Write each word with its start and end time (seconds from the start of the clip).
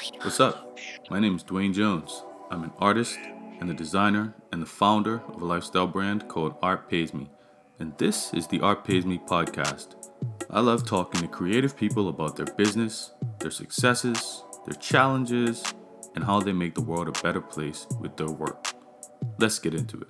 What's 0.00 0.40
up? 0.40 0.78
My 1.10 1.20
name 1.20 1.36
is 1.36 1.44
Dwayne 1.44 1.74
Jones. 1.74 2.24
I'm 2.50 2.64
an 2.64 2.72
artist 2.78 3.18
and 3.60 3.68
the 3.68 3.74
designer 3.74 4.34
and 4.50 4.62
the 4.62 4.66
founder 4.66 5.20
of 5.28 5.42
a 5.42 5.44
lifestyle 5.44 5.86
brand 5.86 6.26
called 6.26 6.54
Art 6.62 6.88
Pays 6.88 7.12
Me. 7.12 7.28
And 7.78 7.92
this 7.98 8.32
is 8.32 8.46
the 8.46 8.60
Art 8.60 8.82
Pays 8.82 9.04
Me 9.04 9.18
podcast. 9.18 9.96
I 10.48 10.60
love 10.60 10.86
talking 10.86 11.20
to 11.20 11.28
creative 11.28 11.76
people 11.76 12.08
about 12.08 12.34
their 12.34 12.46
business, 12.46 13.12
their 13.40 13.50
successes, 13.50 14.42
their 14.66 14.78
challenges, 14.80 15.62
and 16.14 16.24
how 16.24 16.40
they 16.40 16.52
make 16.52 16.74
the 16.74 16.80
world 16.80 17.08
a 17.08 17.22
better 17.22 17.42
place 17.42 17.86
with 18.00 18.16
their 18.16 18.30
work. 18.30 18.68
Let's 19.38 19.58
get 19.58 19.74
into 19.74 20.00
it. 20.00 20.08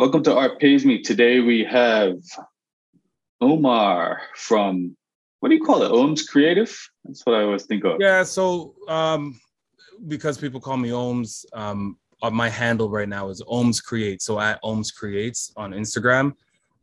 Welcome 0.00 0.22
to 0.22 0.34
Art 0.34 0.58
Pays 0.58 0.86
Me. 0.86 1.02
Today 1.02 1.40
we 1.40 1.62
have 1.64 2.14
Omar 3.42 4.22
from 4.34 4.96
what 5.40 5.50
do 5.50 5.54
you 5.54 5.62
call 5.62 5.82
it? 5.82 5.92
Ohms 5.92 6.26
Creative? 6.26 6.74
That's 7.04 7.20
what 7.26 7.34
I 7.34 7.42
always 7.42 7.66
think 7.66 7.84
of. 7.84 7.98
Yeah, 8.00 8.22
so 8.22 8.74
um 8.88 9.38
because 10.08 10.38
people 10.38 10.58
call 10.58 10.78
me 10.78 10.88
Ohms, 10.88 11.44
um 11.52 11.98
my 12.32 12.48
handle 12.48 12.88
right 12.88 13.10
now 13.10 13.28
is 13.28 13.42
Ohms 13.42 13.84
Create. 13.84 14.22
So 14.22 14.40
at 14.40 14.58
Ohms 14.62 14.90
Creates 14.90 15.52
on 15.58 15.72
Instagram. 15.72 16.32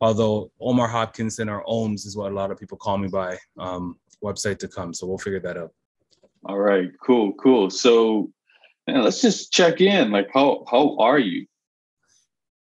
Although 0.00 0.52
Omar 0.60 0.86
Hopkinson 0.86 1.48
or 1.48 1.64
Ohms 1.64 2.06
is 2.06 2.16
what 2.16 2.30
a 2.30 2.34
lot 2.36 2.52
of 2.52 2.56
people 2.60 2.78
call 2.78 2.98
me 2.98 3.08
by 3.08 3.36
um 3.58 3.98
website 4.22 4.60
to 4.60 4.68
come. 4.68 4.94
So 4.94 5.08
we'll 5.08 5.18
figure 5.18 5.40
that 5.40 5.56
out. 5.56 5.72
All 6.44 6.60
right, 6.60 6.88
cool, 7.04 7.32
cool. 7.32 7.68
So 7.68 8.30
man, 8.86 9.02
let's 9.02 9.20
just 9.20 9.50
check 9.52 9.80
in. 9.80 10.12
Like 10.12 10.28
how 10.32 10.64
how 10.70 10.96
are 10.98 11.18
you? 11.18 11.48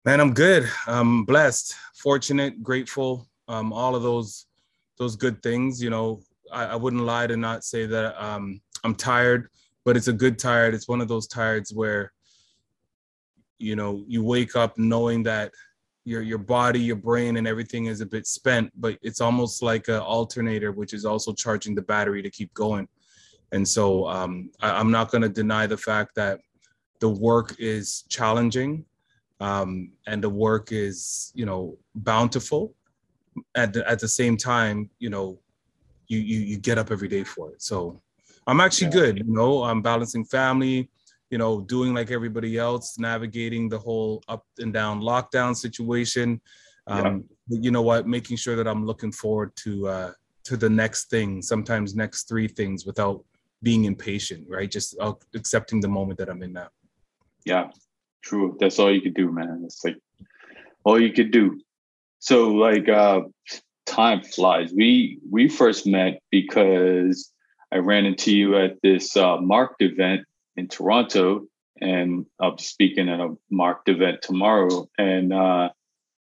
Man, 0.05 0.21
I'm 0.21 0.33
good. 0.33 0.69
I'm 0.87 1.25
blessed, 1.25 1.75
fortunate, 1.93 2.63
grateful. 2.63 3.27
Um, 3.49 3.73
all 3.73 3.97
of 3.97 4.03
those 4.03 4.45
those 4.97 5.17
good 5.17 5.43
things. 5.43 5.83
You 5.83 5.89
know, 5.89 6.21
I, 6.53 6.67
I 6.67 6.75
wouldn't 6.77 7.03
lie 7.03 7.27
to 7.27 7.35
not 7.35 7.65
say 7.65 7.85
that 7.85 8.21
um, 8.23 8.61
I'm 8.85 8.95
tired, 8.95 9.49
but 9.83 9.97
it's 9.97 10.07
a 10.07 10.13
good 10.13 10.39
tired. 10.39 10.73
It's 10.73 10.87
one 10.87 11.01
of 11.01 11.09
those 11.09 11.27
tireds 11.27 11.75
where 11.75 12.13
you 13.57 13.75
know 13.75 14.05
you 14.07 14.23
wake 14.23 14.55
up 14.55 14.77
knowing 14.77 15.21
that 15.23 15.51
your 16.05 16.21
your 16.21 16.37
body, 16.37 16.79
your 16.79 16.95
brain, 16.95 17.35
and 17.35 17.45
everything 17.45 17.87
is 17.87 17.99
a 17.99 18.05
bit 18.05 18.25
spent, 18.25 18.71
but 18.77 18.97
it's 19.01 19.19
almost 19.19 19.61
like 19.61 19.89
an 19.89 19.99
alternator, 19.99 20.71
which 20.71 20.93
is 20.93 21.03
also 21.03 21.33
charging 21.33 21.75
the 21.75 21.81
battery 21.81 22.21
to 22.21 22.29
keep 22.29 22.53
going. 22.53 22.87
And 23.51 23.67
so 23.67 24.07
um, 24.07 24.49
I, 24.61 24.79
I'm 24.79 24.91
not 24.91 25.11
going 25.11 25.23
to 25.23 25.29
deny 25.29 25.67
the 25.67 25.77
fact 25.77 26.15
that 26.15 26.39
the 27.01 27.09
work 27.09 27.53
is 27.59 28.05
challenging 28.07 28.85
um, 29.39 29.91
and 30.07 30.23
the 30.23 30.29
work 30.29 30.71
is 30.71 31.31
you 31.35 31.45
know 31.45 31.77
bountiful. 31.95 32.73
At 33.55 33.71
the, 33.71 33.89
at 33.89 33.99
the 33.99 34.07
same 34.07 34.35
time 34.35 34.89
you 34.99 35.09
know 35.09 35.39
you, 36.07 36.19
you 36.19 36.39
you 36.39 36.57
get 36.57 36.77
up 36.77 36.91
every 36.91 37.07
day 37.07 37.23
for 37.23 37.51
it. 37.51 37.61
So 37.61 38.01
i'm 38.47 38.59
actually 38.59 38.87
yeah. 38.87 39.01
good 39.01 39.17
you 39.19 39.23
know 39.27 39.63
i'm 39.63 39.81
balancing 39.81 40.25
family 40.25 40.89
you 41.29 41.37
know 41.37 41.61
doing 41.61 41.93
like 41.93 42.09
everybody 42.09 42.57
else 42.57 42.97
navigating 42.97 43.69
the 43.69 43.77
whole 43.77 44.23
up 44.27 44.45
and 44.57 44.73
down 44.73 45.01
lockdown 45.01 45.55
situation 45.55 46.41
um, 46.87 47.23
yeah. 47.49 47.59
you 47.61 47.69
know 47.69 47.83
what? 47.83 48.07
Making 48.07 48.37
sure 48.37 48.55
that 48.55 48.67
i'm 48.67 48.85
looking 48.85 49.11
forward 49.11 49.55
to 49.57 49.87
uh 49.87 50.11
to 50.45 50.57
the 50.57 50.69
next 50.69 51.09
thing 51.09 51.41
sometimes 51.41 51.95
next 51.95 52.27
three 52.27 52.47
things 52.47 52.85
without 52.85 53.23
being 53.61 53.85
impatient 53.85 54.47
right? 54.49 54.71
Just 54.71 54.97
uh, 54.99 55.13
accepting 55.35 55.79
the 55.79 55.87
moment 55.87 56.17
that 56.19 56.29
i'm 56.29 56.41
in 56.41 56.53
now. 56.53 56.69
Yeah 57.45 57.69
True. 58.21 58.57
That's 58.59 58.79
all 58.79 58.93
you 58.93 59.01
could 59.01 59.13
do, 59.15 59.31
man. 59.31 59.63
It's 59.65 59.83
like 59.83 59.97
all 60.83 61.01
you 61.01 61.13
could 61.13 61.31
do. 61.31 61.59
So 62.19 62.49
like 62.49 62.89
uh 62.89 63.21
time 63.85 64.21
flies. 64.21 64.71
We 64.73 65.19
we 65.29 65.49
first 65.49 65.87
met 65.87 66.21
because 66.29 67.31
I 67.71 67.77
ran 67.77 68.05
into 68.05 68.35
you 68.35 68.57
at 68.57 68.81
this 68.81 69.15
uh, 69.15 69.37
marked 69.37 69.81
event 69.81 70.21
in 70.55 70.67
Toronto, 70.67 71.47
and 71.79 72.25
I'll 72.39 72.55
be 72.55 72.63
speaking 72.63 73.09
at 73.09 73.19
a 73.19 73.35
marked 73.49 73.89
event 73.89 74.21
tomorrow. 74.21 74.89
And 74.97 75.33
uh, 75.33 75.69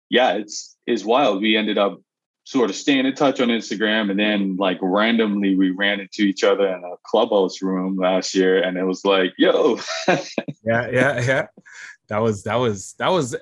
yeah, 0.10 0.34
it's 0.34 0.76
it's 0.86 1.04
wild. 1.04 1.42
We 1.42 1.56
ended 1.56 1.78
up 1.78 2.00
sort 2.44 2.70
of 2.70 2.76
staying 2.76 3.06
in 3.06 3.14
touch 3.14 3.40
on 3.40 3.50
Instagram. 3.50 4.10
And 4.10 4.20
then 4.20 4.58
like 4.58 4.80
randomly 4.82 5.56
we 5.56 5.72
ran 5.72 6.00
into 6.00 6.24
each 6.24 6.44
other 6.44 6.68
in 6.68 6.84
a 6.84 6.96
clubhouse 7.04 7.62
room 7.62 7.98
last 7.98 8.34
year 8.34 8.62
and 8.62 8.78
it 8.78 8.84
was 8.84 9.06
like, 9.06 9.34
yo. 9.38 9.80
yeah, 10.08 10.90
yeah, 10.90 11.22
yeah. 11.22 11.48
That 12.08 12.20
was 12.20 12.44
that 12.44 12.56
was 12.56 12.94
that 13.00 13.10
was 13.10 13.36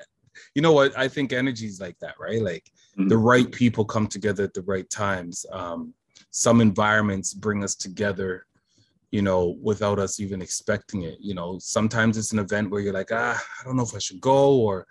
you 0.53 0.61
know 0.61 0.73
what 0.73 0.97
I 0.97 1.07
think 1.07 1.33
energy's 1.33 1.81
like 1.81 1.97
that, 1.99 2.15
right? 2.19 2.41
Like 2.41 2.69
mm-hmm. 2.97 3.07
the 3.07 3.17
right 3.17 3.51
people 3.51 3.85
come 3.85 4.07
together 4.07 4.43
at 4.43 4.53
the 4.53 4.61
right 4.61 4.89
times. 4.89 5.45
Um, 5.51 5.93
some 6.31 6.61
environments 6.61 7.33
bring 7.33 7.63
us 7.63 7.75
together 7.75 8.45
you 9.11 9.23
know, 9.23 9.57
without 9.61 9.97
us 9.97 10.19
even 10.19 10.39
expecting 10.39 11.01
it. 11.03 11.17
You 11.19 11.33
know, 11.33 11.57
sometimes 11.59 12.15
it's 12.15 12.31
an 12.31 12.37
event 12.39 12.69
where 12.69 12.81
you're 12.81 12.93
like, 12.93 13.09
ah, 13.11 13.41
I 13.59 13.63
don't 13.63 13.75
know 13.75 13.83
if 13.83 13.95
I 13.95 13.97
should 13.99 14.21
go 14.21 14.59
or 14.59 14.85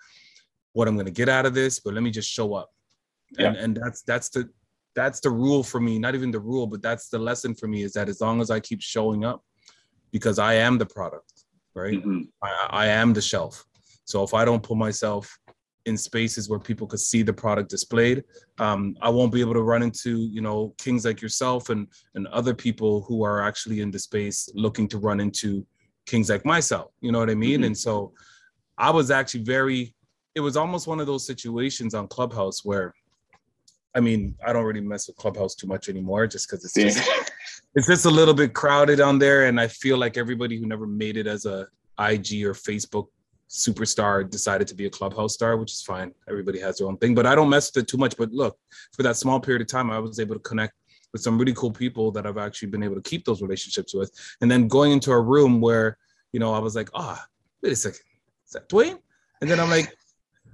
what 0.73 0.87
I'm 0.87 0.95
going 0.95 1.05
to 1.05 1.11
get 1.11 1.29
out 1.29 1.45
of 1.45 1.53
this, 1.53 1.79
but 1.79 1.93
let 1.93 2.03
me 2.03 2.11
just 2.11 2.29
show 2.29 2.53
up 2.53 2.69
and 3.37 3.55
yeah. 3.55 3.63
and 3.63 3.75
that's 3.77 4.01
that's 4.03 4.29
the 4.29 4.49
that's 4.95 5.19
the 5.19 5.29
rule 5.29 5.63
for 5.63 5.79
me 5.79 5.99
not 5.99 6.15
even 6.15 6.31
the 6.31 6.39
rule 6.39 6.67
but 6.67 6.81
that's 6.81 7.09
the 7.09 7.19
lesson 7.19 7.53
for 7.53 7.67
me 7.67 7.83
is 7.83 7.93
that 7.93 8.09
as 8.09 8.21
long 8.21 8.41
as 8.41 8.49
i 8.49 8.59
keep 8.59 8.81
showing 8.81 9.23
up 9.23 9.43
because 10.11 10.39
i 10.39 10.53
am 10.53 10.77
the 10.77 10.85
product 10.85 11.45
right 11.75 11.99
mm-hmm. 11.99 12.21
I, 12.43 12.67
I 12.69 12.85
am 12.87 13.13
the 13.13 13.21
shelf 13.21 13.65
so 14.05 14.23
if 14.23 14.33
i 14.33 14.43
don't 14.43 14.63
put 14.63 14.77
myself 14.77 15.37
in 15.85 15.97
spaces 15.97 16.49
where 16.49 16.59
people 16.59 16.85
could 16.85 16.99
see 16.99 17.21
the 17.21 17.33
product 17.33 17.69
displayed 17.69 18.23
um, 18.57 18.95
i 19.01 19.09
won't 19.09 19.31
be 19.31 19.41
able 19.41 19.53
to 19.53 19.61
run 19.61 19.83
into 19.83 20.17
you 20.31 20.41
know 20.41 20.73
kings 20.77 21.05
like 21.05 21.21
yourself 21.21 21.69
and 21.69 21.87
and 22.15 22.27
other 22.27 22.53
people 22.53 23.01
who 23.01 23.23
are 23.23 23.41
actually 23.41 23.81
in 23.81 23.91
the 23.91 23.99
space 23.99 24.49
looking 24.53 24.87
to 24.87 24.97
run 24.97 25.19
into 25.19 25.65
kings 26.05 26.29
like 26.29 26.45
myself 26.45 26.91
you 27.01 27.11
know 27.11 27.19
what 27.19 27.29
i 27.29 27.35
mean 27.35 27.57
mm-hmm. 27.57 27.65
and 27.65 27.77
so 27.77 28.11
i 28.77 28.89
was 28.89 29.11
actually 29.11 29.43
very 29.43 29.93
it 30.35 30.41
was 30.41 30.57
almost 30.57 30.87
one 30.87 30.99
of 30.99 31.07
those 31.07 31.25
situations 31.25 31.93
on 31.93 32.07
clubhouse 32.07 32.63
where 32.63 32.93
I 33.95 33.99
mean, 33.99 34.35
I 34.45 34.53
don't 34.53 34.65
really 34.65 34.81
mess 34.81 35.07
with 35.07 35.17
Clubhouse 35.17 35.55
too 35.55 35.67
much 35.67 35.89
anymore, 35.89 36.27
just 36.27 36.49
because 36.49 36.63
it's 36.63 36.73
just 36.73 37.31
it's 37.75 37.87
just 37.87 38.05
a 38.05 38.09
little 38.09 38.33
bit 38.33 38.53
crowded 38.53 39.01
on 39.01 39.19
there, 39.19 39.45
and 39.45 39.59
I 39.59 39.67
feel 39.67 39.97
like 39.97 40.17
everybody 40.17 40.57
who 40.57 40.65
never 40.65 40.85
made 40.85 41.17
it 41.17 41.27
as 41.27 41.45
a 41.45 41.67
IG 41.99 42.45
or 42.45 42.53
Facebook 42.53 43.07
superstar 43.49 44.29
decided 44.29 44.67
to 44.67 44.75
be 44.75 44.85
a 44.85 44.89
Clubhouse 44.89 45.33
star, 45.33 45.57
which 45.57 45.71
is 45.71 45.81
fine. 45.81 46.13
Everybody 46.29 46.59
has 46.59 46.77
their 46.77 46.87
own 46.87 46.97
thing, 46.97 47.15
but 47.15 47.25
I 47.25 47.33
don't 47.33 47.49
mess 47.49 47.71
with 47.73 47.83
it 47.83 47.87
too 47.87 47.97
much. 47.97 48.15
But 48.15 48.31
look, 48.31 48.57
for 48.93 49.03
that 49.03 49.17
small 49.17 49.39
period 49.39 49.61
of 49.61 49.67
time, 49.67 49.89
I 49.89 49.99
was 49.99 50.19
able 50.19 50.35
to 50.35 50.41
connect 50.41 50.73
with 51.11 51.23
some 51.23 51.39
really 51.39 51.53
cool 51.53 51.71
people 51.71 52.11
that 52.11 52.27
I've 52.27 52.37
actually 52.37 52.69
been 52.69 52.83
able 52.83 52.95
to 52.95 53.01
keep 53.01 53.25
those 53.25 53.41
relationships 53.41 53.95
with, 53.95 54.11
and 54.41 54.51
then 54.51 54.67
going 54.67 54.91
into 54.91 55.11
a 55.11 55.19
room 55.19 55.61
where 55.61 55.97
you 56.31 56.39
know 56.39 56.53
I 56.53 56.59
was 56.59 56.75
like, 56.75 56.89
ah, 56.93 57.19
oh, 57.19 57.25
wait 57.63 57.73
a 57.73 57.75
second, 57.75 58.01
is 58.45 58.51
that 58.53 58.69
Dwayne? 58.69 58.99
And 59.41 59.49
then 59.49 59.59
I'm 59.59 59.69
like, 59.69 59.95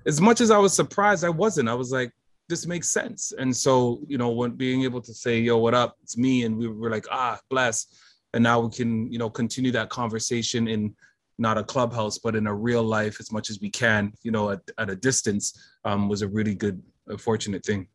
as 0.06 0.22
much 0.22 0.40
as 0.40 0.52
I 0.52 0.57
was 0.57 0.73
surprised, 0.73 1.25
I 1.25 1.29
wasn't. 1.29 1.67
I 1.67 1.73
was 1.73 1.91
like, 1.91 2.12
this 2.48 2.68
makes 2.68 2.90
sense. 2.90 3.34
And 3.38 3.56
so, 3.56 4.02
you 4.08 4.18
know, 4.18 4.30
when 4.30 4.52
being 4.52 4.84
able 4.84 5.02
to 5.02 5.14
say, 5.14 5.40
yo, 5.40 5.58
what 5.58 5.74
up? 5.74 5.98
It's 6.04 6.18
me. 6.18 6.44
And 6.44 6.58
we 6.58 6.68
were 6.68 6.90
like, 6.90 7.06
ah, 7.12 7.40
bless. 7.50 7.88
And 8.34 8.44
now 8.44 8.60
we 8.60 8.70
can, 8.70 9.12
you 9.12 9.18
know, 9.18 9.30
continue 9.30 9.72
that 9.72 9.90
conversation 9.90 10.68
in 10.68 10.94
not 11.38 11.58
a 11.58 11.64
clubhouse, 11.64 12.18
but 12.18 12.36
in 12.36 12.48
a 12.48 12.54
real 12.54 12.84
life 12.84 13.18
as 13.20 13.32
much 13.32 13.50
as 13.50 13.60
we 13.60 13.70
can, 13.70 14.14
you 14.24 14.32
know, 14.32 14.52
at, 14.52 14.62
at 14.78 14.90
a 14.90 14.96
distance 14.96 15.60
um, 15.84 16.08
was 16.08 16.22
a 16.22 16.28
really 16.28 16.56
good, 16.56 16.82
uh, 17.12 17.18
fortunate 17.18 17.66
thing. 17.66 17.88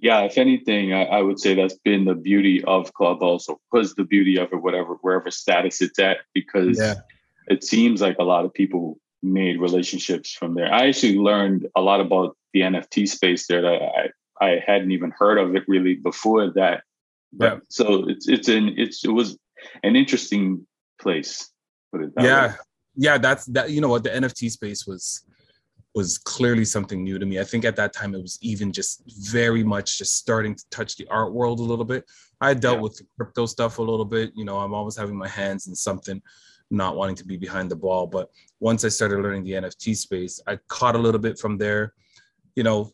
Yeah, 0.00 0.20
if 0.20 0.38
anything, 0.38 0.92
I, 0.92 1.04
I, 1.04 1.22
would 1.22 1.40
say 1.40 1.54
that's 1.54 1.78
been 1.78 2.04
the 2.04 2.14
beauty 2.14 2.62
of 2.64 2.92
Clubhouse, 2.94 3.48
or 3.48 3.58
was 3.72 3.94
the 3.94 4.04
beauty 4.04 4.38
of 4.38 4.52
it, 4.52 4.62
whatever, 4.62 4.94
wherever 5.00 5.28
status 5.30 5.82
it's 5.82 5.98
at, 5.98 6.18
because 6.34 6.78
yeah. 6.78 6.94
it 7.48 7.64
seems 7.64 8.00
like 8.00 8.16
a 8.20 8.22
lot 8.22 8.44
of 8.44 8.54
people 8.54 9.00
made 9.22 9.60
relationships 9.60 10.32
from 10.32 10.54
there. 10.54 10.72
I 10.72 10.88
actually 10.88 11.18
learned 11.18 11.66
a 11.76 11.80
lot 11.80 12.00
about 12.00 12.36
the 12.52 12.60
NFT 12.60 13.08
space 13.08 13.46
there 13.46 13.62
that 13.62 14.12
I, 14.40 14.44
I 14.44 14.62
hadn't 14.64 14.92
even 14.92 15.12
heard 15.16 15.38
of 15.38 15.54
it 15.54 15.64
really 15.68 15.94
before 15.94 16.50
that. 16.52 16.82
But, 17.32 17.52
yeah. 17.52 17.58
So 17.68 18.08
it's 18.08 18.28
it's 18.28 18.48
an 18.48 18.74
it's 18.76 19.04
it 19.04 19.10
was 19.10 19.36
an 19.82 19.96
interesting 19.96 20.66
place. 21.00 21.50
yeah, 22.18 22.48
way. 22.48 22.54
yeah. 22.96 23.18
That's 23.18 23.44
that. 23.46 23.70
You 23.70 23.80
know 23.80 23.88
what 23.88 24.04
the 24.04 24.10
NFT 24.10 24.50
space 24.50 24.86
was 24.86 25.24
was 25.94 26.16
clearly 26.16 26.64
something 26.64 27.02
new 27.02 27.18
to 27.18 27.26
me. 27.26 27.40
I 27.40 27.44
think 27.44 27.64
at 27.64 27.76
that 27.76 27.92
time 27.92 28.14
it 28.14 28.22
was 28.22 28.38
even 28.40 28.72
just 28.72 29.02
very 29.26 29.64
much 29.64 29.98
just 29.98 30.16
starting 30.16 30.54
to 30.54 30.64
touch 30.70 30.96
the 30.96 31.06
art 31.08 31.32
world 31.32 31.60
a 31.60 31.62
little 31.62 31.84
bit. 31.84 32.04
I 32.40 32.54
dealt 32.54 32.76
yeah. 32.76 32.82
with 32.82 33.02
crypto 33.16 33.46
stuff 33.46 33.78
a 33.78 33.82
little 33.82 34.04
bit. 34.04 34.30
You 34.36 34.44
know, 34.44 34.58
I'm 34.58 34.74
always 34.74 34.96
having 34.96 35.16
my 35.16 35.28
hands 35.28 35.66
in 35.66 35.74
something 35.74 36.22
not 36.70 36.96
wanting 36.96 37.16
to 37.16 37.24
be 37.24 37.36
behind 37.36 37.70
the 37.70 37.76
ball. 37.76 38.06
But 38.06 38.30
once 38.60 38.84
I 38.84 38.88
started 38.88 39.20
learning 39.20 39.44
the 39.44 39.52
NFT 39.52 39.96
space, 39.96 40.40
I 40.46 40.58
caught 40.68 40.96
a 40.96 40.98
little 40.98 41.20
bit 41.20 41.38
from 41.38 41.58
there. 41.58 41.94
You 42.56 42.62
know, 42.62 42.92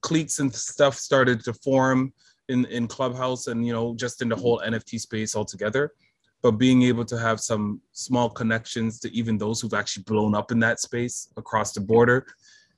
cliques 0.00 0.38
and 0.38 0.54
stuff 0.54 0.94
started 0.94 1.42
to 1.44 1.52
form 1.54 2.12
in 2.48 2.64
in 2.66 2.86
Clubhouse 2.86 3.46
and 3.46 3.66
you 3.66 3.72
know 3.72 3.94
just 3.94 4.22
in 4.22 4.28
the 4.28 4.36
whole 4.36 4.60
NFT 4.64 5.00
space 5.00 5.34
altogether. 5.36 5.92
But 6.40 6.52
being 6.52 6.82
able 6.82 7.04
to 7.06 7.18
have 7.18 7.40
some 7.40 7.80
small 7.92 8.30
connections 8.30 9.00
to 9.00 9.12
even 9.12 9.38
those 9.38 9.60
who've 9.60 9.74
actually 9.74 10.04
blown 10.04 10.36
up 10.36 10.52
in 10.52 10.60
that 10.60 10.78
space 10.78 11.32
across 11.36 11.72
the 11.72 11.80
border, 11.80 12.26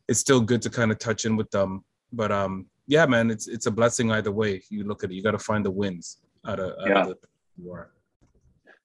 it's 0.08 0.18
still 0.18 0.40
good 0.40 0.62
to 0.62 0.70
kind 0.70 0.90
of 0.90 0.98
touch 0.98 1.26
in 1.26 1.36
with 1.36 1.50
them. 1.50 1.84
But 2.10 2.32
um, 2.32 2.66
yeah, 2.86 3.04
man, 3.06 3.30
it's 3.30 3.48
it's 3.48 3.66
a 3.66 3.70
blessing 3.70 4.10
either 4.12 4.32
way. 4.32 4.62
You 4.70 4.84
look 4.84 5.04
at 5.04 5.10
it, 5.10 5.14
you 5.14 5.22
got 5.22 5.32
to 5.32 5.38
find 5.38 5.64
the 5.64 5.70
wins 5.70 6.18
out 6.46 6.58
of, 6.58 6.70
out 6.80 6.88
yeah. 6.88 7.00
of 7.02 7.08
the 7.08 7.16
you 7.58 7.72
are. 7.72 7.90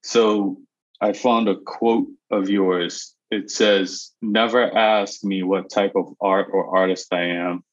So 0.02 0.58
I 1.02 1.14
found 1.14 1.50
a 1.50 1.56
quote 1.56 2.08
of 2.32 2.50
yours. 2.50 3.16
It 3.32 3.52
says, 3.52 4.12
"Never 4.22 4.64
ask 4.64 5.24
me 5.24 5.44
what 5.44 5.70
type 5.70 5.94
of 5.96 6.14
art 6.22 6.50
or 6.52 6.78
artist 6.78 7.14
I 7.14 7.26
am. 7.26 7.64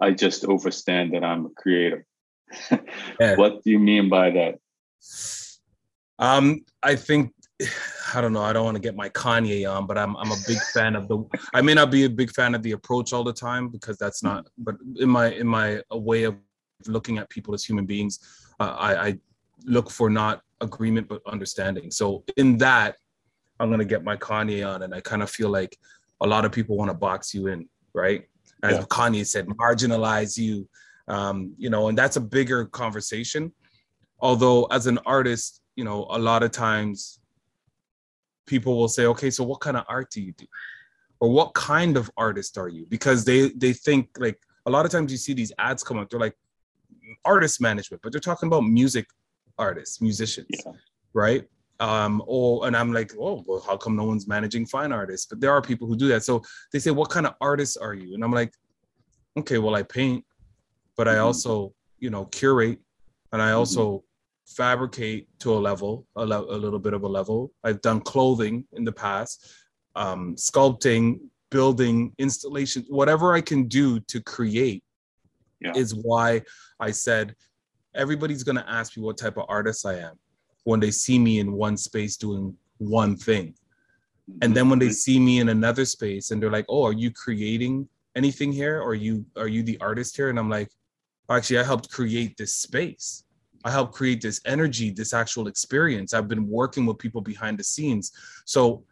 I 0.00 0.12
just 0.12 0.44
understand 0.44 1.14
that 1.14 1.24
I'm 1.24 1.46
a 1.46 1.50
creator." 1.50 2.04
yeah. 3.20 3.36
What 3.36 3.62
do 3.64 3.70
you 3.70 3.78
mean 3.78 4.08
by 4.08 4.30
that? 4.30 4.58
Um, 6.18 6.64
I 6.82 6.96
think 6.96 7.32
I 8.14 8.20
don't 8.20 8.32
know. 8.32 8.42
I 8.42 8.52
don't 8.52 8.64
want 8.64 8.76
to 8.76 8.80
get 8.80 8.96
my 8.96 9.08
Kanye 9.08 9.70
on, 9.70 9.86
but 9.86 9.98
I'm 9.98 10.16
I'm 10.16 10.30
a 10.30 10.36
big 10.46 10.58
fan 10.74 10.96
of 10.96 11.08
the. 11.08 11.24
I 11.54 11.60
may 11.60 11.74
not 11.74 11.90
be 11.90 12.04
a 12.04 12.10
big 12.10 12.30
fan 12.32 12.54
of 12.54 12.62
the 12.62 12.72
approach 12.72 13.12
all 13.12 13.24
the 13.24 13.32
time 13.32 13.68
because 13.68 13.98
that's 13.98 14.22
not. 14.22 14.46
But 14.58 14.76
in 14.96 15.08
my 15.08 15.32
in 15.32 15.46
my 15.46 15.82
way 15.90 16.24
of 16.24 16.36
looking 16.86 17.18
at 17.18 17.28
people 17.28 17.54
as 17.54 17.64
human 17.64 17.86
beings, 17.86 18.20
uh, 18.60 18.76
I, 18.78 19.06
I 19.08 19.18
look 19.64 19.90
for 19.90 20.10
not 20.10 20.42
agreement 20.60 21.08
but 21.08 21.22
understanding. 21.26 21.90
So 21.90 22.24
in 22.36 22.58
that, 22.58 22.96
I'm 23.60 23.70
gonna 23.70 23.84
get 23.84 24.04
my 24.04 24.16
Kanye 24.16 24.66
on, 24.68 24.82
and 24.82 24.94
I 24.94 25.00
kind 25.00 25.22
of 25.22 25.30
feel 25.30 25.48
like 25.48 25.76
a 26.20 26.26
lot 26.26 26.44
of 26.44 26.52
people 26.52 26.76
want 26.76 26.90
to 26.90 26.94
box 26.94 27.34
you 27.34 27.48
in, 27.48 27.68
right? 27.94 28.24
As 28.62 28.76
yeah. 28.76 28.82
Kanye 28.84 29.26
said, 29.26 29.46
marginalize 29.46 30.36
you, 30.36 30.68
um, 31.06 31.54
you 31.56 31.70
know, 31.70 31.88
and 31.88 31.96
that's 31.96 32.16
a 32.16 32.20
bigger 32.20 32.66
conversation. 32.66 33.52
Although 34.20 34.64
as 34.64 34.86
an 34.86 34.98
artist, 35.06 35.62
you 35.76 35.84
know, 35.84 36.06
a 36.10 36.18
lot 36.18 36.42
of 36.42 36.50
times 36.50 37.20
people 38.46 38.76
will 38.76 38.88
say, 38.88 39.06
okay, 39.06 39.30
so 39.30 39.44
what 39.44 39.60
kind 39.60 39.76
of 39.76 39.84
art 39.88 40.10
do 40.10 40.20
you 40.20 40.32
do? 40.32 40.46
Or 41.20 41.30
what 41.30 41.54
kind 41.54 41.96
of 41.96 42.10
artist 42.16 42.58
are 42.58 42.68
you? 42.68 42.86
Because 42.86 43.24
they 43.24 43.50
they 43.50 43.72
think 43.72 44.08
like 44.18 44.40
a 44.66 44.70
lot 44.70 44.84
of 44.84 44.90
times 44.90 45.12
you 45.12 45.18
see 45.18 45.34
these 45.34 45.52
ads 45.58 45.82
come 45.82 45.98
up, 45.98 46.10
they're 46.10 46.20
like 46.20 46.36
artist 47.24 47.60
management, 47.60 48.02
but 48.02 48.12
they're 48.12 48.20
talking 48.20 48.48
about 48.48 48.62
music 48.62 49.06
artists, 49.58 50.00
musicians, 50.00 50.48
yeah. 50.50 50.72
right? 51.14 51.44
Um, 51.80 52.22
or 52.26 52.66
and 52.66 52.76
I'm 52.76 52.92
like, 52.92 53.12
oh, 53.18 53.44
well, 53.46 53.62
how 53.64 53.76
come 53.76 53.96
no 53.96 54.04
one's 54.04 54.26
managing 54.26 54.66
fine 54.66 54.92
artists? 54.92 55.26
But 55.26 55.40
there 55.40 55.52
are 55.52 55.62
people 55.62 55.86
who 55.86 55.96
do 55.96 56.08
that. 56.08 56.24
So 56.24 56.42
they 56.72 56.78
say, 56.78 56.90
what 56.90 57.10
kind 57.10 57.26
of 57.26 57.34
artist 57.40 57.78
are 57.80 57.94
you? 57.94 58.14
And 58.14 58.24
I'm 58.24 58.32
like, 58.32 58.52
okay, 59.38 59.58
well, 59.58 59.76
I 59.76 59.82
paint, 59.82 60.24
but 60.96 61.06
I 61.06 61.14
mm-hmm. 61.14 61.26
also, 61.26 61.74
you 61.98 62.10
know, 62.10 62.24
curate, 62.26 62.80
and 63.32 63.40
I 63.40 63.48
mm-hmm. 63.48 63.58
also 63.58 64.04
fabricate 64.46 65.28
to 65.40 65.52
a 65.52 65.60
level, 65.60 66.06
a, 66.16 66.24
le- 66.24 66.56
a, 66.56 66.58
little 66.58 66.78
bit 66.78 66.94
of 66.94 67.02
a 67.02 67.08
level. 67.08 67.52
I've 67.62 67.80
done 67.82 68.00
clothing 68.00 68.64
in 68.72 68.84
the 68.84 68.92
past, 68.92 69.52
um, 69.94 70.34
sculpting, 70.36 71.20
building, 71.50 72.12
installation, 72.18 72.84
whatever 72.88 73.34
I 73.34 73.40
can 73.40 73.68
do 73.68 74.00
to 74.00 74.20
create 74.20 74.82
yeah. 75.60 75.72
is 75.74 75.94
why 75.94 76.42
I 76.80 76.90
said 76.90 77.34
everybody's 77.94 78.42
going 78.42 78.56
to 78.56 78.68
ask 78.68 78.96
me 78.96 79.02
what 79.02 79.18
type 79.18 79.36
of 79.36 79.46
artist 79.48 79.86
I 79.86 79.98
am 79.98 80.18
when 80.64 80.80
they 80.80 80.90
see 80.90 81.18
me 81.18 81.38
in 81.38 81.52
one 81.52 81.76
space 81.76 82.16
doing 82.16 82.56
one 82.78 83.16
thing. 83.16 83.54
And 84.42 84.54
then 84.54 84.68
when 84.68 84.78
they 84.78 84.86
mm-hmm. 84.86 84.92
see 84.92 85.18
me 85.18 85.40
in 85.40 85.48
another 85.48 85.84
space 85.84 86.30
and 86.30 86.42
they're 86.42 86.50
like, 86.50 86.66
"Oh, 86.68 86.84
are 86.84 86.92
you 86.92 87.10
creating 87.10 87.88
anything 88.14 88.52
here? 88.52 88.80
Or 88.80 88.90
are 88.90 88.94
you 88.94 89.24
are 89.36 89.48
you 89.48 89.62
the 89.62 89.78
artist 89.80 90.16
here?" 90.16 90.28
And 90.28 90.38
I'm 90.38 90.50
like, 90.50 90.70
"Actually, 91.30 91.60
I 91.60 91.64
helped 91.64 91.90
create 91.90 92.36
this 92.36 92.54
space." 92.54 93.24
I 93.64 93.70
helped 93.70 93.92
create 93.92 94.20
this 94.20 94.40
energy, 94.44 94.90
this 94.90 95.12
actual 95.12 95.48
experience. 95.48 96.14
I've 96.14 96.28
been 96.28 96.48
working 96.48 96.86
with 96.86 96.98
people 96.98 97.20
behind 97.20 97.58
the 97.58 97.64
scenes. 97.64 98.12
So 98.44 98.84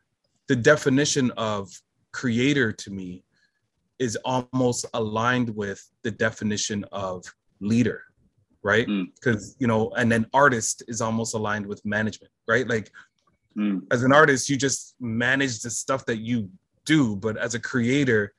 the 0.48 0.56
definition 0.56 1.30
of 1.36 1.70
creator 2.12 2.72
to 2.72 2.90
me 2.90 3.22
is 3.98 4.16
almost 4.24 4.86
aligned 4.94 5.50
with 5.50 5.88
the 6.02 6.10
definition 6.10 6.84
of 6.92 7.24
leader, 7.60 8.02
right? 8.66 8.86
Because, 9.14 9.54
mm. 9.54 9.56
you 9.60 9.68
know, 9.68 9.90
and 9.96 10.10
then 10.10 10.26
artist 10.34 10.82
is 10.88 11.00
almost 11.00 11.34
aligned 11.34 11.64
with 11.64 11.80
management, 11.86 12.32
right? 12.48 12.66
Like 12.68 12.90
mm. 13.56 13.80
as 13.92 14.02
an 14.02 14.12
artist, 14.12 14.48
you 14.48 14.56
just 14.56 14.96
manage 15.00 15.60
the 15.60 15.70
stuff 15.70 16.04
that 16.06 16.18
you 16.18 16.50
do, 16.84 17.14
but 17.14 17.36
as 17.36 17.54
a 17.54 17.60
creator, 17.60 18.34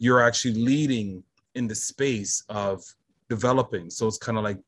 you're 0.00 0.20
actually 0.20 0.54
leading 0.54 1.22
in 1.54 1.68
the 1.68 1.76
space 1.76 2.42
of 2.48 2.82
developing. 3.28 3.88
So 3.88 4.08
it's 4.08 4.18
kind 4.18 4.36
of 4.36 4.42
like 4.42 4.58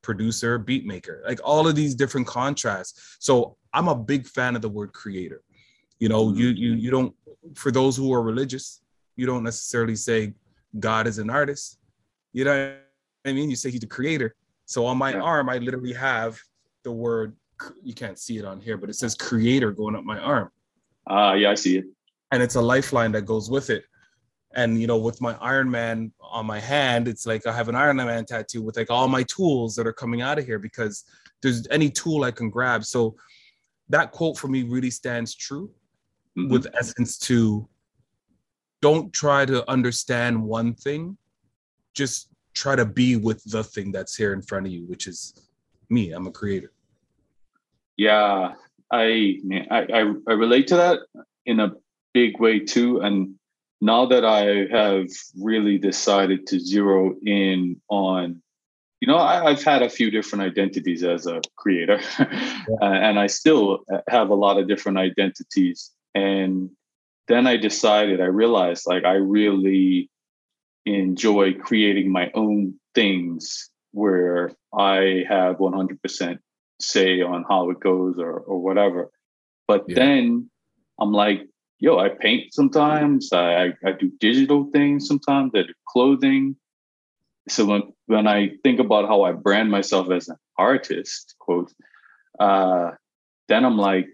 producer, 0.00 0.56
beat 0.56 0.86
maker, 0.86 1.22
like 1.26 1.40
all 1.44 1.68
of 1.68 1.74
these 1.74 1.94
different 1.94 2.26
contrasts. 2.26 3.16
So 3.20 3.56
I'm 3.74 3.88
a 3.88 3.94
big 3.94 4.26
fan 4.26 4.56
of 4.56 4.62
the 4.62 4.70
word 4.70 4.94
creator. 4.94 5.42
You 5.98 6.08
know, 6.08 6.32
you 6.32 6.48
you 6.48 6.72
you 6.72 6.90
don't 6.90 7.14
for 7.54 7.70
those 7.70 7.96
who 7.96 8.12
are 8.12 8.22
religious, 8.22 8.82
you 9.16 9.26
don't 9.26 9.44
necessarily 9.44 9.96
say 9.96 10.34
God 10.78 11.06
is 11.06 11.18
an 11.18 11.30
artist. 11.30 11.78
You 12.32 12.44
know 12.44 12.76
I 13.24 13.32
mean? 13.32 13.48
You 13.48 13.56
say 13.56 13.70
he's 13.70 13.80
the 13.80 13.86
creator. 13.86 14.34
So 14.66 14.86
on 14.86 14.98
my 14.98 15.12
yeah. 15.12 15.20
arm, 15.20 15.48
I 15.48 15.58
literally 15.58 15.92
have 15.92 16.38
the 16.82 16.92
word 16.92 17.36
you 17.82 17.94
can't 17.94 18.18
see 18.18 18.38
it 18.38 18.44
on 18.44 18.60
here, 18.60 18.76
but 18.76 18.90
it 18.90 18.94
says 18.94 19.14
creator 19.14 19.70
going 19.70 19.94
up 19.94 20.04
my 20.04 20.18
arm. 20.18 20.50
Ah, 21.06 21.30
uh, 21.30 21.34
yeah, 21.34 21.50
I 21.50 21.54
see 21.54 21.78
it. 21.78 21.84
And 22.32 22.42
it's 22.42 22.56
a 22.56 22.60
lifeline 22.60 23.12
that 23.12 23.22
goes 23.22 23.48
with 23.50 23.70
it 23.70 23.84
and 24.54 24.80
you 24.80 24.86
know 24.86 24.96
with 24.96 25.20
my 25.20 25.36
iron 25.40 25.70
man 25.70 26.12
on 26.20 26.46
my 26.46 26.60
hand 26.60 27.08
it's 27.08 27.26
like 27.26 27.46
i 27.46 27.52
have 27.52 27.68
an 27.68 27.74
iron 27.74 27.96
man 27.96 28.24
tattoo 28.24 28.62
with 28.62 28.76
like 28.76 28.90
all 28.90 29.08
my 29.08 29.22
tools 29.24 29.74
that 29.74 29.86
are 29.86 29.92
coming 29.92 30.22
out 30.22 30.38
of 30.38 30.46
here 30.46 30.58
because 30.58 31.04
there's 31.42 31.66
any 31.70 31.90
tool 31.90 32.24
i 32.24 32.30
can 32.30 32.48
grab 32.48 32.84
so 32.84 33.14
that 33.88 34.12
quote 34.12 34.38
for 34.38 34.48
me 34.48 34.62
really 34.62 34.90
stands 34.90 35.34
true 35.34 35.70
mm-hmm. 36.38 36.50
with 36.50 36.66
essence 36.74 37.18
to 37.18 37.68
don't 38.80 39.12
try 39.12 39.44
to 39.44 39.68
understand 39.68 40.40
one 40.40 40.74
thing 40.74 41.16
just 41.94 42.28
try 42.54 42.76
to 42.76 42.84
be 42.84 43.16
with 43.16 43.42
the 43.44 43.62
thing 43.62 43.92
that's 43.92 44.16
here 44.16 44.32
in 44.32 44.42
front 44.42 44.66
of 44.66 44.72
you 44.72 44.84
which 44.86 45.06
is 45.06 45.34
me 45.90 46.12
i'm 46.12 46.26
a 46.26 46.30
creator 46.30 46.72
yeah 47.96 48.52
i 48.90 49.38
i 49.70 49.86
i, 49.92 50.12
I 50.28 50.32
relate 50.32 50.68
to 50.68 50.76
that 50.76 51.00
in 51.46 51.60
a 51.60 51.72
big 52.12 52.40
way 52.40 52.60
too 52.60 53.00
and 53.00 53.34
now 53.84 54.06
that 54.06 54.24
I 54.24 54.66
have 54.74 55.08
really 55.38 55.76
decided 55.76 56.46
to 56.46 56.58
zero 56.58 57.14
in 57.26 57.80
on, 57.90 58.40
you 59.00 59.08
know, 59.08 59.18
I, 59.18 59.50
have 59.50 59.62
had 59.62 59.82
a 59.82 59.90
few 59.90 60.10
different 60.10 60.42
identities 60.42 61.04
as 61.04 61.26
a 61.26 61.42
creator, 61.56 62.00
yeah. 62.18 62.64
Uh, 62.80 62.84
and 62.84 63.18
I 63.18 63.26
still 63.26 63.80
have 64.08 64.30
a 64.30 64.34
lot 64.34 64.58
of 64.58 64.68
different 64.68 64.96
identities. 64.96 65.90
And 66.14 66.70
then 67.28 67.46
I 67.46 67.58
decided, 67.58 68.22
I 68.22 68.26
realized 68.26 68.86
like 68.86 69.04
I 69.04 69.16
really 69.16 70.08
enjoy 70.86 71.54
creating 71.54 72.10
my 72.12 72.30
own 72.34 72.74
things 72.94 73.70
where 73.92 74.52
I 74.76 75.24
have 75.28 75.56
100% 75.56 76.38
say 76.80 77.22
on 77.22 77.44
how 77.48 77.70
it 77.70 77.80
goes 77.80 78.16
or, 78.18 78.32
or 78.32 78.62
whatever. 78.62 79.10
But 79.66 79.84
yeah. 79.88 79.94
then 79.96 80.50
I'm 81.00 81.12
like, 81.12 81.42
yo, 81.78 81.98
I 81.98 82.08
paint 82.08 82.52
sometimes. 82.52 83.32
I, 83.32 83.72
I, 83.84 83.92
do 83.98 84.10
digital 84.20 84.70
things 84.72 85.06
sometimes. 85.06 85.52
I 85.54 85.62
do 85.62 85.72
clothing. 85.88 86.56
So 87.48 87.64
when 87.66 87.82
when 88.06 88.26
I 88.26 88.52
think 88.62 88.80
about 88.80 89.06
how 89.06 89.22
I 89.22 89.32
brand 89.32 89.70
myself 89.70 90.10
as 90.10 90.28
an 90.28 90.36
artist, 90.58 91.34
quote, 91.38 91.72
uh, 92.40 92.92
then 93.48 93.64
I'm 93.64 93.76
like, 93.76 94.06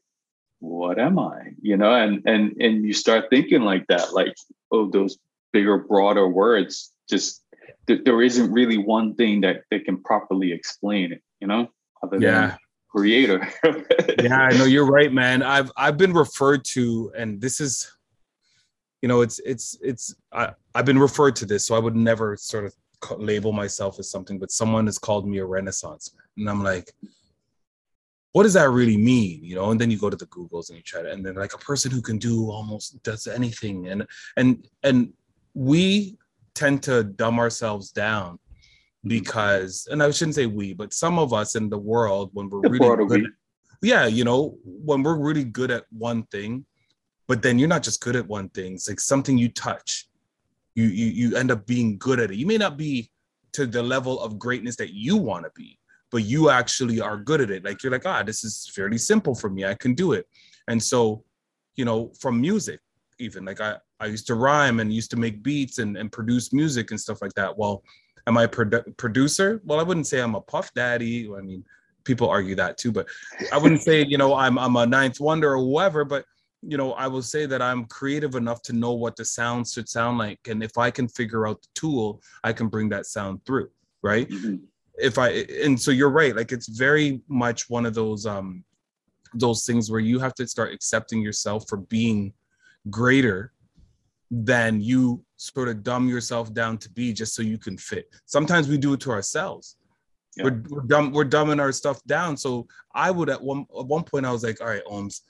what 0.58 0.98
am 0.98 1.18
I? 1.18 1.54
You 1.62 1.76
know, 1.76 1.94
and 1.94 2.22
and 2.26 2.60
and 2.60 2.84
you 2.84 2.92
start 2.92 3.30
thinking 3.30 3.62
like 3.62 3.86
that, 3.88 4.12
like, 4.12 4.34
oh, 4.72 4.90
those 4.90 5.16
bigger, 5.52 5.78
broader 5.78 6.28
words. 6.28 6.92
Just 7.08 7.42
th- 7.86 8.02
there 8.04 8.22
isn't 8.22 8.52
really 8.52 8.78
one 8.78 9.14
thing 9.14 9.40
that 9.42 9.62
they 9.70 9.80
can 9.80 10.02
properly 10.02 10.52
explain 10.52 11.12
it. 11.12 11.22
You 11.40 11.48
know, 11.48 11.68
other 12.02 12.18
yeah. 12.18 12.40
than 12.48 12.58
creator. 12.90 13.48
yeah, 14.22 14.40
I 14.40 14.56
know 14.56 14.64
you're 14.64 14.86
right, 14.86 15.12
man. 15.12 15.42
I've 15.42 15.70
I've 15.76 15.96
been 15.96 16.12
referred 16.12 16.64
to, 16.66 17.12
and 17.16 17.40
this 17.40 17.60
is, 17.60 17.90
you 19.02 19.08
know, 19.08 19.22
it's 19.22 19.40
it's 19.40 19.78
it's 19.82 20.14
I, 20.32 20.50
I've 20.74 20.86
been 20.86 20.98
referred 20.98 21.36
to 21.36 21.46
this, 21.46 21.66
so 21.66 21.74
I 21.74 21.78
would 21.78 21.96
never 21.96 22.36
sort 22.36 22.64
of 22.64 22.74
label 23.18 23.52
myself 23.52 23.98
as 23.98 24.10
something, 24.10 24.38
but 24.38 24.50
someone 24.50 24.86
has 24.86 24.98
called 24.98 25.26
me 25.26 25.38
a 25.38 25.44
renaissance, 25.44 26.14
man, 26.14 26.24
and 26.36 26.50
I'm 26.50 26.62
like, 26.62 26.92
what 28.32 28.42
does 28.42 28.54
that 28.54 28.70
really 28.70 28.96
mean? 28.96 29.42
You 29.42 29.56
know, 29.56 29.70
and 29.70 29.80
then 29.80 29.90
you 29.90 29.98
go 29.98 30.10
to 30.10 30.16
the 30.16 30.26
Googles 30.26 30.68
and 30.68 30.76
you 30.76 30.82
try 30.82 31.02
to, 31.02 31.10
and 31.10 31.24
then 31.24 31.34
like 31.34 31.54
a 31.54 31.58
person 31.58 31.90
who 31.90 32.02
can 32.02 32.18
do 32.18 32.50
almost 32.50 33.02
does 33.02 33.26
anything, 33.26 33.88
and 33.88 34.06
and 34.36 34.68
and 34.82 35.12
we 35.54 36.18
tend 36.54 36.82
to 36.84 37.04
dumb 37.04 37.38
ourselves 37.38 37.90
down 37.90 38.38
because 39.04 39.88
and 39.90 40.02
I 40.02 40.10
shouldn't 40.10 40.34
say 40.34 40.46
we, 40.46 40.74
but 40.74 40.92
some 40.92 41.18
of 41.18 41.32
us 41.32 41.54
in 41.54 41.70
the 41.70 41.78
world 41.78 42.30
when 42.34 42.50
we're 42.50 42.60
really 42.68 43.06
good 43.06 43.24
at, 43.24 43.30
yeah, 43.82 44.06
you 44.06 44.24
know, 44.24 44.58
when 44.64 45.02
we're 45.02 45.16
really 45.16 45.44
good 45.44 45.70
at 45.70 45.84
one 45.90 46.24
thing, 46.24 46.66
but 47.26 47.42
then 47.42 47.58
you're 47.58 47.68
not 47.68 47.82
just 47.82 48.00
good 48.00 48.16
at 48.16 48.26
one 48.26 48.48
thing, 48.50 48.74
it's 48.74 48.88
like 48.88 49.00
something 49.00 49.38
you 49.38 49.48
touch, 49.48 50.08
you 50.74 50.84
you 50.84 51.06
you 51.06 51.36
end 51.36 51.50
up 51.50 51.66
being 51.66 51.96
good 51.98 52.20
at 52.20 52.30
it. 52.30 52.36
You 52.36 52.46
may 52.46 52.58
not 52.58 52.76
be 52.76 53.10
to 53.52 53.66
the 53.66 53.82
level 53.82 54.20
of 54.20 54.38
greatness 54.38 54.76
that 54.76 54.92
you 54.92 55.16
want 55.16 55.44
to 55.44 55.50
be, 55.54 55.78
but 56.10 56.24
you 56.24 56.50
actually 56.50 57.00
are 57.00 57.16
good 57.16 57.40
at 57.40 57.50
it. 57.50 57.64
Like 57.64 57.82
you're 57.82 57.92
like, 57.92 58.06
ah, 58.06 58.22
this 58.22 58.44
is 58.44 58.70
fairly 58.74 58.98
simple 58.98 59.34
for 59.34 59.48
me. 59.48 59.64
I 59.64 59.74
can 59.74 59.94
do 59.94 60.12
it. 60.12 60.26
And 60.68 60.82
so, 60.82 61.24
you 61.76 61.84
know, 61.84 62.12
from 62.20 62.40
music, 62.40 62.80
even 63.18 63.44
like 63.44 63.60
I, 63.60 63.76
I 64.00 64.06
used 64.06 64.26
to 64.28 64.34
rhyme 64.34 64.80
and 64.80 64.92
used 64.92 65.10
to 65.10 65.16
make 65.16 65.42
beats 65.42 65.78
and, 65.78 65.96
and 65.96 66.10
produce 66.10 66.52
music 66.52 66.90
and 66.90 67.00
stuff 67.00 67.20
like 67.20 67.34
that. 67.34 67.56
Well, 67.56 67.84
am 68.26 68.38
I 68.38 68.44
a 68.44 68.48
produ- 68.48 68.96
producer? 68.96 69.60
Well, 69.64 69.78
I 69.78 69.82
wouldn't 69.82 70.06
say 70.06 70.20
I'm 70.20 70.34
a 70.34 70.40
puff 70.40 70.72
daddy. 70.74 71.30
I 71.36 71.40
mean, 71.40 71.64
people 72.04 72.28
argue 72.28 72.54
that 72.56 72.78
too, 72.78 72.92
but 72.92 73.06
I 73.52 73.58
wouldn't 73.58 73.82
say, 73.82 74.04
you 74.04 74.18
know, 74.18 74.34
I'm, 74.34 74.58
I'm 74.58 74.76
a 74.76 74.86
ninth 74.86 75.20
wonder 75.20 75.54
or 75.54 75.58
whoever, 75.58 76.04
but 76.04 76.24
you 76.62 76.76
know, 76.76 76.92
I 76.92 77.06
will 77.06 77.22
say 77.22 77.46
that 77.46 77.62
I'm 77.62 77.86
creative 77.86 78.34
enough 78.34 78.62
to 78.62 78.72
know 78.72 78.92
what 78.92 79.16
the 79.16 79.24
sound 79.24 79.66
should 79.68 79.88
sound 79.88 80.18
like. 80.18 80.40
And 80.48 80.62
if 80.62 80.76
I 80.76 80.90
can 80.90 81.08
figure 81.08 81.46
out 81.46 81.62
the 81.62 81.68
tool, 81.74 82.22
I 82.44 82.52
can 82.52 82.68
bring 82.68 82.88
that 82.90 83.06
sound 83.06 83.44
through. 83.46 83.70
Right. 84.02 84.28
Mm-hmm. 84.28 84.56
If 84.98 85.18
I, 85.18 85.28
and 85.64 85.80
so 85.80 85.90
you're 85.90 86.10
right. 86.10 86.36
Like 86.36 86.52
it's 86.52 86.68
very 86.68 87.22
much 87.28 87.70
one 87.70 87.86
of 87.86 87.94
those, 87.94 88.26
um, 88.26 88.64
those 89.32 89.64
things 89.64 89.90
where 89.90 90.00
you 90.00 90.18
have 90.18 90.34
to 90.34 90.46
start 90.46 90.72
accepting 90.72 91.22
yourself 91.22 91.64
for 91.68 91.78
being 91.78 92.32
greater 92.90 93.52
than 94.30 94.80
you 94.80 95.24
sort 95.36 95.68
of 95.68 95.82
dumb 95.82 96.08
yourself 96.08 96.52
down 96.54 96.78
to 96.78 96.90
be 96.90 97.12
just 97.12 97.34
so 97.34 97.42
you 97.42 97.58
can 97.58 97.76
fit. 97.76 98.06
Sometimes 98.26 98.68
we 98.68 98.78
do 98.78 98.92
it 98.92 99.00
to 99.00 99.10
ourselves. 99.10 99.76
Yeah. 100.36 100.44
We're, 100.44 100.62
we're 100.68 100.82
dumb, 100.82 101.12
we're 101.12 101.24
dumbing 101.24 101.60
our 101.60 101.72
stuff 101.72 102.02
down. 102.04 102.36
So 102.36 102.66
I 102.94 103.10
would 103.10 103.28
at 103.28 103.42
one 103.42 103.66
at 103.76 103.86
one 103.86 104.04
point 104.04 104.26
I 104.26 104.32
was 104.32 104.44
like, 104.44 104.60
all 104.60 104.68
right, 104.68 104.84
Ohms, 104.90 105.22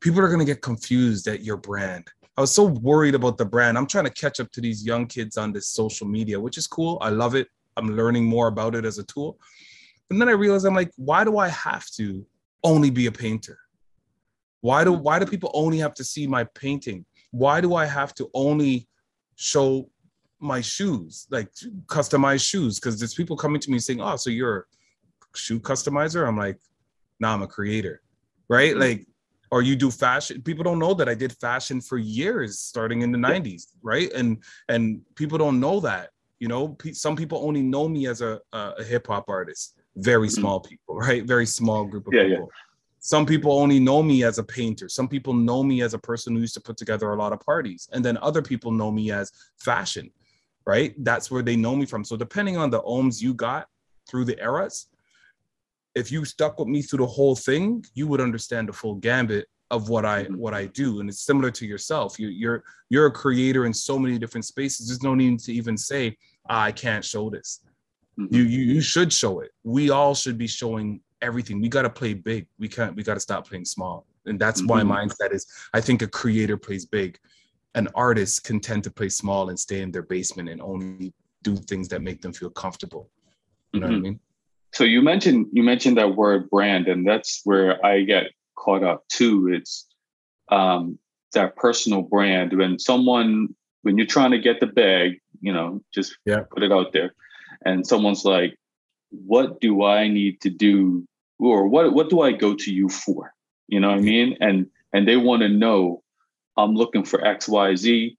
people 0.00 0.20
are 0.20 0.28
gonna 0.28 0.44
get 0.44 0.62
confused 0.62 1.28
at 1.28 1.42
your 1.42 1.56
brand. 1.56 2.08
I 2.36 2.40
was 2.40 2.54
so 2.54 2.64
worried 2.64 3.14
about 3.14 3.36
the 3.36 3.44
brand. 3.44 3.76
I'm 3.76 3.86
trying 3.86 4.04
to 4.04 4.12
catch 4.12 4.38
up 4.40 4.50
to 4.52 4.60
these 4.60 4.84
young 4.84 5.06
kids 5.06 5.36
on 5.36 5.52
this 5.52 5.68
social 5.68 6.06
media, 6.06 6.38
which 6.38 6.56
is 6.56 6.66
cool. 6.66 6.98
I 7.00 7.10
love 7.10 7.34
it. 7.34 7.48
I'm 7.76 7.96
learning 7.96 8.24
more 8.24 8.48
about 8.48 8.74
it 8.74 8.84
as 8.84 8.98
a 8.98 9.04
tool. 9.04 9.38
And 10.10 10.20
then 10.20 10.28
I 10.28 10.32
realized 10.32 10.64
I'm 10.64 10.74
like, 10.74 10.92
why 10.96 11.24
do 11.24 11.38
I 11.38 11.48
have 11.48 11.86
to 11.96 12.24
only 12.64 12.90
be 12.90 13.06
a 13.06 13.12
painter? 13.12 13.58
Why 14.60 14.82
do 14.82 14.92
why 14.92 15.18
do 15.18 15.26
people 15.26 15.50
only 15.54 15.78
have 15.78 15.94
to 15.94 16.04
see 16.04 16.26
my 16.26 16.44
painting? 16.54 17.04
Why 17.30 17.60
do 17.60 17.74
I 17.74 17.86
have 17.86 18.14
to 18.14 18.30
only 18.34 18.88
show 19.36 19.90
my 20.40 20.60
shoes, 20.60 21.26
like 21.30 21.50
customized 21.86 22.48
shoes? 22.48 22.78
Because 22.78 22.98
there's 22.98 23.14
people 23.14 23.36
coming 23.36 23.60
to 23.60 23.70
me 23.70 23.78
saying, 23.78 24.00
"Oh, 24.00 24.16
so 24.16 24.30
you're 24.30 24.58
a 24.60 24.64
shoe 25.36 25.60
customizer?" 25.60 26.26
I'm 26.26 26.36
like, 26.36 26.58
"No, 27.20 27.28
nah, 27.28 27.34
I'm 27.34 27.42
a 27.42 27.46
creator." 27.46 28.02
Right? 28.48 28.72
Mm-hmm. 28.72 28.80
Like 28.80 29.06
or 29.50 29.62
you 29.62 29.76
do 29.76 29.90
fashion 29.90 30.42
people 30.42 30.64
don't 30.64 30.78
know 30.78 30.94
that 30.94 31.08
i 31.08 31.14
did 31.14 31.32
fashion 31.38 31.80
for 31.80 31.98
years 31.98 32.58
starting 32.58 33.02
in 33.02 33.10
the 33.10 33.18
90s 33.18 33.68
right 33.82 34.12
and 34.12 34.42
and 34.68 35.00
people 35.14 35.38
don't 35.38 35.60
know 35.60 35.80
that 35.80 36.10
you 36.38 36.48
know 36.48 36.76
some 36.92 37.16
people 37.16 37.38
only 37.46 37.62
know 37.62 37.88
me 37.88 38.06
as 38.06 38.20
a, 38.20 38.40
a 38.52 38.84
hip-hop 38.84 39.28
artist 39.28 39.74
very 39.96 40.28
mm-hmm. 40.28 40.40
small 40.40 40.60
people 40.60 40.94
right 40.94 41.24
very 41.24 41.46
small 41.46 41.84
group 41.84 42.06
of 42.06 42.14
yeah, 42.14 42.24
people 42.24 42.50
yeah. 42.50 42.67
Some 43.00 43.24
people 43.24 43.52
only 43.52 43.78
know 43.78 44.02
me 44.02 44.24
as 44.24 44.38
a 44.38 44.44
painter 44.44 44.88
some 44.88 45.08
people 45.08 45.32
know 45.32 45.62
me 45.62 45.82
as 45.82 45.94
a 45.94 45.98
person 45.98 46.34
who 46.34 46.40
used 46.40 46.54
to 46.54 46.60
put 46.60 46.76
together 46.76 47.10
a 47.10 47.16
lot 47.16 47.32
of 47.32 47.40
parties 47.40 47.88
and 47.92 48.04
then 48.04 48.18
other 48.18 48.42
people 48.42 48.70
know 48.70 48.90
me 48.90 49.10
as 49.10 49.32
fashion 49.58 50.10
right 50.66 50.94
that's 51.04 51.30
where 51.30 51.42
they 51.42 51.56
know 51.56 51.76
me 51.76 51.86
from 51.86 52.04
so 52.04 52.16
depending 52.16 52.56
on 52.56 52.70
the 52.70 52.82
ohms 52.82 53.22
you 53.22 53.32
got 53.32 53.68
through 54.08 54.24
the 54.24 54.38
eras 54.42 54.88
if 55.98 56.12
you 56.12 56.24
stuck 56.24 56.58
with 56.58 56.68
me 56.68 56.80
through 56.80 56.98
the 56.98 57.06
whole 57.06 57.34
thing, 57.34 57.84
you 57.94 58.06
would 58.06 58.20
understand 58.20 58.68
the 58.68 58.72
full 58.72 58.94
gambit 58.94 59.48
of 59.70 59.88
what 59.88 60.06
I 60.06 60.24
mm-hmm. 60.24 60.36
what 60.36 60.54
I 60.54 60.66
do. 60.66 61.00
And 61.00 61.08
it's 61.08 61.20
similar 61.20 61.50
to 61.50 61.66
yourself. 61.66 62.18
You, 62.18 62.28
you're 62.28 62.62
you're 62.88 63.06
a 63.06 63.12
creator 63.12 63.66
in 63.66 63.74
so 63.74 63.98
many 63.98 64.18
different 64.18 64.44
spaces. 64.44 64.88
There's 64.88 65.02
no 65.02 65.14
need 65.14 65.40
to 65.40 65.52
even 65.52 65.76
say 65.76 66.16
ah, 66.48 66.62
I 66.62 66.72
can't 66.72 67.04
show 67.04 67.28
this. 67.28 67.60
Mm-hmm. 68.18 68.34
You, 68.34 68.42
you 68.44 68.60
you 68.74 68.80
should 68.80 69.12
show 69.12 69.40
it. 69.40 69.50
We 69.64 69.90
all 69.90 70.14
should 70.14 70.38
be 70.38 70.46
showing 70.46 71.00
everything. 71.22 71.60
We 71.60 71.68
got 71.68 71.82
to 71.82 71.90
play 71.90 72.14
big. 72.14 72.46
We 72.58 72.68
can't. 72.68 72.94
We 72.94 73.02
got 73.02 73.14
to 73.14 73.20
stop 73.20 73.48
playing 73.48 73.64
small. 73.64 74.06
And 74.26 74.38
that's 74.38 74.62
mm-hmm. 74.62 74.86
my 74.88 75.06
mindset 75.06 75.32
is. 75.32 75.46
I 75.72 75.80
think 75.80 76.02
a 76.02 76.08
creator 76.08 76.56
plays 76.56 76.84
big. 76.84 77.18
An 77.74 77.88
artist 77.94 78.44
can 78.44 78.60
tend 78.60 78.84
to 78.84 78.90
play 78.90 79.08
small 79.08 79.50
and 79.50 79.58
stay 79.58 79.82
in 79.82 79.90
their 79.90 80.02
basement 80.02 80.48
and 80.48 80.60
only 80.60 81.12
do 81.42 81.56
things 81.56 81.88
that 81.88 82.02
make 82.02 82.22
them 82.22 82.32
feel 82.32 82.50
comfortable. 82.50 83.10
You 83.72 83.80
know 83.80 83.86
mm-hmm. 83.86 83.92
what 83.92 83.96
I 83.96 84.00
mm-hmm. 84.00 84.10
mean? 84.10 84.20
So 84.72 84.84
you 84.84 85.02
mentioned 85.02 85.46
you 85.52 85.62
mentioned 85.62 85.96
that 85.98 86.14
word 86.14 86.50
brand, 86.50 86.88
and 86.88 87.06
that's 87.06 87.40
where 87.44 87.84
I 87.84 88.02
get 88.02 88.26
caught 88.54 88.82
up 88.82 89.04
too. 89.08 89.50
It's 89.52 89.86
um, 90.50 90.98
that 91.32 91.56
personal 91.56 92.02
brand. 92.02 92.56
When 92.56 92.78
someone 92.78 93.54
when 93.82 93.96
you're 93.96 94.06
trying 94.06 94.32
to 94.32 94.38
get 94.38 94.60
the 94.60 94.66
bag, 94.66 95.20
you 95.40 95.52
know, 95.52 95.82
just 95.94 96.16
yeah. 96.26 96.40
put 96.50 96.62
it 96.62 96.72
out 96.72 96.92
there, 96.92 97.14
and 97.64 97.86
someone's 97.86 98.24
like, 98.24 98.58
"What 99.10 99.60
do 99.60 99.84
I 99.84 100.08
need 100.08 100.40
to 100.42 100.50
do?" 100.50 101.06
or 101.38 101.68
"What 101.68 101.92
what 101.92 102.10
do 102.10 102.20
I 102.20 102.32
go 102.32 102.54
to 102.54 102.72
you 102.72 102.88
for?" 102.88 103.32
You 103.68 103.80
know 103.80 103.90
what 103.90 103.98
I 103.98 104.02
mean? 104.02 104.36
And 104.40 104.66
and 104.92 105.06
they 105.06 105.16
want 105.16 105.42
to 105.42 105.48
know, 105.48 106.02
I'm 106.56 106.74
looking 106.74 107.04
for 107.04 107.24
X 107.24 107.48
Y 107.48 107.74
Z. 107.76 108.16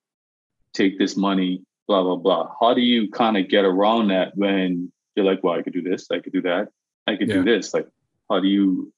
Take 0.74 1.00
this 1.00 1.17
money, 1.17 1.63
blah 1.88 2.03
blah 2.03 2.15
blah. 2.15 2.51
How 2.60 2.74
do 2.74 2.81
you 2.81 3.10
kind 3.10 3.38
of 3.38 3.50
get 3.50 3.65
around 3.65 4.10
that 4.10 4.36
when 4.36 4.91
you're 5.15 5.25
like, 5.25 5.43
well, 5.43 5.58
I 5.58 5.63
could 5.63 5.74
do 5.74 5.81
this, 5.81 6.08
I 6.12 6.19
could 6.19 6.34
do 6.34 6.41
that, 6.43 6.69
I 7.08 7.15
could 7.15 7.27
yeah. 7.27 7.36
do 7.36 7.43
this. 7.43 7.74
Like, 7.74 7.88
how 8.29 8.39
do 8.39 8.48
you 8.48 8.93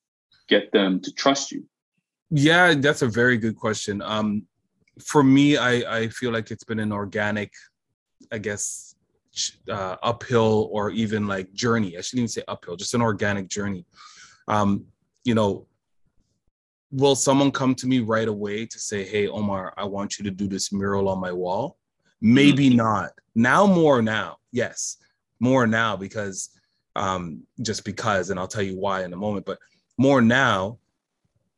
get 0.49 0.71
them 0.71 0.99
to 1.01 1.13
trust 1.13 1.51
you? 1.51 1.65
Yeah, 2.29 2.73
that's 2.75 3.01
a 3.01 3.07
very 3.07 3.37
good 3.37 3.55
question. 3.55 4.01
Um, 4.01 4.43
for 5.03 5.23
me, 5.23 5.57
I, 5.57 5.99
I 5.99 6.07
feel 6.09 6.31
like 6.31 6.51
it's 6.51 6.63
been 6.63 6.79
an 6.79 6.91
organic, 6.91 7.53
I 8.31 8.37
guess, 8.37 8.90
uh, 9.69 9.95
uphill 10.03 10.69
or 10.71 10.91
even 10.91 11.27
like 11.27 11.53
journey. 11.53 11.97
I 11.97 12.01
shouldn't 12.01 12.19
even 12.19 12.27
say 12.27 12.43
uphill, 12.47 12.75
just 12.75 12.93
an 12.93 13.01
organic 13.01 13.47
journey. 13.47 13.85
Um, 14.47 14.85
you 15.23 15.35
know, 15.35 15.67
will 16.91 17.15
someone 17.15 17.51
come 17.51 17.75
to 17.75 17.87
me 17.87 17.99
right 17.99 18.27
away 18.27 18.65
to 18.65 18.79
say, 18.79 19.03
"Hey, 19.03 19.27
Omar, 19.27 19.73
I 19.77 19.85
want 19.85 20.17
you 20.17 20.25
to 20.25 20.31
do 20.31 20.47
this 20.47 20.73
mural 20.73 21.09
on 21.09 21.19
my 21.19 21.31
wall"? 21.31 21.77
Maybe 22.21 22.67
mm-hmm. 22.67 22.77
not. 22.77 23.11
Now, 23.35 23.65
more 23.65 24.01
now, 24.01 24.37
yes 24.51 24.97
more 25.41 25.67
now 25.67 25.97
because 25.97 26.49
um, 26.95 27.43
just 27.61 27.83
because, 27.83 28.29
and 28.29 28.39
I'll 28.39 28.47
tell 28.47 28.63
you 28.63 28.77
why 28.77 29.03
in 29.03 29.11
a 29.11 29.17
moment, 29.17 29.45
but 29.45 29.57
more 29.97 30.21
now 30.21 30.77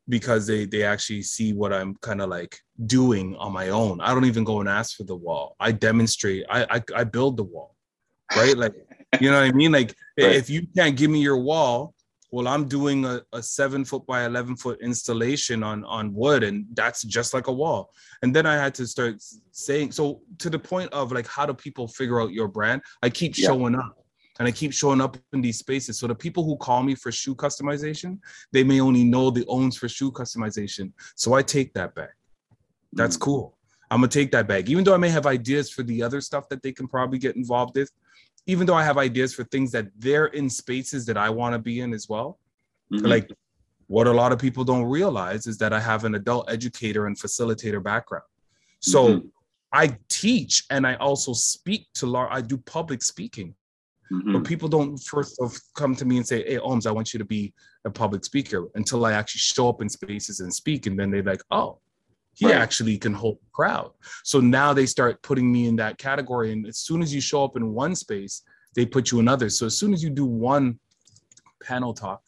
because 0.09 0.47
they 0.47 0.65
they 0.65 0.83
actually 0.83 1.21
see 1.21 1.53
what 1.53 1.73
I'm 1.73 1.95
kind 1.95 2.21
of 2.21 2.29
like 2.29 2.59
doing 2.85 3.35
on 3.37 3.51
my 3.51 3.69
own. 3.69 4.01
I 4.01 4.13
don't 4.13 4.25
even 4.25 4.43
go 4.43 4.59
and 4.59 4.69
ask 4.69 4.97
for 4.97 5.03
the 5.03 5.15
wall. 5.15 5.55
I 5.59 5.71
demonstrate. 5.71 6.45
I 6.49 6.63
I, 6.69 6.83
I 6.95 7.03
build 7.03 7.37
the 7.37 7.43
wall, 7.43 7.75
right? 8.35 8.57
Like 8.57 8.73
you 9.21 9.31
know 9.31 9.39
what 9.39 9.47
I 9.47 9.51
mean. 9.51 9.71
Like 9.71 9.95
right. 10.19 10.35
if 10.35 10.49
you 10.49 10.67
can't 10.75 10.95
give 10.95 11.09
me 11.09 11.21
your 11.21 11.37
wall, 11.37 11.93
well, 12.31 12.47
I'm 12.47 12.67
doing 12.67 13.05
a, 13.05 13.21
a 13.31 13.43
seven 13.43 13.85
foot 13.85 14.05
by 14.05 14.25
eleven 14.25 14.55
foot 14.55 14.81
installation 14.81 15.63
on 15.63 15.85
on 15.85 16.13
wood, 16.13 16.43
and 16.43 16.65
that's 16.73 17.03
just 17.03 17.33
like 17.33 17.47
a 17.47 17.53
wall. 17.53 17.91
And 18.21 18.35
then 18.35 18.45
I 18.45 18.55
had 18.55 18.73
to 18.75 18.87
start 18.87 19.23
saying 19.51 19.91
so 19.91 20.21
to 20.39 20.49
the 20.49 20.59
point 20.59 20.91
of 20.91 21.11
like, 21.11 21.27
how 21.27 21.45
do 21.45 21.53
people 21.53 21.87
figure 21.87 22.19
out 22.19 22.33
your 22.33 22.47
brand? 22.47 22.81
I 23.01 23.09
keep 23.09 23.37
yeah. 23.37 23.47
showing 23.47 23.75
up 23.75 24.02
and 24.39 24.47
I 24.47 24.51
keep 24.51 24.73
showing 24.73 25.01
up 25.01 25.17
in 25.31 25.41
these 25.41 25.59
spaces. 25.59 25.99
So 25.99 26.07
the 26.07 26.15
people 26.15 26.43
who 26.43 26.57
call 26.57 26.81
me 26.81 26.95
for 26.95 27.11
shoe 27.11 27.35
customization, 27.35 28.19
they 28.51 28.63
may 28.63 28.79
only 28.81 29.03
know 29.03 29.29
the 29.29 29.45
Ohms 29.45 29.77
for 29.77 29.87
shoe 29.87 30.11
customization. 30.11 30.91
So 31.15 31.33
I 31.33 31.43
take 31.43 31.73
that 31.73 31.93
back. 31.95 32.15
That's 32.93 33.17
mm 33.17 33.21
cool. 33.21 33.57
I'm 33.91 33.99
gonna 33.99 34.07
take 34.07 34.31
that 34.31 34.47
back, 34.47 34.69
even 34.69 34.83
though 34.83 34.95
I 34.95 34.97
may 34.97 35.09
have 35.09 35.27
ideas 35.27 35.69
for 35.69 35.83
the 35.83 36.01
other 36.01 36.19
stuff 36.19 36.49
that 36.49 36.63
they 36.63 36.71
can 36.71 36.87
probably 36.87 37.19
get 37.19 37.35
involved 37.35 37.75
with. 37.75 37.91
Even 38.47 38.65
though 38.65 38.73
I 38.73 38.83
have 38.83 38.97
ideas 38.97 39.33
for 39.33 39.43
things 39.45 39.71
that 39.71 39.87
they're 39.97 40.25
in 40.27 40.49
spaces 40.49 41.05
that 41.05 41.15
I 41.15 41.29
want 41.29 41.53
to 41.53 41.59
be 41.59 41.79
in 41.79 41.93
as 41.93 42.09
well. 42.09 42.39
Mm-hmm. 42.91 43.05
Like 43.05 43.29
what 43.87 44.07
a 44.07 44.11
lot 44.11 44.31
of 44.31 44.39
people 44.39 44.63
don't 44.63 44.85
realize 44.85 45.47
is 45.47 45.57
that 45.59 45.73
I 45.73 45.79
have 45.79 46.03
an 46.05 46.15
adult 46.15 46.51
educator 46.51 47.05
and 47.05 47.17
facilitator 47.17 47.81
background. 47.81 48.25
So 48.79 49.07
mm-hmm. 49.07 49.27
I 49.71 49.97
teach 50.09 50.65
and 50.69 50.85
I 50.85 50.95
also 50.95 51.33
speak 51.33 51.87
to 51.95 52.05
large, 52.05 52.29
I 52.31 52.41
do 52.41 52.57
public 52.57 53.03
speaking. 53.03 53.55
Mm-hmm. 54.13 54.33
But 54.33 54.43
people 54.43 54.69
don't 54.69 54.97
first 54.97 55.41
of 55.41 55.57
come 55.75 55.95
to 55.95 56.05
me 56.05 56.17
and 56.17 56.27
say, 56.27 56.43
Hey, 56.43 56.57
Ohms, 56.57 56.85
I 56.85 56.91
want 56.91 57.13
you 57.13 57.17
to 57.17 57.25
be 57.25 57.53
a 57.85 57.89
public 57.89 58.23
speaker 58.23 58.69
until 58.75 59.05
I 59.05 59.13
actually 59.13 59.39
show 59.39 59.69
up 59.69 59.81
in 59.81 59.89
spaces 59.89 60.39
and 60.39 60.53
speak. 60.53 60.85
And 60.85 60.99
then 60.99 61.09
they're 61.09 61.23
like, 61.23 61.41
Oh, 61.49 61.79
he 62.33 62.45
right. 62.45 62.55
actually 62.55 62.97
can 62.97 63.13
hold 63.13 63.37
a 63.37 63.49
crowd. 63.51 63.91
So 64.23 64.39
now 64.39 64.73
they 64.73 64.85
start 64.85 65.21
putting 65.21 65.51
me 65.51 65.67
in 65.67 65.75
that 65.77 65.97
category. 65.97 66.51
And 66.51 66.67
as 66.67 66.77
soon 66.77 67.01
as 67.01 67.13
you 67.13 67.21
show 67.21 67.43
up 67.43 67.57
in 67.57 67.73
one 67.73 67.95
space, 67.95 68.43
they 68.75 68.85
put 68.85 69.11
you 69.11 69.19
in 69.19 69.27
others. 69.27 69.57
So 69.57 69.65
as 69.65 69.77
soon 69.77 69.93
as 69.93 70.03
you 70.03 70.09
do 70.09 70.25
one 70.25 70.79
panel 71.61 71.93
talk, 71.93 72.21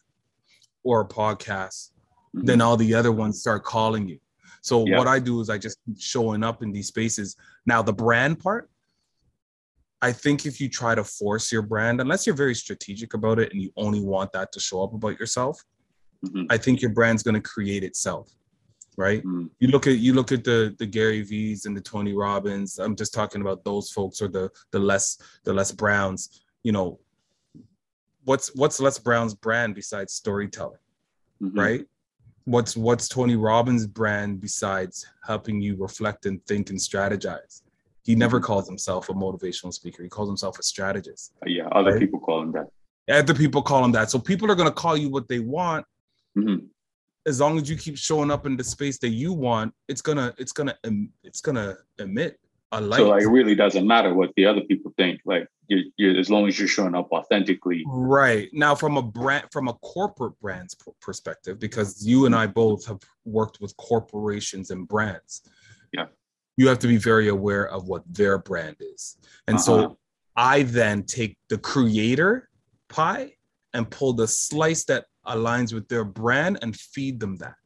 or 0.86 1.00
a 1.00 1.04
podcast, 1.04 1.90
mm-hmm. 2.34 2.44
then 2.44 2.62
all 2.62 2.76
the 2.76 2.94
other 2.94 3.12
ones 3.12 3.40
start 3.40 3.64
calling 3.64 4.08
you. 4.08 4.18
So 4.62 4.86
yeah. 4.86 4.96
what 4.96 5.08
I 5.08 5.18
do 5.18 5.40
is 5.40 5.50
I 5.50 5.58
just 5.58 5.78
keep 5.84 6.00
showing 6.00 6.42
up 6.44 6.62
in 6.62 6.72
these 6.72 6.86
spaces. 6.86 7.36
Now 7.66 7.82
the 7.82 7.92
brand 7.92 8.38
part, 8.38 8.70
I 10.02 10.12
think 10.12 10.46
if 10.46 10.60
you 10.60 10.68
try 10.68 10.94
to 10.94 11.04
force 11.04 11.50
your 11.50 11.62
brand, 11.62 12.00
unless 12.00 12.26
you're 12.26 12.36
very 12.36 12.54
strategic 12.54 13.14
about 13.14 13.38
it 13.38 13.52
and 13.52 13.60
you 13.60 13.72
only 13.76 14.00
want 14.00 14.32
that 14.32 14.52
to 14.52 14.60
show 14.60 14.82
up 14.82 14.92
about 14.92 15.18
yourself, 15.18 15.62
mm-hmm. 16.24 16.44
I 16.50 16.58
think 16.58 16.82
your 16.82 16.92
brand's 16.92 17.22
going 17.22 17.34
to 17.34 17.40
create 17.40 17.82
itself. 17.82 18.30
Right? 18.98 19.20
Mm-hmm. 19.20 19.46
You 19.58 19.68
look 19.68 19.86
at 19.86 19.98
you 19.98 20.14
look 20.14 20.32
at 20.32 20.42
the 20.42 20.74
the 20.78 20.86
Gary 20.86 21.22
V's 21.22 21.66
and 21.66 21.76
the 21.76 21.82
Tony 21.82 22.14
Robbins. 22.14 22.78
I'm 22.78 22.96
just 22.96 23.12
talking 23.12 23.42
about 23.42 23.62
those 23.62 23.90
folks 23.90 24.22
or 24.22 24.28
the 24.28 24.50
the 24.70 24.78
less 24.78 25.18
the 25.44 25.52
Les 25.52 25.70
Browns. 25.70 26.42
You 26.62 26.72
know, 26.72 26.98
what's 28.24 28.54
what's 28.54 28.80
Les 28.80 28.98
Brown's 28.98 29.34
brand 29.34 29.74
besides 29.74 30.14
storytelling, 30.14 30.80
mm-hmm. 31.42 31.58
right? 31.58 31.86
what's 32.46 32.76
what's 32.76 33.08
Tony 33.08 33.36
Robbins' 33.36 33.86
brand 33.86 34.40
besides 34.40 35.06
helping 35.24 35.60
you 35.60 35.76
reflect 35.76 36.26
and 36.26 36.44
think 36.46 36.70
and 36.70 36.78
strategize? 36.78 37.62
He 38.06 38.14
never 38.14 38.38
mm-hmm. 38.38 38.46
calls 38.46 38.68
himself 38.68 39.08
a 39.08 39.12
motivational 39.12 39.74
speaker. 39.74 40.04
He 40.04 40.08
calls 40.08 40.28
himself 40.28 40.60
a 40.60 40.62
strategist. 40.62 41.32
Yeah, 41.44 41.66
other 41.72 41.90
right? 41.90 42.00
people 42.00 42.20
call 42.20 42.40
him 42.40 42.52
that. 42.52 42.68
Other 43.10 43.34
people 43.34 43.62
call 43.62 43.84
him 43.84 43.90
that. 43.92 44.12
So 44.12 44.18
people 44.20 44.48
are 44.48 44.54
going 44.54 44.68
to 44.68 44.74
call 44.74 44.96
you 44.96 45.10
what 45.10 45.26
they 45.26 45.40
want. 45.40 45.84
Mm-hmm. 46.38 46.66
As 47.26 47.40
long 47.40 47.58
as 47.58 47.68
you 47.68 47.76
keep 47.76 47.98
showing 47.98 48.30
up 48.30 48.46
in 48.46 48.56
the 48.56 48.62
space 48.62 48.98
that 48.98 49.08
you 49.08 49.32
want, 49.32 49.74
it's 49.88 50.00
gonna, 50.00 50.32
it's 50.38 50.52
gonna, 50.52 50.76
it's 51.24 51.40
gonna 51.40 51.74
emit 51.98 52.38
a 52.70 52.80
light. 52.80 52.98
So 52.98 53.08
like, 53.08 53.22
it 53.24 53.26
really 53.26 53.56
doesn't 53.56 53.84
matter 53.84 54.14
what 54.14 54.30
the 54.36 54.46
other 54.46 54.60
people 54.60 54.92
think. 54.96 55.20
Like, 55.24 55.48
you, 55.66 55.90
you, 55.96 56.16
as 56.16 56.30
long 56.30 56.46
as 56.46 56.56
you're 56.56 56.68
showing 56.68 56.94
up 56.94 57.10
authentically. 57.10 57.82
Right 57.88 58.48
now, 58.52 58.76
from 58.76 58.96
a 58.96 59.02
brand, 59.02 59.46
from 59.50 59.66
a 59.66 59.72
corporate 59.74 60.38
brand's 60.40 60.76
perspective, 61.00 61.58
because 61.58 62.06
you 62.06 62.26
and 62.26 62.36
I 62.36 62.46
both 62.46 62.86
have 62.86 63.00
worked 63.24 63.60
with 63.60 63.76
corporations 63.76 64.70
and 64.70 64.86
brands. 64.86 65.42
Yeah 65.92 66.04
you 66.56 66.68
have 66.68 66.78
to 66.80 66.88
be 66.88 66.96
very 66.96 67.28
aware 67.28 67.68
of 67.68 67.88
what 67.88 68.02
their 68.12 68.38
brand 68.38 68.76
is. 68.80 69.18
And 69.46 69.56
uh-huh. 69.56 69.64
so 69.64 69.98
I 70.36 70.62
then 70.62 71.04
take 71.04 71.36
the 71.48 71.58
creator 71.58 72.48
pie 72.88 73.32
and 73.74 73.90
pull 73.90 74.12
the 74.12 74.28
slice 74.28 74.84
that 74.84 75.06
aligns 75.26 75.72
with 75.72 75.88
their 75.88 76.04
brand 76.04 76.58
and 76.62 76.74
feed 76.76 77.20
them 77.20 77.36
that. 77.36 77.56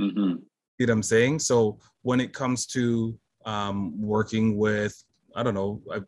Mm-hmm. 0.00 0.42
You 0.78 0.86
know 0.86 0.92
what 0.92 0.96
I'm 0.96 1.02
saying? 1.02 1.38
So 1.40 1.78
when 2.02 2.20
it 2.20 2.32
comes 2.32 2.66
to 2.68 3.18
um, 3.44 4.00
working 4.00 4.56
with, 4.56 5.02
I 5.34 5.42
don't 5.42 5.54
know, 5.54 5.82
I've 5.92 6.04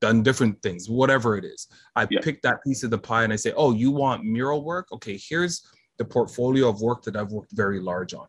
done 0.00 0.22
different 0.22 0.60
things, 0.62 0.90
whatever 0.90 1.36
it 1.36 1.44
is. 1.44 1.68
I 1.96 2.06
yeah. 2.10 2.20
pick 2.22 2.42
that 2.42 2.62
piece 2.62 2.82
of 2.82 2.90
the 2.90 2.98
pie 2.98 3.24
and 3.24 3.32
I 3.32 3.36
say, 3.36 3.52
oh, 3.56 3.72
you 3.72 3.90
want 3.90 4.24
mural 4.24 4.62
work? 4.64 4.92
Okay, 4.92 5.18
here's 5.20 5.66
the 5.98 6.04
portfolio 6.04 6.68
of 6.68 6.80
work 6.80 7.02
that 7.04 7.16
I've 7.16 7.32
worked 7.32 7.52
very 7.52 7.80
large 7.80 8.14
on. 8.14 8.26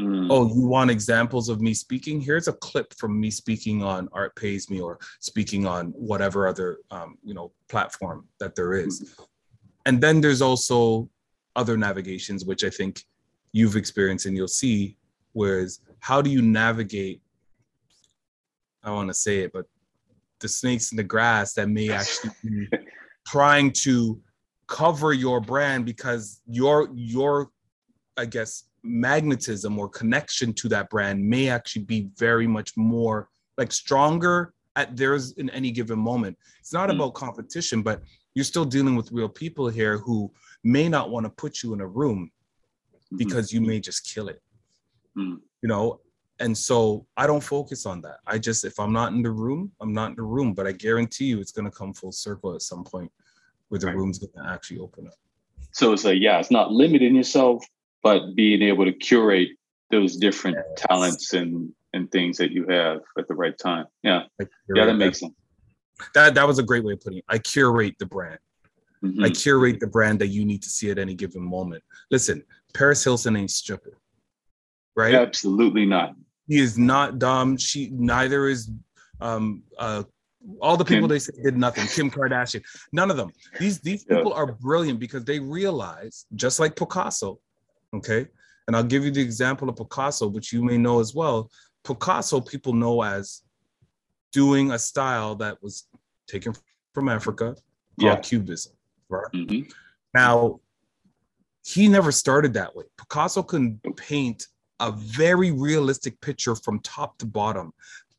Mm. 0.00 0.28
Oh, 0.30 0.46
you 0.54 0.66
want 0.66 0.90
examples 0.90 1.48
of 1.48 1.60
me 1.60 1.74
speaking? 1.74 2.20
Here's 2.20 2.46
a 2.46 2.52
clip 2.52 2.94
from 2.94 3.18
me 3.18 3.30
speaking 3.30 3.82
on 3.82 4.08
Art 4.12 4.36
Pays 4.36 4.70
Me 4.70 4.80
or 4.80 4.98
speaking 5.18 5.66
on 5.66 5.88
whatever 5.88 6.46
other 6.46 6.78
um, 6.90 7.18
you 7.24 7.34
know 7.34 7.52
platform 7.68 8.26
that 8.38 8.54
there 8.54 8.74
is. 8.74 9.02
Mm. 9.02 9.24
And 9.86 10.00
then 10.00 10.20
there's 10.20 10.42
also 10.42 11.08
other 11.56 11.76
navigations, 11.76 12.44
which 12.44 12.62
I 12.62 12.70
think 12.70 13.02
you've 13.52 13.76
experienced 13.76 14.26
and 14.26 14.36
you'll 14.36 14.46
see. 14.46 14.96
Whereas, 15.32 15.80
how 16.00 16.22
do 16.22 16.30
you 16.30 16.42
navigate? 16.42 17.20
I 18.84 18.92
want 18.92 19.08
to 19.08 19.14
say 19.14 19.40
it, 19.40 19.52
but 19.52 19.66
the 20.40 20.48
snakes 20.48 20.92
in 20.92 20.96
the 20.96 21.02
grass 21.02 21.54
that 21.54 21.68
may 21.68 21.90
actually 21.90 22.30
be 22.44 22.68
trying 23.26 23.72
to 23.72 24.20
cover 24.68 25.12
your 25.12 25.40
brand 25.40 25.84
because 25.84 26.40
your 26.46 26.88
your 26.94 27.50
I 28.16 28.26
guess 28.26 28.64
magnetism 28.82 29.78
or 29.78 29.88
connection 29.88 30.52
to 30.54 30.68
that 30.68 30.90
brand 30.90 31.24
may 31.24 31.48
actually 31.48 31.82
be 31.82 32.08
very 32.16 32.46
much 32.46 32.76
more 32.76 33.28
like 33.56 33.72
stronger 33.72 34.52
at 34.76 34.96
theirs 34.96 35.32
in 35.32 35.50
any 35.50 35.70
given 35.70 35.98
moment. 35.98 36.38
It's 36.60 36.72
not 36.72 36.88
mm. 36.88 36.94
about 36.94 37.14
competition, 37.14 37.82
but 37.82 38.02
you're 38.34 38.44
still 38.44 38.64
dealing 38.64 38.94
with 38.94 39.10
real 39.10 39.28
people 39.28 39.68
here 39.68 39.98
who 39.98 40.32
may 40.62 40.88
not 40.88 41.10
want 41.10 41.24
to 41.24 41.30
put 41.30 41.62
you 41.62 41.74
in 41.74 41.80
a 41.80 41.86
room 41.86 42.30
mm-hmm. 42.94 43.16
because 43.16 43.52
you 43.52 43.60
may 43.60 43.80
just 43.80 44.12
kill 44.12 44.28
it. 44.28 44.40
Mm. 45.16 45.40
You 45.62 45.68
know, 45.68 46.00
and 46.40 46.56
so 46.56 47.06
I 47.16 47.26
don't 47.26 47.42
focus 47.42 47.84
on 47.86 48.00
that. 48.02 48.18
I 48.26 48.38
just 48.38 48.64
if 48.64 48.78
I'm 48.78 48.92
not 48.92 49.12
in 49.12 49.22
the 49.22 49.30
room, 49.30 49.72
I'm 49.80 49.92
not 49.92 50.10
in 50.10 50.16
the 50.16 50.22
room, 50.22 50.54
but 50.54 50.66
I 50.66 50.72
guarantee 50.72 51.24
you 51.24 51.40
it's 51.40 51.52
going 51.52 51.68
to 51.68 51.76
come 51.76 51.92
full 51.92 52.12
circle 52.12 52.54
at 52.54 52.62
some 52.62 52.84
point 52.84 53.10
where 53.68 53.80
the 53.80 53.88
right. 53.88 53.96
room's 53.96 54.18
going 54.18 54.32
to 54.44 54.52
actually 54.52 54.78
open 54.78 55.08
up. 55.08 55.14
So 55.72 55.92
it's 55.92 56.04
like 56.04 56.20
yeah, 56.20 56.38
it's 56.38 56.50
not 56.50 56.70
limiting 56.70 57.16
yourself, 57.16 57.64
but 58.02 58.34
being 58.34 58.62
able 58.62 58.84
to 58.84 58.92
curate 58.92 59.50
those 59.90 60.16
different 60.16 60.56
yes. 60.58 60.86
talents 60.88 61.32
and 61.32 61.72
and 61.94 62.10
things 62.12 62.36
that 62.36 62.50
you 62.50 62.66
have 62.68 63.00
at 63.18 63.26
the 63.28 63.34
right 63.34 63.56
time. 63.58 63.86
Yeah, 64.02 64.24
yeah, 64.38 64.84
that 64.84 64.96
makes 64.96 65.20
sense. 65.20 65.34
That 66.14 66.34
that 66.34 66.46
was 66.46 66.58
a 66.58 66.62
great 66.62 66.84
way 66.84 66.92
of 66.94 67.00
putting 67.00 67.18
it. 67.18 67.24
I 67.28 67.38
curate 67.38 67.96
the 67.98 68.06
brand. 68.06 68.38
Mm-hmm. 69.02 69.24
I 69.24 69.30
curate 69.30 69.80
the 69.80 69.86
brand 69.86 70.18
that 70.20 70.28
you 70.28 70.44
need 70.44 70.62
to 70.62 70.68
see 70.68 70.90
at 70.90 70.98
any 70.98 71.14
given 71.14 71.42
moment. 71.42 71.82
Listen, 72.10 72.42
Paris 72.74 73.02
Hilton 73.02 73.36
ain't 73.36 73.50
stupid, 73.50 73.94
right? 74.96 75.14
Absolutely 75.14 75.86
not. 75.86 76.14
He 76.46 76.58
is 76.58 76.78
not 76.78 77.18
dumb. 77.18 77.56
She 77.56 77.90
neither 77.92 78.48
is 78.48 78.70
um 79.20 79.62
uh 79.78 80.04
all 80.60 80.76
the 80.76 80.84
people 80.84 81.02
Kim. 81.02 81.08
they 81.08 81.18
say 81.18 81.32
did 81.42 81.56
nothing. 81.56 81.86
Kim 81.86 82.10
Kardashian, 82.10 82.62
none 82.92 83.10
of 83.10 83.16
them. 83.16 83.30
These 83.58 83.80
these 83.80 84.04
yeah. 84.08 84.16
people 84.16 84.32
are 84.32 84.52
brilliant 84.52 84.98
because 85.00 85.24
they 85.24 85.38
realize, 85.38 86.26
just 86.34 86.60
like 86.60 86.76
Picasso, 86.76 87.38
Okay. 87.94 88.26
And 88.66 88.76
I'll 88.76 88.84
give 88.84 89.04
you 89.04 89.10
the 89.10 89.22
example 89.22 89.68
of 89.68 89.76
Picasso, 89.76 90.28
which 90.28 90.52
you 90.52 90.62
may 90.62 90.76
know 90.76 91.00
as 91.00 91.14
well. 91.14 91.50
Picasso, 91.84 92.40
people 92.40 92.74
know 92.74 93.02
as 93.02 93.42
doing 94.32 94.72
a 94.72 94.78
style 94.78 95.34
that 95.36 95.62
was 95.62 95.88
taken 96.26 96.52
from 96.92 97.08
Africa 97.08 97.54
called 97.54 97.58
yeah. 97.98 98.16
Cubism. 98.16 98.72
Right. 99.08 99.32
Mm-hmm. 99.34 99.70
Now, 100.14 100.60
he 101.64 101.88
never 101.88 102.12
started 102.12 102.54
that 102.54 102.74
way. 102.76 102.84
Picasso 102.98 103.42
can 103.42 103.80
paint 103.96 104.46
a 104.80 104.92
very 104.92 105.50
realistic 105.50 106.20
picture 106.20 106.54
from 106.54 106.80
top 106.80 107.18
to 107.18 107.26
bottom, 107.26 107.72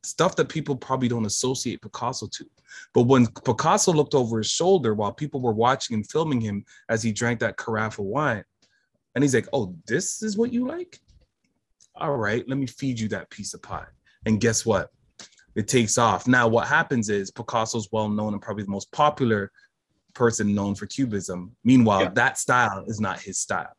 stuff 0.04 0.36
that 0.36 0.50
people 0.50 0.76
probably 0.76 1.08
don't 1.08 1.26
associate 1.26 1.82
Picasso 1.82 2.28
to. 2.28 2.46
But 2.94 3.04
when 3.04 3.28
Picasso 3.28 3.94
looked 3.94 4.14
over 4.14 4.40
his 4.40 4.50
shoulder 4.50 4.94
while 4.94 5.12
people 5.12 5.42
were 5.42 5.54
watching 5.54 5.96
and 5.96 6.10
filming 6.10 6.42
him 6.42 6.66
as 6.90 7.02
he 7.02 7.12
drank 7.12 7.40
that 7.40 7.58
carafe 7.58 8.00
of 8.00 8.06
wine, 8.06 8.44
and 9.16 9.24
he's 9.24 9.34
like, 9.34 9.48
oh, 9.54 9.76
this 9.88 10.22
is 10.22 10.38
what 10.38 10.54
you 10.54 10.68
like? 10.68 11.00
All 11.96 12.16
right, 12.16 12.48
let 12.48 12.58
me 12.58 12.68
feed 12.68 13.00
you 13.00 13.08
that 13.10 13.30
piece 13.30 13.54
of 13.54 13.62
pie. 13.62 13.88
And 14.26 14.40
guess 14.40 14.66
what? 14.66 14.90
It 15.56 15.68
takes 15.68 15.98
off. 15.98 16.28
Now, 16.28 16.48
what 16.48 16.68
happens 16.68 17.10
is 17.10 17.32
Picasso's 17.32 17.90
well 17.92 18.08
known 18.08 18.34
and 18.34 18.42
probably 18.42 18.64
the 18.64 18.70
most 18.70 18.92
popular 18.92 19.52
person 20.14 20.54
known 20.54 20.76
for 20.76 20.86
Cubism. 20.86 21.56
Meanwhile, 21.64 22.04
yeah. 22.04 22.10
that 22.16 22.38
style 22.38 22.86
is 22.88 23.00
not 23.00 23.20
his 23.20 23.40
style. 23.40 23.74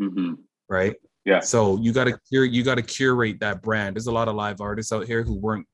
Mm-hmm. 0.00 0.34
Right? 0.68 0.94
Yeah. 1.24 1.40
So 1.40 1.78
you 1.80 1.92
gotta 1.92 2.18
you 2.30 2.62
gotta 2.62 2.82
curate 2.82 3.40
that 3.40 3.62
brand. 3.62 3.96
There's 3.96 4.08
a 4.08 4.12
lot 4.12 4.28
of 4.28 4.34
live 4.34 4.60
artists 4.60 4.92
out 4.92 5.06
here 5.06 5.22
who 5.22 5.34
weren't 5.34 5.66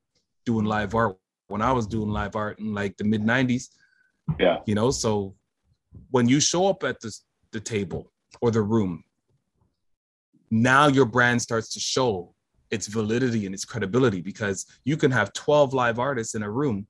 doing 0.45 0.65
live 0.65 0.95
art 0.95 1.17
when 1.47 1.61
I 1.61 1.71
was 1.71 1.87
doing 1.87 2.09
live 2.09 2.35
art 2.35 2.59
in 2.59 2.73
like 2.73 2.95
the 2.97 3.03
mid 3.03 3.23
90s. 3.23 3.69
Yeah. 4.39 4.59
You 4.65 4.75
know, 4.75 4.91
so 4.91 5.35
when 6.09 6.27
you 6.29 6.39
show 6.39 6.67
up 6.67 6.83
at 6.83 6.99
the, 7.01 7.11
the 7.51 7.59
table 7.59 8.11
or 8.41 8.51
the 8.51 8.61
room. 8.61 9.03
Now 10.49 10.87
your 10.87 11.05
brand 11.05 11.41
starts 11.41 11.69
to 11.73 11.79
show 11.79 12.33
its 12.71 12.87
validity 12.87 13.45
and 13.45 13.53
its 13.53 13.65
credibility 13.65 14.21
because 14.21 14.65
you 14.83 14.97
can 14.97 15.11
have 15.11 15.33
12 15.33 15.73
live 15.73 15.99
artists 15.99 16.35
in 16.35 16.43
a 16.43 16.49
room. 16.49 16.87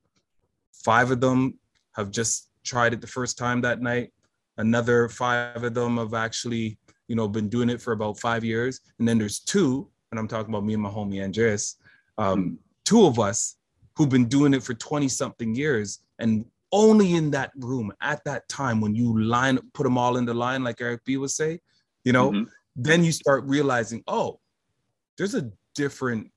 Five 0.73 1.11
of 1.11 1.19
them 1.21 1.59
have 1.95 2.11
just 2.11 2.49
tried 2.63 2.93
it 2.93 3.01
the 3.01 3.07
first 3.07 3.37
time 3.37 3.61
that 3.61 3.81
night. 3.81 4.11
Another 4.57 5.09
five 5.09 5.63
of 5.63 5.73
them 5.73 5.97
have 5.97 6.13
actually, 6.13 6.77
you 7.07 7.15
know, 7.15 7.27
been 7.27 7.49
doing 7.49 7.69
it 7.69 7.81
for 7.81 7.93
about 7.93 8.19
five 8.19 8.43
years. 8.43 8.79
And 8.99 9.07
then 9.07 9.17
there's 9.17 9.39
two, 9.39 9.89
and 10.11 10.19
I'm 10.19 10.27
talking 10.27 10.53
about 10.53 10.65
me 10.65 10.73
and 10.73 10.83
my 10.83 10.89
homie 10.89 11.23
Andreas, 11.23 11.77
um, 12.17 12.59
two 12.85 13.05
of 13.05 13.19
us 13.19 13.57
who've 13.95 14.09
been 14.09 14.27
doing 14.27 14.53
it 14.53 14.63
for 14.63 14.73
20 14.73 15.07
something 15.07 15.55
years. 15.55 15.99
And 16.19 16.45
only 16.71 17.13
in 17.13 17.31
that 17.31 17.51
room 17.57 17.91
at 18.01 18.23
that 18.23 18.47
time 18.47 18.79
when 18.81 18.95
you 18.95 19.21
line 19.21 19.59
put 19.73 19.83
them 19.83 19.97
all 19.97 20.17
in 20.17 20.25
the 20.25 20.33
line 20.33 20.63
like 20.63 20.79
eric 20.81 21.03
b 21.05 21.17
would 21.17 21.31
say 21.31 21.59
you 22.03 22.13
know? 22.13 22.31
Mm-hmm. 22.31 22.43
then 22.75 23.03
you 23.03 23.11
start 23.11 23.43
realizing 23.45 24.03
oh 24.07 24.39
there's 25.17 25.35
a 25.35 25.49
different 25.75 26.31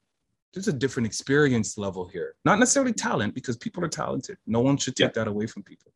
there's 0.54 0.68
a 0.68 0.72
different 0.72 1.06
experience 1.06 1.76
level 1.76 2.06
here. 2.06 2.36
Not 2.44 2.60
necessarily 2.60 2.92
talent 2.92 3.34
because 3.34 3.56
people 3.56 3.84
are 3.84 3.88
talented. 3.88 4.38
No 4.46 4.60
one 4.60 4.76
should 4.76 4.94
take 4.94 5.16
yeah. 5.16 5.24
that 5.24 5.28
away 5.28 5.46
from 5.46 5.64
people. 5.64 5.92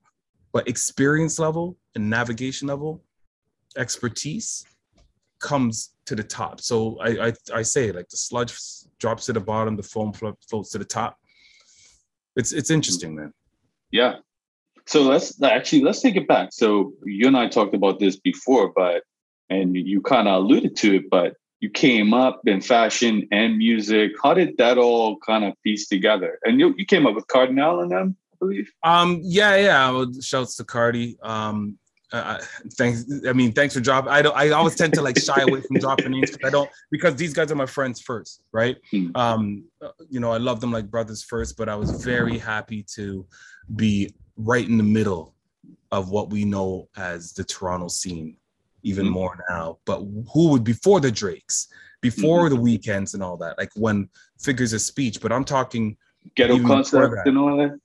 But 0.53 0.69
experience 0.69 1.39
level 1.39 1.77
and 1.95 2.11
navigation 2.11 2.67
level 2.67 3.05
expertise 3.77 4.65
comes 5.39 5.95
to 6.07 6.17
the 6.17 6.25
top. 6.25 6.61
So 6.61 6.99
i 7.01 7.29
i, 7.29 7.33
I 7.55 7.63
say 7.63 7.93
like 7.93 8.09
the 8.09 8.17
sludge 8.17 8.55
drops 8.99 9.27
to 9.27 9.33
the 9.33 9.41
bottom 9.41 9.77
the 9.77 9.83
foam 9.83 10.13
floats 10.13 10.71
to 10.71 10.79
the 10.79 10.85
top. 10.85 11.17
It's 12.35 12.53
it's 12.53 12.71
interesting 12.71 13.15
man. 13.15 13.33
Yeah 13.91 14.17
so 14.89 15.03
let's 15.03 15.41
actually 15.43 15.83
let's 15.83 16.01
take 16.01 16.17
it 16.17 16.27
back. 16.27 16.49
So 16.53 16.95
you 17.05 17.27
and 17.27 17.37
I 17.37 17.49
talked 17.49 17.75
about 17.75 17.99
this 17.99 18.17
before, 18.17 18.73
but 18.75 19.03
and 19.51 19.77
you 19.77 20.01
kind 20.01 20.29
of 20.29 20.43
alluded 20.43 20.77
to 20.77 20.97
it, 20.97 21.11
but 21.11 21.35
you 21.61 21.69
came 21.69 22.15
up 22.15 22.41
in 22.47 22.61
fashion 22.63 23.29
and 23.31 23.59
music. 23.59 24.13
How 24.23 24.33
did 24.33 24.57
that 24.57 24.79
all 24.79 25.19
kind 25.19 25.45
of 25.45 25.55
piece 25.63 25.89
together? 25.89 26.39
And 26.45 26.59
you, 26.59 26.75
you 26.79 26.87
came 26.87 27.07
up 27.07 27.15
with 27.15 27.27
Cardinal 27.27 27.81
and 27.81 27.91
them, 27.91 28.17
I 28.33 28.37
believe. 28.39 28.71
Um, 28.83 29.21
yeah, 29.23 29.57
yeah. 29.57 30.05
Shouts 30.23 30.57
to 30.57 30.65
Cardi. 30.65 31.19
Um, 31.23 31.79
uh, 32.13 32.39
thanks. 32.75 33.05
I 33.27 33.33
mean, 33.33 33.53
thanks 33.53 33.75
for 33.75 33.81
dropping. 33.81 34.11
I 34.11 34.23
don't. 34.23 34.37
I 34.37 34.51
always 34.51 34.75
tend 34.75 34.95
to 34.95 35.03
like 35.03 35.19
shy 35.19 35.43
away 35.43 35.61
from 35.61 35.77
dropping 35.81 36.11
names 36.11 36.31
because 36.31 36.49
I 36.49 36.51
don't 36.51 36.71
because 36.91 37.17
these 37.17 37.35
guys 37.35 37.53
are 37.53 37.57
my 37.57 37.67
friends 37.67 38.01
first, 38.01 38.43
right? 38.53 38.77
Hmm. 38.91 39.11
Um, 39.15 39.65
you 40.09 40.21
know, 40.21 40.33
I 40.33 40.39
love 40.39 40.61
them 40.61 40.73
like 40.73 40.91
brothers 40.91 41.23
first, 41.23 41.57
but 41.57 41.69
I 41.69 41.77
was 41.77 42.05
very 42.05 42.39
happy 42.39 42.83
to 42.95 43.27
be 43.77 44.15
right 44.37 44.67
in 44.67 44.79
the 44.79 44.85
middle 44.85 45.35
of 45.91 46.11
what 46.11 46.31
we 46.31 46.45
know 46.45 46.89
as 46.97 47.33
the 47.33 47.45
Toronto 47.45 47.89
scene 47.89 48.37
even 48.83 49.07
mm-hmm. 49.07 49.15
more 49.15 49.45
now. 49.49 49.79
But 49.85 50.01
who 50.33 50.51
would 50.51 50.65
before 50.65 51.01
the 51.01 51.11
Drakes, 51.11 51.69
before 52.01 52.49
mm-hmm. 52.49 52.63
the 52.63 52.79
Weeknds 52.79 53.15
and 53.15 53.23
all 53.23 53.37
that, 53.39 53.59
like 53.59 53.71
when 53.75 54.09
figures 54.39 54.73
of 54.73 54.81
speech. 54.81 55.21
But 55.21 55.33
I'm 55.33 55.45
talking 55.45 55.97
ghetto 56.35 56.63
concept 56.67 57.27
and 57.27 57.39
all 57.39 57.57
that. 57.59 57.79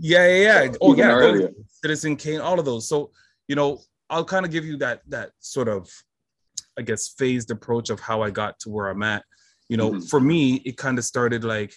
Yeah, 0.00 0.26
yeah, 0.28 0.62
yeah. 0.62 0.72
Oh, 0.80 0.94
yeah. 0.94 1.10
Earlier. 1.10 1.50
Citizen 1.68 2.16
Kane, 2.16 2.40
all 2.40 2.58
of 2.58 2.64
those. 2.64 2.88
So, 2.88 3.10
you 3.48 3.56
know, 3.56 3.80
I'll 4.10 4.24
kind 4.24 4.46
of 4.46 4.52
give 4.52 4.64
you 4.64 4.76
that 4.78 5.02
that 5.08 5.30
sort 5.40 5.68
of, 5.68 5.90
I 6.78 6.82
guess, 6.82 7.08
phased 7.08 7.50
approach 7.50 7.90
of 7.90 8.00
how 8.00 8.22
I 8.22 8.30
got 8.30 8.58
to 8.60 8.70
where 8.70 8.88
I'm 8.88 9.02
at. 9.02 9.24
You 9.68 9.76
know, 9.76 9.90
mm-hmm. 9.90 10.00
for 10.00 10.20
me, 10.20 10.56
it 10.64 10.76
kind 10.76 10.98
of 10.98 11.04
started 11.04 11.44
like 11.44 11.74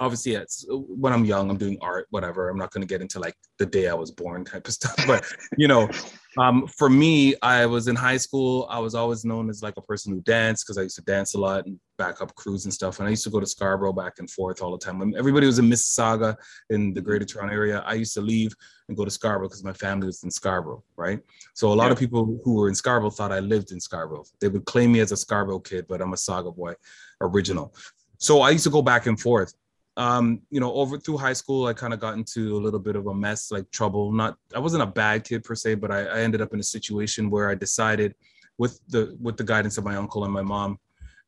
obviously 0.00 0.34
it's 0.34 0.64
when 0.68 1.12
I'm 1.12 1.24
young, 1.24 1.50
I'm 1.50 1.56
doing 1.56 1.78
art, 1.80 2.06
whatever. 2.10 2.48
I'm 2.48 2.58
not 2.58 2.72
going 2.72 2.82
to 2.82 2.92
get 2.92 3.00
into 3.00 3.18
like 3.18 3.34
the 3.58 3.66
day 3.66 3.88
I 3.88 3.94
was 3.94 4.10
born 4.10 4.44
type 4.44 4.66
of 4.66 4.72
stuff, 4.78 4.96
but 5.06 5.24
you 5.56 5.68
know, 5.68 5.88
um, 6.36 6.68
for 6.68 6.88
me, 6.88 7.34
I 7.42 7.66
was 7.66 7.88
in 7.88 7.96
high 7.96 8.16
school. 8.16 8.68
I 8.70 8.78
was 8.78 8.94
always 8.94 9.24
known 9.24 9.50
as 9.50 9.62
like 9.62 9.74
a 9.76 9.82
person 9.82 10.12
who 10.12 10.20
danced 10.20 10.64
because 10.64 10.78
I 10.78 10.82
used 10.82 10.96
to 10.96 11.02
dance 11.02 11.34
a 11.34 11.38
lot 11.38 11.66
and 11.66 11.80
back 11.96 12.20
up 12.20 12.34
crews 12.36 12.64
and 12.64 12.72
stuff. 12.72 13.00
And 13.00 13.08
I 13.08 13.10
used 13.10 13.24
to 13.24 13.30
go 13.30 13.40
to 13.40 13.46
Scarborough 13.46 13.92
back 13.92 14.20
and 14.20 14.30
forth 14.30 14.62
all 14.62 14.70
the 14.70 14.78
time. 14.78 15.00
When 15.00 15.16
everybody 15.16 15.46
was 15.46 15.58
in 15.58 15.68
Mississauga 15.68 16.36
in 16.70 16.94
the 16.94 17.00
Greater 17.00 17.24
Toronto 17.24 17.52
area, 17.52 17.82
I 17.84 17.94
used 17.94 18.14
to 18.14 18.20
leave 18.20 18.54
and 18.88 18.96
go 18.96 19.04
to 19.04 19.10
Scarborough 19.10 19.48
because 19.48 19.64
my 19.64 19.72
family 19.72 20.06
was 20.06 20.22
in 20.22 20.30
Scarborough, 20.30 20.84
right? 20.96 21.18
So 21.54 21.72
a 21.72 21.74
lot 21.74 21.86
yeah. 21.86 21.92
of 21.92 21.98
people 21.98 22.40
who 22.44 22.54
were 22.54 22.68
in 22.68 22.74
Scarborough 22.74 23.10
thought 23.10 23.32
I 23.32 23.40
lived 23.40 23.72
in 23.72 23.80
Scarborough. 23.80 24.24
They 24.40 24.48
would 24.48 24.64
claim 24.64 24.92
me 24.92 25.00
as 25.00 25.10
a 25.10 25.16
Scarborough 25.16 25.58
kid, 25.58 25.86
but 25.88 26.00
I'm 26.00 26.12
a 26.12 26.16
Sauga 26.16 26.54
boy, 26.54 26.74
original. 27.20 27.74
So 28.18 28.42
I 28.42 28.50
used 28.50 28.64
to 28.64 28.70
go 28.70 28.82
back 28.82 29.06
and 29.06 29.18
forth 29.18 29.54
um, 29.98 30.40
you 30.48 30.60
know, 30.60 30.72
over 30.74 30.96
through 30.96 31.18
high 31.18 31.32
school, 31.32 31.66
I 31.66 31.74
kind 31.74 31.92
of 31.92 31.98
got 31.98 32.14
into 32.14 32.56
a 32.56 32.60
little 32.60 32.78
bit 32.78 32.94
of 32.94 33.08
a 33.08 33.14
mess, 33.14 33.50
like 33.50 33.68
trouble. 33.72 34.12
Not, 34.12 34.38
I 34.54 34.60
wasn't 34.60 34.84
a 34.84 34.86
bad 34.86 35.24
kid 35.24 35.42
per 35.42 35.56
se, 35.56 35.74
but 35.74 35.90
I, 35.90 36.04
I 36.04 36.20
ended 36.20 36.40
up 36.40 36.54
in 36.54 36.60
a 36.60 36.62
situation 36.62 37.30
where 37.30 37.50
I 37.50 37.56
decided, 37.56 38.14
with 38.58 38.80
the 38.88 39.16
with 39.20 39.36
the 39.36 39.44
guidance 39.44 39.76
of 39.76 39.84
my 39.84 39.96
uncle 39.96 40.24
and 40.24 40.32
my 40.32 40.42
mom, 40.42 40.78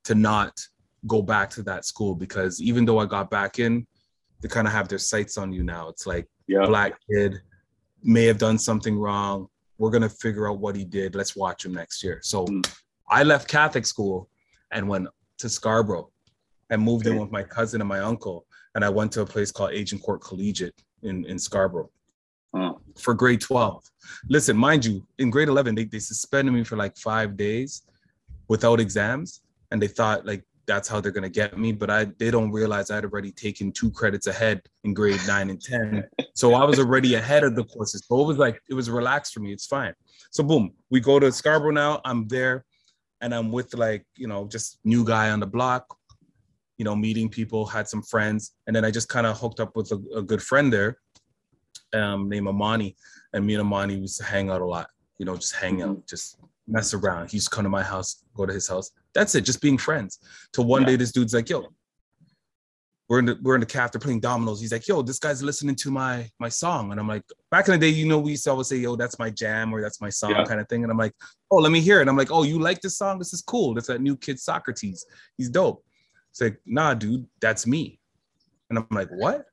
to 0.04 0.14
not 0.14 0.60
go 1.06 1.20
back 1.20 1.50
to 1.50 1.62
that 1.62 1.84
school 1.84 2.14
because 2.14 2.60
even 2.60 2.84
though 2.84 2.98
I 2.98 3.06
got 3.06 3.30
back 3.30 3.58
in, 3.58 3.86
they 4.40 4.48
kind 4.48 4.66
of 4.66 4.72
have 4.72 4.88
their 4.88 4.98
sights 4.98 5.36
on 5.36 5.52
you 5.52 5.62
now. 5.62 5.88
It's 5.88 6.06
like 6.06 6.26
yeah. 6.46 6.66
black 6.66 6.94
kid 7.10 7.40
may 8.02 8.24
have 8.24 8.38
done 8.38 8.58
something 8.58 8.98
wrong. 8.98 9.48
We're 9.78 9.90
gonna 9.90 10.08
figure 10.08 10.48
out 10.48 10.58
what 10.58 10.76
he 10.76 10.84
did. 10.84 11.14
Let's 11.14 11.36
watch 11.36 11.64
him 11.64 11.74
next 11.74 12.02
year. 12.02 12.20
So 12.22 12.46
mm. 12.46 12.68
I 13.08 13.22
left 13.22 13.48
Catholic 13.48 13.86
school 13.86 14.28
and 14.72 14.88
went 14.88 15.08
to 15.38 15.48
Scarborough 15.48 16.10
and 16.70 16.82
moved 16.82 17.06
okay. 17.06 17.14
in 17.14 17.20
with 17.20 17.32
my 17.32 17.42
cousin 17.42 17.80
and 17.80 17.88
my 17.88 18.00
uncle 18.00 18.46
and 18.74 18.84
I 18.84 18.88
went 18.88 19.12
to 19.12 19.22
a 19.22 19.26
place 19.26 19.50
called 19.50 19.72
Agincourt 19.72 20.22
Collegiate 20.22 20.80
in, 21.02 21.24
in 21.26 21.38
Scarborough 21.38 21.90
oh. 22.54 22.80
for 22.98 23.14
grade 23.14 23.40
12. 23.40 23.84
Listen, 24.28 24.56
mind 24.56 24.84
you, 24.84 25.06
in 25.18 25.30
grade 25.30 25.48
11, 25.48 25.74
they, 25.74 25.84
they 25.84 25.98
suspended 25.98 26.54
me 26.54 26.64
for 26.64 26.76
like 26.76 26.96
five 26.96 27.36
days 27.36 27.82
without 28.48 28.80
exams. 28.80 29.42
And 29.70 29.80
they 29.80 29.88
thought 29.88 30.26
like 30.26 30.44
that's 30.66 30.88
how 30.88 31.00
they're 31.00 31.12
gonna 31.12 31.28
get 31.28 31.58
me. 31.58 31.72
But 31.72 31.90
I 31.90 32.04
they 32.18 32.30
don't 32.30 32.50
realize 32.52 32.90
I'd 32.90 33.04
already 33.04 33.32
taken 33.32 33.72
two 33.72 33.90
credits 33.90 34.26
ahead 34.26 34.62
in 34.84 34.94
grade 34.94 35.20
nine 35.26 35.50
and 35.50 35.60
10. 35.60 36.04
So 36.34 36.54
I 36.54 36.64
was 36.64 36.78
already 36.78 37.14
ahead 37.14 37.44
of 37.44 37.54
the 37.54 37.64
courses. 37.64 38.04
So 38.06 38.20
it 38.20 38.26
was 38.26 38.38
like 38.38 38.60
it 38.68 38.74
was 38.74 38.88
relaxed 38.88 39.34
for 39.34 39.40
me. 39.40 39.52
It's 39.52 39.66
fine. 39.66 39.94
So 40.30 40.42
boom, 40.42 40.72
we 40.90 41.00
go 41.00 41.18
to 41.18 41.30
Scarborough 41.32 41.72
now. 41.72 42.00
I'm 42.04 42.26
there 42.28 42.64
and 43.20 43.34
I'm 43.34 43.52
with 43.52 43.74
like, 43.74 44.04
you 44.16 44.26
know, 44.26 44.46
just 44.46 44.78
new 44.84 45.04
guy 45.04 45.30
on 45.30 45.40
the 45.40 45.46
block 45.46 45.96
you 46.80 46.84
know, 46.84 46.96
meeting 46.96 47.28
people, 47.28 47.66
had 47.66 47.86
some 47.86 48.00
friends, 48.00 48.52
and 48.66 48.74
then 48.74 48.86
I 48.86 48.90
just 48.90 49.10
kind 49.10 49.26
of 49.26 49.38
hooked 49.38 49.60
up 49.60 49.76
with 49.76 49.92
a, 49.92 50.02
a, 50.16 50.22
good 50.22 50.42
friend 50.42 50.72
there, 50.72 50.96
um, 51.92 52.26
named 52.30 52.48
Amani, 52.48 52.96
and 53.34 53.46
me 53.46 53.52
and 53.52 53.60
Amani 53.60 53.96
used 53.96 54.16
to 54.16 54.24
hang 54.24 54.48
out 54.48 54.62
a 54.62 54.64
lot. 54.64 54.88
You 55.18 55.26
know, 55.26 55.36
just 55.36 55.54
hang 55.54 55.82
out, 55.82 56.06
just 56.06 56.38
mess 56.66 56.94
around. 56.94 57.32
He 57.32 57.36
used 57.36 57.50
to 57.50 57.54
come 57.54 57.64
to 57.64 57.68
my 57.68 57.82
house, 57.82 58.24
go 58.34 58.46
to 58.46 58.54
his 58.54 58.66
house. 58.66 58.92
That's 59.12 59.34
it, 59.34 59.42
just 59.42 59.60
being 59.60 59.76
friends. 59.76 60.20
Till 60.54 60.64
one 60.64 60.80
yeah. 60.80 60.88
day, 60.88 60.96
this 60.96 61.12
dude's 61.12 61.34
like, 61.34 61.50
"Yo, 61.50 61.66
we're 63.10 63.18
in 63.18 63.26
the 63.26 63.38
we're 63.42 63.56
in 63.56 63.60
the 63.60 63.66
cafe, 63.66 63.90
they're 63.92 64.00
playing 64.00 64.20
dominoes." 64.20 64.58
He's 64.58 64.72
like, 64.72 64.88
"Yo, 64.88 65.02
this 65.02 65.18
guy's 65.18 65.42
listening 65.42 65.76
to 65.76 65.90
my 65.90 66.30
my 66.38 66.48
song," 66.48 66.92
and 66.92 66.98
I'm 66.98 67.08
like, 67.08 67.24
back 67.50 67.68
in 67.68 67.72
the 67.72 67.78
day, 67.78 67.92
you 67.92 68.08
know, 68.08 68.20
we 68.20 68.30
used 68.30 68.44
to 68.44 68.52
always 68.52 68.68
say, 68.68 68.76
"Yo, 68.76 68.96
that's 68.96 69.18
my 69.18 69.28
jam" 69.28 69.70
or 69.74 69.82
"That's 69.82 70.00
my 70.00 70.08
song," 70.08 70.30
yeah. 70.30 70.44
kind 70.46 70.60
of 70.60 70.68
thing. 70.70 70.82
And 70.82 70.90
I'm 70.90 70.96
like, 70.96 71.12
"Oh, 71.50 71.58
let 71.58 71.72
me 71.72 71.82
hear 71.82 71.98
it." 71.98 72.04
And 72.04 72.10
I'm 72.10 72.16
like, 72.16 72.30
"Oh, 72.30 72.42
you 72.42 72.58
like 72.58 72.80
this 72.80 72.96
song? 72.96 73.18
This 73.18 73.34
is 73.34 73.42
cool. 73.42 73.74
That's 73.74 73.88
that 73.88 74.00
new 74.00 74.16
kid 74.16 74.38
Saukrates. 74.38 75.00
He's 75.36 75.50
dope." 75.50 75.84
It's 76.30 76.40
like, 76.40 76.60
nah, 76.66 76.94
dude, 76.94 77.26
that's 77.40 77.66
me. 77.66 77.98
And 78.68 78.78
I'm 78.78 78.86
like, 78.90 79.08
what? 79.10 79.46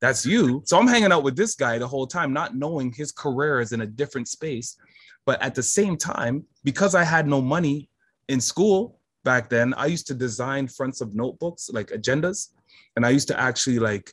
That's 0.00 0.24
you. 0.24 0.62
So 0.64 0.78
I'm 0.78 0.86
hanging 0.86 1.12
out 1.12 1.22
with 1.22 1.36
this 1.36 1.54
guy 1.54 1.78
the 1.78 1.88
whole 1.88 2.06
time, 2.06 2.32
not 2.32 2.54
knowing 2.54 2.92
his 2.92 3.10
career 3.10 3.60
is 3.60 3.72
in 3.72 3.80
a 3.80 3.86
different 3.86 4.28
space. 4.28 4.76
But 5.26 5.42
at 5.42 5.54
the 5.54 5.62
same 5.62 5.96
time, 5.96 6.44
because 6.64 6.94
I 6.94 7.04
had 7.04 7.26
no 7.26 7.40
money 7.40 7.90
in 8.28 8.40
school 8.40 9.00
back 9.24 9.48
then, 9.48 9.74
I 9.74 9.86
used 9.86 10.06
to 10.08 10.14
design 10.14 10.68
fronts 10.68 11.00
of 11.00 11.14
notebooks, 11.14 11.70
like 11.72 11.88
agendas. 11.88 12.50
And 12.96 13.04
I 13.04 13.10
used 13.10 13.28
to 13.28 13.38
actually 13.38 13.78
like 13.78 14.12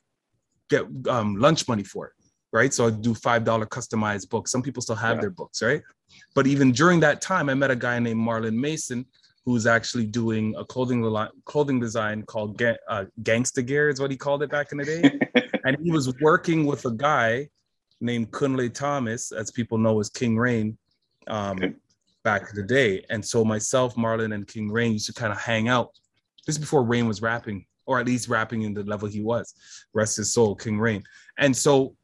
get 0.69 0.85
um, 1.07 1.35
lunch 1.35 1.67
money 1.67 1.83
for 1.83 2.07
it. 2.07 2.13
Right. 2.51 2.73
So 2.73 2.87
I 2.87 2.91
do 2.91 3.13
$5 3.13 3.45
customized 3.67 4.29
books. 4.29 4.51
Some 4.51 4.61
people 4.61 4.81
still 4.81 4.95
have 4.95 5.17
yeah. 5.17 5.21
their 5.21 5.29
books. 5.29 5.61
Right. 5.61 5.81
But 6.33 6.47
even 6.47 6.71
during 6.71 6.99
that 7.01 7.21
time, 7.21 7.49
I 7.49 7.53
met 7.53 7.71
a 7.71 7.75
guy 7.75 7.99
named 7.99 8.19
Marlon 8.19 8.55
Mason 8.55 9.05
who's 9.45 9.67
actually 9.67 10.05
doing 10.05 10.55
a 10.57 10.65
clothing 10.65 11.03
clothing 11.45 11.79
design 11.79 12.23
called 12.23 12.57
Ga- 12.57 12.77
uh, 12.89 13.05
Gangsta 13.21 13.65
Gear 13.65 13.89
is 13.89 14.01
what 14.01 14.09
he 14.09 14.17
called 14.17 14.41
it 14.41 14.49
back 14.49 14.71
in 14.71 14.79
the 14.79 14.85
day, 14.85 15.19
and 15.63 15.77
he 15.81 15.91
was 15.91 16.13
working 16.19 16.65
with 16.65 16.83
a 16.85 16.91
guy 16.91 17.47
named 18.01 18.31
Kunle 18.31 18.73
Thomas, 18.73 19.31
as 19.31 19.51
people 19.51 19.77
know 19.77 19.99
as 19.99 20.09
King 20.09 20.35
Rain, 20.35 20.77
um, 21.27 21.57
okay. 21.57 21.73
back 22.23 22.49
in 22.49 22.55
the 22.55 22.63
day. 22.63 23.05
And 23.09 23.23
so 23.23 23.45
myself, 23.45 23.95
Marlon, 23.95 24.33
and 24.33 24.47
King 24.47 24.71
Rain 24.71 24.93
used 24.93 25.05
to 25.07 25.13
kind 25.13 25.31
of 25.31 25.39
hang 25.39 25.69
out. 25.69 25.91
This 26.45 26.57
before 26.57 26.83
Rain 26.83 27.07
was 27.07 27.21
rapping, 27.21 27.65
or 27.85 27.99
at 27.99 28.07
least 28.07 28.27
rapping 28.27 28.63
in 28.63 28.73
the 28.73 28.83
level 28.83 29.07
he 29.07 29.21
was. 29.21 29.53
Rest 29.93 30.17
his 30.17 30.33
soul, 30.33 30.55
King 30.55 30.79
Rain. 30.79 31.03
And 31.37 31.55
so 31.55 31.95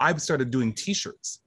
I 0.00 0.14
started 0.16 0.50
doing 0.50 0.72
T-shirts 0.72 1.40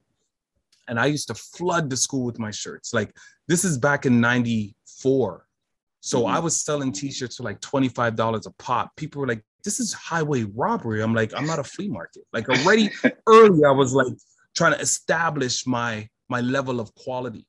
and 0.88 1.00
I 1.00 1.06
used 1.06 1.28
to 1.28 1.36
flood 1.36 1.90
the 1.90 1.98
school 1.98 2.26
with 2.26 2.40
my 2.40 2.52
shirts. 2.52 2.94
Like 2.94 3.16
this 3.52 3.66
is 3.66 3.78
back 3.78 4.06
in 4.06 4.22
94. 4.22 5.46
So 6.00 6.22
mm-hmm. 6.22 6.36
I 6.36 6.40
was 6.40 6.64
selling 6.64 6.94
t-shirts 6.94 7.36
for 7.36 7.44
like 7.44 7.60
$25 7.60 8.46
a 8.46 8.50
pop. 8.52 8.96
People 8.96 9.20
were 9.20 9.28
like, 9.28 9.44
this 9.66 9.82
is 9.82 9.92
highway 9.92 10.44
robbery. 10.56 11.04
I'm 11.04 11.14
like, 11.14 11.34
I'm 11.36 11.46
not 11.46 11.60
a 11.60 11.64
flea 11.66 11.90
market. 11.90 12.24
Like 12.32 12.48
already 12.48 12.90
early, 13.28 13.66
I 13.66 13.72
was 13.72 13.94
like 13.94 14.14
trying 14.56 14.72
to 14.72 14.80
establish 14.80 15.68
my 15.68 16.08
my 16.30 16.40
level 16.40 16.80
of 16.80 16.96
quality. 16.96 17.46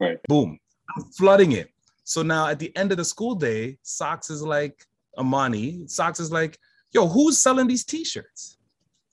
Right. 0.00 0.18
Boom. 0.26 0.58
I'm 0.96 1.04
flooding 1.18 1.52
it. 1.52 1.68
So 2.04 2.22
now 2.22 2.46
at 2.46 2.58
the 2.58 2.74
end 2.74 2.90
of 2.92 2.96
the 2.96 3.04
school 3.04 3.34
day, 3.34 3.76
Socks 3.82 4.30
is 4.30 4.42
like 4.42 4.86
Amani. 5.18 5.86
Socks 5.86 6.18
is 6.18 6.32
like, 6.32 6.56
yo, 6.92 7.06
who's 7.06 7.36
selling 7.36 7.66
these 7.66 7.84
t-shirts? 7.84 8.56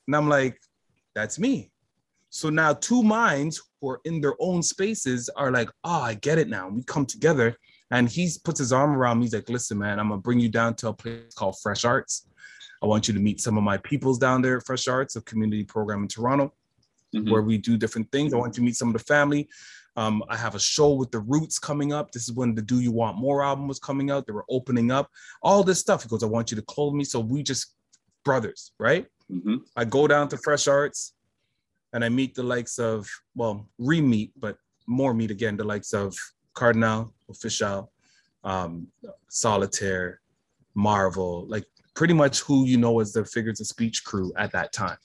And 0.07 0.15
I'm 0.15 0.29
like, 0.29 0.57
that's 1.13 1.37
me. 1.37 1.73
So 2.29 2.49
now 2.49 2.71
two 2.71 3.03
minds 3.03 3.61
who 3.83 3.89
are 3.89 4.01
in 4.05 4.21
their 4.21 4.35
own 4.39 4.63
spaces 4.63 5.29
are 5.35 5.51
like, 5.51 5.69
oh, 5.83 6.01
I 6.01 6.13
get 6.13 6.37
it 6.37 6.47
now. 6.47 6.69
We 6.69 6.83
come 6.83 7.05
together 7.05 7.57
and 7.91 8.07
he 8.07 8.31
puts 8.45 8.57
his 8.57 8.71
arm 8.71 8.95
around 8.95 9.19
me. 9.19 9.25
He's 9.25 9.33
like, 9.33 9.49
listen, 9.49 9.77
man, 9.77 9.99
I'm 9.99 10.07
gonna 10.07 10.21
bring 10.21 10.39
you 10.39 10.47
down 10.47 10.75
to 10.75 10.87
a 10.87 10.93
place 10.93 11.33
called 11.35 11.59
Fresh 11.61 11.83
Arts. 11.83 12.25
I 12.81 12.85
want 12.85 13.09
you 13.09 13.13
to 13.13 13.19
meet 13.19 13.41
some 13.41 13.57
of 13.57 13.63
my 13.63 13.77
peoples 13.77 14.17
down 14.17 14.41
there 14.41 14.57
at 14.57 14.65
Fresh 14.65 14.87
Arts, 14.87 15.17
a 15.17 15.21
community 15.21 15.65
program 15.65 16.03
in 16.03 16.07
Toronto, 16.07 16.53
mm-hmm. 17.13 17.29
where 17.29 17.41
we 17.41 17.57
do 17.57 17.77
different 17.77 18.09
things. 18.13 18.33
I 18.33 18.37
want 18.37 18.55
you 18.55 18.61
to 18.61 18.65
meet 18.65 18.77
some 18.77 18.87
of 18.87 18.93
the 18.93 19.03
family. 19.03 19.49
Um, 19.97 20.23
I 20.29 20.37
have 20.37 20.55
a 20.55 20.59
show 20.59 20.93
with 20.93 21.11
the 21.11 21.19
Roots 21.19 21.59
coming 21.59 21.91
up. 21.91 22.13
This 22.13 22.23
is 22.23 22.31
when 22.31 22.55
the 22.55 22.61
Do 22.61 22.79
You 22.79 22.93
Want 22.93 23.17
More 23.17 23.43
album 23.43 23.67
was 23.67 23.79
coming 23.79 24.11
out. 24.11 24.25
They 24.25 24.33
were 24.33 24.45
opening 24.49 24.91
up 24.91 25.11
all 25.41 25.61
this 25.61 25.79
stuff. 25.79 26.03
He 26.03 26.09
goes, 26.09 26.23
I 26.23 26.27
want 26.27 26.51
you 26.51 26.55
to 26.55 26.63
clothe 26.63 26.93
me. 26.93 27.03
So 27.03 27.19
we 27.19 27.43
just 27.43 27.75
brothers, 28.23 28.71
right? 28.79 29.07
Mm-hmm. 29.29 29.57
I 29.75 29.83
go 29.83 30.07
down 30.07 30.29
to 30.29 30.37
Fresh 30.37 30.69
Arts 30.69 31.13
and 31.93 32.03
I 32.03 32.09
meet 32.09 32.35
the 32.35 32.43
likes 32.43 32.79
of, 32.79 33.07
well, 33.35 33.69
re-meet, 33.77 34.31
but 34.39 34.57
more 34.87 35.13
meet 35.13 35.31
again, 35.31 35.55
the 35.55 35.63
likes 35.63 35.93
of 35.93 36.15
Cardinal, 36.53 37.13
Offishall, 37.31 37.87
um, 38.43 38.87
Solitaire, 39.29 40.19
Marvel, 40.75 41.45
like 41.47 41.65
pretty 41.95 42.13
much 42.13 42.41
who 42.41 42.65
you 42.65 42.77
know 42.77 42.99
as 42.99 43.13
the 43.13 43.23
figures 43.23 43.61
of 43.61 43.67
speech 43.67 44.03
crew 44.03 44.33
at 44.37 44.51
that 44.51 44.73
time, 44.73 44.97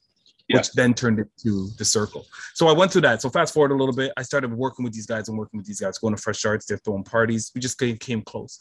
yeah. 0.48 0.57
which 0.57 0.72
then 0.72 0.94
turned 0.94 1.18
into 1.18 1.68
the 1.77 1.85
circle. 1.85 2.27
So 2.55 2.68
I 2.68 2.72
went 2.72 2.90
through 2.90 3.03
that. 3.03 3.20
So 3.20 3.29
fast 3.29 3.53
forward 3.53 3.70
a 3.70 3.77
little 3.77 3.94
bit, 3.94 4.12
I 4.16 4.22
started 4.22 4.53
working 4.53 4.83
with 4.83 4.94
these 4.94 5.07
guys 5.07 5.29
and 5.29 5.38
working 5.38 5.59
with 5.59 5.66
these 5.66 5.81
guys, 5.81 5.98
going 5.98 6.16
to 6.16 6.20
fresh 6.20 6.44
arts, 6.44 6.66
they're 6.66 6.79
throwing 6.79 7.05
parties. 7.05 7.53
We 7.55 7.61
just 7.61 7.79
came, 7.79 7.98
came 7.98 8.22
close. 8.22 8.59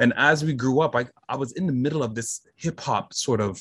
And 0.00 0.12
as 0.16 0.44
we 0.44 0.52
grew 0.52 0.80
up, 0.80 0.94
I, 0.94 1.06
I 1.28 1.36
was 1.36 1.52
in 1.52 1.66
the 1.66 1.72
middle 1.72 2.02
of 2.02 2.14
this 2.14 2.40
hip 2.56 2.80
hop 2.80 3.14
sort 3.14 3.40
of 3.40 3.60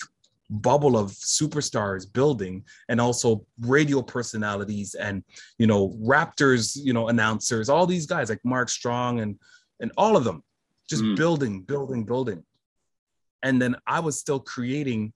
bubble 0.50 0.98
of 0.98 1.12
superstars 1.12 2.12
building 2.12 2.64
and 2.90 3.02
also 3.02 3.46
radio 3.62 4.02
personalities 4.02 4.94
and 4.96 5.24
you 5.58 5.68
know 5.68 5.90
raptors 6.02 6.78
you 6.82 6.94
know 6.94 7.10
announcers 7.10 7.68
all 7.68 7.86
these 7.86 8.06
guys 8.06 8.30
like 8.30 8.40
mark 8.46 8.70
strong 8.70 9.20
and 9.20 9.38
and 9.82 9.92
all 9.98 10.16
of 10.16 10.24
them 10.24 10.42
just 10.90 11.04
mm. 11.04 11.18
building 11.18 11.62
building 11.64 12.06
building 12.06 12.42
and 13.44 13.62
then 13.62 13.76
i 13.86 14.00
was 14.00 14.18
still 14.18 14.40
creating 14.40 15.12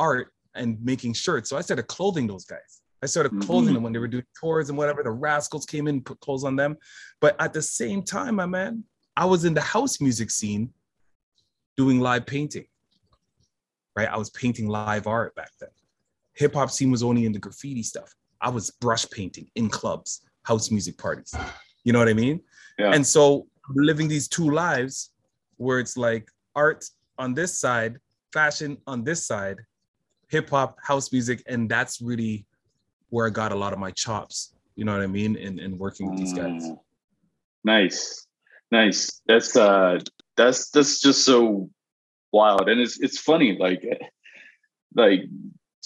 art 0.00 0.32
and 0.56 0.82
making 0.84 1.12
shirts 1.12 1.48
so 1.48 1.56
i 1.56 1.60
started 1.60 1.86
clothing 1.86 2.26
those 2.26 2.44
guys 2.44 2.82
I 3.02 3.06
started 3.06 3.32
mm-hmm. 3.32 3.42
clothing 3.42 3.66
mm-hmm. 3.66 3.74
them 3.74 3.82
when 3.82 3.92
they 3.92 3.98
were 3.98 4.08
doing 4.08 4.24
tours 4.38 4.68
and 4.68 4.78
whatever. 4.78 5.02
The 5.02 5.10
Rascalz 5.10 5.66
came 5.66 5.86
in, 5.86 6.00
put 6.00 6.18
clothes 6.20 6.44
on 6.44 6.56
them. 6.56 6.76
But 7.20 7.40
at 7.40 7.52
the 7.52 7.62
same 7.62 8.02
time, 8.02 8.36
my 8.36 8.46
man, 8.46 8.84
I 9.16 9.26
was 9.26 9.44
in 9.44 9.54
the 9.54 9.60
house 9.60 10.00
music 10.00 10.30
scene 10.30 10.70
doing 11.76 12.00
live 12.00 12.26
painting. 12.26 12.66
Right? 13.96 14.08
I 14.08 14.16
was 14.16 14.30
painting 14.30 14.68
live 14.68 15.06
art 15.06 15.34
back 15.34 15.50
then. 15.58 15.70
Hip 16.34 16.54
hop 16.54 16.70
scene 16.70 16.90
was 16.90 17.02
only 17.02 17.24
in 17.24 17.32
the 17.32 17.38
graffiti 17.38 17.82
stuff. 17.82 18.14
I 18.40 18.50
was 18.50 18.70
brush 18.70 19.08
painting 19.10 19.48
in 19.54 19.70
clubs, 19.70 20.20
house 20.42 20.70
music 20.70 20.98
parties. 20.98 21.34
You 21.84 21.92
know 21.92 21.98
what 21.98 22.08
I 22.08 22.12
mean? 22.12 22.40
Yeah. 22.78 22.92
And 22.92 23.06
so 23.06 23.46
living 23.74 24.08
these 24.08 24.28
two 24.28 24.50
lives 24.50 25.12
where 25.56 25.80
it's 25.80 25.96
like 25.96 26.28
art 26.54 26.84
on 27.18 27.32
this 27.32 27.58
side, 27.58 27.98
fashion 28.32 28.76
on 28.86 29.02
this 29.02 29.26
side, 29.26 29.56
hip 30.28 30.50
hop, 30.50 30.78
house 30.82 31.10
music, 31.12 31.42
and 31.46 31.68
that's 31.68 32.02
really 32.02 32.44
where 33.08 33.26
I 33.26 33.30
got 33.30 33.52
a 33.52 33.56
lot 33.56 33.72
of 33.72 33.78
my 33.78 33.90
chops. 33.92 34.54
You 34.74 34.84
know 34.84 34.92
what 34.92 35.02
I 35.02 35.06
mean? 35.06 35.36
In 35.36 35.58
in 35.58 35.78
working 35.78 36.10
with 36.10 36.18
these 36.18 36.34
guys. 36.34 36.62
Mm. 36.62 36.78
Nice, 37.64 38.26
nice. 38.70 39.22
That's 39.26 39.56
uh, 39.56 40.00
that's 40.36 40.70
that's 40.70 41.00
just 41.00 41.24
so 41.24 41.70
wild, 42.36 42.68
and 42.68 42.80
it's 42.80 43.00
it's 43.00 43.18
funny. 43.18 43.56
Like, 43.58 43.82
like 44.94 45.22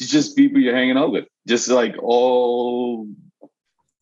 just 0.09 0.37
people 0.37 0.61
you're 0.61 0.75
hanging 0.75 0.97
out 0.97 1.13
with, 1.13 1.27
just 1.47 1.69
like 1.69 1.95
all 2.03 3.07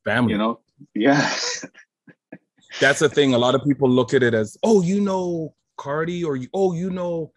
family. 0.04 0.32
You 0.32 0.38
know? 0.38 0.61
Yeah. 0.94 1.20
that's 2.80 3.00
the 3.00 3.08
thing. 3.08 3.34
A 3.34 3.38
lot 3.38 3.54
of 3.54 3.64
people 3.64 3.88
look 3.88 4.14
at 4.14 4.22
it 4.22 4.34
as, 4.34 4.56
oh, 4.62 4.82
you 4.82 5.00
know, 5.00 5.54
Cardi, 5.76 6.24
or 6.24 6.37
you, 6.37 6.48
oh, 6.54 6.72
you 6.72 6.90
know. 6.90 7.32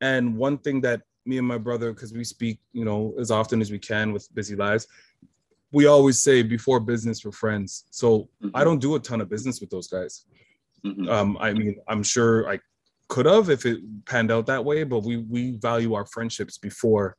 And 0.00 0.36
one 0.36 0.58
thing 0.58 0.80
that 0.82 1.02
me 1.24 1.38
and 1.38 1.46
my 1.46 1.58
brother, 1.58 1.92
because 1.92 2.12
we 2.12 2.24
speak, 2.24 2.58
you 2.72 2.84
know, 2.84 3.14
as 3.18 3.30
often 3.30 3.60
as 3.60 3.70
we 3.70 3.78
can 3.78 4.12
with 4.12 4.32
busy 4.34 4.54
lives, 4.54 4.86
we 5.72 5.86
always 5.86 6.22
say 6.22 6.42
before 6.42 6.80
business 6.80 7.24
we're 7.24 7.32
friends. 7.32 7.84
So 7.90 8.28
mm-hmm. 8.42 8.50
I 8.54 8.62
don't 8.64 8.78
do 8.78 8.94
a 8.94 9.00
ton 9.00 9.20
of 9.20 9.28
business 9.28 9.60
with 9.60 9.70
those 9.70 9.88
guys. 9.88 10.24
Mm-hmm. 10.84 11.08
Um, 11.08 11.36
I 11.40 11.52
mean, 11.52 11.76
I'm 11.88 12.02
sure 12.02 12.48
I 12.48 12.60
could 13.08 13.26
have 13.26 13.50
if 13.50 13.66
it 13.66 13.78
panned 14.04 14.30
out 14.30 14.46
that 14.46 14.64
way, 14.64 14.84
but 14.84 15.00
we 15.00 15.18
we 15.18 15.52
value 15.52 15.94
our 15.94 16.06
friendships 16.06 16.58
before 16.58 17.16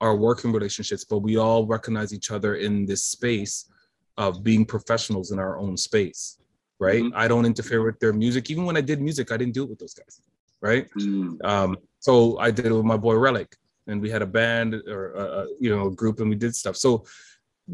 our 0.00 0.16
working 0.16 0.52
relationships. 0.52 1.04
But 1.04 1.18
we 1.18 1.36
all 1.36 1.66
recognize 1.66 2.12
each 2.12 2.30
other 2.30 2.56
in 2.56 2.86
this 2.86 3.06
space 3.06 3.70
of 4.16 4.44
being 4.44 4.64
professionals 4.64 5.32
in 5.32 5.38
our 5.38 5.58
own 5.58 5.76
space, 5.76 6.38
right? 6.78 7.02
Mm-hmm. 7.02 7.16
I 7.16 7.28
don't 7.28 7.46
interfere 7.46 7.84
with 7.84 7.98
their 8.00 8.12
music. 8.12 8.50
Even 8.50 8.64
when 8.64 8.76
I 8.76 8.80
did 8.80 9.00
music, 9.00 9.32
I 9.32 9.36
didn't 9.36 9.54
do 9.54 9.64
it 9.64 9.70
with 9.70 9.78
those 9.78 9.94
guys, 9.94 10.20
right? 10.60 10.88
Mm. 10.98 11.44
Um, 11.44 11.76
so 11.98 12.38
I 12.38 12.50
did 12.50 12.66
it 12.66 12.72
with 12.72 12.84
my 12.84 12.96
boy 12.96 13.16
Relic, 13.16 13.56
and 13.86 14.00
we 14.00 14.10
had 14.10 14.22
a 14.22 14.26
band 14.26 14.74
or 14.74 15.14
a, 15.14 15.22
a 15.22 15.46
you 15.58 15.74
know 15.74 15.86
a 15.86 15.94
group, 15.94 16.20
and 16.20 16.28
we 16.28 16.36
did 16.36 16.54
stuff. 16.54 16.76
So 16.76 17.04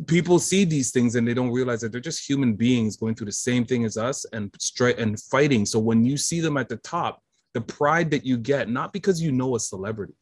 people 0.07 0.39
see 0.39 0.65
these 0.65 0.93
things 0.93 1.17
and 1.17 1.27
they 1.27 1.35
don't 1.35 1.51
realize 1.51 1.81
that 1.81 1.91
they're 1.91 2.01
just 2.01 2.29
human 2.29 2.55
beings 2.55 2.97
going 2.97 3.15
through 3.15 3.27
the 3.27 3.33
same 3.33 3.65
thing 3.65 3.85
as 3.85 3.97
us 3.97 4.25
and 4.33 4.55
straight 4.59 4.99
and 4.99 5.21
fighting. 5.21 5.67
So 5.67 5.79
when 5.79 6.05
you 6.05 6.17
see 6.17 6.41
them 6.41 6.57
at 6.57 6.69
the 6.69 6.77
top, 6.77 7.23
the 7.55 7.61
pride 7.61 8.11
that 8.13 8.25
you 8.25 8.37
get, 8.37 8.69
not 8.69 8.93
because 8.93 9.21
you 9.21 9.33
know 9.33 9.57
a 9.57 9.61
celebrity, 9.61 10.15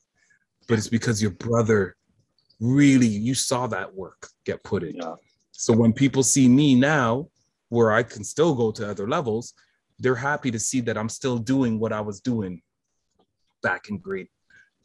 but 0.68 0.78
it's 0.78 0.88
because 0.88 1.20
your 1.20 1.32
brother 1.32 1.96
really 2.60 3.06
you 3.06 3.34
saw 3.34 3.66
that 3.68 3.94
work 3.94 4.28
get 4.44 4.62
put 4.64 4.82
in. 4.82 4.96
Yeah. 4.96 5.14
So 5.52 5.72
when 5.72 5.92
people 5.92 6.22
see 6.22 6.48
me 6.48 6.74
now, 6.74 7.28
where 7.68 7.92
I 7.92 8.02
can 8.02 8.24
still 8.24 8.54
go 8.54 8.70
to 8.72 8.90
other 8.90 9.06
levels, 9.06 9.52
they're 9.98 10.14
happy 10.14 10.50
to 10.50 10.58
see 10.58 10.80
that 10.82 10.96
I'm 10.96 11.08
still 11.08 11.38
doing 11.38 11.78
what 11.78 11.92
I 11.92 12.00
was 12.00 12.20
doing 12.20 12.62
back 13.62 13.90
in 13.90 13.98
grade 13.98 14.28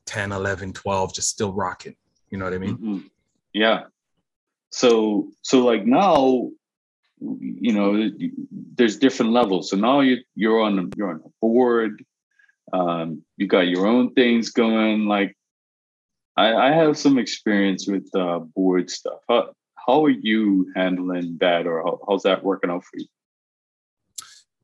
10, 0.06 0.32
11, 0.32 0.73
12, 0.73 1.13
just 1.13 1.29
still 1.29 1.53
rocking. 1.53 1.95
You 2.29 2.38
know 2.39 2.45
what 2.45 2.53
I 2.53 2.58
mean? 2.58 2.77
Mm-hmm. 2.77 2.97
Yeah 3.53 3.84
so 4.73 5.29
so 5.43 5.63
like 5.63 5.86
now 5.86 6.49
you 7.19 7.71
know 7.71 8.10
there's 8.75 8.97
different 8.97 9.32
levels 9.32 9.69
so 9.69 9.77
now 9.77 9.99
you 10.01 10.17
you're 10.36 10.62
on 10.62 10.91
you're 10.97 11.12
on 11.12 11.21
a 11.23 11.29
board 11.39 12.03
um, 12.74 13.24
you 13.38 13.48
got 13.48 13.68
your 13.68 13.86
own 13.88 14.14
things 14.14 14.50
going 14.50 15.06
like 15.06 15.36
i 16.38 16.54
i 16.54 16.72
have 16.72 16.98
some 16.98 17.18
experience 17.18 17.88
with 17.88 18.10
uh, 18.16 18.40
board 18.40 18.90
stuff. 18.90 19.20
How, 19.30 19.52
how 19.88 20.06
are 20.06 20.10
you 20.10 20.72
handling 20.76 21.38
that 21.40 21.68
or 21.68 21.84
how, 21.84 22.00
how's 22.08 22.24
that 22.24 22.44
working 22.44 22.70
out 22.70 22.84
for 22.84 22.98
you? 22.98 23.06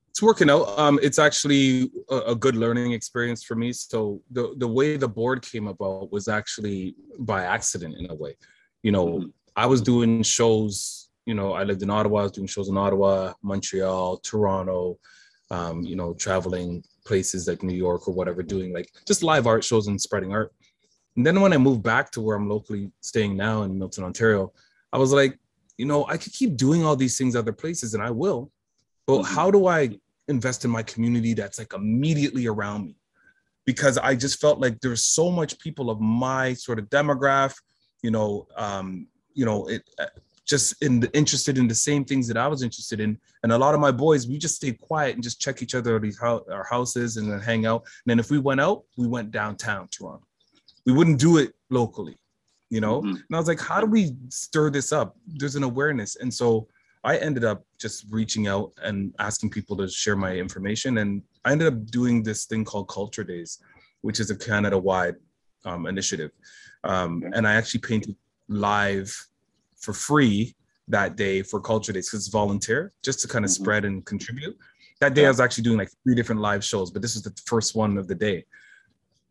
It's 0.10 0.22
working 0.22 0.50
out. 0.50 0.78
Um, 0.78 1.00
it's 1.02 1.19
actually 1.19 1.91
a, 2.10 2.17
a, 2.34 2.36
good 2.36 2.56
learning 2.56 2.93
experience 2.93 3.43
for 3.43 3.56
me. 3.56 3.72
So 3.74 4.22
the 4.32 4.54
the 4.58 4.67
way 4.67 4.98
the 4.98 5.08
board 5.08 5.41
came 5.41 5.67
about 5.67 6.12
was 6.12 6.28
actually 6.28 6.95
by 7.19 7.43
accident 7.43 7.95
in 7.98 8.10
a 8.10 8.15
way. 8.15 8.36
You 8.82 8.91
know 8.91 9.08
mm-hmm. 9.08 9.30
I 9.56 9.65
was 9.65 9.82
doing 9.82 10.24
shows, 10.24 11.10
you 11.26 11.34
know, 11.34 11.52
I 11.54 11.63
lived 11.63 11.84
in 11.84 11.89
Ottawa, 11.89 12.19
I 12.19 12.24
was 12.24 12.32
doing 12.32 12.48
shows 12.48 12.69
in 12.69 12.78
Ottawa, 12.78 13.34
Montreal, 13.41 14.17
Toronto, 14.17 14.98
um, 15.52 15.84
you 15.84 15.98
know, 15.98 16.13
traveling 16.13 16.84
places 17.10 17.48
like 17.48 17.63
New 17.63 17.76
York 17.76 18.08
or 18.08 18.13
whatever, 18.13 18.43
doing 18.43 18.72
like 18.72 18.89
just 19.08 19.24
live 19.24 19.48
art 19.48 19.63
shows 19.63 19.88
and 19.88 20.00
spreading 20.00 20.32
art. 20.32 20.54
And 21.15 21.26
then 21.26 21.41
when 21.41 21.54
I 21.54 21.58
moved 21.58 21.82
back 21.82 22.12
to 22.12 22.22
where 22.22 22.38
I'm 22.38 22.48
locally 22.48 22.91
staying 23.02 23.36
now 23.36 23.63
in 23.63 23.80
Milton, 23.80 24.04
Ontario, 24.04 24.54
I 24.93 25.00
was 25.00 25.12
like, 25.12 25.38
you 25.76 25.86
know, 25.86 26.06
I 26.08 26.17
could 26.17 26.34
keep 26.34 26.56
doing 26.56 26.86
all 26.86 26.95
these 26.95 27.17
things 27.17 27.36
other 27.36 27.52
places 27.52 27.95
and 27.95 28.04
I 28.04 28.12
will, 28.12 28.52
but 29.08 29.22
mm-hmm. 29.22 29.36
how 29.36 29.50
do 29.50 29.65
I 29.65 30.00
invest 30.28 30.65
in 30.65 30.72
my 30.72 30.84
community 30.84 31.34
that's 31.34 31.58
like 31.58 31.74
immediately 31.74 32.45
around 32.45 32.86
me? 32.86 32.95
Because 33.65 33.98
I 33.98 34.15
just 34.15 34.39
felt 34.39 34.60
like 34.60 34.80
there's 34.80 35.04
so 35.04 35.32
much 35.32 35.60
people 35.60 35.89
of 35.89 36.00
my 36.00 36.54
sort 36.54 36.78
of 36.78 36.89
demographic, 36.89 37.58
you 38.04 38.12
know, 38.12 38.48
um, 38.56 39.08
you 39.34 39.45
know, 39.45 39.65
it 39.67 39.82
uh, 39.98 40.06
just 40.49 40.81
in 40.81 40.99
the, 40.99 41.09
interested 41.15 41.57
in 41.57 41.67
the 41.67 41.75
same 41.75 42.03
things 42.03 42.27
that 42.27 42.38
I 42.38 42.47
was 42.47 42.63
interested 42.63 42.99
in. 42.99 43.17
And 43.43 43.51
a 43.51 43.57
lot 43.57 43.75
of 43.75 43.79
my 43.79 43.91
boys, 43.91 44.27
we 44.27 44.38
just 44.38 44.55
stayed 44.55 44.79
quiet 44.81 45.13
and 45.15 45.23
just 45.23 45.39
check 45.39 45.62
each 45.62 45.75
other 45.75 45.95
at 45.95 46.01
these 46.01 46.19
our 46.19 46.67
houses 46.69 47.17
and 47.17 47.31
then 47.31 47.39
hang 47.39 47.65
out. 47.65 47.81
And 47.81 48.09
then 48.12 48.19
if 48.19 48.29
we 48.31 48.39
went 48.39 48.59
out, 48.59 48.83
we 48.97 49.07
went 49.07 49.31
downtown 49.31 49.88
Toronto. 49.89 50.25
We 50.85 50.93
wouldn't 50.93 51.19
do 51.19 51.38
it 51.38 51.53
locally, 51.69 52.17
you 52.69 52.81
know. 52.81 53.01
Mm-hmm. 53.01 53.09
And 53.09 53.33
I 53.33 53.38
was 53.38 53.47
like, 53.47 53.59
how 53.59 53.79
do 53.79 53.85
we 53.85 54.15
stir 54.29 54.71
this 54.71 54.91
up? 54.91 55.15
There's 55.27 55.55
an 55.55 55.63
awareness, 55.63 56.15
and 56.15 56.33
so 56.33 56.67
I 57.03 57.17
ended 57.17 57.45
up 57.45 57.63
just 57.77 58.05
reaching 58.09 58.47
out 58.47 58.73
and 58.83 59.13
asking 59.19 59.51
people 59.51 59.77
to 59.77 59.88
share 59.88 60.15
my 60.15 60.35
information. 60.35 60.97
And 60.97 61.21
I 61.45 61.51
ended 61.51 61.67
up 61.71 61.85
doing 61.85 62.23
this 62.23 62.45
thing 62.45 62.65
called 62.65 62.89
Culture 62.89 63.23
Days, 63.23 63.59
which 64.01 64.19
is 64.19 64.31
a 64.31 64.35
Canada-wide 64.35 65.15
um, 65.63 65.85
initiative. 65.85 66.31
Um, 66.83 67.23
and 67.33 67.47
I 67.47 67.53
actually 67.53 67.81
painted 67.81 68.15
live 68.49 69.28
for 69.79 69.93
free 69.93 70.55
that 70.87 71.15
day 71.15 71.41
for 71.41 71.61
culture 71.61 71.93
days 71.93 72.07
because 72.07 72.21
it's 72.25 72.29
volunteer 72.29 72.91
just 73.03 73.19
to 73.21 73.27
kind 73.27 73.45
of 73.45 73.51
mm-hmm. 73.51 73.63
spread 73.63 73.85
and 73.85 74.05
contribute 74.05 74.57
that 74.99 75.13
day 75.13 75.21
yeah. 75.21 75.27
i 75.27 75.31
was 75.31 75.39
actually 75.39 75.63
doing 75.63 75.77
like 75.77 75.89
three 76.03 76.15
different 76.15 76.41
live 76.41 76.63
shows 76.63 76.91
but 76.91 77.01
this 77.01 77.15
is 77.15 77.21
the 77.21 77.33
first 77.45 77.75
one 77.75 77.97
of 77.97 78.07
the 78.07 78.15
day 78.15 78.43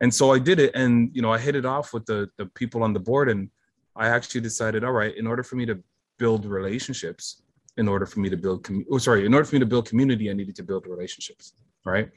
and 0.01 0.13
so 0.13 0.31
i 0.31 0.39
did 0.39 0.59
it 0.59 0.73
and 0.73 1.11
you 1.13 1.21
know 1.21 1.31
i 1.31 1.37
hit 1.37 1.55
it 1.55 1.65
off 1.65 1.93
with 1.93 2.05
the 2.05 2.29
the 2.37 2.45
people 2.47 2.81
on 2.81 2.93
the 2.93 2.99
board 2.99 3.29
and 3.29 3.49
i 3.95 4.07
actually 4.07 4.41
decided 4.41 4.83
all 4.83 4.93
right 4.93 5.15
in 5.17 5.27
order 5.27 5.43
for 5.43 5.55
me 5.57 5.65
to 5.65 5.77
build 6.17 6.45
relationships 6.45 7.43
in 7.77 7.87
order 7.87 8.05
for 8.05 8.19
me 8.19 8.29
to 8.29 8.37
build 8.37 8.63
com- 8.63 8.85
oh 8.91 8.97
sorry 8.97 9.25
in 9.25 9.33
order 9.33 9.45
for 9.45 9.55
me 9.55 9.59
to 9.59 9.65
build 9.65 9.87
community 9.87 10.29
i 10.29 10.33
needed 10.33 10.55
to 10.55 10.63
build 10.63 10.87
relationships 10.87 11.53
right 11.85 12.09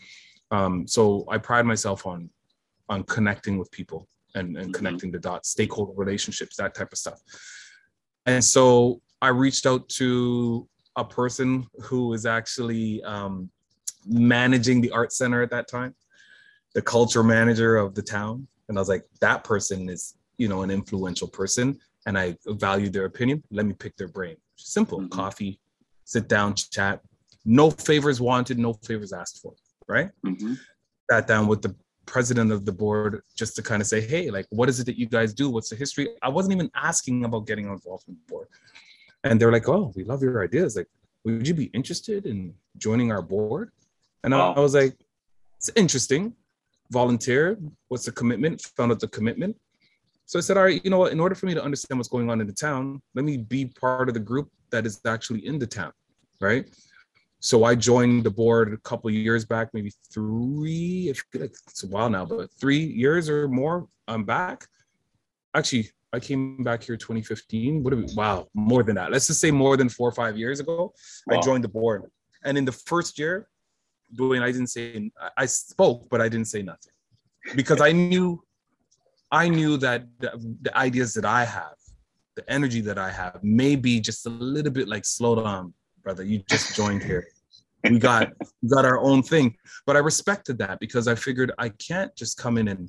um, 0.51 0.87
so 0.87 1.25
i 1.29 1.39
pride 1.39 1.67
myself 1.67 2.07
on 2.07 2.31
on 2.89 3.03
connecting 3.05 3.59
with 3.59 3.71
people 3.71 4.07
and, 4.35 4.57
and 4.57 4.57
mm-hmm. 4.57 4.73
connecting 4.73 5.11
the 5.11 5.19
dots 5.19 5.51
stakeholder 5.51 5.93
relationships 5.97 6.57
that 6.57 6.75
type 6.75 6.93
of 6.93 6.99
stuff 6.99 7.21
and 8.27 8.45
so 8.45 9.01
I 9.21 9.29
reached 9.29 9.67
out 9.67 9.89
to 9.91 10.69
a 10.97 11.05
person 11.05 11.67
who 11.81 12.09
was 12.09 12.27
actually 12.27 13.03
um, 13.05 13.51
managing 14.07 14.81
the 14.81 14.91
art 14.91 15.13
center 15.13 15.43
at 15.43 15.51
that 15.51 15.69
time, 15.69 15.95
the 16.75 16.83
culture 16.83 17.23
manager 17.23 17.77
of 17.77 17.95
the 17.95 18.03
town. 18.03 18.47
And 18.69 18.79
I 18.79 18.81
was 18.81 18.89
like, 18.89 19.05
that 19.21 19.45
person 19.45 19.89
is, 19.89 20.17
you 20.37 20.49
know, 20.49 20.63
an 20.63 20.71
influential 20.71 21.29
person. 21.29 21.79
And 22.07 22.19
I 22.19 22.37
value 22.47 22.91
their 22.91 23.05
opinion. 23.05 23.43
Let 23.51 23.67
me 23.67 23.75
pick 23.75 23.97
their 23.97 24.09
brain. 24.09 24.37
Simple 24.57 24.99
mm-hmm. 24.99 25.09
coffee, 25.09 25.61
sit 26.05 26.29
down, 26.29 26.55
chat. 26.55 27.01
No 27.45 27.71
favors 27.71 28.21
wanted, 28.21 28.59
no 28.59 28.73
favors 28.73 29.13
asked 29.13 29.41
for. 29.41 29.55
Right. 29.89 30.11
Mm-hmm. 30.27 30.55
Sat 31.11 31.27
down 31.27 31.47
with 31.47 31.63
the 31.63 31.75
president 32.07 32.53
of 32.53 32.65
the 32.65 32.73
board 32.73 33.23
just 33.37 33.57
to 33.57 33.63
kind 33.63 33.81
of 33.81 33.89
say, 33.89 34.01
hey, 34.01 34.31
like, 34.31 34.47
what 34.51 34.69
is 34.69 34.81
it 34.81 34.87
that 34.87 34.99
you 34.99 35.07
guys 35.07 35.33
do? 35.33 35.51
What's 35.51 35.71
the 35.71 35.77
history? 35.77 36.09
I 36.23 36.29
wasn't 36.29 36.55
even 36.55 36.71
asking 36.75 37.25
about 37.25 37.47
getting 37.47 37.69
involved 37.69 38.09
in 38.09 38.15
the 38.15 38.33
board. 38.33 38.49
And 39.25 39.41
they're 39.41 39.53
like, 39.53 39.69
oh, 39.69 39.93
we 39.95 40.05
love 40.05 40.23
your 40.23 40.43
ideas. 40.43 40.77
Like, 40.77 40.89
would 41.25 41.47
you 41.47 41.55
be 41.55 41.67
interested 41.67 42.27
in 42.27 42.55
joining 42.79 43.13
our 43.13 43.23
board? 43.23 43.71
And 44.25 44.35
wow. 44.35 44.53
I, 44.53 44.59
I 44.59 44.61
was 44.61 44.75
like, 44.75 44.97
it's 45.57 45.71
interesting. 45.77 46.35
Volunteer. 46.91 47.59
What's 47.89 48.05
the 48.05 48.13
commitment? 48.13 48.61
Found 48.77 48.93
out 48.93 49.01
the 49.01 49.09
commitment. 49.09 49.57
So 50.27 50.39
I 50.39 50.43
said, 50.43 50.57
all 50.57 50.65
right, 50.65 50.83
you 50.85 50.91
know 50.91 50.99
what? 50.99 51.13
In 51.13 51.21
order 51.21 51.35
for 51.35 51.47
me 51.47 51.55
to 51.55 51.63
understand 51.63 51.99
what's 51.99 52.09
going 52.09 52.31
on 52.31 52.41
in 52.41 52.47
the 52.47 52.53
town, 52.53 53.03
let 53.15 53.25
me 53.25 53.37
be 53.37 53.67
part 53.67 54.09
of 54.09 54.15
the 54.15 54.21
group 54.21 54.51
that 54.71 54.87
is 54.87 55.01
actually 55.07 55.47
in 55.47 55.59
the 55.59 55.67
town, 55.67 55.93
right? 56.41 56.67
So 57.45 57.65
I 57.65 57.75
joined 57.75 58.23
the 58.23 58.31
board 58.31 58.73
a 58.73 58.77
couple 58.77 59.11
years 59.11 59.45
back, 59.45 59.71
maybe 59.75 59.93
three. 60.15 61.13
It's 61.35 61.83
a 61.83 61.89
while 61.89 62.09
now, 62.09 62.25
but 62.25 62.53
three 62.53 62.79
years 62.79 63.29
or 63.29 63.49
more. 63.49 63.89
I'm 64.07 64.23
back. 64.23 64.65
Actually, 65.53 65.91
I 66.13 66.21
came 66.21 66.63
back 66.63 66.85
here 66.85 66.97
2015. 66.97 67.83
What 67.83 67.97
we? 67.97 68.07
Wow, 68.15 68.47
more 68.55 68.85
than 68.85 68.95
that. 68.95 69.11
Let's 69.11 69.27
just 69.27 69.41
say 69.41 69.51
more 69.51 69.77
than 69.77 69.89
four 69.89 70.09
or 70.09 70.13
five 70.13 70.39
years 70.39 70.61
ago. 70.61 70.95
Wow. 71.27 71.37
I 71.37 71.41
joined 71.41 71.65
the 71.65 71.69
board, 71.69 72.05
and 72.45 72.57
in 72.57 72.65
the 72.65 72.71
first 72.71 73.19
year, 73.19 73.49
doing 74.15 74.41
I 74.41 74.53
didn't 74.53 74.69
say 74.69 75.11
I 75.37 75.47
spoke, 75.47 76.09
but 76.11 76.21
I 76.21 76.29
didn't 76.29 76.47
say 76.47 76.63
nothing 76.63 76.93
because 77.57 77.81
I 77.81 77.91
knew, 77.91 78.41
I 79.33 79.49
knew 79.49 79.79
that 79.79 80.07
the, 80.21 80.57
the 80.63 80.79
ideas 80.79 81.13
that 81.15 81.25
I 81.25 81.45
have, 81.45 81.75
the 82.37 82.49
energy 82.49 82.83
that 82.83 82.99
I 82.99 83.11
have, 83.11 83.43
may 83.43 83.75
be 83.75 83.99
just 83.99 84.27
a 84.27 84.31
little 84.31 84.71
bit 84.71 84.87
like 84.87 85.05
slow 85.05 85.43
down, 85.43 85.75
brother. 86.03 86.25
You 86.25 86.43
just 86.49 86.75
joined 86.77 87.03
here. 87.03 87.27
We 87.85 87.99
got 87.99 88.33
we 88.63 88.69
got 88.69 88.85
our 88.85 89.01
own 89.01 89.23
thing, 89.23 89.57
but 89.87 89.97
I 89.97 90.01
respected 90.01 90.59
that 90.59 90.79
because 90.79 91.09
I 91.09 91.15
figured 91.15 91.53
I 91.59 91.69
can't 91.69 92.15
just 92.15 92.39
come 92.39 92.57
in 92.59 92.69
and 92.69 92.89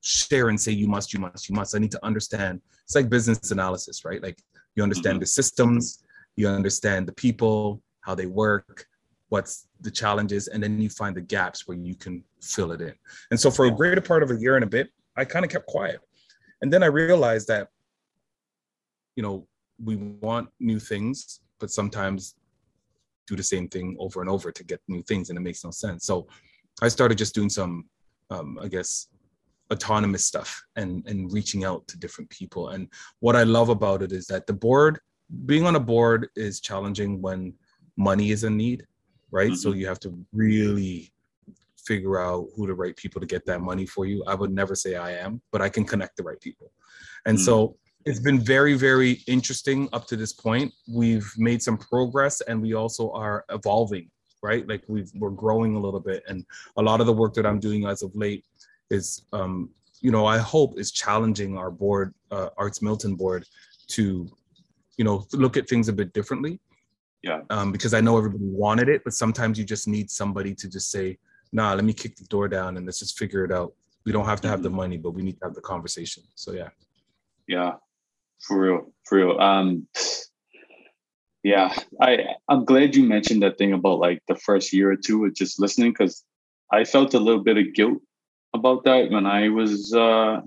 share 0.00 0.48
and 0.48 0.60
say 0.60 0.72
you 0.72 0.86
must 0.86 1.12
you 1.12 1.18
must 1.18 1.48
you 1.48 1.54
must 1.54 1.74
i 1.74 1.78
need 1.78 1.90
to 1.90 2.04
understand 2.04 2.60
it's 2.84 2.94
like 2.94 3.10
business 3.10 3.50
analysis 3.50 4.04
right 4.04 4.22
like 4.22 4.38
you 4.76 4.82
understand 4.82 5.14
mm-hmm. 5.14 5.20
the 5.20 5.26
systems 5.26 6.04
you 6.36 6.48
understand 6.48 7.06
the 7.06 7.12
people 7.12 7.82
how 8.02 8.14
they 8.14 8.26
work 8.26 8.86
what's 9.28 9.66
the 9.80 9.90
challenges 9.90 10.48
and 10.48 10.62
then 10.62 10.80
you 10.80 10.88
find 10.88 11.16
the 11.16 11.20
gaps 11.20 11.66
where 11.66 11.76
you 11.76 11.94
can 11.94 12.22
fill 12.40 12.70
it 12.72 12.80
in 12.80 12.94
and 13.30 13.40
so 13.40 13.50
for 13.50 13.66
a 13.66 13.70
greater 13.70 14.00
part 14.00 14.22
of 14.22 14.30
a 14.30 14.36
year 14.36 14.54
and 14.54 14.64
a 14.64 14.68
bit 14.68 14.88
i 15.16 15.24
kind 15.24 15.44
of 15.44 15.50
kept 15.50 15.66
quiet 15.66 16.00
and 16.62 16.72
then 16.72 16.82
i 16.82 16.86
realized 16.86 17.48
that 17.48 17.68
you 19.16 19.22
know 19.22 19.46
we 19.82 19.96
want 19.96 20.48
new 20.60 20.78
things 20.78 21.40
but 21.58 21.70
sometimes 21.70 22.34
do 23.26 23.36
the 23.36 23.42
same 23.42 23.68
thing 23.68 23.96
over 23.98 24.20
and 24.20 24.30
over 24.30 24.50
to 24.50 24.64
get 24.64 24.80
new 24.88 25.02
things 25.02 25.28
and 25.28 25.38
it 25.38 25.42
makes 25.42 25.64
no 25.64 25.70
sense. 25.70 26.04
So 26.04 26.26
i 26.80 26.88
started 26.88 27.18
just 27.18 27.34
doing 27.34 27.50
some 27.50 27.84
um, 28.30 28.56
i 28.62 28.68
guess 28.68 29.08
autonomous 29.72 30.24
stuff 30.24 30.62
and 30.76 31.04
and 31.06 31.32
reaching 31.32 31.64
out 31.64 31.86
to 31.88 31.98
different 31.98 32.30
people. 32.30 32.68
And 32.70 32.88
what 33.20 33.36
i 33.36 33.42
love 33.42 33.68
about 33.68 34.02
it 34.02 34.12
is 34.12 34.26
that 34.26 34.46
the 34.46 34.52
board 34.52 35.00
being 35.46 35.66
on 35.66 35.76
a 35.76 35.80
board 35.80 36.28
is 36.36 36.60
challenging 36.60 37.20
when 37.20 37.52
money 37.96 38.30
is 38.30 38.44
a 38.44 38.50
need 38.50 38.86
right? 39.30 39.50
Mm-hmm. 39.50 39.56
so 39.56 39.72
you 39.72 39.86
have 39.86 40.00
to 40.00 40.18
really 40.32 41.12
figure 41.76 42.20
out 42.20 42.46
who 42.54 42.66
the 42.66 42.74
right 42.74 42.96
people 42.96 43.20
to 43.20 43.26
get 43.26 43.46
that 43.46 43.60
money 43.60 43.86
for 43.86 44.04
you. 44.04 44.22
I 44.26 44.34
would 44.34 44.52
never 44.52 44.74
say 44.74 44.96
i 44.96 45.12
am 45.12 45.40
but 45.52 45.62
i 45.62 45.68
can 45.68 45.84
connect 45.84 46.16
the 46.16 46.22
right 46.22 46.40
people. 46.40 46.72
And 47.26 47.36
mm-hmm. 47.36 47.44
so 47.44 47.76
it's 48.08 48.20
been 48.20 48.40
very 48.40 48.74
very 48.74 49.22
interesting 49.26 49.88
up 49.92 50.06
to 50.08 50.16
this 50.16 50.32
point. 50.32 50.72
We've 50.88 51.30
made 51.36 51.62
some 51.62 51.76
progress 51.76 52.40
and 52.42 52.60
we 52.62 52.74
also 52.74 53.10
are 53.12 53.44
evolving 53.50 54.10
right? 54.42 54.66
Like 54.68 54.82
we've 54.88 55.10
we're 55.16 55.30
growing 55.30 55.76
a 55.76 55.80
little 55.80 56.00
bit 56.00 56.22
and 56.28 56.44
a 56.76 56.82
lot 56.82 57.00
of 57.00 57.06
the 57.06 57.12
work 57.12 57.34
that 57.34 57.46
i'm 57.46 57.58
doing 57.58 57.86
as 57.86 58.02
of 58.02 58.14
late 58.14 58.44
is 58.90 59.22
um, 59.32 59.70
you 60.00 60.10
know 60.10 60.26
i 60.26 60.38
hope 60.38 60.78
is 60.78 60.92
challenging 60.92 61.58
our 61.58 61.70
board 61.70 62.14
uh, 62.30 62.48
arts 62.56 62.80
milton 62.80 63.14
board 63.16 63.44
to 63.88 64.28
you 64.96 65.04
know 65.04 65.26
look 65.32 65.56
at 65.56 65.68
things 65.68 65.88
a 65.88 65.92
bit 65.92 66.12
differently. 66.12 66.60
Yeah. 67.22 67.40
Um, 67.50 67.72
because 67.72 67.94
i 67.94 68.00
know 68.00 68.16
everybody 68.16 68.44
wanted 68.44 68.88
it 68.88 69.02
but 69.04 69.12
sometimes 69.12 69.58
you 69.58 69.64
just 69.64 69.88
need 69.88 70.08
somebody 70.10 70.54
to 70.54 70.68
just 70.68 70.90
say 70.90 71.18
nah 71.52 71.74
let 71.74 71.84
me 71.84 71.92
kick 71.92 72.16
the 72.16 72.24
door 72.24 72.46
down 72.48 72.76
and 72.76 72.86
let's 72.86 73.00
just 73.00 73.18
figure 73.18 73.44
it 73.44 73.52
out. 73.52 73.72
We 74.04 74.12
don't 74.12 74.26
have 74.26 74.40
to 74.42 74.48
have 74.48 74.58
mm-hmm. 74.58 74.64
the 74.64 74.82
money 74.82 74.96
but 74.98 75.12
we 75.12 75.22
need 75.22 75.38
to 75.40 75.46
have 75.46 75.54
the 75.54 75.60
conversation. 75.60 76.22
So 76.36 76.52
yeah. 76.52 76.68
Yeah 77.48 77.72
for 78.40 78.60
real 78.60 78.92
for 79.04 79.18
real 79.18 79.40
um 79.40 79.86
yeah 81.42 81.74
i 82.00 82.18
i'm 82.48 82.64
glad 82.64 82.94
you 82.94 83.04
mentioned 83.04 83.42
that 83.42 83.58
thing 83.58 83.72
about 83.72 83.98
like 83.98 84.22
the 84.28 84.36
first 84.36 84.72
year 84.72 84.90
or 84.90 84.96
two 84.96 85.24
of 85.24 85.34
just 85.34 85.60
listening 85.60 85.92
because 85.92 86.24
i 86.72 86.84
felt 86.84 87.14
a 87.14 87.18
little 87.18 87.42
bit 87.42 87.58
of 87.58 87.74
guilt 87.74 87.98
about 88.54 88.84
that 88.84 89.10
when 89.10 89.26
I 89.26 89.48
was 89.48 89.92
uh, 89.94 90.40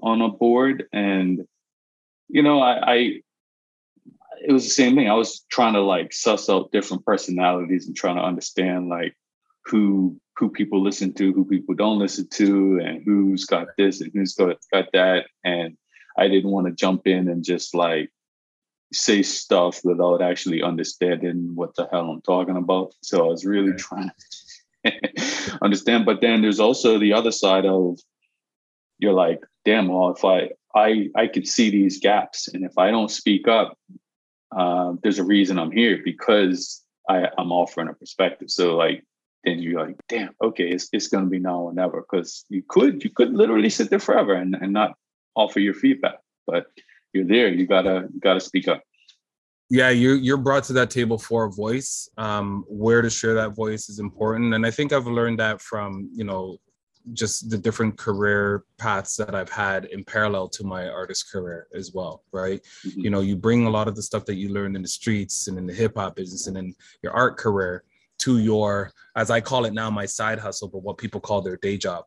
on 0.00 0.22
a 0.22 0.28
board, 0.28 0.84
and 0.92 1.40
you 2.28 2.42
know, 2.42 2.60
I, 2.60 2.92
I 2.92 2.96
it 4.44 4.52
was 4.52 4.64
the 4.64 4.70
same 4.70 4.96
thing. 4.96 5.08
I 5.08 5.14
was 5.14 5.44
trying 5.50 5.74
to 5.74 5.80
like 5.80 6.12
suss 6.12 6.48
out 6.48 6.72
different 6.72 7.04
personalities 7.04 7.86
and 7.86 7.94
trying 7.94 8.16
to 8.16 8.22
understand 8.22 8.88
like 8.88 9.14
who 9.66 10.18
who 10.36 10.50
people 10.50 10.82
listen 10.82 11.12
to, 11.14 11.32
who 11.32 11.44
people 11.44 11.74
don't 11.74 11.98
listen 11.98 12.28
to, 12.34 12.80
and 12.82 13.02
who's 13.04 13.44
got 13.44 13.68
this 13.76 14.00
and 14.00 14.10
who's 14.14 14.34
got 14.34 14.56
got 14.72 14.86
that. 14.92 15.26
And 15.44 15.76
I 16.16 16.28
didn't 16.28 16.50
want 16.50 16.66
to 16.66 16.72
jump 16.72 17.06
in 17.06 17.28
and 17.28 17.44
just 17.44 17.74
like 17.74 18.10
say 18.92 19.22
stuff 19.22 19.80
without 19.84 20.20
actually 20.20 20.62
understanding 20.62 21.52
what 21.54 21.74
the 21.76 21.88
hell 21.90 22.10
I'm 22.10 22.20
talking 22.20 22.56
about. 22.56 22.92
So 23.02 23.24
I 23.24 23.28
was 23.28 23.44
really 23.44 23.70
okay. 23.70 23.78
trying 23.78 24.08
to 24.08 24.14
understand 25.62 26.04
but 26.04 26.20
then 26.20 26.42
there's 26.42 26.60
also 26.60 26.98
the 26.98 27.12
other 27.12 27.30
side 27.30 27.66
of 27.66 27.98
you're 28.98 29.12
like 29.12 29.40
damn 29.64 29.88
well 29.88 30.10
if 30.10 30.24
i 30.24 30.48
i 30.74 31.08
i 31.14 31.26
could 31.26 31.46
see 31.46 31.70
these 31.70 32.00
gaps 32.00 32.48
and 32.48 32.64
if 32.64 32.76
i 32.78 32.90
don't 32.90 33.10
speak 33.10 33.46
up 33.48 33.78
uh, 34.56 34.92
there's 35.02 35.18
a 35.18 35.24
reason 35.24 35.58
i'm 35.58 35.70
here 35.70 36.00
because 36.04 36.82
i 37.08 37.28
i'm 37.38 37.52
offering 37.52 37.88
a 37.88 37.94
perspective 37.94 38.50
so 38.50 38.76
like 38.76 39.04
then 39.44 39.58
you're 39.58 39.86
like 39.86 39.96
damn 40.08 40.30
okay 40.42 40.68
it's, 40.68 40.88
it's 40.92 41.08
going 41.08 41.24
to 41.24 41.30
be 41.30 41.38
now 41.38 41.60
or 41.60 41.72
never 41.72 42.00
because 42.00 42.44
you 42.48 42.62
could 42.68 43.02
you 43.04 43.10
could 43.10 43.32
literally 43.32 43.70
sit 43.70 43.90
there 43.90 43.98
forever 43.98 44.34
and, 44.34 44.54
and 44.60 44.72
not 44.72 44.96
offer 45.36 45.60
your 45.60 45.74
feedback 45.74 46.18
but 46.46 46.66
you're 47.12 47.24
there 47.24 47.48
you 47.48 47.66
gotta 47.66 48.08
you 48.12 48.20
gotta 48.20 48.40
speak 48.40 48.68
up. 48.68 48.82
Yeah 49.70 49.90
you're 49.90 50.16
you're 50.16 50.36
brought 50.36 50.64
to 50.64 50.72
that 50.74 50.90
table 50.90 51.18
for 51.18 51.44
a 51.44 51.50
voice. 51.50 52.08
Um, 52.16 52.64
where 52.68 53.02
to 53.02 53.10
share 53.10 53.34
that 53.34 53.54
voice 53.54 53.88
is 53.88 53.98
important 53.98 54.54
and 54.54 54.66
i 54.66 54.70
think 54.70 54.92
i've 54.92 55.06
learned 55.06 55.38
that 55.40 55.60
from 55.60 56.10
you 56.12 56.24
know 56.24 56.58
just 57.12 57.50
the 57.50 57.58
different 57.58 57.98
career 57.98 58.62
paths 58.78 59.16
that 59.16 59.34
i've 59.34 59.50
had 59.50 59.86
in 59.86 60.04
parallel 60.04 60.48
to 60.48 60.62
my 60.62 60.88
artist 60.88 61.32
career 61.32 61.66
as 61.74 61.92
well 61.92 62.22
right? 62.32 62.60
Mm-hmm. 62.86 63.00
you 63.00 63.10
know 63.10 63.20
you 63.20 63.34
bring 63.36 63.66
a 63.66 63.70
lot 63.70 63.88
of 63.88 63.96
the 63.96 64.02
stuff 64.02 64.24
that 64.26 64.36
you 64.36 64.50
learned 64.50 64.76
in 64.76 64.82
the 64.82 64.88
streets 64.88 65.48
and 65.48 65.58
in 65.58 65.66
the 65.66 65.74
hip-hop 65.74 66.14
business 66.14 66.46
and 66.46 66.56
in 66.56 66.74
your 67.02 67.12
art 67.12 67.36
career 67.36 67.82
to 68.22 68.38
your 68.38 68.90
as 69.16 69.30
i 69.30 69.40
call 69.40 69.64
it 69.64 69.72
now 69.72 69.90
my 69.90 70.06
side 70.06 70.38
hustle 70.38 70.68
but 70.68 70.82
what 70.82 70.98
people 70.98 71.20
call 71.20 71.40
their 71.42 71.56
day 71.58 71.76
job 71.76 72.04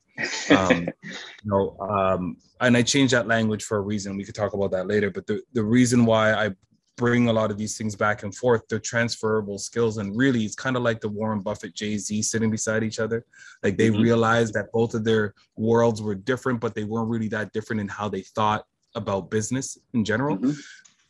um, 0.49 0.87
you 1.03 1.13
know 1.45 1.77
um, 1.79 2.37
and 2.61 2.75
i 2.77 2.81
changed 2.81 3.13
that 3.13 3.27
language 3.27 3.63
for 3.63 3.77
a 3.77 3.81
reason 3.81 4.17
we 4.17 4.23
could 4.23 4.35
talk 4.35 4.53
about 4.53 4.71
that 4.71 4.87
later 4.87 5.09
but 5.09 5.25
the, 5.27 5.41
the 5.53 5.63
reason 5.63 6.05
why 6.05 6.33
i 6.33 6.49
bring 6.97 7.27
a 7.27 7.33
lot 7.33 7.51
of 7.51 7.57
these 7.57 7.77
things 7.77 7.95
back 7.95 8.23
and 8.23 8.33
forth. 8.35 8.63
They're 8.69 8.79
transferable 8.79 9.57
skills. 9.57 9.97
And 9.97 10.15
really, 10.15 10.45
it's 10.45 10.55
kind 10.55 10.75
of 10.75 10.83
like 10.83 11.01
the 11.01 11.09
Warren 11.09 11.41
Buffett, 11.41 11.75
Jay 11.75 11.97
Z 11.97 12.21
sitting 12.21 12.49
beside 12.49 12.83
each 12.83 12.99
other. 12.99 13.25
Like 13.63 13.77
they 13.77 13.89
mm-hmm. 13.89 14.01
realized 14.01 14.53
that 14.53 14.71
both 14.71 14.93
of 14.93 15.03
their 15.03 15.33
worlds 15.57 16.01
were 16.01 16.15
different, 16.15 16.61
but 16.61 16.75
they 16.75 16.83
weren't 16.83 17.09
really 17.09 17.27
that 17.29 17.51
different 17.53 17.81
in 17.81 17.87
how 17.87 18.09
they 18.09 18.21
thought 18.21 18.65
about 18.95 19.29
business 19.29 19.77
in 19.93 20.05
general. 20.05 20.37
Mm-hmm. 20.37 20.59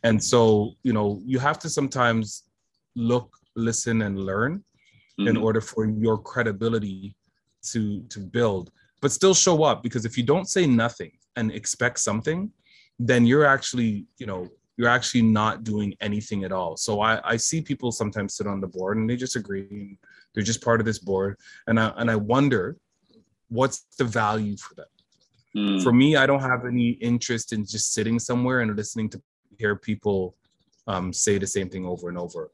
And 0.02 0.22
so, 0.22 0.72
you 0.82 0.92
know, 0.92 1.20
you 1.24 1.38
have 1.38 1.58
to 1.60 1.68
sometimes 1.68 2.44
look, 2.94 3.36
listen, 3.54 4.02
and 4.02 4.18
learn 4.18 4.64
mm-hmm. 5.18 5.28
in 5.28 5.36
order 5.36 5.60
for 5.60 5.86
your 5.86 6.18
credibility 6.18 7.16
to 7.70 8.02
to 8.08 8.20
build, 8.20 8.70
but 9.00 9.12
still 9.12 9.34
show 9.34 9.62
up. 9.62 9.82
Because 9.82 10.04
if 10.04 10.16
you 10.16 10.24
don't 10.24 10.48
say 10.48 10.66
nothing 10.66 11.12
and 11.36 11.52
expect 11.52 11.98
something, 12.00 12.50
then 12.98 13.26
you're 13.26 13.44
actually, 13.44 14.06
you 14.18 14.26
know, 14.26 14.48
you're 14.76 14.88
actually 14.88 15.22
not 15.22 15.64
doing 15.64 15.94
anything 16.00 16.44
at 16.44 16.52
all. 16.52 16.76
So 16.76 17.00
I, 17.00 17.20
I 17.24 17.36
see 17.36 17.60
people 17.60 17.92
sometimes 17.92 18.36
sit 18.36 18.46
on 18.46 18.60
the 18.60 18.66
board 18.66 18.98
and 18.98 19.08
they 19.08 19.16
just 19.16 19.36
agree. 19.36 19.66
and 19.70 19.98
They're 20.34 20.42
just 20.42 20.62
part 20.62 20.80
of 20.80 20.86
this 20.86 20.98
board. 20.98 21.38
And 21.66 21.80
I 21.80 21.92
and 21.96 22.10
I 22.10 22.16
wonder 22.16 22.76
what's 23.48 23.86
the 23.98 24.04
value 24.04 24.56
for 24.56 24.74
them. 24.74 24.86
Mm. 25.56 25.82
For 25.82 25.92
me, 25.92 26.16
I 26.16 26.26
don't 26.26 26.42
have 26.42 26.66
any 26.66 26.90
interest 26.90 27.52
in 27.52 27.64
just 27.64 27.92
sitting 27.92 28.18
somewhere 28.18 28.60
and 28.60 28.76
listening 28.76 29.08
to 29.10 29.22
hear 29.58 29.76
people 29.76 30.36
um, 30.86 31.12
say 31.12 31.38
the 31.38 31.46
same 31.46 31.68
thing 31.70 31.86
over 31.86 32.08
and 32.08 32.18
over. 32.18 32.50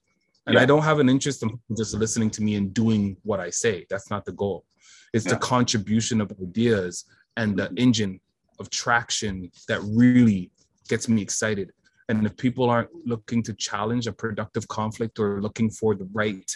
And 0.46 0.54
yeah. 0.54 0.62
I 0.62 0.66
don't 0.66 0.82
have 0.82 0.98
an 0.98 1.08
interest 1.08 1.42
in 1.42 1.58
just 1.76 1.94
listening 1.94 2.30
to 2.30 2.42
me 2.42 2.56
and 2.56 2.74
doing 2.74 3.16
what 3.22 3.40
I 3.40 3.50
say. 3.50 3.86
That's 3.88 4.10
not 4.10 4.24
the 4.24 4.32
goal. 4.32 4.64
It's 5.12 5.26
yeah. 5.26 5.34
the 5.34 5.38
contribution 5.38 6.20
of 6.20 6.32
ideas 6.42 7.04
and 7.36 7.56
the 7.56 7.64
mm-hmm. 7.64 7.78
engine 7.78 8.20
of 8.58 8.70
traction 8.70 9.50
that 9.68 9.80
really 9.82 10.50
gets 10.88 11.08
me 11.08 11.22
excited 11.22 11.72
and 12.08 12.26
if 12.26 12.36
people 12.36 12.68
aren't 12.68 12.90
looking 13.06 13.42
to 13.44 13.54
challenge 13.54 14.06
a 14.06 14.12
productive 14.12 14.66
conflict 14.68 15.18
or 15.18 15.40
looking 15.40 15.70
for 15.70 15.94
the 15.94 16.08
right, 16.12 16.50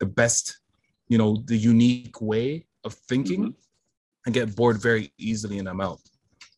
the 0.00 0.06
best, 0.06 0.60
you 1.08 1.18
know, 1.18 1.42
the 1.46 1.56
unique 1.56 2.20
way 2.20 2.66
of 2.84 2.94
thinking, 3.08 3.40
mm-hmm. 3.40 4.26
I 4.26 4.30
get 4.30 4.54
bored 4.54 4.80
very 4.80 5.12
easily 5.18 5.58
and 5.58 5.68
I'm 5.68 5.80
out. 5.80 6.00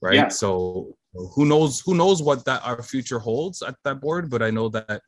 Right. 0.01 0.15
Yeah. 0.17 0.29
So 0.29 0.97
who 1.15 1.45
knows 1.45 1.81
who 1.81 1.95
knows 1.95 2.23
what 2.23 2.45
that 2.47 2.63
our 2.65 2.83
future 2.83 3.21
holds 3.21 3.63
at 3.63 3.77
that 3.85 4.01
board, 4.01 4.31
but 4.31 4.43
I 4.43 4.51
know 4.51 4.69
that 4.71 5.01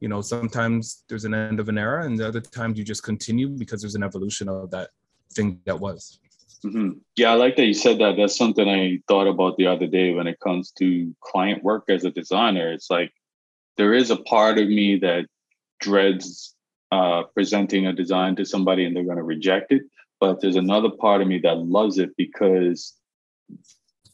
you 0.00 0.08
know 0.08 0.20
sometimes 0.20 1.04
there's 1.08 1.24
an 1.24 1.34
end 1.34 1.60
of 1.60 1.68
an 1.68 1.78
era 1.78 2.04
and 2.04 2.18
the 2.18 2.26
other 2.26 2.40
times 2.40 2.78
you 2.78 2.84
just 2.84 3.02
continue 3.02 3.48
because 3.48 3.80
there's 3.80 3.94
an 3.94 4.02
evolution 4.02 4.48
of 4.48 4.70
that 4.70 4.90
thing 5.34 5.60
that 5.66 5.78
was 5.78 6.18
Mm-hmm. 6.64 6.98
Yeah, 7.16 7.32
I 7.32 7.34
like 7.34 7.56
that 7.56 7.64
you 7.64 7.74
said 7.74 7.98
that. 8.00 8.16
That's 8.16 8.36
something 8.36 8.68
I 8.68 9.00
thought 9.08 9.26
about 9.26 9.56
the 9.56 9.66
other 9.66 9.86
day 9.86 10.12
when 10.12 10.26
it 10.26 10.40
comes 10.40 10.70
to 10.72 11.14
client 11.20 11.64
work 11.64 11.84
as 11.88 12.04
a 12.04 12.10
designer. 12.10 12.72
It's 12.72 12.90
like 12.90 13.12
there 13.76 13.94
is 13.94 14.10
a 14.10 14.16
part 14.16 14.58
of 14.58 14.68
me 14.68 14.98
that 14.98 15.26
dreads 15.80 16.54
uh, 16.92 17.22
presenting 17.34 17.86
a 17.86 17.92
design 17.92 18.36
to 18.36 18.44
somebody 18.44 18.84
and 18.84 18.94
they're 18.94 19.04
going 19.04 19.16
to 19.16 19.22
reject 19.22 19.72
it. 19.72 19.82
But 20.20 20.40
there's 20.40 20.56
another 20.56 20.90
part 20.90 21.22
of 21.22 21.28
me 21.28 21.38
that 21.38 21.58
loves 21.58 21.96
it 21.96 22.10
because 22.16 22.94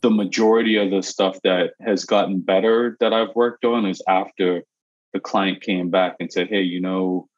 the 0.02 0.10
majority 0.10 0.76
of 0.76 0.90
the 0.90 1.02
stuff 1.02 1.40
that 1.42 1.72
has 1.80 2.04
gotten 2.04 2.40
better 2.40 2.96
that 3.00 3.12
I've 3.12 3.34
worked 3.34 3.64
on 3.64 3.86
is 3.86 4.02
after 4.06 4.62
the 5.12 5.20
client 5.20 5.62
came 5.62 5.90
back 5.90 6.16
and 6.20 6.32
said, 6.32 6.48
"Hey, 6.48 6.62
you 6.62 6.80
know, 6.80 7.28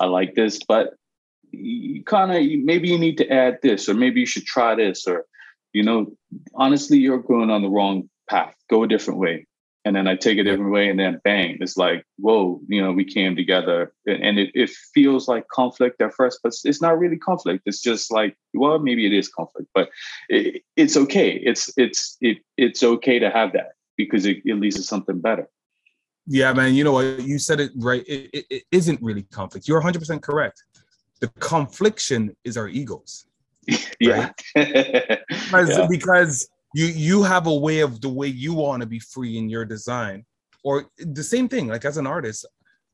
I 0.00 0.06
like 0.06 0.34
this, 0.34 0.60
but 0.66 0.94
you 1.50 2.02
kind 2.04 2.32
of 2.32 2.64
maybe 2.64 2.88
you 2.88 2.98
need 2.98 3.18
to 3.18 3.30
add 3.30 3.58
this, 3.62 3.88
or 3.88 3.94
maybe 3.94 4.20
you 4.20 4.26
should 4.26 4.44
try 4.44 4.74
this, 4.74 5.06
or 5.06 5.24
you 5.72 5.82
know, 5.82 6.12
honestly, 6.54 6.98
you're 6.98 7.18
going 7.18 7.50
on 7.50 7.62
the 7.62 7.68
wrong 7.70 8.08
path. 8.28 8.54
Go 8.68 8.84
a 8.84 8.88
different 8.88 9.20
way." 9.20 9.46
And 9.86 9.94
then 9.94 10.08
I 10.08 10.16
take 10.16 10.38
a 10.38 10.42
different 10.42 10.72
way, 10.72 10.88
and 10.88 10.98
then 10.98 11.20
bang, 11.24 11.58
it's 11.60 11.76
like, 11.76 12.06
whoa, 12.16 12.58
you 12.68 12.82
know, 12.82 12.90
we 12.90 13.04
came 13.04 13.36
together, 13.36 13.92
and 14.06 14.38
it, 14.38 14.50
it 14.54 14.70
feels 14.70 15.28
like 15.28 15.46
conflict 15.48 16.00
at 16.00 16.14
first, 16.14 16.40
but 16.42 16.54
it's 16.64 16.80
not 16.80 16.98
really 16.98 17.18
conflict. 17.18 17.64
It's 17.66 17.82
just 17.82 18.10
like, 18.10 18.34
well, 18.54 18.78
maybe 18.78 19.04
it 19.04 19.12
is 19.12 19.28
conflict, 19.28 19.68
but 19.74 19.90
it, 20.30 20.62
it's 20.76 20.96
okay. 20.96 21.32
It's 21.32 21.70
it's 21.76 22.16
it, 22.22 22.38
it's 22.56 22.82
okay 22.82 23.18
to 23.18 23.28
have 23.28 23.52
that 23.52 23.72
because 23.98 24.24
it, 24.24 24.38
it 24.46 24.54
leads 24.54 24.76
to 24.76 24.82
something 24.82 25.20
better. 25.20 25.48
Yeah, 26.26 26.52
man. 26.52 26.74
You 26.74 26.84
know 26.84 26.92
what? 26.92 27.22
You 27.22 27.38
said 27.38 27.60
it 27.60 27.72
right. 27.76 28.04
It, 28.06 28.30
it, 28.32 28.46
it 28.50 28.62
isn't 28.72 29.00
really 29.02 29.24
conflict. 29.24 29.68
You're 29.68 29.82
100% 29.82 30.22
correct. 30.22 30.62
The 31.20 31.28
confliction 31.40 32.34
is 32.44 32.56
our 32.56 32.68
egos. 32.68 33.26
yeah. 34.00 34.30
because, 34.54 35.70
yeah. 35.70 35.86
because 35.88 36.48
you 36.74 36.86
you 36.86 37.22
have 37.22 37.46
a 37.46 37.54
way 37.54 37.80
of 37.80 38.00
the 38.00 38.08
way 38.08 38.26
you 38.26 38.54
want 38.54 38.82
to 38.82 38.86
be 38.86 38.98
free 38.98 39.38
in 39.38 39.48
your 39.48 39.64
design. 39.64 40.24
Or 40.64 40.86
the 40.98 41.22
same 41.22 41.48
thing, 41.48 41.68
like 41.68 41.84
as 41.84 41.98
an 41.98 42.06
artist, 42.06 42.46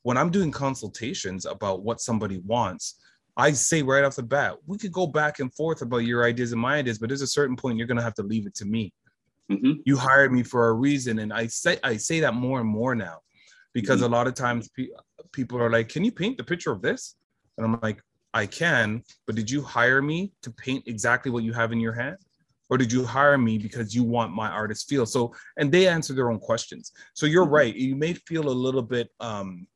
when 0.02 0.16
I'm 0.16 0.30
doing 0.30 0.50
consultations 0.50 1.46
about 1.46 1.82
what 1.82 2.00
somebody 2.00 2.38
wants, 2.38 2.96
I 3.36 3.52
say 3.52 3.82
right 3.82 4.04
off 4.04 4.16
the 4.16 4.22
bat, 4.22 4.56
we 4.66 4.76
could 4.76 4.92
go 4.92 5.06
back 5.06 5.38
and 5.38 5.54
forth 5.54 5.82
about 5.82 5.98
your 5.98 6.24
ideas 6.24 6.52
and 6.52 6.60
my 6.60 6.76
ideas, 6.76 6.98
but 6.98 7.08
there's 7.08 7.22
a 7.22 7.26
certain 7.26 7.56
point 7.56 7.78
you're 7.78 7.86
gonna 7.86 8.02
have 8.02 8.14
to 8.14 8.22
leave 8.22 8.46
it 8.46 8.54
to 8.56 8.64
me. 8.64 8.92
Mm-hmm. 9.50 9.72
You 9.84 9.96
hired 9.96 10.32
me 10.32 10.42
for 10.42 10.68
a 10.68 10.72
reason, 10.72 11.18
and 11.18 11.32
I 11.32 11.46
say 11.46 11.78
I 11.82 11.96
say 11.96 12.20
that 12.20 12.34
more 12.34 12.60
and 12.60 12.68
more 12.68 12.94
now, 12.94 13.18
because 13.72 14.00
mm-hmm. 14.00 14.12
a 14.12 14.16
lot 14.16 14.26
of 14.26 14.34
times 14.34 14.68
pe- 14.68 14.88
people 15.32 15.60
are 15.60 15.70
like, 15.70 15.88
"Can 15.88 16.04
you 16.04 16.12
paint 16.12 16.36
the 16.38 16.44
picture 16.44 16.70
of 16.70 16.82
this?" 16.82 17.16
And 17.56 17.66
I'm 17.66 17.78
like, 17.82 18.00
"I 18.32 18.46
can, 18.46 19.02
but 19.26 19.34
did 19.34 19.50
you 19.50 19.62
hire 19.62 20.02
me 20.02 20.32
to 20.42 20.50
paint 20.52 20.84
exactly 20.86 21.32
what 21.32 21.42
you 21.42 21.52
have 21.52 21.72
in 21.72 21.80
your 21.80 21.92
hand?" 21.92 22.18
or 22.70 22.78
did 22.78 22.90
you 22.90 23.04
hire 23.04 23.36
me 23.36 23.58
because 23.58 23.94
you 23.94 24.04
want 24.04 24.32
my 24.32 24.48
artist 24.48 24.88
feel 24.88 25.04
so 25.04 25.34
and 25.58 25.70
they 25.70 25.86
answer 25.86 26.14
their 26.14 26.30
own 26.30 26.38
questions 26.38 26.92
so 27.12 27.26
you're 27.26 27.44
mm-hmm. 27.44 27.54
right 27.54 27.76
you 27.76 27.96
may 27.96 28.14
feel 28.14 28.48
a 28.48 28.60
little 28.66 28.82
bit 28.82 29.10
um 29.20 29.66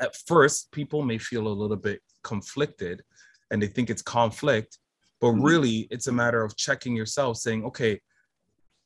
at 0.00 0.16
first 0.26 0.70
people 0.72 1.02
may 1.02 1.18
feel 1.18 1.46
a 1.46 1.60
little 1.62 1.76
bit 1.76 2.00
conflicted 2.22 3.02
and 3.50 3.60
they 3.60 3.66
think 3.66 3.90
it's 3.90 4.02
conflict 4.02 4.78
but 5.20 5.28
mm-hmm. 5.28 5.42
really 5.42 5.88
it's 5.90 6.06
a 6.06 6.12
matter 6.12 6.42
of 6.42 6.56
checking 6.56 6.96
yourself 6.96 7.36
saying 7.36 7.64
okay 7.64 8.00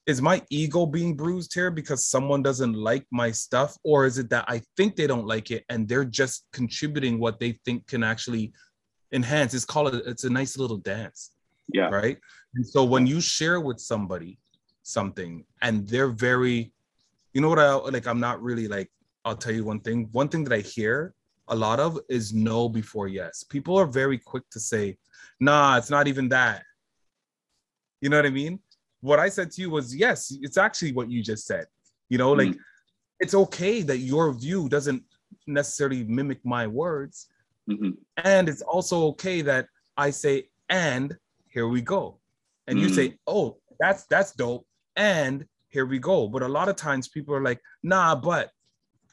is 0.06 0.22
my 0.22 0.40
ego 0.50 0.86
being 0.86 1.16
bruised 1.16 1.52
here 1.52 1.70
because 1.70 2.06
someone 2.06 2.42
doesn't 2.42 2.74
like 2.74 3.06
my 3.10 3.30
stuff? 3.30 3.76
Or 3.82 4.06
is 4.06 4.18
it 4.18 4.30
that 4.30 4.44
i 4.48 4.62
think 4.76 4.96
they 4.96 5.06
don't 5.06 5.26
like 5.26 5.50
it 5.50 5.64
and 5.68 5.88
they're 5.88 6.04
just 6.04 6.46
contributing 6.52 7.18
what 7.18 7.40
they 7.40 7.52
think 7.64 7.86
can 7.86 8.04
actually 8.04 8.52
enhance? 9.12 9.54
It's 9.54 9.64
called 9.64 9.94
a, 9.94 9.98
it's 10.08 10.24
a 10.24 10.30
nice 10.30 10.56
little 10.56 10.78
dance 10.78 11.32
yeah. 11.72 11.88
right? 11.88 12.18
And 12.54 12.66
so 12.66 12.84
when 12.84 13.06
you 13.06 13.20
share 13.20 13.60
with 13.60 13.80
somebody 13.80 14.38
something 14.82 15.44
and 15.62 15.88
they're 15.88 16.12
very 16.12 16.72
you 17.32 17.40
know 17.40 17.48
what 17.48 17.58
i 17.58 17.74
like 17.74 18.06
i'm 18.06 18.20
not 18.20 18.40
really 18.40 18.68
like 18.68 18.88
i'll 19.24 19.36
tell 19.36 19.52
you 19.52 19.64
one 19.64 19.80
thing. 19.80 20.08
One 20.12 20.28
thing 20.28 20.44
that 20.44 20.52
i 20.52 20.60
hear 20.60 21.12
a 21.48 21.56
lot 21.56 21.80
of 21.80 21.98
is 22.08 22.32
no 22.32 22.68
before 22.68 23.08
yes. 23.08 23.44
People 23.44 23.76
are 23.76 23.86
very 23.86 24.16
quick 24.16 24.48
to 24.50 24.60
say 24.60 24.96
nah 25.40 25.76
it's 25.76 25.90
not 25.90 26.06
even 26.06 26.28
that. 26.28 26.62
You 28.00 28.10
know 28.10 28.16
what 28.16 28.26
i 28.26 28.30
mean 28.30 28.60
what 29.06 29.20
I 29.20 29.28
said 29.28 29.50
to 29.52 29.60
you 29.62 29.70
was 29.70 29.94
yes, 29.94 30.36
it's 30.42 30.58
actually 30.58 30.92
what 30.92 31.10
you 31.10 31.22
just 31.22 31.46
said. 31.46 31.66
You 32.08 32.18
know, 32.18 32.32
like 32.32 32.48
mm. 32.48 32.58
it's 33.20 33.34
okay 33.34 33.82
that 33.82 33.98
your 33.98 34.32
view 34.32 34.68
doesn't 34.68 35.02
necessarily 35.46 36.04
mimic 36.04 36.44
my 36.44 36.66
words. 36.66 37.28
Mm-hmm. 37.70 37.90
And 38.24 38.48
it's 38.48 38.62
also 38.62 39.06
okay 39.08 39.42
that 39.42 39.66
I 39.96 40.10
say, 40.10 40.48
and 40.68 41.16
here 41.48 41.68
we 41.68 41.80
go. 41.82 42.18
And 42.66 42.78
mm. 42.78 42.82
you 42.82 42.88
say, 42.88 43.18
oh, 43.26 43.58
that's 43.78 44.06
that's 44.06 44.32
dope. 44.32 44.66
And 44.96 45.46
here 45.68 45.86
we 45.86 45.98
go. 45.98 46.28
But 46.28 46.42
a 46.42 46.48
lot 46.48 46.68
of 46.68 46.76
times 46.76 47.08
people 47.08 47.34
are 47.34 47.42
like, 47.42 47.60
nah, 47.82 48.14
but, 48.14 48.50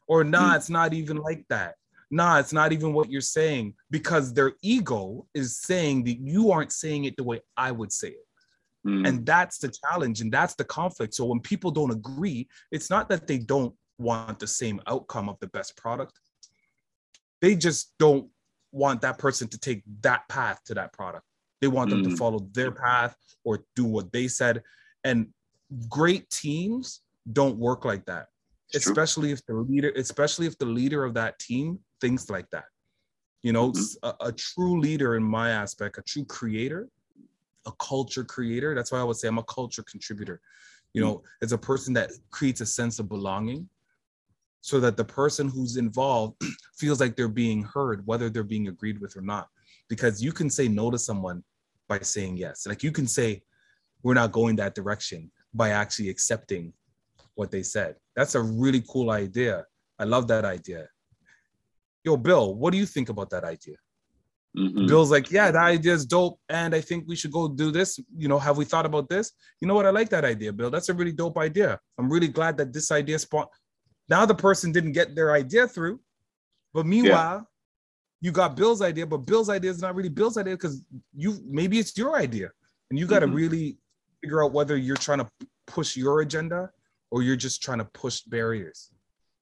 or 0.08 0.24
nah, 0.24 0.54
mm. 0.54 0.56
it's 0.56 0.70
not 0.70 0.94
even 0.94 1.18
like 1.18 1.46
that. 1.50 1.76
Nah, 2.10 2.40
it's 2.40 2.54
not 2.54 2.72
even 2.72 2.94
what 2.94 3.10
you're 3.10 3.22
saying 3.22 3.74
because 3.90 4.34
their 4.34 4.54
ego 4.62 5.26
is 5.34 5.58
saying 5.58 6.04
that 6.04 6.20
you 6.20 6.52
aren't 6.52 6.72
saying 6.72 7.06
it 7.06 7.18
the 7.18 7.24
way 7.24 7.42
I 7.58 7.72
would 7.72 7.92
say 7.92 8.10
it. 8.10 8.23
Mm. 8.86 9.08
And 9.08 9.26
that's 9.26 9.60
the 9.60 9.70
challenge 9.70 10.22
and 10.22 10.32
that's 10.32 10.56
the 10.56 10.64
conflict. 10.66 11.14
So 11.14 11.26
when 11.26 11.40
people 11.40 11.72
don't 11.72 11.92
agree, 11.92 12.48
it's 12.72 12.90
not 12.90 13.10
that 13.10 13.28
they 13.28 13.38
don't 13.38 13.74
want 13.98 14.40
the 14.40 14.48
same 14.48 14.82
outcome 14.88 15.30
of 15.30 15.40
the 15.40 15.48
best 15.48 15.78
product. 15.78 16.20
They 17.42 17.56
just 17.56 17.94
don't 18.00 18.30
want 18.72 19.02
that 19.02 19.18
person 19.18 19.48
to 19.50 19.58
take 19.58 19.84
that 20.02 20.28
path 20.28 20.62
to 20.66 20.74
that 20.74 20.94
product. 20.94 21.26
They 21.62 21.68
want 21.68 21.90
them 21.90 22.04
mm. 22.04 22.10
to 22.10 22.18
follow 22.18 22.48
their 22.52 22.72
path 22.72 23.16
or 23.46 23.64
do 23.76 23.86
what 23.86 24.12
they 24.12 24.28
said. 24.28 24.64
And 25.04 25.28
great 25.88 26.30
teams 26.30 27.02
don't 27.32 27.58
work 27.58 27.86
like 27.86 28.06
that. 28.06 28.28
It's 28.74 28.88
especially 28.88 29.30
true. 29.30 29.34
if 29.34 29.46
the 29.46 29.54
leader, 29.54 29.94
especially 29.96 30.48
if 30.48 30.58
the 30.58 30.66
leader 30.66 31.04
of 31.06 31.14
that 31.14 31.40
team 31.40 31.80
thinks 32.02 32.30
like 32.30 32.50
that. 32.52 32.66
You 33.44 33.54
know, 33.54 33.72
mm-hmm. 33.72 34.10
a, 34.10 34.28
a 34.28 34.32
true 34.32 34.80
leader 34.80 35.16
in 35.16 35.24
my 35.24 35.52
aspect, 35.52 35.98
a 35.98 36.02
true 36.02 36.26
creator, 36.26 36.90
a 37.66 37.72
culture 37.80 38.24
creator. 38.24 38.76
That's 38.76 38.92
why 38.92 39.00
I 39.00 39.04
would 39.04 39.18
say 39.18 39.28
I'm 39.28 39.38
a 39.38 39.44
culture 39.44 39.84
contributor. 39.84 40.42
You 40.94 41.02
know, 41.02 41.16
mm. 41.16 41.22
it's 41.42 41.54
a 41.54 41.58
person 41.58 41.94
that 41.94 42.12
creates 42.32 42.62
a 42.62 42.66
sense 42.66 43.00
of 43.00 43.10
belonging 43.10 43.68
so 44.62 44.80
that 44.80 44.96
the 44.96 45.04
person 45.04 45.50
who's 45.50 45.78
involved 45.78 46.42
feels 46.78 47.00
like 47.00 47.16
they're 47.16 47.28
being 47.28 47.64
heard, 47.64 48.06
whether 48.06 48.30
they're 48.30 48.44
being 48.44 48.68
agreed 48.68 49.00
with 49.02 49.18
or 49.18 49.22
not. 49.22 49.50
Because 49.90 50.24
you 50.24 50.32
can 50.32 50.50
say 50.50 50.68
no 50.68 50.90
to 50.90 50.98
someone 50.98 51.44
by 51.90 52.00
saying 52.00 52.38
yes. 52.38 52.66
Like 52.66 52.84
you 52.84 52.92
can 52.92 53.08
say, 53.08 53.44
we're 54.04 54.14
not 54.14 54.32
going 54.32 54.56
that 54.58 54.76
direction 54.76 55.32
by 55.54 55.70
actually 55.70 56.10
accepting 56.10 56.74
what 57.36 57.52
they 57.52 57.64
said. 57.64 57.96
That's 58.16 58.36
a 58.36 58.42
really 58.42 58.84
cool 58.88 59.12
idea. 59.12 59.66
I 60.00 60.04
love 60.06 60.28
that 60.28 60.46
idea. 60.46 60.88
Yo, 62.04 62.18
Bill, 62.18 62.56
what 62.56 62.72
do 62.72 62.78
you 62.78 62.86
think 62.86 63.10
about 63.10 63.30
that 63.30 63.44
idea? 63.44 63.76
Mm-hmm. 64.58 64.86
Bill's 64.86 65.10
like, 65.10 65.32
yeah, 65.32 65.50
that 65.50 65.64
idea 65.64 65.94
is 65.94 66.06
dope, 66.06 66.40
and 66.48 66.76
I 66.76 66.82
think 66.82 67.06
we 67.08 67.16
should 67.16 67.32
go 67.32 67.48
do 67.48 67.72
this. 67.72 68.00
You 68.16 68.28
know, 68.28 68.38
have 68.38 68.58
we 68.58 68.66
thought 68.66 68.86
about 68.86 69.10
this? 69.10 69.32
You 69.60 69.68
know 69.68 69.74
what? 69.74 69.88
I 69.88 69.90
like 69.90 70.10
that 70.10 70.26
idea, 70.26 70.54
Bill. 70.54 70.70
That's 70.70 70.90
a 70.90 70.94
really 70.94 71.12
dope 71.12 71.38
idea. 71.38 71.80
I'm 71.98 72.12
really 72.12 72.28
glad 72.28 72.58
that 72.58 72.72
this 72.72 72.92
idea 72.92 73.18
spawned. 73.18 73.48
Now 74.10 74.26
the 74.26 74.36
person 74.36 74.72
didn't 74.72 74.92
get 74.92 75.16
their 75.16 75.34
idea 75.34 75.68
through, 75.68 76.02
but 76.74 76.86
meanwhile, 76.86 77.38
yeah. 77.38 77.42
you 78.22 78.32
got 78.32 78.56
Bill's 78.56 78.82
idea, 78.82 79.08
but 79.08 79.20
Bill's 79.20 79.50
idea 79.50 79.72
is 79.72 79.82
not 79.82 79.96
really 79.96 80.10
Bill's 80.10 80.38
idea 80.38 80.54
because 80.54 80.84
you 81.16 81.40
maybe 81.50 81.80
it's 81.80 81.98
your 81.98 82.16
idea, 82.16 82.52
and 82.92 83.00
you 83.00 83.08
got 83.08 83.20
to 83.20 83.26
mm-hmm. 83.26 83.36
really 83.36 83.78
figure 84.22 84.44
out 84.44 84.54
whether 84.54 84.78
you're 84.78 84.98
trying 84.98 85.20
to 85.20 85.30
push 85.66 85.98
your 85.98 86.22
agenda 86.22 86.70
or 87.10 87.24
you're 87.24 87.36
just 87.36 87.64
trying 87.64 87.80
to 87.80 87.86
push 87.86 88.22
barriers. 88.22 88.92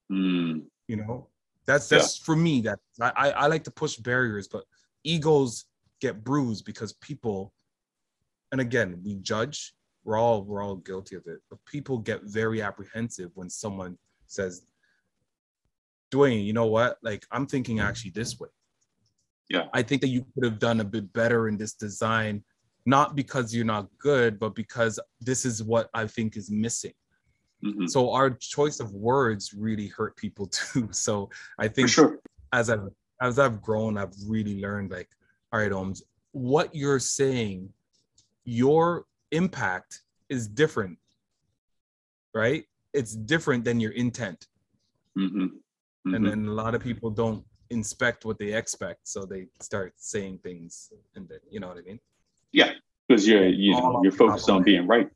Mm. 0.09 0.63
You 0.87 0.95
know, 0.97 1.27
that's 1.65 1.89
that's 1.89 2.19
yeah. 2.19 2.25
for 2.25 2.35
me. 2.37 2.61
That 2.61 2.79
I 3.01 3.31
I 3.31 3.47
like 3.47 3.65
to 3.65 3.71
push 3.71 3.97
barriers, 3.97 4.47
but 4.47 4.63
egos 5.03 5.65
get 5.99 6.23
bruised 6.23 6.65
because 6.65 6.93
people 6.93 7.53
and 8.51 8.59
again 8.59 8.99
we 9.03 9.15
judge 9.15 9.73
we're 10.03 10.17
all 10.17 10.43
we're 10.43 10.63
all 10.63 10.75
guilty 10.75 11.15
of 11.15 11.23
it 11.27 11.39
but 11.49 11.59
people 11.65 11.97
get 11.97 12.21
very 12.23 12.61
apprehensive 12.61 13.29
when 13.35 13.49
someone 13.49 13.97
says 14.27 14.63
dwayne 16.11 16.43
you 16.43 16.53
know 16.53 16.65
what? 16.65 16.97
Like 17.01 17.25
i'm 17.31 17.45
thinking 17.45 17.79
actually 17.79 18.11
this 18.11 18.39
way. 18.39 18.49
Yeah. 19.49 19.65
I 19.73 19.81
think 19.81 20.01
that 20.01 20.07
you 20.07 20.25
could 20.33 20.45
have 20.45 20.59
done 20.59 20.79
a 20.79 20.85
bit 20.85 21.11
better 21.13 21.49
in 21.49 21.57
this 21.57 21.73
design 21.73 22.43
not 22.85 23.15
because 23.15 23.53
you're 23.53 23.65
not 23.65 23.87
good 23.99 24.39
but 24.39 24.55
because 24.55 24.99
this 25.19 25.45
is 25.45 25.63
what 25.63 25.89
i 25.93 26.07
think 26.07 26.35
is 26.35 26.49
missing. 26.49 26.93
Mm-hmm. 27.63 27.85
so 27.85 28.11
our 28.11 28.31
choice 28.31 28.79
of 28.79 28.91
words 28.91 29.53
really 29.53 29.87
hurt 29.87 30.17
people 30.17 30.47
too. 30.59 30.89
So 30.91 31.29
i 31.59 31.67
think 31.67 31.89
sure. 31.89 32.19
as 32.51 32.69
i've 32.71 32.89
as 33.21 33.39
I've 33.39 33.61
grown, 33.61 33.97
I've 33.97 34.13
really 34.27 34.59
learned 34.59 34.91
like, 34.91 35.09
all 35.53 35.59
right, 35.59 35.71
Ohms, 35.71 36.01
what 36.31 36.73
you're 36.73 36.99
saying, 36.99 37.69
your 38.43 39.05
impact 39.31 40.01
is 40.29 40.47
different, 40.47 40.97
right? 42.33 42.65
It's 42.93 43.15
different 43.15 43.63
than 43.63 43.79
your 43.79 43.91
intent. 43.91 44.47
Mm-hmm. 45.17 45.43
Mm-hmm. 45.43 46.15
And 46.15 46.25
then 46.25 46.47
a 46.47 46.51
lot 46.51 46.73
of 46.73 46.81
people 46.81 47.11
don't 47.11 47.45
inspect 47.69 48.25
what 48.25 48.39
they 48.39 48.53
expect, 48.53 49.07
so 49.07 49.23
they 49.23 49.47
start 49.61 49.93
saying 49.97 50.39
things, 50.43 50.91
and 51.15 51.29
then 51.29 51.39
you 51.49 51.59
know 51.59 51.67
what 51.67 51.77
I 51.77 51.81
mean? 51.81 51.99
Yeah, 52.51 52.71
because 53.07 53.27
you're 53.27 53.47
you 53.47 53.73
know 53.73 54.01
you're 54.03 54.11
focused 54.11 54.49
on 54.49 54.63
being 54.63 54.87
right. 54.87 55.09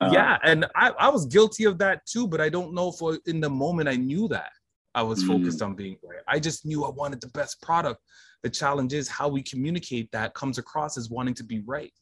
Uh, 0.00 0.10
yeah, 0.12 0.38
and 0.44 0.66
I, 0.76 0.90
I 0.90 1.08
was 1.08 1.26
guilty 1.26 1.64
of 1.64 1.78
that 1.78 2.06
too, 2.06 2.28
but 2.28 2.40
I 2.40 2.48
don't 2.48 2.74
know 2.74 2.92
if 2.92 3.18
in 3.26 3.40
the 3.40 3.50
moment 3.50 3.88
I 3.88 3.96
knew 3.96 4.28
that. 4.28 4.52
I 4.96 5.02
was 5.02 5.22
mm. 5.22 5.28
focused 5.28 5.60
on 5.60 5.74
being 5.74 5.98
right. 6.02 6.22
I 6.26 6.40
just 6.40 6.64
knew 6.64 6.84
I 6.84 6.90
wanted 6.90 7.20
the 7.20 7.28
best 7.28 7.60
product. 7.60 8.00
The 8.42 8.48
challenge 8.48 8.94
is 8.94 9.08
how 9.08 9.28
we 9.28 9.42
communicate 9.42 10.10
that 10.12 10.34
comes 10.34 10.56
across 10.56 10.96
as 10.96 11.10
wanting 11.10 11.34
to 11.34 11.44
be 11.44 11.60
right. 11.60 11.92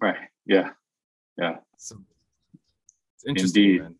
Right. 0.00 0.16
Yeah. 0.44 0.70
Yeah. 1.38 1.58
So 1.78 1.96
Indeed. 3.24 3.82
Man. 3.82 3.94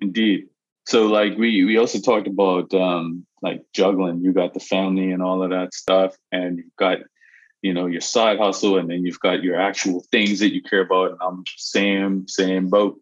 Indeed. 0.00 0.48
So 0.86 1.08
like 1.08 1.36
we 1.36 1.64
we 1.64 1.76
also 1.76 1.98
talked 1.98 2.28
about 2.28 2.72
um 2.72 3.26
like 3.42 3.64
juggling. 3.72 4.22
You 4.22 4.32
got 4.32 4.54
the 4.54 4.60
family 4.60 5.10
and 5.10 5.22
all 5.22 5.42
of 5.42 5.50
that 5.50 5.74
stuff, 5.74 6.16
and 6.30 6.58
you've 6.58 6.76
got 6.76 6.98
you 7.62 7.74
know 7.74 7.86
your 7.86 8.00
side 8.00 8.38
hustle, 8.38 8.78
and 8.78 8.88
then 8.88 9.04
you've 9.04 9.20
got 9.20 9.42
your 9.42 9.60
actual 9.60 10.04
things 10.12 10.38
that 10.38 10.54
you 10.54 10.62
care 10.62 10.82
about. 10.82 11.10
And 11.12 11.18
I'm 11.20 11.44
same 11.56 12.28
same 12.28 12.68
boat. 12.68 13.00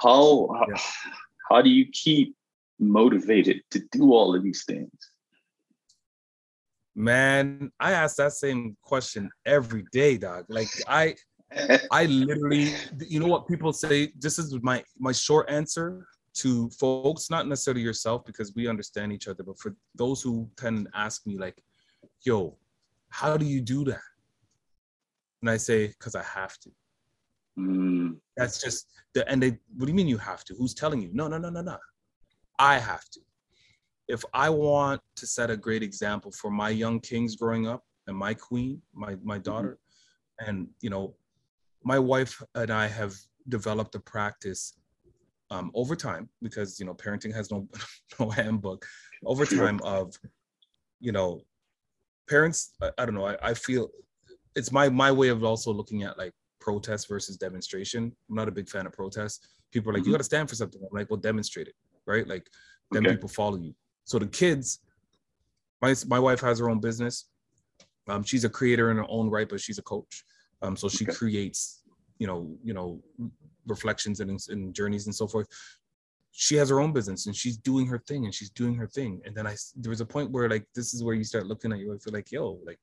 How 0.00 0.48
yeah. 0.68 0.76
how, 0.76 1.10
how 1.50 1.62
do 1.62 1.70
you 1.70 1.86
keep 1.92 2.36
motivated 2.80 3.60
to 3.70 3.80
do 3.92 4.12
all 4.12 4.34
of 4.34 4.42
these 4.42 4.64
things? 4.64 4.90
Man, 6.94 7.70
I 7.78 7.92
ask 7.92 8.16
that 8.16 8.32
same 8.32 8.76
question 8.82 9.30
every 9.46 9.84
day, 9.92 10.18
dog. 10.18 10.46
Like 10.48 10.68
I 10.88 11.14
I 11.90 12.06
literally, 12.06 12.74
you 13.08 13.20
know 13.20 13.26
what 13.26 13.48
people 13.48 13.72
say? 13.72 14.12
This 14.18 14.38
is 14.38 14.56
my 14.62 14.84
my 14.98 15.12
short 15.12 15.50
answer 15.50 16.06
to 16.34 16.70
folks, 16.70 17.30
not 17.30 17.48
necessarily 17.48 17.82
yourself, 17.82 18.24
because 18.24 18.54
we 18.54 18.68
understand 18.68 19.12
each 19.12 19.28
other, 19.28 19.42
but 19.42 19.58
for 19.58 19.74
those 19.96 20.22
who 20.22 20.48
tend 20.56 20.86
to 20.86 20.98
ask 20.98 21.26
me, 21.26 21.36
like, 21.36 21.60
yo, 22.22 22.56
how 23.08 23.36
do 23.36 23.44
you 23.44 23.60
do 23.60 23.84
that? 23.84 24.00
And 25.42 25.50
I 25.50 25.56
say, 25.56 25.88
because 25.88 26.14
I 26.14 26.22
have 26.22 26.56
to. 26.58 26.70
Mm. 27.58 28.16
That's 28.36 28.60
just 28.60 28.86
the 29.12 29.28
and 29.28 29.42
they 29.42 29.58
what 29.76 29.86
do 29.86 29.88
you 29.88 29.94
mean 29.94 30.06
you 30.08 30.18
have 30.18 30.44
to? 30.44 30.54
Who's 30.54 30.74
telling 30.74 31.02
you? 31.02 31.10
No, 31.12 31.28
no, 31.28 31.38
no, 31.38 31.50
no, 31.50 31.62
no. 31.62 31.76
I 32.60 32.78
have 32.78 33.08
to. 33.10 33.20
If 34.06 34.22
I 34.34 34.50
want 34.50 35.00
to 35.16 35.26
set 35.26 35.50
a 35.50 35.56
great 35.56 35.82
example 35.82 36.30
for 36.30 36.50
my 36.50 36.68
young 36.68 37.00
kings 37.00 37.34
growing 37.34 37.66
up 37.66 37.82
and 38.06 38.16
my 38.16 38.34
queen, 38.34 38.82
my 38.92 39.16
my 39.22 39.36
mm-hmm. 39.36 39.42
daughter, 39.42 39.78
mm-hmm. 39.78 40.50
and 40.50 40.68
you 40.82 40.90
know, 40.90 41.14
my 41.82 41.98
wife 41.98 42.42
and 42.54 42.70
I 42.70 42.86
have 42.86 43.14
developed 43.48 43.94
a 43.94 44.00
practice 44.00 44.74
um, 45.50 45.70
over 45.74 45.96
time 45.96 46.28
because 46.42 46.78
you 46.78 46.84
know 46.84 46.94
parenting 46.94 47.34
has 47.34 47.50
no 47.50 47.66
no 48.20 48.28
handbook. 48.28 48.86
Over 49.24 49.46
time 49.46 49.80
of 49.82 50.14
you 51.00 51.12
know 51.12 51.40
parents, 52.28 52.74
I, 52.82 52.90
I 52.98 53.06
don't 53.06 53.14
know. 53.14 53.26
I, 53.26 53.36
I 53.42 53.54
feel 53.54 53.88
it's 54.54 54.70
my 54.70 54.90
my 54.90 55.10
way 55.10 55.28
of 55.28 55.42
also 55.44 55.72
looking 55.72 56.02
at 56.02 56.18
like 56.18 56.34
protest 56.60 57.08
versus 57.08 57.38
demonstration. 57.38 58.12
I'm 58.28 58.36
not 58.36 58.48
a 58.48 58.52
big 58.52 58.68
fan 58.68 58.86
of 58.86 58.92
protest. 58.92 59.46
People 59.72 59.90
are 59.90 59.94
like, 59.94 60.02
mm-hmm. 60.02 60.10
you 60.10 60.14
got 60.14 60.18
to 60.18 60.24
stand 60.24 60.48
for 60.50 60.56
something. 60.56 60.82
I'm 60.82 60.96
like, 60.96 61.08
well, 61.08 61.20
demonstrate 61.20 61.68
it, 61.68 61.74
right? 62.10 62.26
Like, 62.26 62.46
then 62.90 63.06
okay. 63.06 63.14
people 63.14 63.28
follow 63.28 63.56
you. 63.56 63.74
So 64.04 64.18
the 64.18 64.26
kids, 64.26 64.80
my 65.80 65.94
my 66.06 66.18
wife 66.18 66.40
has 66.40 66.58
her 66.58 66.68
own 66.68 66.80
business. 66.80 67.28
Um, 68.08 68.22
she's 68.24 68.44
a 68.44 68.48
creator 68.48 68.90
in 68.90 68.96
her 68.96 69.06
own 69.08 69.30
right, 69.30 69.48
but 69.48 69.60
she's 69.60 69.78
a 69.78 69.82
coach. 69.82 70.24
Um, 70.62 70.76
so 70.76 70.88
she 70.88 71.04
okay. 71.04 71.14
creates, 71.14 71.82
you 72.18 72.26
know, 72.26 72.56
you 72.64 72.74
know, 72.74 73.00
reflections 73.66 74.20
and, 74.20 74.38
and 74.48 74.74
journeys 74.74 75.06
and 75.06 75.14
so 75.14 75.26
forth. 75.26 75.46
She 76.32 76.56
has 76.56 76.68
her 76.70 76.80
own 76.80 76.92
business 76.92 77.26
and 77.26 77.36
she's 77.36 77.56
doing 77.56 77.86
her 77.86 77.98
thing 77.98 78.24
and 78.24 78.34
she's 78.34 78.50
doing 78.50 78.74
her 78.74 78.86
thing. 78.86 79.20
And 79.24 79.34
then 79.34 79.46
I 79.46 79.56
there 79.76 79.90
was 79.90 80.00
a 80.00 80.06
point 80.06 80.30
where 80.30 80.48
like 80.48 80.66
this 80.74 80.94
is 80.94 81.02
where 81.04 81.14
you 81.14 81.24
start 81.24 81.46
looking 81.46 81.72
at 81.72 81.78
your 81.78 81.92
wife, 81.92 82.02
like, 82.06 82.32
yo, 82.32 82.58
like 82.64 82.78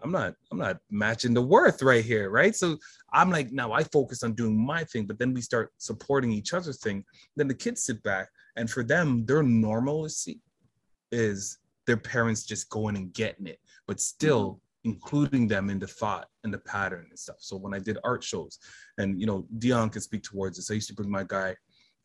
I'm 0.00 0.12
not 0.12 0.34
I'm 0.50 0.58
not 0.58 0.78
matching 0.90 1.34
the 1.34 1.42
worth 1.42 1.82
right 1.82 2.04
here, 2.04 2.30
right? 2.30 2.54
So 2.54 2.76
I'm 3.12 3.30
like, 3.30 3.52
now 3.52 3.72
I 3.72 3.82
focus 3.84 4.22
on 4.22 4.34
doing 4.34 4.56
my 4.58 4.84
thing, 4.84 5.06
but 5.06 5.18
then 5.18 5.34
we 5.34 5.40
start 5.40 5.72
supporting 5.78 6.32
each 6.32 6.54
other's 6.54 6.80
thing. 6.80 7.04
Then 7.36 7.48
the 7.48 7.54
kids 7.54 7.82
sit 7.82 8.02
back, 8.02 8.28
and 8.58 8.70
for 8.70 8.84
them, 8.84 9.24
their 9.24 9.42
normalcy 9.42 10.40
is 11.10 11.58
their 11.86 11.96
parents 11.96 12.44
just 12.44 12.68
going 12.68 12.96
and 12.96 13.12
getting 13.14 13.46
it, 13.46 13.58
but 13.86 14.00
still 14.00 14.46
mm-hmm 14.46 14.58
including 14.84 15.46
them 15.46 15.70
in 15.70 15.78
the 15.78 15.86
thought 15.86 16.28
and 16.44 16.52
the 16.52 16.58
pattern 16.58 17.06
and 17.10 17.18
stuff. 17.18 17.36
So 17.40 17.56
when 17.56 17.74
I 17.74 17.78
did 17.78 17.98
art 18.04 18.22
shows, 18.22 18.58
and 18.96 19.20
you 19.20 19.26
know, 19.26 19.46
Dion 19.58 19.90
can 19.90 20.00
speak 20.00 20.22
towards 20.22 20.56
this. 20.56 20.70
I 20.70 20.74
used 20.74 20.88
to 20.88 20.94
bring 20.94 21.10
my 21.10 21.24
guy, 21.24 21.56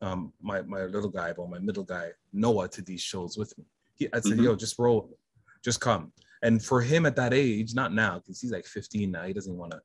um, 0.01 0.33
my 0.41 0.61
my 0.63 0.83
little 0.83 1.09
guy, 1.09 1.33
but 1.33 1.49
my 1.49 1.59
middle 1.59 1.83
guy 1.83 2.09
Noah 2.31 2.67
to 2.69 2.81
these 2.81 3.01
shows 3.01 3.37
with 3.37 3.57
me. 3.57 3.65
He, 3.95 4.07
I 4.13 4.19
said, 4.19 4.33
mm-hmm. 4.33 4.43
"Yo, 4.43 4.55
just 4.55 4.77
roll, 4.79 5.17
just 5.63 5.79
come." 5.79 6.11
And 6.41 6.63
for 6.63 6.81
him 6.81 7.05
at 7.05 7.15
that 7.15 7.33
age, 7.33 7.73
not 7.73 7.93
now 7.93 8.19
because 8.19 8.41
he's 8.41 8.51
like 8.51 8.65
15 8.65 9.09
now, 9.09 9.23
he 9.23 9.33
doesn't 9.33 9.55
want 9.55 9.71
to. 9.71 9.79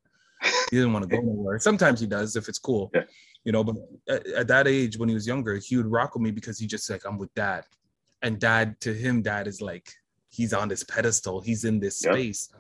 He 0.70 0.76
doesn't 0.76 0.92
want 0.92 1.08
to 1.08 1.16
go 1.16 1.22
nowhere. 1.24 1.58
Sometimes 1.58 2.00
he 2.00 2.06
does 2.06 2.36
if 2.36 2.48
it's 2.48 2.58
cool, 2.58 2.90
yeah. 2.94 3.02
You 3.48 3.52
know. 3.52 3.64
But 3.64 3.76
at, 4.10 4.26
at 4.26 4.48
that 4.48 4.68
age, 4.68 4.98
when 4.98 5.08
he 5.08 5.14
was 5.14 5.26
younger, 5.26 5.56
he 5.56 5.78
would 5.78 5.90
rock 5.90 6.14
with 6.14 6.22
me 6.22 6.30
because 6.30 6.58
he 6.58 6.66
just 6.66 6.88
like, 6.90 7.06
"I'm 7.06 7.16
with 7.16 7.32
dad," 7.32 7.64
and 8.20 8.38
dad 8.38 8.78
to 8.80 8.92
him, 8.92 9.22
dad 9.22 9.46
is 9.46 9.62
like 9.62 9.90
he's 10.28 10.52
on 10.52 10.68
this 10.68 10.84
pedestal. 10.84 11.40
He's 11.40 11.64
in 11.64 11.80
this 11.80 12.00
space. 12.00 12.50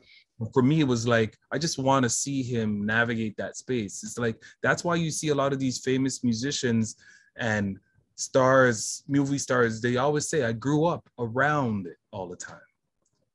For 0.54 0.62
me 0.62 0.80
it 0.80 0.86
was 0.86 1.04
like 1.04 1.36
i 1.50 1.58
just 1.58 1.78
want 1.78 2.04
to 2.04 2.08
see 2.08 2.44
him 2.44 2.86
navigate 2.86 3.36
that 3.36 3.56
space. 3.56 4.02
It's 4.02 4.16
like 4.18 4.42
that's 4.62 4.82
why 4.82 4.94
you 4.94 5.10
see 5.10 5.28
a 5.28 5.34
lot 5.34 5.52
of 5.52 5.58
these 5.58 5.78
famous 5.80 6.24
musicians 6.24 6.96
and 7.36 7.78
stars 8.14 9.02
movie 9.08 9.38
stars 9.38 9.80
they 9.80 9.96
always 9.96 10.28
say 10.28 10.42
i 10.42 10.50
grew 10.50 10.84
up 10.86 11.08
around 11.18 11.86
it 11.86 11.98
all 12.12 12.28
the 12.28 12.36
time. 12.36 12.68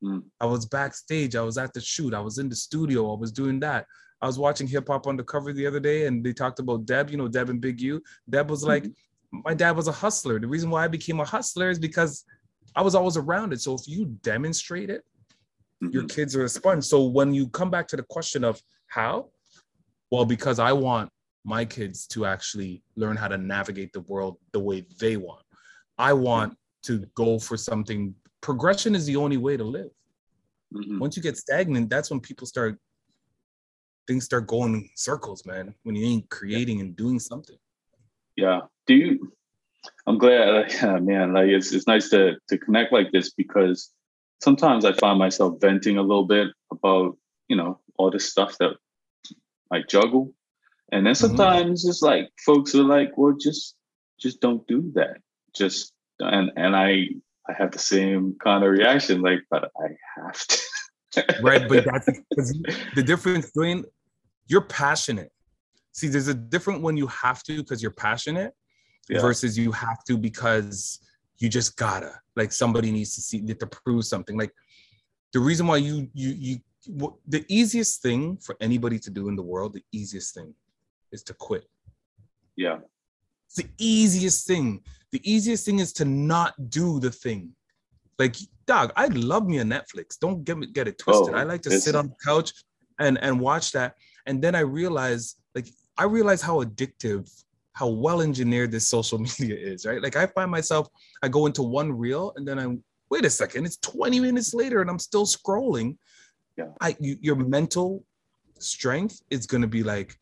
Mm. 0.02 0.24
i 0.40 0.46
was 0.46 0.66
backstage. 0.66 1.36
I 1.36 1.42
was 1.42 1.58
at 1.58 1.74
the 1.74 1.82
shoot. 1.82 2.14
I 2.14 2.22
was 2.22 2.38
in 2.38 2.48
the 2.50 2.56
studio. 2.56 3.14
I 3.14 3.20
was 3.20 3.34
doing 3.34 3.60
that 3.60 3.86
i 4.24 4.26
was 4.26 4.40
watching 4.40 4.68
hip 4.68 4.88
hop 4.88 5.06
undercover 5.06 5.54
the 5.54 5.68
other 5.68 5.80
day 5.80 6.08
and 6.08 6.24
they 6.24 6.34
talked 6.34 6.60
about 6.60 6.86
deb 6.86 7.12
you 7.12 7.18
know 7.18 7.28
deb 7.28 7.50
and 7.50 7.62
big 7.62 7.80
u 7.80 8.02
deb 8.30 8.50
was 8.50 8.64
like 8.64 8.84
mm-hmm. 8.84 9.40
my 9.46 9.54
dad 9.54 9.76
was 9.76 9.88
a 9.88 9.92
hustler 9.92 10.40
the 10.40 10.48
reason 10.48 10.70
why 10.72 10.84
i 10.84 10.88
became 10.88 11.20
a 11.20 11.26
hustler 11.26 11.70
is 11.70 11.78
because 11.78 12.26
i 12.76 12.82
was 12.82 12.96
always 12.96 13.18
around 13.18 13.54
it 13.54 13.62
so 13.62 13.76
if 13.76 13.88
you 13.88 14.06
demonstrate 14.24 14.90
it 14.90 15.04
mm-hmm. 15.84 15.94
your 15.94 16.06
kids 16.06 16.36
are 16.36 16.44
a 16.44 16.50
sponge. 16.50 16.84
So 16.84 17.04
when 17.04 17.34
you 17.34 17.48
come 17.48 17.70
back 17.70 17.88
to 17.90 17.96
the 17.96 18.04
question 18.04 18.44
of 18.44 18.62
how, 18.88 19.30
well, 20.12 20.26
because 20.26 20.60
I 20.60 20.74
want 20.74 21.10
my 21.46 21.66
kids 21.66 22.08
to 22.08 22.26
actually 22.26 22.84
learn 22.96 23.18
how 23.18 23.28
to 23.28 23.38
navigate 23.38 23.92
the 23.94 24.02
world 24.02 24.38
the 24.52 24.60
way 24.60 24.86
they 25.00 25.18
want. 25.18 25.44
I 25.98 26.14
want 26.14 26.58
to 26.84 27.06
go 27.16 27.40
for 27.40 27.58
something. 27.58 28.16
Progression 28.42 28.96
is 28.96 29.06
the 29.06 29.16
only 29.16 29.38
way 29.38 29.58
to 29.58 29.64
live. 29.64 29.90
Mm-hmm. 30.74 31.00
Once 31.00 31.18
you 31.18 31.24
get 31.24 31.38
stagnant, 31.38 31.90
that's 31.90 32.10
when 32.10 32.20
people 32.20 32.48
start 32.48 32.78
things 34.08 34.26
start 34.26 34.48
going 34.48 34.74
in 34.74 34.90
circles, 34.96 35.46
man. 35.46 35.74
When 35.84 35.96
you 35.96 36.06
ain't 36.06 36.30
creating 36.30 36.82
and 36.82 36.96
doing 36.96 37.20
something. 37.20 37.58
Yeah. 38.36 38.62
Do 38.88 38.96
you? 38.96 39.32
I'm 40.08 40.18
glad, 40.18 40.72
man. 41.04 41.34
Like 41.34 41.48
it's 41.48 41.74
it's 41.74 41.88
nice 41.88 42.10
to 42.10 42.36
to 42.50 42.58
connect 42.58 42.94
like 42.94 43.12
this 43.12 43.32
because 43.32 43.92
sometimes 44.42 44.86
I 44.86 44.94
find 44.94 45.20
myself 45.20 45.60
venting 45.60 45.98
a 45.98 46.02
little 46.02 46.26
bit 46.26 46.48
about, 46.72 47.18
you 47.48 47.56
know, 47.56 47.80
all 47.98 48.12
this 48.12 48.30
stuff 48.30 48.58
that 48.60 48.76
I 49.72 49.82
juggle. 49.88 50.34
And 50.92 51.06
then 51.06 51.14
mm-hmm. 51.14 51.28
sometimes 51.28 51.84
mm-hmm. 51.84 51.90
it's 51.90 52.02
like 52.02 52.30
folks 52.46 52.76
are 52.76 52.84
like, 52.84 53.18
well, 53.18 53.36
just 53.40 53.76
just 54.20 54.42
don't 54.42 54.68
do 54.68 54.92
that. 54.96 55.18
Just 55.56 55.94
and 56.20 56.52
and 56.56 56.76
I 56.76 57.10
I 57.48 57.54
have 57.54 57.72
the 57.72 57.80
same 57.80 58.36
kind 58.42 58.64
of 58.64 58.72
reaction, 58.72 59.22
like, 59.22 59.40
but 59.50 59.72
I 59.78 59.88
have 60.16 60.48
to. 60.48 60.58
Right. 61.42 61.68
But 61.68 61.86
that's 61.86 62.10
because 62.30 62.54
the 62.96 63.04
difference 63.04 63.48
between 63.48 63.86
you're 64.48 64.62
passionate. 64.62 65.32
See, 65.92 66.08
there's 66.08 66.28
a 66.28 66.34
different 66.34 66.82
when 66.82 66.98
you 66.98 67.08
have 67.08 67.44
to 67.44 67.58
because 67.58 67.82
you're 67.82 67.92
passionate 67.92 68.54
yeah. 69.10 69.22
versus 69.22 69.58
you 69.58 69.72
have 69.72 70.04
to 70.06 70.18
because 70.18 71.00
you 71.40 71.50
just 71.50 71.76
gotta 71.78 72.12
like 72.36 72.52
somebody 72.52 72.92
needs 72.92 73.16
to 73.16 73.22
see 73.22 73.42
to 73.42 73.68
prove 73.68 74.06
something 74.06 74.38
like 74.38 74.52
the 75.34 75.40
reason 75.40 75.68
why 75.68 75.78
you 75.78 76.10
you 76.14 76.30
you 76.30 77.18
the 77.28 77.46
easiest 77.48 78.02
thing 78.02 78.38
for 78.38 78.56
anybody 78.62 79.00
to 79.00 79.10
do 79.10 79.30
in 79.30 79.36
the 79.36 79.42
world 79.42 79.74
the 79.74 79.84
easiest 79.92 80.34
thing 80.34 80.54
is 81.12 81.24
to 81.24 81.34
quit 81.34 81.66
yeah 82.56 82.78
it's 83.48 83.56
the 83.56 83.68
easiest 83.78 84.48
thing 84.48 84.82
the 85.12 85.22
easiest 85.30 85.66
thing 85.66 85.80
is 85.80 85.94
to 85.94 86.06
not 86.06 86.54
do 86.70 87.00
the 87.00 87.12
thing 87.12 87.52
like 88.20 88.36
dog 88.66 88.92
i 88.96 89.08
love 89.08 89.48
me 89.48 89.58
a 89.60 89.64
netflix 89.64 90.18
don't 90.20 90.44
get 90.44 90.58
me 90.58 90.68
get 90.68 90.88
it 90.88 90.96
oh, 91.02 91.04
twisted 91.04 91.36
oh, 91.36 91.38
i 91.38 91.44
like 91.44 91.62
to 91.62 91.72
sit 91.72 91.96
on 91.96 92.08
the 92.08 92.16
couch 92.26 92.54
and 93.00 93.18
and 93.22 93.40
watch 93.40 93.72
that 93.72 93.96
and 94.26 94.42
then 94.42 94.56
i 94.56 94.60
realize 94.60 95.36
like 95.56 95.68
i 95.98 96.04
realize 96.04 96.42
how 96.42 96.64
addictive 96.64 97.30
how 97.74 97.88
well 97.88 98.22
engineered 98.22 98.72
this 98.72 98.88
social 98.88 99.18
media 99.40 99.56
is, 99.56 99.86
right? 99.86 100.02
Like 100.02 100.16
I 100.16 100.28
find 100.28 100.50
myself, 100.50 100.88
I 101.22 101.28
go 101.28 101.46
into 101.46 101.64
one 101.64 101.92
reel 101.92 102.34
and 102.36 102.48
then 102.48 102.58
I'm, 102.58 102.84
wait 103.10 103.26
a 103.26 103.30
second, 103.30 103.66
it's 103.66 103.78
20 103.78 104.20
minutes 104.20 104.54
later 104.54 104.82
and 104.82 104.90
I'm 104.90 105.00
still 105.00 105.26
scrolling. 105.26 105.98
Yeah. 106.58 106.70
I 106.82 106.96
you, 107.00 107.18
your 107.20 107.36
mental 107.36 108.04
strength 108.60 109.22
is 109.30 109.48
gonna 109.48 109.68
be 109.68 109.84
like, 109.84 110.20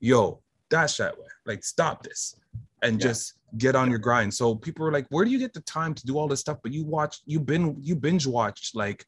yo, 0.00 0.40
dash 0.68 0.98
that 0.98 1.18
way. 1.18 1.26
Like 1.46 1.64
stop 1.64 2.02
this 2.02 2.36
and 2.82 3.00
yeah. 3.00 3.08
just 3.08 3.34
get 3.58 3.76
on 3.76 3.90
your 3.90 3.98
grind. 3.98 4.32
So 4.32 4.54
people 4.54 4.86
are 4.86 4.92
like, 4.92 5.06
where 5.10 5.24
do 5.24 5.30
you 5.30 5.38
get 5.38 5.52
the 5.52 5.60
time 5.62 5.94
to 5.94 6.06
do 6.06 6.18
all 6.18 6.28
this 6.28 6.40
stuff? 6.40 6.58
But 6.62 6.72
you 6.72 6.84
watch, 6.84 7.20
you 7.26 7.40
been 7.40 7.76
you 7.80 7.94
binge 7.96 8.26
watched 8.26 8.74
like, 8.74 9.04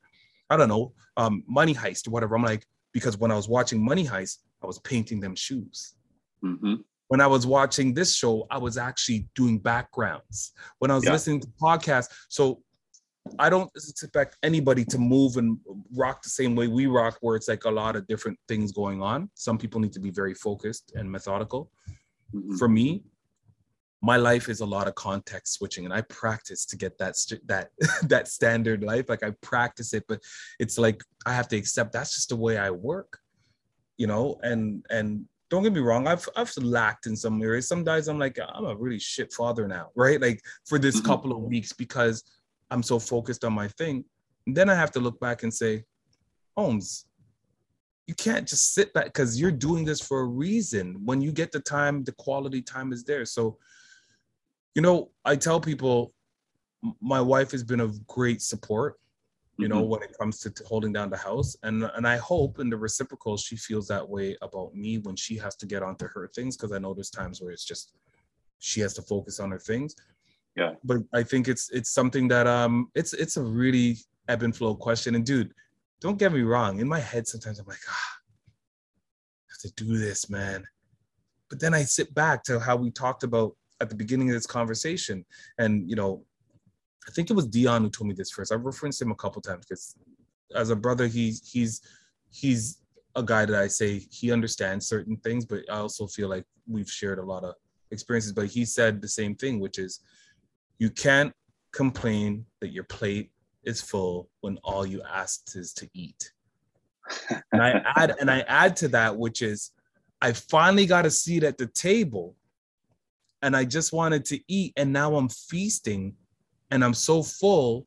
I 0.51 0.57
don't 0.57 0.68
know, 0.68 0.92
um, 1.16 1.42
Money 1.47 1.74
Heist 1.74 2.09
or 2.09 2.11
whatever. 2.11 2.36
I'm 2.36 2.42
like, 2.42 2.66
because 2.92 3.16
when 3.16 3.30
I 3.30 3.36
was 3.36 3.49
watching 3.49 3.84
Money 3.84 4.07
Heist, 4.07 4.38
I 4.62 4.66
was 4.66 4.78
painting 4.80 5.20
them 5.20 5.34
shoes. 5.34 5.95
Mm-hmm 6.42 6.74
when 7.09 7.20
I 7.20 7.26
was 7.26 7.47
watching 7.47 7.95
this 7.95 8.14
show, 8.14 8.47
I 8.51 8.59
was 8.59 8.76
actually 8.76 9.28
doing 9.34 9.59
backgrounds. 9.59 10.53
When 10.78 10.90
I 10.90 10.95
was 10.95 11.05
yeah. 11.05 11.12
listening 11.12 11.40
to 11.40 11.47
podcasts, 11.61 12.09
so 12.28 12.62
I 13.38 13.49
don't 13.49 13.70
expect 13.74 14.36
anybody 14.42 14.84
to 14.86 14.99
move 14.99 15.36
and 15.36 15.59
rock 15.95 16.22
the 16.22 16.28
same 16.28 16.55
way 16.55 16.68
we 16.68 16.86
rock, 16.86 17.18
where 17.20 17.36
it's 17.36 17.49
like 17.49 17.64
a 17.64 17.70
lot 17.70 17.97
of 17.97 18.07
different 18.07 18.38
things 18.49 18.72
going 18.72 19.03
on. 19.03 19.30
Some 19.34 19.59
people 19.59 19.80
need 19.80 19.92
to 19.92 20.01
be 20.01 20.11
very 20.11 20.34
focused 20.34 20.92
and 20.95 21.11
methodical. 21.11 21.70
Mm-hmm. 22.34 22.57
For 22.57 22.68
me, 22.68 23.05
my 24.05 24.17
life 24.17 24.49
is 24.49 24.61
a 24.61 24.67
lot 24.67 24.87
of 24.87 24.95
context 24.95 25.55
switching 25.55 25.85
and 25.85 25.95
i 25.95 26.01
practice 26.03 26.65
to 26.67 26.77
get 26.77 26.97
that 26.99 27.17
st- 27.17 27.47
that 27.47 27.71
that 28.03 28.29
standard 28.29 28.83
life 28.83 29.09
like 29.09 29.23
i 29.23 29.31
practice 29.41 29.95
it 29.95 30.05
but 30.09 30.21
it's 30.59 30.79
like 30.79 31.01
i 31.27 31.33
have 31.33 31.49
to 31.49 31.57
accept 31.57 31.93
that's 31.93 32.15
just 32.15 32.29
the 32.29 32.37
way 32.37 32.59
i 32.59 32.71
work 32.71 33.21
you 33.97 34.07
know? 34.07 34.39
And 34.43 34.85
and 34.91 35.25
don't 35.51 35.63
get 35.63 35.73
me 35.73 35.81
wrong 35.81 36.09
i've 36.09 36.29
i've 36.37 36.53
lacked 36.57 37.07
in 37.07 37.17
some 37.17 37.41
areas. 37.43 37.69
Some 37.69 37.85
days 37.85 38.09
i'm 38.09 38.19
like 38.19 38.39
i'm 38.55 38.65
a 38.65 38.75
really 38.75 38.99
shit 38.99 39.33
father 39.33 39.69
now 39.69 39.91
right? 39.95 40.21
Like 40.21 40.41
for 40.67 40.79
this 40.79 40.97
mm-hmm. 40.97 41.07
couple 41.07 41.33
of 41.33 41.43
weeks 41.43 41.73
because 41.73 42.25
i'm 42.71 42.83
so 42.83 42.99
focused 42.99 43.45
on 43.45 43.53
my 43.53 43.69
thing. 43.69 44.05
And 44.47 44.57
then 44.57 44.69
i 44.69 44.75
have 44.75 44.91
to 44.93 45.01
look 45.01 45.21
back 45.21 45.43
and 45.43 45.53
say 45.53 45.85
holmes 46.57 47.07
you 48.07 48.15
can't 48.15 48.47
just 48.47 48.75
sit 48.75 48.93
back 48.93 49.07
because 49.07 49.41
you're 49.41 49.51
doing 49.51 49.85
this 49.85 50.01
for 50.01 50.21
a 50.21 50.27
reason 50.27 51.01
when 51.07 51.23
you 51.23 51.33
get 51.33 51.53
the 51.53 51.61
time 51.61 52.05
the 52.05 52.13
quality 52.13 52.61
time 52.61 52.93
is 52.93 53.03
there. 53.03 53.25
So 53.25 53.57
you 54.75 54.83
know 54.83 55.11
i 55.25 55.35
tell 55.37 55.61
people 55.61 56.12
my 57.01 57.20
wife 57.20 57.51
has 57.51 57.62
been 57.62 57.81
of 57.81 58.07
great 58.07 58.43
support 58.43 58.99
you 59.57 59.68
know 59.68 59.81
mm-hmm. 59.83 59.91
when 59.91 60.03
it 60.03 60.16
comes 60.18 60.41
to 60.41 60.53
holding 60.66 60.93
down 60.93 61.09
the 61.09 61.16
house 61.16 61.57
and 61.62 61.85
and 61.95 62.07
i 62.07 62.16
hope 62.16 62.59
in 62.59 62.68
the 62.68 62.77
reciprocal 62.77 63.37
she 63.37 63.57
feels 63.57 63.87
that 63.87 64.07
way 64.07 64.37
about 64.43 64.75
me 64.75 64.99
when 64.99 65.14
she 65.14 65.37
has 65.37 65.55
to 65.57 65.66
get 65.66 65.83
onto 65.83 66.07
her 66.09 66.29
things 66.35 66.57
because 66.57 66.72
i 66.72 66.79
know 66.79 66.93
there's 66.93 67.11
times 67.11 67.41
where 67.41 67.53
it's 67.53 67.64
just 67.64 67.95
she 68.64 68.81
has 68.81 68.95
to 68.95 69.03
focus 69.03 69.41
on 69.41 69.51
her 69.51 69.59
things. 69.59 69.95
Yeah. 70.57 70.72
But 70.85 70.99
i 71.12 71.22
think 71.22 71.49
it's 71.49 71.70
it's 71.70 71.91
something 71.91 72.29
that 72.29 72.47
um 72.47 72.91
it's 72.95 73.12
it's 73.12 73.37
a 73.37 73.43
really 73.43 73.99
ebb 74.29 74.43
and 74.43 74.57
flow 74.57 74.75
question 74.75 75.14
and 75.16 75.27
dude 75.27 75.53
don't 76.01 76.18
get 76.18 76.33
me 76.33 76.43
wrong 76.43 76.81
in 76.81 76.89
my 76.89 77.01
head 77.01 77.27
sometimes 77.27 77.59
i'm 77.59 77.66
like 77.66 77.85
ah 77.89 78.12
I 79.49 79.53
have 79.53 79.75
to 79.75 79.85
do 79.85 79.99
this 79.99 80.31
man. 80.31 80.64
But 81.51 81.61
then 81.61 81.75
i 81.75 81.83
sit 81.83 82.14
back 82.14 82.43
to 82.45 82.59
how 82.59 82.77
we 82.77 82.91
talked 82.91 83.25
about 83.25 83.57
at 83.85 83.91
the 83.91 83.97
beginning 83.97 84.28
of 84.28 84.35
this 84.35 84.47
conversation 84.47 85.24
and 85.59 85.89
you 85.89 85.97
know 85.97 86.24
I 87.07 87.11
think 87.11 87.30
it 87.30 87.35
was 87.35 87.47
Dion 87.47 87.82
who 87.82 87.91
told 87.91 88.09
me 88.09 88.14
this 88.14 88.30
first. 88.30 88.53
I've 88.53 88.64
referenced 88.64 89.03
him 89.03 89.11
a 89.11 89.14
couple 89.14 89.43
times 89.43 89.66
because 89.66 89.95
as 90.55 90.70
a 90.70 90.76
brother, 90.76 91.07
he's 91.07 91.47
he's 91.47 91.80
he's 92.30 92.78
a 93.14 93.22
guy 93.22 93.45
that 93.45 93.61
I 93.61 93.68
say 93.68 94.07
he 94.11 94.32
understands 94.32 94.87
certain 94.87 95.16
things, 95.18 95.45
but 95.45 95.61
I 95.70 95.76
also 95.76 96.07
feel 96.07 96.28
like 96.28 96.45
we've 96.66 96.91
shared 96.91 97.18
a 97.18 97.24
lot 97.24 97.45
of 97.45 97.55
experiences. 97.91 98.32
But 98.32 98.47
he 98.47 98.64
said 98.64 99.01
the 99.01 99.09
same 99.09 99.35
thing, 99.35 99.61
which 99.61 99.78
is 99.78 100.01
you 100.78 100.91
can't 100.91 101.32
complain 101.72 102.47
that 102.61 102.72
your 102.72 102.85
plate 102.85 103.30
is 103.64 103.80
full 103.80 104.30
when 104.41 104.59
all 104.64 104.87
you 104.87 105.03
asked 105.03 105.57
is 105.57 105.72
to 105.74 105.89
eat. 105.95 106.32
and 107.53 107.62
I 107.62 107.82
add 107.97 108.16
and 108.18 108.30
I 108.30 108.41
add 108.49 108.76
to 108.76 108.89
that, 108.89 109.16
which 109.16 109.43
is 109.43 109.72
I 110.22 110.32
finally 110.32 110.87
got 110.87 111.07
a 111.07 111.11
seat 111.11 111.45
at 111.45 111.59
the 111.59 111.66
table 111.66 112.35
and 113.45 113.55
I 113.55 113.64
just 113.64 113.92
wanted 113.92 114.24
to 114.26 114.40
eat, 114.49 114.72
and 114.76 114.92
now 114.92 115.14
I'm 115.16 115.28
feasting 115.28 116.14
and 116.70 116.82
I'm 116.82 116.95
so 116.95 117.22
full. 117.22 117.86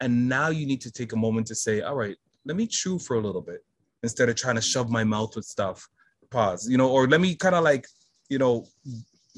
And 0.00 0.28
now 0.28 0.48
you 0.50 0.66
need 0.66 0.80
to 0.82 0.92
take 0.92 1.12
a 1.12 1.16
moment 1.16 1.46
to 1.48 1.54
say, 1.54 1.80
all 1.80 1.96
right, 1.96 2.16
let 2.44 2.56
me 2.56 2.66
chew 2.66 2.98
for 2.98 3.16
a 3.16 3.20
little 3.20 3.40
bit 3.40 3.64
instead 4.02 4.28
of 4.28 4.36
trying 4.36 4.54
to 4.56 4.60
shove 4.62 4.90
my 4.90 5.02
mouth 5.02 5.34
with 5.34 5.44
stuff. 5.44 5.88
Pause, 6.30 6.68
you 6.68 6.78
know, 6.78 6.90
or 6.90 7.08
let 7.08 7.20
me 7.20 7.34
kind 7.34 7.54
of 7.54 7.64
like, 7.64 7.86
you 8.28 8.38
know, 8.38 8.66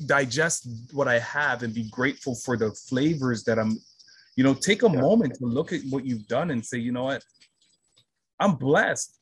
digest 0.06 0.68
what 0.92 1.08
I 1.08 1.18
have 1.20 1.62
and 1.62 1.72
be 1.72 1.88
grateful 1.90 2.34
for 2.34 2.56
the 2.56 2.70
flavors 2.72 3.44
that 3.44 3.58
I'm, 3.58 3.78
you 4.36 4.44
know, 4.44 4.52
take 4.52 4.82
a 4.82 4.90
yeah. 4.90 5.00
moment 5.00 5.34
to 5.36 5.46
look 5.46 5.72
at 5.72 5.80
what 5.88 6.04
you've 6.04 6.26
done 6.26 6.50
and 6.50 6.64
say, 6.64 6.78
you 6.78 6.92
know 6.92 7.04
what, 7.04 7.24
I'm 8.38 8.56
blessed. 8.56 9.18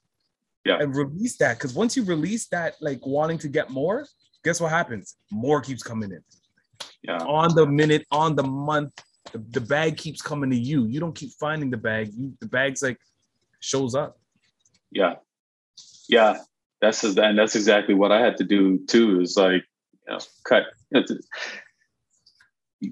Yeah. 0.64 0.78
And 0.80 0.96
release 0.96 1.36
that. 1.36 1.58
Because 1.58 1.74
once 1.74 1.96
you 1.96 2.04
release 2.04 2.48
that, 2.48 2.74
like 2.80 3.06
wanting 3.06 3.38
to 3.38 3.48
get 3.48 3.70
more, 3.70 4.06
guess 4.46 4.60
what 4.60 4.70
happens? 4.70 5.16
More 5.32 5.60
keeps 5.60 5.82
coming 5.82 6.12
in. 6.12 6.22
Yeah. 7.02 7.18
On 7.18 7.52
the 7.52 7.66
minute, 7.66 8.06
on 8.12 8.36
the 8.36 8.44
month, 8.44 8.92
the, 9.32 9.44
the 9.50 9.60
bag 9.60 9.96
keeps 9.96 10.22
coming 10.22 10.50
to 10.50 10.56
you. 10.56 10.86
You 10.86 11.00
don't 11.00 11.16
keep 11.16 11.32
finding 11.40 11.68
the 11.68 11.76
bag. 11.76 12.12
You, 12.14 12.32
the 12.40 12.46
bag's 12.46 12.80
like 12.80 12.98
shows 13.58 13.96
up. 13.96 14.20
Yeah, 14.92 15.14
yeah. 16.08 16.38
That's 16.80 17.02
and 17.02 17.36
that's 17.36 17.56
exactly 17.56 17.94
what 17.94 18.12
I 18.12 18.20
had 18.20 18.36
to 18.36 18.44
do 18.44 18.78
too. 18.86 19.20
Is 19.20 19.36
like 19.36 19.64
you 20.06 20.12
know 20.12 20.20
cut. 20.44 20.64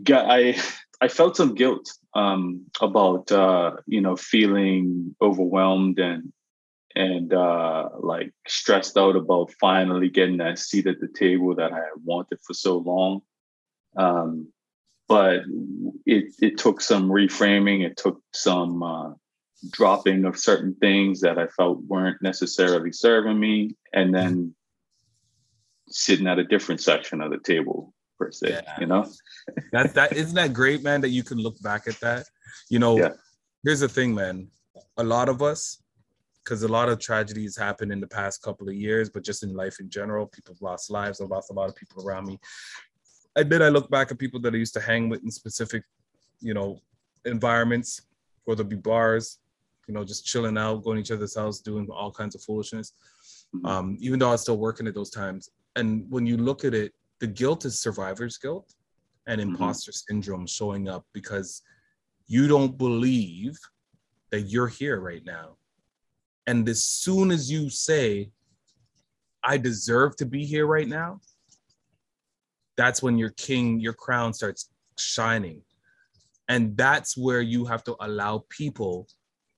Got 0.03 0.29
I 0.29 0.57
I 1.01 1.07
felt 1.07 1.37
some 1.37 1.55
guilt 1.55 1.89
um, 2.15 2.65
about 2.81 3.31
uh, 3.31 3.77
you 3.87 4.01
know 4.01 4.17
feeling 4.17 5.15
overwhelmed 5.23 6.01
and 6.01 6.33
and 6.97 7.33
uh, 7.33 7.89
like 8.01 8.33
stressed 8.47 8.97
out 8.97 9.17
about 9.17 9.53
finally 9.61 10.09
getting 10.09 10.39
that 10.39 10.59
seat 10.59 10.87
at 10.87 11.01
the 11.01 11.09
table 11.09 11.55
that 11.57 11.73
I 11.73 11.83
wanted 12.05 12.39
for 12.43 12.55
so 12.55 12.79
long. 12.79 13.23
Um, 13.97 14.49
but 15.09 15.43
it, 16.07 16.35
it 16.41 16.59
took 16.59 16.81
some 16.81 17.09
reframing. 17.09 17.85
It 17.85 17.97
took 17.97 18.21
some 18.33 18.83
uh, 18.83 19.11
dropping 19.71 20.25
of 20.25 20.39
certain 20.39 20.75
things 20.77 21.21
that 21.21 21.39
I 21.39 21.47
felt 21.49 21.83
weren't 21.83 22.23
necessarily 22.23 22.93
serving 22.93 23.39
me, 23.39 23.77
and 23.93 24.15
then 24.15 24.55
sitting 25.89 26.27
at 26.27 26.39
a 26.39 26.45
different 26.45 26.81
section 26.81 27.21
of 27.21 27.31
the 27.31 27.39
table 27.39 27.93
per 28.19 28.31
se. 28.31 28.51
Yeah. 28.51 28.81
You 28.81 28.87
know, 28.87 29.11
that 29.73 29.95
that 29.95 30.13
isn't 30.17 30.35
that 30.35 30.53
great, 30.53 30.83
man. 30.83 31.01
That 31.01 31.11
you 31.11 31.23
can 31.23 31.39
look 31.39 31.61
back 31.61 31.87
at 31.87 32.01
that. 32.01 32.27
You 32.71 32.79
know, 32.79 32.99
yeah. 32.99 33.11
here's 33.63 33.81
the 33.81 33.89
thing, 33.89 34.15
man. 34.15 34.49
A 34.97 35.05
lot 35.05 35.29
of 35.29 35.43
us, 35.43 35.83
because 36.45 36.63
a 36.63 36.69
lot 36.69 36.89
of 36.89 36.99
tragedies 36.99 37.57
happened 37.57 37.91
in 37.91 38.01
the 38.01 38.07
past 38.07 38.43
couple 38.43 38.69
of 38.69 38.75
years, 38.75 39.09
but 39.09 39.25
just 39.25 39.43
in 39.43 39.55
life 39.55 39.81
in 39.81 39.89
general, 39.89 40.27
people 40.27 40.55
have 40.55 40.63
lost 40.63 40.91
lives. 40.91 41.21
I've 41.21 41.31
lost 41.31 41.51
a 41.51 41.55
lot 41.55 41.69
of 41.69 41.77
people 41.77 42.07
around 42.07 42.27
me. 42.27 42.39
I 43.37 43.43
did. 43.43 43.63
I 43.63 43.69
look 43.69 43.91
back 43.91 44.11
at 44.11 44.19
people 44.19 44.41
that 44.41 44.55
I 44.55 44.59
used 44.59 44.75
to 44.75 44.81
hang 44.81 45.09
with 45.09 45.25
in 45.25 45.31
specific, 45.31 45.83
you 46.41 46.55
know, 46.55 46.81
environments, 47.25 48.03
whether 48.45 48.63
it 48.63 48.69
be 48.69 48.77
bars, 48.77 49.39
you 49.89 49.95
know, 49.95 50.05
just 50.05 50.27
chilling 50.27 50.59
out, 50.59 50.85
going 50.85 50.97
to 50.97 51.01
each 51.01 51.11
other's 51.11 51.37
house, 51.37 51.61
doing 51.61 51.89
all 51.91 52.13
kinds 52.13 52.35
of 52.35 52.43
foolishness. 52.43 52.93
Mm-hmm. 53.55 53.67
Um, 53.67 53.97
even 54.01 54.19
though 54.19 54.29
I 54.29 54.33
was 54.33 54.43
still 54.43 54.59
working 54.59 54.87
at 54.87 54.95
those 54.95 55.11
times. 55.11 55.51
And 55.77 56.07
when 56.11 56.27
you 56.27 56.37
look 56.37 56.65
at 56.65 56.75
it, 56.75 56.93
the 57.21 57.27
guilt 57.27 57.65
is 57.65 57.81
survivor's 57.81 58.37
guilt 58.37 58.75
and 59.27 59.41
mm-hmm. 59.41 59.51
imposter 59.51 59.93
syndrome 59.93 60.47
showing 60.47 60.89
up 60.89 61.07
because 61.13 61.63
you 62.27 62.47
don't 62.49 62.77
believe 62.77 63.59
that 64.31 64.43
you're 64.43 64.69
here 64.69 65.01
right 65.01 65.25
now. 65.25 65.57
And 66.47 66.69
as 66.69 66.85
soon 66.85 67.31
as 67.31 67.51
you 67.51 67.71
say, 67.71 68.31
I 69.43 69.57
deserve 69.57 70.17
to 70.17 70.27
be 70.27 70.45
here 70.45 70.67
right 70.67 70.89
now, 70.89 71.21
that's 72.77 73.03
when 73.03 73.19
your 73.19 73.31
king, 73.31 73.81
your 73.81 73.93
crown 73.93 74.33
starts 74.33 74.71
shining. 74.99 75.63
And 76.49 76.77
that's 76.77 77.17
where 77.17 77.41
you 77.41 77.65
have 77.65 77.85
to 77.85 77.97
allow 78.01 78.45
people 78.51 79.07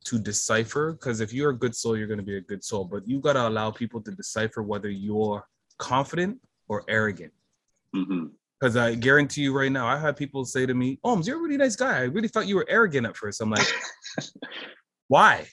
to 0.05 0.19
decipher. 0.19 0.93
Because 0.93 1.21
if 1.21 1.33
you're 1.33 1.51
a 1.51 1.57
good 1.57 1.75
soul, 1.75 1.97
you're 1.97 2.07
going 2.07 2.21
to 2.21 2.25
be 2.25 2.37
a 2.37 2.41
good 2.41 2.63
soul. 2.63 2.85
But 2.85 3.09
you 3.09 3.21
got 3.21 3.35
to 3.35 3.49
allow 3.49 3.71
people 3.71 4.01
to 4.03 4.11
decipher 4.13 4.63
whether 4.63 4.91
you're 4.91 5.45
confident 5.79 6.39
or 6.69 6.85
arrogant. 6.89 7.33
Mm-hmm. 7.95 8.27
Because 8.59 8.77
I 8.77 8.95
guarantee 8.95 9.43
you 9.43 9.57
right 9.57 9.71
now, 9.71 9.87
I 9.87 9.99
had 9.99 10.17
people 10.17 10.45
say 10.47 10.65
to 10.65 10.73
me, 10.73 10.99
"Oh, 11.05 11.21
you're 11.23 11.37
a 11.39 11.43
really 11.43 11.59
nice 11.59 11.77
guy. 11.77 11.99
I 11.99 12.03
really 12.05 12.29
thought 12.29 12.47
you 12.47 12.57
were 12.57 12.67
arrogant 12.69 13.07
at 13.07 13.17
first. 13.17 13.43
I'm 13.43 13.51
like, 13.51 13.67
why? 15.09 15.47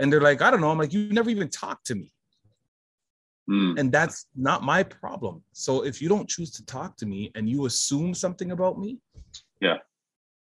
And 0.00 0.12
they're 0.12 0.20
like, 0.20 0.42
I 0.42 0.50
don't 0.50 0.60
know. 0.60 0.70
I'm 0.70 0.78
like, 0.78 0.92
you 0.92 1.12
never 1.12 1.30
even 1.30 1.48
talked 1.48 1.86
to 1.86 1.94
me. 1.94 2.12
Mm. 3.48 3.78
And 3.78 3.92
that's 3.92 4.26
not 4.36 4.62
my 4.62 4.82
problem. 4.82 5.42
So 5.52 5.84
if 5.84 6.00
you 6.00 6.08
don't 6.08 6.28
choose 6.28 6.50
to 6.52 6.64
talk 6.66 6.96
to 6.98 7.06
me 7.06 7.30
and 7.34 7.48
you 7.48 7.66
assume 7.66 8.14
something 8.14 8.52
about 8.52 8.78
me, 8.78 8.98
yeah, 9.60 9.76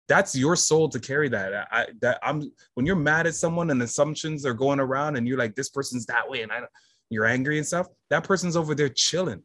that's 0.08 0.36
your 0.36 0.56
soul 0.56 0.90
to 0.90 1.00
carry 1.00 1.30
that. 1.30 1.68
I 1.72 1.88
that 2.02 2.20
I'm 2.24 2.52
when 2.74 2.86
you're 2.86 2.96
mad 2.96 3.28
at 3.28 3.36
someone 3.36 3.70
and 3.70 3.82
assumptions 3.82 4.46
are 4.46 4.54
going 4.54 4.80
around 4.80 5.16
and 5.16 5.28
you're 5.28 5.38
like, 5.38 5.56
this 5.56 5.70
person's 5.70 6.06
that 6.08 6.30
way, 6.30 6.42
and 6.42 6.52
I 6.52 6.62
you're 7.10 7.26
angry 7.26 7.58
and 7.58 7.66
stuff. 7.66 7.88
That 8.10 8.24
person's 8.24 8.56
over 8.56 8.74
there 8.74 8.90
chilling 8.90 9.44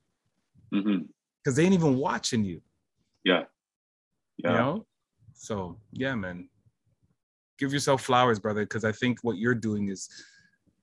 because 0.71 0.87
mm-hmm. 0.87 1.55
they 1.55 1.65
ain't 1.65 1.75
even 1.75 1.97
watching 1.97 2.45
you. 2.45 2.63
Yeah, 3.25 3.45
yeah. 4.39 4.51
You 4.51 4.57
know. 4.57 4.87
So 5.35 5.79
yeah, 5.93 6.15
man. 6.15 6.49
Give 7.61 7.73
yourself 7.73 8.03
flowers, 8.03 8.41
brother, 8.41 8.63
because 8.63 8.85
I 8.85 8.93
think 8.93 9.19
what 9.23 9.37
you're 9.37 9.55
doing 9.55 9.89
is 9.89 10.09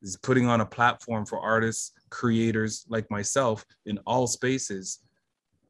is 0.02 0.18
putting 0.18 0.48
on 0.48 0.62
a 0.62 0.66
platform 0.66 1.26
for 1.26 1.40
artists 1.40 1.92
creators 2.10 2.86
like 2.88 3.10
myself 3.12 3.66
in 3.86 3.98
all 4.06 4.28
spaces 4.28 5.00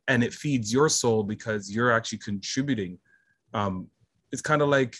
and 0.08 0.24
it 0.24 0.34
feeds 0.34 0.72
your 0.72 0.90
soul 0.90 1.24
because 1.24 1.72
you're 1.74 1.92
actually 1.92 2.18
contributing 2.20 2.98
um, 3.54 3.88
it's 4.32 4.42
kind 4.42 4.62
of 4.62 4.70
like 4.70 4.96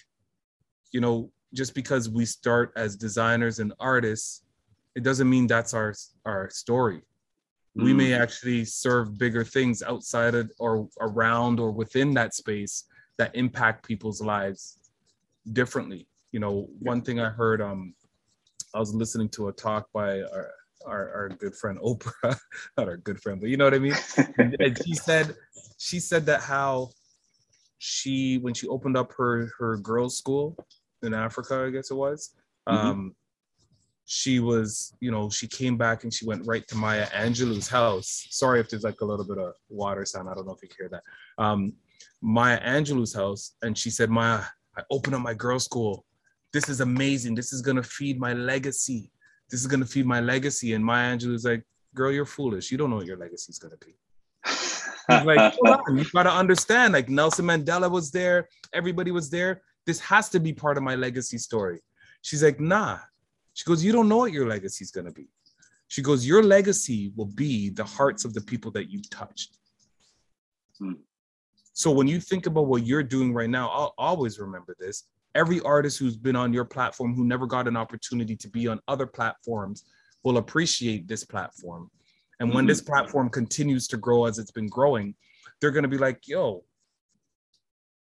you 0.92 1.02
know 1.02 1.30
just 1.54 1.76
because 1.76 2.10
we 2.10 2.26
start 2.26 2.72
as 2.76 2.96
designers 2.96 3.60
and 3.60 3.74
artists 3.80 4.44
it 4.96 5.04
doesn't 5.04 5.30
mean 5.30 5.46
that's 5.46 5.74
our 5.74 5.94
our 6.26 6.50
story 6.50 7.02
mm. 7.78 7.84
we 7.84 7.94
may 7.94 8.12
mm. 8.12 8.20
actually 8.20 8.66
serve 8.66 9.18
bigger 9.18 9.44
things 9.44 9.84
outside 9.84 10.34
of 10.34 10.52
or 10.60 10.88
around 11.02 11.60
or 11.60 11.72
within 11.72 12.14
that 12.14 12.34
space 12.34 12.86
that 13.18 13.36
impact 13.36 13.86
people's 13.86 14.22
lives 14.22 14.80
differently 15.54 16.08
you 16.32 16.40
know 16.40 16.68
one 16.80 17.02
thing 17.02 17.20
i 17.20 17.30
heard 17.30 17.62
um 17.62 17.94
i 18.74 18.80
was 18.80 18.94
listening 18.94 19.30
to 19.30 19.48
a 19.48 19.54
talk 19.54 19.88
by 19.94 20.22
our, 20.22 20.52
our, 20.86 21.12
our 21.14 21.30
good 21.30 21.56
friend 21.56 21.78
Oprah, 21.80 22.38
not 22.78 22.88
our 22.88 22.98
good 22.98 23.20
friend, 23.20 23.42
but 23.42 23.50
you 23.50 23.58
know 23.58 23.66
what 23.66 23.74
I 23.74 23.80
mean? 23.80 23.96
and, 24.38 24.56
and 24.60 24.78
she 24.86 24.94
said, 25.08 25.36
she 25.78 26.00
said 26.00 26.26
that 26.28 26.42
how 26.42 26.92
she 27.80 28.38
when 28.40 28.54
she 28.54 28.68
opened 28.68 28.98
up 28.98 29.14
her 29.18 29.50
her 29.60 29.78
girls' 29.78 30.18
school 30.18 30.56
in 31.04 31.14
Africa, 31.14 31.66
I 31.68 31.70
guess 31.70 31.92
it 31.92 31.96
was. 31.96 32.34
Mm-hmm. 32.68 32.88
Um, 32.88 33.16
she 34.06 34.40
was, 34.40 34.94
you 35.02 35.12
know, 35.12 35.30
she 35.30 35.48
came 35.48 35.78
back 35.78 36.04
and 36.04 36.14
she 36.14 36.26
went 36.26 36.48
right 36.48 36.66
to 36.70 36.76
Maya 36.76 37.08
Angelou's 37.08 37.68
house. 37.68 38.28
Sorry 38.30 38.60
if 38.60 38.70
there's 38.70 38.84
like 38.84 39.02
a 39.02 39.06
little 39.06 39.26
bit 39.26 39.38
of 39.38 39.54
water 39.70 40.06
sound. 40.06 40.30
I 40.30 40.34
don't 40.34 40.48
know 40.48 40.54
if 40.54 40.64
you 40.64 40.70
hear 40.78 40.90
that. 40.90 41.04
Um, 41.38 41.74
Maya 42.22 42.60
Angelou's 42.62 43.14
house, 43.14 43.56
and 43.62 43.78
she 43.78 43.90
said, 43.90 44.10
Maya, 44.10 44.44
I 44.78 44.84
open 44.92 45.14
up 45.14 45.22
my 45.22 45.34
girls' 45.34 45.66
school. 45.66 46.06
This 46.54 46.70
is 46.70 46.82
amazing. 46.82 47.36
This 47.36 47.52
is 47.54 47.62
gonna 47.62 47.84
feed 47.84 48.20
my 48.20 48.34
legacy. 48.34 49.12
This 49.50 49.62
is 49.62 49.68
gonna 49.68 49.86
feed 49.86 50.06
my 50.06 50.20
legacy. 50.20 50.74
And 50.74 50.84
Maya 50.84 51.18
Angelou's 51.18 51.46
like, 51.46 51.64
girl, 51.96 52.12
you're 52.12 52.26
foolish. 52.26 52.72
You 52.72 52.78
don't 52.78 52.90
know 52.90 52.98
what 52.98 53.06
your 53.06 53.18
legacy 53.18 53.50
is 53.50 53.60
gonna 53.60 53.78
be. 53.78 53.96
He's 54.46 55.26
like, 55.26 55.54
hold 55.62 55.80
on, 55.88 55.98
you 55.98 56.06
gotta 56.14 56.32
understand. 56.32 56.94
Like 56.94 57.10
Nelson 57.10 57.46
Mandela 57.46 57.90
was 57.90 58.12
there, 58.12 58.48
everybody 58.74 59.12
was 59.12 59.30
there. 59.30 59.62
This 59.86 60.00
has 60.02 60.30
to 60.30 60.40
be 60.40 60.54
part 60.54 60.78
of 60.78 60.84
my 60.84 60.96
legacy 60.96 61.38
story. 61.38 61.80
She's 62.22 62.44
like, 62.44 62.60
nah, 62.60 63.00
she 63.58 63.64
goes, 63.64 63.84
You 63.84 63.92
don't 63.92 64.08
know 64.08 64.18
what 64.18 64.32
your 64.32 64.48
legacy 64.48 64.84
is 64.84 64.92
going 64.92 65.08
to 65.08 65.12
be. 65.12 65.30
She 65.88 66.04
goes, 66.04 66.28
Your 66.28 66.44
legacy 66.44 67.12
will 67.16 67.26
be 67.26 67.70
the 67.70 67.84
hearts 67.84 68.24
of 68.24 68.36
the 68.36 68.42
people 68.42 68.70
that 68.74 68.92
you 68.92 69.02
touched. 69.10 69.58
Hmm. 70.78 70.92
So 71.78 71.92
when 71.92 72.08
you 72.08 72.20
think 72.20 72.48
about 72.48 72.66
what 72.66 72.88
you're 72.88 73.04
doing 73.04 73.32
right 73.32 73.52
now, 73.52 73.70
I'll 73.70 73.94
always 74.00 74.40
remember 74.40 74.76
this. 74.80 75.04
Every 75.36 75.62
artist 75.62 76.00
who's 76.00 76.18
been 76.18 76.36
on 76.36 76.52
your 76.52 76.66
platform 76.66 77.14
who 77.14 77.24
never 77.24 77.46
got 77.46 77.68
an 77.68 77.78
opportunity 77.78 78.36
to 78.36 78.50
be 78.50 78.68
on 78.68 78.80
other 78.88 79.06
platforms 79.06 79.84
will 80.24 80.38
appreciate 80.38 81.08
this 81.08 81.24
platform. 81.24 81.92
And 82.40 82.50
when 82.50 82.64
mm-hmm. 82.64 82.70
this 82.70 82.82
platform 82.82 83.30
continues 83.30 83.88
to 83.90 83.98
grow 83.98 84.26
as 84.26 84.40
it's 84.40 84.50
been 84.50 84.66
growing, 84.66 85.14
they're 85.62 85.70
going 85.70 85.84
to 85.84 85.88
be 85.88 86.00
like, 86.00 86.28
yo, 86.28 86.64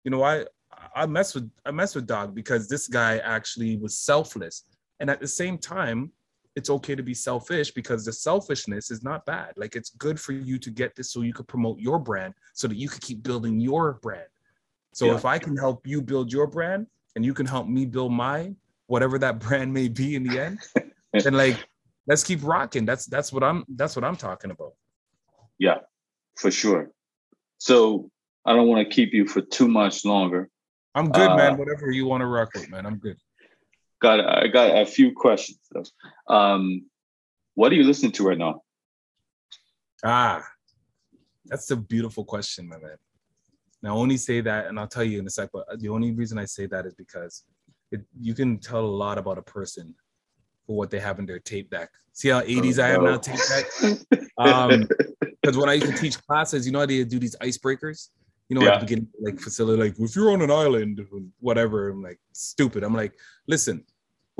you 0.03 0.09
know, 0.09 0.23
I 0.23 0.47
I 0.95 1.05
mess 1.05 1.35
with 1.35 1.47
I 1.63 1.69
mess 1.69 1.93
with 1.93 2.07
Dog 2.07 2.33
because 2.33 2.67
this 2.67 2.87
guy 2.87 3.19
actually 3.19 3.77
was 3.77 3.95
selfless. 3.95 4.63
And 4.99 5.07
at 5.07 5.21
the 5.21 5.27
same 5.27 5.59
time, 5.59 6.11
it's 6.55 6.69
okay 6.69 6.95
to 6.95 7.03
be 7.03 7.13
selfish 7.13 7.71
because 7.71 8.03
the 8.05 8.11
selfishness 8.11 8.91
is 8.91 9.03
not 9.03 9.25
bad. 9.25 9.53
Like 9.55 9.75
it's 9.75 9.91
good 9.91 10.19
for 10.19 10.33
you 10.33 10.57
to 10.59 10.69
get 10.69 10.95
this 10.95 11.11
so 11.11 11.21
you 11.21 11.33
could 11.33 11.47
promote 11.47 11.79
your 11.79 11.99
brand 11.99 12.33
so 12.53 12.67
that 12.67 12.75
you 12.75 12.89
could 12.89 13.01
keep 13.01 13.23
building 13.23 13.59
your 13.59 13.93
brand. 14.01 14.27
So 14.93 15.05
yeah. 15.05 15.15
if 15.15 15.25
I 15.25 15.39
can 15.39 15.55
help 15.55 15.87
you 15.87 16.01
build 16.01 16.31
your 16.31 16.47
brand 16.47 16.87
and 17.15 17.23
you 17.23 17.33
can 17.33 17.45
help 17.45 17.67
me 17.67 17.85
build 17.85 18.11
mine, 18.11 18.57
whatever 18.87 19.17
that 19.19 19.39
brand 19.39 19.73
may 19.73 19.87
be 19.87 20.15
in 20.15 20.23
the 20.23 20.39
end, 20.39 20.59
then 21.13 21.33
like 21.33 21.57
let's 22.07 22.23
keep 22.23 22.43
rocking. 22.43 22.85
That's 22.85 23.05
that's 23.05 23.31
what 23.31 23.43
I'm 23.43 23.63
that's 23.69 23.95
what 23.95 24.03
I'm 24.03 24.17
talking 24.17 24.51
about. 24.51 24.73
Yeah, 25.57 25.77
for 26.35 26.51
sure. 26.51 26.91
So 27.59 28.11
I 28.45 28.53
don't 28.53 28.67
want 28.67 28.87
to 28.87 28.93
keep 28.93 29.13
you 29.13 29.27
for 29.27 29.41
too 29.41 29.69
much 29.69 30.03
longer. 30.03 30.49
I'm 30.93 31.09
good, 31.09 31.29
uh, 31.29 31.37
man. 31.37 31.57
Whatever 31.57 31.91
you 31.91 32.05
want 32.05 32.21
to 32.21 32.25
rock 32.25 32.49
with, 32.53 32.69
man. 32.69 32.85
I'm 32.85 32.97
good 32.97 33.15
got 34.01 34.19
I 34.19 34.47
got 34.47 34.81
a 34.81 34.85
few 34.85 35.13
questions 35.13 35.59
though. 35.71 36.33
Um, 36.33 36.85
what 37.55 37.71
are 37.71 37.75
you 37.75 37.83
listening 37.83 38.11
to 38.13 38.27
right 38.27 38.37
now? 38.37 38.61
Ah, 40.03 40.43
that's 41.45 41.69
a 41.71 41.75
beautiful 41.75 42.25
question, 42.25 42.67
my 42.67 42.77
man. 42.77 42.97
Now, 43.83 43.97
only 43.97 44.17
say 44.17 44.41
that, 44.41 44.67
and 44.67 44.79
I'll 44.79 44.87
tell 44.87 45.03
you 45.03 45.19
in 45.19 45.27
a 45.27 45.29
sec. 45.29 45.49
But 45.51 45.65
the 45.79 45.89
only 45.89 46.11
reason 46.11 46.37
I 46.37 46.45
say 46.45 46.65
that 46.67 46.85
is 46.85 46.93
because 46.93 47.43
it, 47.91 48.01
you 48.19 48.33
can 48.33 48.59
tell 48.59 48.85
a 48.85 48.95
lot 49.03 49.17
about 49.17 49.37
a 49.37 49.41
person 49.41 49.95
for 50.65 50.75
what 50.75 50.91
they 50.91 50.99
have 50.99 51.19
in 51.19 51.25
their 51.25 51.39
tape 51.39 51.69
deck. 51.69 51.89
See 52.13 52.29
how 52.29 52.41
80s 52.41 52.79
oh, 52.79 52.83
I 52.83 52.89
am 52.89 53.03
now 53.03 53.17
tape 53.17 53.39
deck? 53.49 54.21
Um, 54.37 54.87
because 55.41 55.57
when 55.57 55.69
I 55.69 55.73
used 55.73 55.91
to 55.91 55.97
teach 55.97 56.21
classes, 56.25 56.65
you 56.65 56.71
know 56.71 56.79
how 56.79 56.85
they 56.85 57.03
do 57.03 57.19
these 57.19 57.35
icebreakers? 57.37 58.09
You 58.49 58.55
know, 58.55 58.65
yeah. 58.65 58.73
at 58.73 58.79
the 58.81 58.85
beginning, 58.85 59.07
like 59.21 59.39
facility, 59.39 59.81
like 59.81 59.99
if 59.99 60.15
you're 60.15 60.31
on 60.31 60.41
an 60.41 60.51
island, 60.51 61.05
whatever. 61.39 61.89
I'm 61.89 62.03
like, 62.03 62.19
stupid. 62.33 62.83
I'm 62.83 62.93
like, 62.93 63.13
listen, 63.47 63.85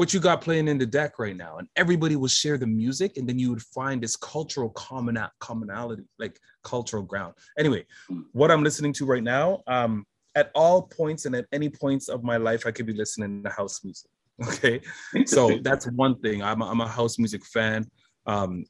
what 0.01 0.15
you 0.15 0.19
got 0.19 0.41
playing 0.41 0.67
in 0.67 0.79
the 0.79 0.85
deck 0.85 1.19
right 1.19 1.37
now. 1.37 1.57
And 1.59 1.67
everybody 1.75 2.15
will 2.15 2.27
share 2.27 2.57
the 2.57 2.65
music 2.65 3.17
and 3.17 3.29
then 3.29 3.37
you 3.37 3.51
would 3.51 3.61
find 3.61 4.01
this 4.01 4.15
cultural 4.15 4.71
common 4.71 5.15
commonality 5.39 6.05
like 6.17 6.39
cultural 6.63 7.03
ground. 7.03 7.35
Anyway 7.59 7.85
what 8.31 8.49
i'm 8.49 8.63
listening 8.63 8.93
to 8.93 9.05
right 9.05 9.23
now 9.23 9.61
um 9.67 10.05
at 10.35 10.49
all 10.55 10.81
points 10.81 11.25
and 11.25 11.35
at 11.35 11.45
any 11.51 11.69
points 11.69 12.09
of 12.09 12.23
my 12.23 12.37
life 12.37 12.65
i 12.65 12.71
could 12.71 12.87
be 12.87 12.93
listening 12.93 13.43
to 13.43 13.49
house 13.49 13.83
music 13.83 14.09
okay? 14.47 14.81
So 15.25 15.59
that's 15.61 15.85
one 15.91 16.19
thing. 16.19 16.41
I'm 16.41 16.61
a, 16.63 16.65
I'm 16.71 16.81
a 16.81 16.87
house 16.87 17.19
music 17.19 17.45
fan 17.45 17.85
um 18.25 18.65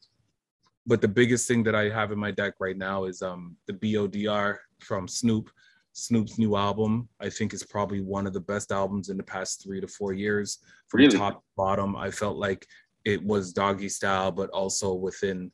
but 0.86 1.00
the 1.02 1.08
biggest 1.08 1.48
thing 1.48 1.64
that 1.64 1.76
i 1.76 1.88
have 1.90 2.12
in 2.12 2.20
my 2.20 2.32
deck 2.32 2.56
right 2.60 2.78
now 2.78 3.06
is 3.06 3.22
um 3.22 3.56
the 3.68 3.74
bodr 3.74 4.58
from 4.80 5.08
snoop 5.08 5.50
Snoop's 5.94 6.38
new 6.38 6.56
album, 6.56 7.10
I 7.20 7.30
think, 7.30 7.54
is 7.54 7.64
probably 7.64 8.02
one 8.02 8.26
of 8.26 8.34
the 8.34 8.40
best 8.40 8.72
albums 8.72 9.10
in 9.10 9.18
the 9.18 9.24
past 9.24 9.64
three 9.64 9.82
to 9.82 9.88
four 9.88 10.14
years. 10.14 10.60
From 10.88 11.00
really? 11.00 11.18
top 11.18 11.36
to 11.36 11.44
bottom, 11.58 11.96
I 11.96 12.12
felt 12.12 12.38
like 12.38 12.66
it 13.04 13.24
was 13.24 13.54
Doggystyle, 13.54 14.36
but 14.36 14.50
also 14.52 14.94
within 14.94 15.52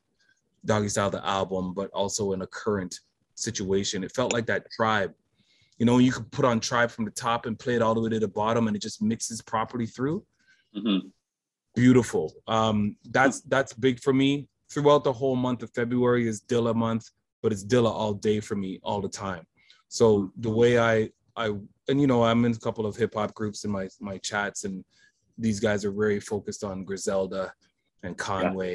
Doggystyle, 0.65 1.11
the 1.11 1.25
album, 1.25 1.73
but 1.73 1.89
also 1.91 2.33
in 2.33 2.41
a 2.41 2.47
current 2.47 2.99
situation. 3.35 4.03
It 4.03 4.13
felt 4.13 4.33
like 4.33 4.45
that 4.47 4.69
tribe. 4.71 5.13
You 5.79 5.85
know, 5.85 5.97
you 5.99 6.11
could 6.11 6.31
put 6.31 6.45
on 6.45 6.59
tribe 6.59 6.91
from 6.91 7.05
the 7.05 7.11
top 7.11 7.45
and 7.45 7.57
play 7.57 7.75
it 7.75 7.81
all 7.81 7.95
the 7.95 8.01
way 8.01 8.09
to 8.09 8.19
the 8.19 8.27
bottom, 8.27 8.67
and 8.67 8.75
it 8.75 8.81
just 8.81 9.01
mixes 9.01 9.41
properly 9.41 9.85
through. 9.85 10.23
Mm-hmm. 10.75 11.07
Beautiful. 11.75 12.33
Um, 12.47 12.95
that's 13.05 13.41
that's 13.41 13.73
big 13.73 13.99
for 13.99 14.13
me. 14.13 14.47
Throughout 14.69 15.03
the 15.03 15.13
whole 15.13 15.35
month 15.35 15.63
of 15.63 15.71
February 15.73 16.27
is 16.27 16.41
Dilla 16.41 16.75
month, 16.75 17.09
but 17.41 17.51
it's 17.51 17.63
Dilla 17.63 17.89
all 17.89 18.13
day 18.13 18.39
for 18.39 18.55
me 18.55 18.79
all 18.83 18.99
the 18.99 19.09
time. 19.09 19.45
So 19.89 20.31
the 20.37 20.49
way 20.49 20.79
I 20.79 21.09
I 21.35 21.53
and 21.87 22.01
you 22.01 22.07
know 22.07 22.23
I'm 22.23 22.45
in 22.45 22.51
a 22.51 22.59
couple 22.59 22.85
of 22.85 22.95
hip 22.95 23.13
hop 23.13 23.33
groups 23.33 23.63
in 23.63 23.71
my 23.71 23.87
my 23.99 24.17
chats, 24.17 24.63
and 24.63 24.83
these 25.37 25.59
guys 25.59 25.85
are 25.85 25.91
very 25.91 26.19
focused 26.19 26.63
on 26.63 26.83
Griselda 26.83 27.53
and 28.03 28.17
Conway 28.17 28.71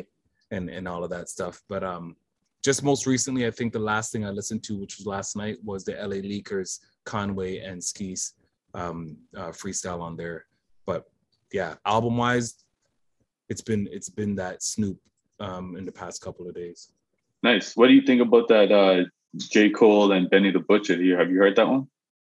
yeah. 0.51 0.59
and 0.59 0.71
and 0.71 0.89
all 0.89 1.05
of 1.05 1.11
that 1.11 1.29
stuff. 1.29 1.61
But 1.69 1.85
um, 1.85 2.17
just 2.65 2.83
most 2.83 3.07
recently, 3.07 3.47
I 3.47 3.51
think 3.51 3.73
the 3.73 3.79
last 3.79 4.13
thing 4.13 4.25
I 4.25 4.31
listened 4.31 4.63
to, 4.65 4.79
which 4.79 4.97
was 4.99 5.07
last 5.07 5.37
night, 5.37 5.59
was 5.65 5.85
the 5.85 5.93
LA 5.93 6.23
Leakers, 6.23 6.79
Conway 7.05 7.59
and 7.59 7.83
Skis 7.83 8.35
um, 8.75 9.17
uh, 9.37 9.51
freestyle 9.51 10.01
on 10.01 10.17
there. 10.17 10.47
But 10.87 11.05
yeah, 11.53 11.75
album 11.85 12.17
wise, 12.17 12.65
it's 13.49 13.61
been 13.63 13.89
it's 13.91 14.09
been 14.09 14.35
that 14.37 14.63
Snoop 14.63 14.99
um, 15.41 15.77
in 15.77 15.85
the 15.85 15.93
past 15.93 16.23
couple 16.23 16.49
of 16.49 16.55
days. 16.55 16.93
Nice. 17.43 17.77
What 17.77 17.89
do 17.89 17.95
you 17.95 18.03
think 18.03 18.23
about 18.23 18.49
that 18.49 18.71
uh, 18.71 19.05
J. 19.37 19.71
Cole 19.71 20.13
and 20.13 20.29
Benny 20.29 20.51
the 20.51 20.61
Butcher. 20.61 20.97
You 20.97 21.17
have 21.17 21.31
you 21.31 21.39
heard 21.39 21.57
that 21.57 21.69
one? 21.69 21.89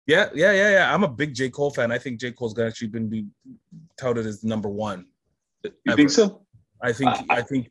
Yeah, 0.07 0.29
yeah, 0.35 0.53
yeah, 0.53 0.71
yeah. 0.71 0.95
I'm 0.95 1.05
a 1.05 1.09
big 1.09 1.35
J. 1.35 1.51
Cole 1.51 1.71
fan. 1.71 1.93
I 1.93 1.99
think 1.99 2.21
J. 2.21 2.33
Cole's 2.33 2.59
actually 2.59 2.89
been 2.89 3.09
be 3.09 3.27
touted 3.97 4.27
as 4.27 4.45
number 4.45 4.69
one. 4.69 5.07
You 5.63 5.71
ever. 5.89 5.97
think 5.97 6.11
so? 6.11 6.43
I 6.83 6.93
think 6.93 7.11
I, 7.11 7.25
I 7.37 7.43
think 7.43 7.71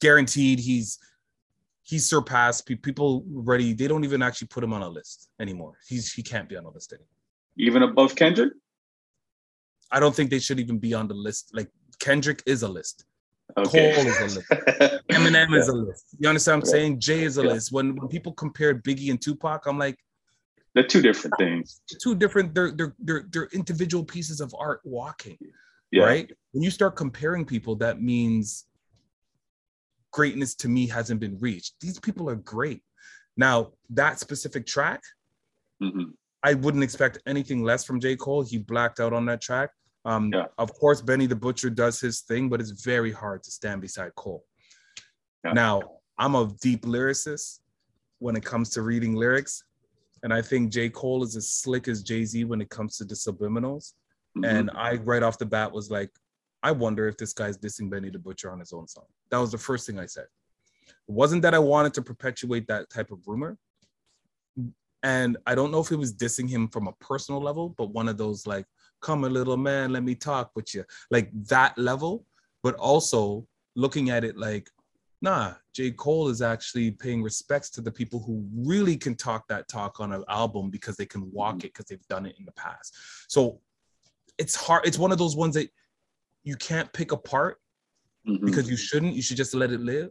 guaranteed 0.00 0.58
he's 0.58 0.98
he's 1.82 2.08
surpassed 2.08 2.66
people 2.66 3.24
already. 3.34 3.72
They 3.72 3.88
don't 3.88 4.04
even 4.04 4.22
actually 4.22 4.48
put 4.48 4.64
him 4.64 4.72
on 4.72 4.82
a 4.82 4.88
list 4.88 5.28
anymore. 5.40 5.74
He's 5.86 6.12
he 6.12 6.22
can't 6.22 6.48
be 6.48 6.56
on 6.56 6.64
a 6.64 6.70
list 6.70 6.92
anymore. 6.92 7.08
Even 7.56 7.82
above 7.82 8.14
Kendrick? 8.14 8.52
I 9.90 10.00
don't 10.00 10.14
think 10.14 10.30
they 10.30 10.38
should 10.38 10.60
even 10.60 10.78
be 10.78 10.94
on 10.94 11.08
the 11.08 11.14
list. 11.14 11.50
Like 11.54 11.70
Kendrick 11.98 12.42
is 12.46 12.62
a 12.62 12.68
list. 12.68 13.04
Okay. 13.56 13.94
Cole 13.94 14.06
is 14.06 14.20
a 14.20 14.24
list. 14.24 14.50
Eminem 15.10 15.50
yeah. 15.50 15.56
is 15.56 15.68
a 15.68 15.72
list. 15.72 16.04
You 16.18 16.28
understand 16.28 16.62
what 16.62 16.68
I'm 16.68 16.70
saying? 16.70 17.00
Jay 17.00 17.22
is 17.22 17.38
a 17.38 17.42
yeah. 17.42 17.52
list. 17.52 17.72
When 17.72 17.96
when 17.96 18.08
people 18.08 18.32
compare 18.32 18.74
Biggie 18.74 19.10
and 19.10 19.20
Tupac, 19.20 19.66
I'm 19.66 19.78
like, 19.78 19.98
they're 20.74 20.86
two 20.86 21.02
different 21.02 21.34
things. 21.38 21.80
Two 22.02 22.14
different. 22.14 22.54
They're 22.54 22.72
they're 22.72 22.94
they're 22.98 23.24
they're 23.30 23.48
individual 23.52 24.04
pieces 24.04 24.40
of 24.40 24.54
art 24.58 24.80
walking. 24.84 25.38
Yeah. 25.90 26.04
Right. 26.04 26.30
When 26.52 26.62
you 26.62 26.70
start 26.70 26.96
comparing 26.96 27.44
people, 27.44 27.74
that 27.76 28.02
means 28.02 28.66
greatness 30.10 30.54
to 30.56 30.68
me 30.68 30.86
hasn't 30.86 31.20
been 31.20 31.38
reached. 31.38 31.74
These 31.80 31.98
people 31.98 32.28
are 32.28 32.36
great. 32.36 32.82
Now 33.36 33.72
that 33.90 34.18
specific 34.18 34.66
track, 34.66 35.00
mm-hmm. 35.82 36.10
I 36.42 36.54
wouldn't 36.54 36.84
expect 36.84 37.18
anything 37.26 37.62
less 37.62 37.84
from 37.84 38.00
J. 38.00 38.16
Cole. 38.16 38.42
He 38.42 38.58
blacked 38.58 39.00
out 39.00 39.12
on 39.12 39.26
that 39.26 39.40
track. 39.40 39.70
Um, 40.08 40.30
yeah. 40.32 40.46
Of 40.56 40.72
course, 40.72 41.02
Benny 41.02 41.26
the 41.26 41.36
Butcher 41.36 41.68
does 41.68 42.00
his 42.00 42.22
thing, 42.22 42.48
but 42.48 42.60
it's 42.62 42.70
very 42.70 43.12
hard 43.12 43.42
to 43.42 43.50
stand 43.50 43.82
beside 43.82 44.14
Cole. 44.14 44.42
Yeah. 45.44 45.52
Now, 45.52 45.82
I'm 46.18 46.34
a 46.34 46.50
deep 46.62 46.86
lyricist 46.86 47.60
when 48.18 48.34
it 48.34 48.42
comes 48.42 48.70
to 48.70 48.82
reading 48.82 49.14
lyrics. 49.14 49.64
And 50.22 50.32
I 50.32 50.40
think 50.40 50.72
J. 50.72 50.88
Cole 50.88 51.22
is 51.22 51.36
as 51.36 51.50
slick 51.50 51.88
as 51.88 52.02
Jay 52.02 52.24
Z 52.24 52.44
when 52.44 52.62
it 52.62 52.70
comes 52.70 52.96
to 52.96 53.04
the 53.04 53.14
subliminals. 53.14 53.92
Mm-hmm. 54.36 54.44
And 54.44 54.70
I, 54.74 54.94
right 54.94 55.22
off 55.22 55.38
the 55.38 55.46
bat, 55.46 55.70
was 55.70 55.90
like, 55.90 56.10
I 56.62 56.72
wonder 56.72 57.06
if 57.06 57.18
this 57.18 57.34
guy's 57.34 57.58
dissing 57.58 57.90
Benny 57.90 58.08
the 58.08 58.18
Butcher 58.18 58.50
on 58.50 58.60
his 58.60 58.72
own 58.72 58.88
song. 58.88 59.04
That 59.30 59.38
was 59.38 59.52
the 59.52 59.58
first 59.58 59.86
thing 59.86 59.98
I 59.98 60.06
said. 60.06 60.26
It 60.86 61.12
wasn't 61.12 61.42
that 61.42 61.54
I 61.54 61.58
wanted 61.58 61.92
to 61.94 62.02
perpetuate 62.02 62.66
that 62.68 62.88
type 62.88 63.10
of 63.12 63.18
rumor. 63.26 63.58
And 65.02 65.36
I 65.46 65.54
don't 65.54 65.70
know 65.70 65.80
if 65.80 65.92
it 65.92 65.96
was 65.96 66.14
dissing 66.14 66.48
him 66.48 66.66
from 66.68 66.88
a 66.88 66.92
personal 66.94 67.42
level, 67.42 67.74
but 67.76 67.90
one 67.90 68.08
of 68.08 68.16
those 68.16 68.46
like, 68.46 68.64
come 69.00 69.24
a 69.24 69.28
little 69.28 69.56
man, 69.56 69.92
let 69.92 70.02
me 70.02 70.14
talk 70.14 70.50
with 70.54 70.74
you. 70.74 70.84
Like 71.10 71.30
that 71.48 71.76
level, 71.78 72.24
but 72.62 72.74
also 72.74 73.46
looking 73.76 74.10
at 74.10 74.24
it 74.24 74.36
like 74.36 74.68
nah, 75.20 75.54
J. 75.74 75.90
Cole 75.92 76.28
is 76.28 76.42
actually 76.42 76.90
paying 76.90 77.22
respects 77.22 77.70
to 77.70 77.80
the 77.80 77.90
people 77.90 78.20
who 78.20 78.46
really 78.54 78.96
can 78.96 79.14
talk 79.14 79.48
that 79.48 79.68
talk 79.68 80.00
on 80.00 80.12
an 80.12 80.24
album 80.28 80.70
because 80.70 80.96
they 80.96 81.06
can 81.06 81.30
walk 81.32 81.56
mm-hmm. 81.56 81.66
it 81.66 81.74
because 81.74 81.86
they've 81.86 82.06
done 82.08 82.26
it 82.26 82.36
in 82.38 82.44
the 82.44 82.52
past. 82.52 82.94
So 83.28 83.60
it's 84.38 84.54
hard. 84.54 84.86
It's 84.86 84.98
one 84.98 85.12
of 85.12 85.18
those 85.18 85.36
ones 85.36 85.54
that 85.54 85.70
you 86.44 86.56
can't 86.56 86.92
pick 86.92 87.12
apart 87.12 87.58
mm-hmm. 88.26 88.44
because 88.44 88.70
you 88.70 88.76
shouldn't. 88.76 89.14
You 89.14 89.22
should 89.22 89.36
just 89.36 89.54
let 89.54 89.72
it 89.72 89.80
live. 89.80 90.10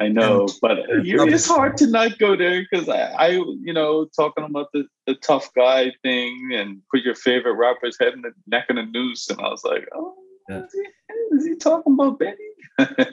I 0.00 0.08
know, 0.08 0.42
and, 0.42 0.52
but 0.60 0.78
it's 0.88 1.48
hard 1.48 1.76
to 1.78 1.86
not 1.86 2.18
go 2.18 2.36
there 2.36 2.64
because 2.70 2.88
I, 2.88 3.00
I, 3.12 3.28
you 3.28 3.72
know, 3.72 4.06
talking 4.16 4.44
about 4.44 4.68
the, 4.72 4.86
the 5.06 5.14
tough 5.16 5.52
guy 5.54 5.92
thing 6.02 6.50
and 6.54 6.80
put 6.90 7.02
your 7.02 7.14
favorite 7.14 7.54
rapper's 7.54 7.96
head 8.00 8.12
in 8.12 8.22
the 8.22 8.32
neck 8.46 8.66
in 8.68 8.78
a 8.78 8.86
noose, 8.86 9.28
and 9.30 9.40
I 9.40 9.48
was 9.48 9.64
like, 9.64 9.88
oh, 9.94 10.14
yeah. 10.48 10.64
is, 10.64 10.72
he, 10.72 11.36
is 11.36 11.46
he 11.46 11.56
talking 11.56 11.94
about 11.94 12.18
Benny? 12.18 12.36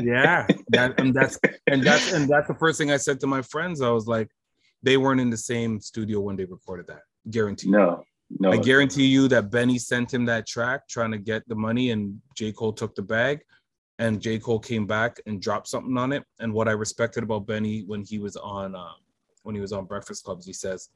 yeah, 0.00 0.46
that, 0.70 0.98
and 0.98 1.14
that's 1.14 1.38
and 1.68 1.82
that's 1.82 2.12
and 2.12 2.28
that's 2.28 2.48
the 2.48 2.54
first 2.54 2.78
thing 2.78 2.90
I 2.90 2.96
said 2.96 3.20
to 3.20 3.26
my 3.26 3.42
friends. 3.42 3.80
I 3.80 3.90
was 3.90 4.06
like, 4.06 4.28
they 4.82 4.96
weren't 4.96 5.20
in 5.20 5.30
the 5.30 5.36
same 5.36 5.80
studio 5.80 6.20
when 6.20 6.36
they 6.36 6.44
recorded 6.44 6.88
that. 6.88 7.02
Guarantee. 7.30 7.70
No, 7.70 8.04
no. 8.40 8.50
I 8.50 8.56
guarantee 8.56 9.06
you 9.06 9.28
that 9.28 9.50
Benny 9.50 9.78
sent 9.78 10.12
him 10.12 10.24
that 10.24 10.46
track 10.46 10.88
trying 10.88 11.12
to 11.12 11.18
get 11.18 11.46
the 11.48 11.54
money, 11.54 11.90
and 11.90 12.20
J 12.34 12.52
Cole 12.52 12.72
took 12.72 12.94
the 12.96 13.02
bag, 13.02 13.40
and 14.02 14.20
J 14.20 14.40
Cole 14.40 14.58
came 14.58 14.84
back 14.84 15.20
and 15.26 15.40
dropped 15.40 15.68
something 15.68 15.96
on 15.96 16.12
it. 16.12 16.24
And 16.40 16.52
what 16.52 16.66
I 16.66 16.72
respected 16.72 17.22
about 17.22 17.46
Benny 17.46 17.84
when 17.86 18.02
he 18.02 18.18
was 18.18 18.36
on 18.36 18.74
um, 18.74 18.96
when 19.44 19.54
he 19.54 19.60
was 19.60 19.72
on 19.72 19.84
Breakfast 19.84 20.24
Clubs, 20.24 20.44
he 20.44 20.52
says, 20.52 20.88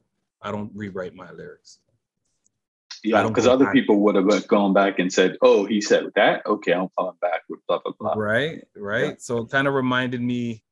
"I 0.43 0.51
don't 0.51 0.73
rewrite 0.75 1.15
my 1.15 1.31
lyrics." 1.31 1.79
Yeah, 3.05 3.29
because 3.29 3.47
other 3.47 3.67
back. 3.67 3.75
people 3.75 4.01
would 4.01 4.17
have 4.17 4.49
gone 4.49 4.73
back 4.73 4.99
and 4.99 5.13
said, 5.13 5.37
"Oh, 5.41 5.65
he 5.65 5.81
said 5.81 6.07
that. 6.17 6.45
Okay, 6.47 6.73
I'm 6.73 6.89
falling 6.97 7.17
back 7.21 7.43
with 7.49 7.61
blah 7.69 7.79
blah 7.85 7.93
blah." 7.99 8.15
Right, 8.15 8.65
right. 8.77 9.11
Yeah. 9.11 9.15
So 9.19 9.39
it 9.39 9.51
kind 9.51 9.69
of 9.69 9.75
reminded 9.75 10.21
me. 10.21 10.65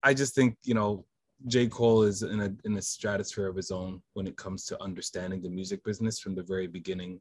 I 0.00 0.14
just 0.14 0.36
think 0.36 0.56
you 0.62 0.74
know, 0.74 1.04
J 1.48 1.66
Cole 1.66 2.04
is 2.04 2.22
in 2.22 2.40
a 2.40 2.54
in 2.64 2.76
a 2.76 2.82
stratosphere 2.82 3.48
of 3.48 3.56
his 3.56 3.72
own 3.72 4.00
when 4.12 4.28
it 4.28 4.36
comes 4.36 4.64
to 4.66 4.80
understanding 4.80 5.42
the 5.42 5.50
music 5.50 5.82
business 5.82 6.20
from 6.20 6.36
the 6.36 6.42
very 6.44 6.68
beginning. 6.68 7.18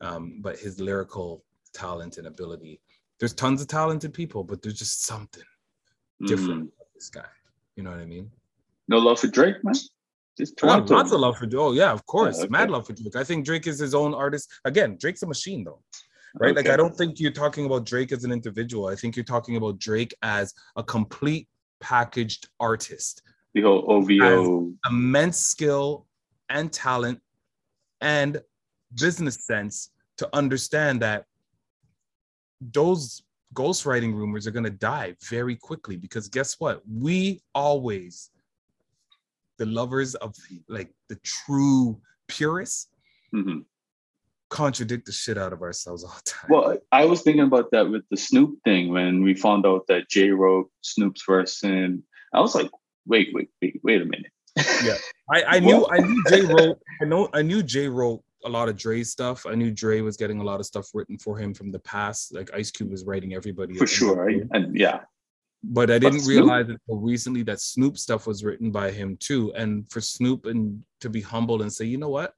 Um, 0.00 0.38
but 0.40 0.58
his 0.58 0.80
lyrical 0.80 1.44
talent 1.74 2.16
and 2.16 2.26
ability. 2.26 2.80
There's 3.20 3.34
tons 3.34 3.60
of 3.60 3.68
talented 3.68 4.14
people, 4.14 4.42
but 4.42 4.62
there's 4.62 4.78
just 4.78 5.04
something 5.04 5.44
different 6.26 6.64
mm. 6.64 6.70
this 6.94 7.10
guy. 7.10 7.24
You 7.76 7.82
know 7.82 7.90
what 7.90 8.00
I 8.00 8.06
mean? 8.06 8.30
No 8.88 8.98
love 8.98 9.20
for 9.20 9.28
Drake, 9.28 9.62
man. 9.62 9.74
Just 10.36 10.62
lots 10.62 11.12
of 11.12 11.20
love 11.20 11.36
for 11.36 11.46
Drake. 11.46 11.60
Oh 11.60 11.72
yeah, 11.72 11.92
of 11.92 12.04
course, 12.06 12.38
yeah, 12.38 12.44
okay. 12.44 12.50
mad 12.50 12.70
love 12.70 12.86
for 12.86 12.94
Drake. 12.94 13.14
I 13.14 13.24
think 13.24 13.44
Drake 13.44 13.66
is 13.66 13.78
his 13.78 13.94
own 13.94 14.14
artist. 14.14 14.50
Again, 14.64 14.96
Drake's 14.98 15.22
a 15.22 15.26
machine 15.26 15.64
though, 15.64 15.82
right? 16.38 16.52
Okay. 16.52 16.62
Like 16.62 16.72
I 16.72 16.76
don't 16.76 16.96
think 16.96 17.20
you're 17.20 17.30
talking 17.30 17.66
about 17.66 17.84
Drake 17.84 18.10
as 18.10 18.24
an 18.24 18.32
individual. 18.32 18.86
I 18.86 18.96
think 18.96 19.16
you're 19.16 19.24
talking 19.24 19.56
about 19.56 19.78
Drake 19.78 20.14
as 20.22 20.54
a 20.76 20.82
complete 20.82 21.46
packaged 21.80 22.48
artist. 22.58 23.22
The 23.52 23.62
whole 23.62 23.84
OVO, 23.86 24.72
immense 24.88 25.38
skill 25.38 26.06
and 26.48 26.72
talent 26.72 27.20
and 28.00 28.40
business 28.98 29.44
sense 29.46 29.90
to 30.18 30.28
understand 30.32 31.02
that 31.02 31.24
those 32.60 33.22
ghostwriting 33.54 34.14
rumors 34.14 34.46
are 34.46 34.52
going 34.52 34.64
to 34.64 34.70
die 34.70 35.16
very 35.28 35.56
quickly 35.56 35.96
because 35.96 36.28
guess 36.28 36.56
what? 36.58 36.82
We 36.88 37.42
always 37.54 38.30
the 39.58 39.66
lovers 39.66 40.14
of 40.16 40.34
like 40.68 40.90
the 41.08 41.16
true 41.16 42.00
purists 42.28 42.88
mm-hmm. 43.34 43.58
contradict 44.48 45.06
the 45.06 45.12
shit 45.12 45.36
out 45.36 45.52
of 45.52 45.62
ourselves 45.62 46.02
all 46.02 46.14
the 46.16 46.30
time. 46.30 46.48
Well, 46.48 46.78
I 46.92 47.04
was 47.04 47.22
thinking 47.22 47.42
about 47.42 47.70
that 47.72 47.90
with 47.90 48.02
the 48.10 48.16
Snoop 48.16 48.58
thing 48.64 48.90
when 48.90 49.22
we 49.22 49.34
found 49.34 49.66
out 49.66 49.86
that 49.88 50.08
Jay 50.08 50.30
wrote 50.30 50.70
Snoop's 50.80 51.22
verse, 51.26 51.62
and 51.62 52.02
I 52.32 52.40
was 52.40 52.54
like, 52.54 52.70
wait, 53.06 53.28
wait, 53.34 53.50
wait, 53.60 53.80
wait 53.84 54.00
a 54.00 54.06
minute. 54.06 54.32
yeah, 54.82 54.96
I, 55.30 55.56
I 55.56 55.60
knew 55.60 55.86
I 55.90 55.98
knew 55.98 56.24
Jay 56.30 56.42
wrote. 56.42 56.78
I 57.02 57.04
know 57.04 57.28
I 57.34 57.42
knew 57.42 57.62
Jay 57.62 57.88
wrote 57.88 58.22
a 58.44 58.48
lot 58.48 58.68
of 58.68 58.76
Dre 58.76 59.02
stuff. 59.02 59.46
I 59.46 59.54
knew 59.54 59.70
Dre 59.70 60.00
was 60.00 60.16
getting 60.16 60.40
a 60.40 60.44
lot 60.44 60.60
of 60.60 60.66
stuff 60.66 60.88
written 60.94 61.18
for 61.18 61.36
him 61.36 61.54
from 61.54 61.70
the 61.70 61.78
past. 61.80 62.34
Like 62.34 62.50
Ice 62.54 62.70
Cube 62.70 62.90
was 62.90 63.04
writing 63.04 63.34
everybody 63.34 63.74
for 63.74 63.86
sure, 63.86 64.28
and 64.28 64.76
yeah, 64.76 65.00
but 65.62 65.90
I 65.90 65.98
didn't 65.98 66.26
realize 66.26 66.68
until 66.68 66.96
recently 66.96 67.42
that 67.44 67.60
Snoop 67.60 67.98
stuff 67.98 68.26
was 68.26 68.42
written 68.42 68.70
by 68.70 68.90
him 68.90 69.16
too. 69.18 69.52
And 69.54 69.90
for 69.90 70.00
Snoop 70.00 70.46
and 70.46 70.82
to 71.00 71.10
be 71.10 71.20
humble 71.20 71.62
and 71.62 71.72
say, 71.72 71.84
you 71.84 71.98
know 71.98 72.08
what, 72.08 72.34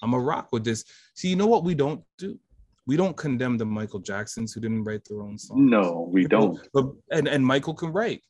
I'm 0.00 0.14
a 0.14 0.18
rock 0.18 0.48
with 0.52 0.64
this. 0.64 0.84
See, 1.14 1.28
you 1.28 1.36
know 1.36 1.46
what 1.46 1.64
we 1.64 1.74
don't 1.74 2.02
do? 2.18 2.38
We 2.86 2.96
don't 2.96 3.16
condemn 3.16 3.58
the 3.58 3.66
Michael 3.66 4.00
Jacksons 4.00 4.52
who 4.52 4.60
didn't 4.60 4.84
write 4.84 5.04
their 5.04 5.22
own 5.22 5.38
songs. 5.38 5.60
No, 5.60 6.08
we 6.10 6.24
don't. 6.28 6.58
But 6.72 6.86
and 7.10 7.28
and 7.28 7.44
Michael 7.44 7.74
can 7.74 7.92
write. 7.92 8.22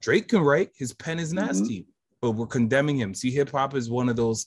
Drake 0.00 0.28
can 0.28 0.42
write. 0.42 0.70
His 0.76 0.92
pen 0.94 1.18
is 1.18 1.32
mm-hmm. 1.32 1.46
nasty, 1.46 1.80
mm-hmm. 1.80 1.90
but 2.20 2.32
we're 2.32 2.46
condemning 2.46 2.96
him. 2.96 3.14
See, 3.14 3.30
hip 3.30 3.50
hop 3.50 3.74
is 3.74 3.90
one 3.90 4.08
of 4.08 4.16
those 4.16 4.46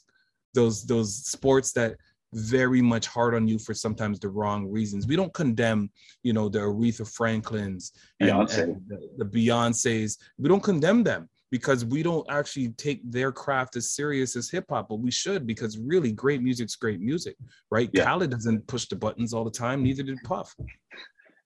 those 0.56 0.86
those 0.86 1.16
sports 1.26 1.72
that 1.74 1.97
very 2.34 2.82
much 2.82 3.08
hard 3.08 3.34
on 3.34 3.47
you 3.47 3.58
for 3.58 3.74
sometimes 3.74 4.20
the 4.20 4.28
wrong 4.28 4.68
reasons. 4.68 5.08
We 5.08 5.16
don't 5.16 5.34
condemn, 5.34 5.89
you 6.24 6.34
know, 6.34 6.49
the 6.49 6.60
Aretha 6.60 7.10
Franklins 7.10 7.93
and, 8.20 8.30
Beyonce. 8.30 8.64
and 8.64 8.82
the, 8.88 9.10
the 9.18 9.26
Beyonces. 9.26 10.18
We 10.38 10.49
don't 10.49 10.64
condemn 10.64 11.03
them 11.03 11.30
because 11.51 11.86
we 11.86 12.03
don't 12.03 12.30
actually 12.30 12.70
take 12.70 12.99
their 13.10 13.32
craft 13.32 13.78
as 13.78 13.91
serious 13.91 14.36
as 14.36 14.49
hip 14.49 14.66
hop, 14.70 14.89
but 14.89 14.99
we 14.99 15.12
should 15.12 15.47
because 15.47 15.78
really 15.78 16.12
great 16.12 16.41
music's 16.41 16.76
great 16.76 16.99
music, 16.99 17.38
right? 17.72 17.89
Yeah. 17.93 18.03
Khaled 18.03 18.32
doesn't 18.32 18.68
push 18.68 18.88
the 18.88 18.95
buttons 18.97 19.34
all 19.34 19.45
the 19.45 19.51
time, 19.51 19.82
neither 19.82 20.03
did 20.03 20.18
Puff. 20.26 20.53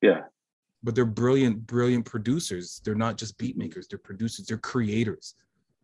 Yeah. 0.01 0.21
But 0.81 0.95
they're 0.95 1.05
brilliant, 1.05 1.67
brilliant 1.67 2.05
producers. 2.05 2.81
They're 2.83 2.95
not 2.95 3.17
just 3.17 3.37
beat 3.37 3.57
makers, 3.57 3.87
they're 3.87 3.99
producers, 3.99 4.47
they're 4.47 4.57
creators. 4.57 5.35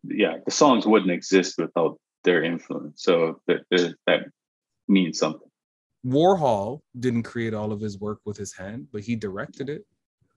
Yeah, 0.02 0.38
the 0.44 0.50
songs 0.50 0.86
wouldn't 0.86 1.10
exist 1.10 1.58
without 1.58 1.98
their 2.26 2.44
influence. 2.44 3.02
So 3.02 3.40
that, 3.46 3.60
that 4.06 4.20
means 4.86 5.18
something. 5.18 5.48
Warhol 6.04 6.80
didn't 7.00 7.22
create 7.22 7.54
all 7.54 7.72
of 7.72 7.80
his 7.80 7.98
work 7.98 8.20
with 8.26 8.36
his 8.36 8.52
hand, 8.52 8.88
but 8.92 9.00
he 9.00 9.16
directed 9.16 9.70
it. 9.70 9.86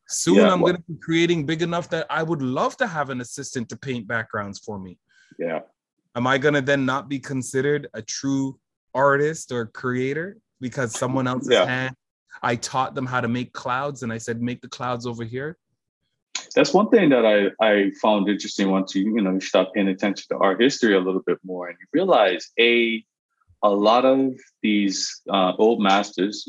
Soon 0.08 0.36
yeah, 0.36 0.52
I'm 0.52 0.62
well, 0.62 0.74
going 0.74 0.82
to 0.82 0.94
be 0.94 1.00
creating 1.00 1.46
big 1.46 1.62
enough 1.62 1.90
that 1.90 2.08
I 2.10 2.24
would 2.24 2.42
love 2.42 2.78
to 2.78 2.88
have 2.88 3.10
an 3.10 3.22
assistant 3.22 3.70
to 3.70 3.78
paint 3.78 4.08
backgrounds 4.08 4.60
for 4.60 4.80
me. 4.80 4.98
Yeah. 5.38 5.60
Am 6.16 6.26
I 6.26 6.38
going 6.38 6.56
to 6.56 6.62
then 6.62 6.86
not 6.86 7.10
be 7.10 7.20
considered 7.20 7.88
a 7.94 8.02
true 8.02 8.58
artist 8.96 9.52
or 9.52 9.68
creator 9.68 10.38
because 10.60 10.98
someone 10.98 11.28
else's 11.28 11.52
yeah. 11.52 11.66
hand? 11.66 11.96
I 12.42 12.56
taught 12.56 12.96
them 12.96 13.06
how 13.06 13.22
to 13.22 13.28
make 13.28 13.54
clouds 13.54 14.02
and 14.02 14.12
I 14.12 14.18
said, 14.18 14.42
make 14.42 14.62
the 14.62 14.70
clouds 14.70 15.06
over 15.06 15.24
here. 15.24 15.58
That's 16.56 16.74
one 16.74 16.90
thing 16.90 17.10
that 17.10 17.26
I, 17.26 17.66
I 17.66 17.92
found 18.02 18.30
interesting 18.30 18.70
once 18.72 18.96
you, 18.96 19.16
you 19.16 19.22
know, 19.22 19.34
you 19.34 19.42
start 19.42 19.74
paying 19.74 19.88
attention 19.88 20.26
to 20.30 20.38
art 20.38 20.62
history 20.62 20.96
a 20.96 21.00
little 21.00 21.22
bit 21.26 21.38
more 21.44 21.68
and 21.68 21.78
you 21.80 21.86
realize 21.94 22.50
a 22.60 23.04
a 23.62 23.70
lot 23.70 24.06
of 24.06 24.34
these 24.64 25.22
uh, 25.30 25.54
old 25.58 25.82
masters 25.82 26.46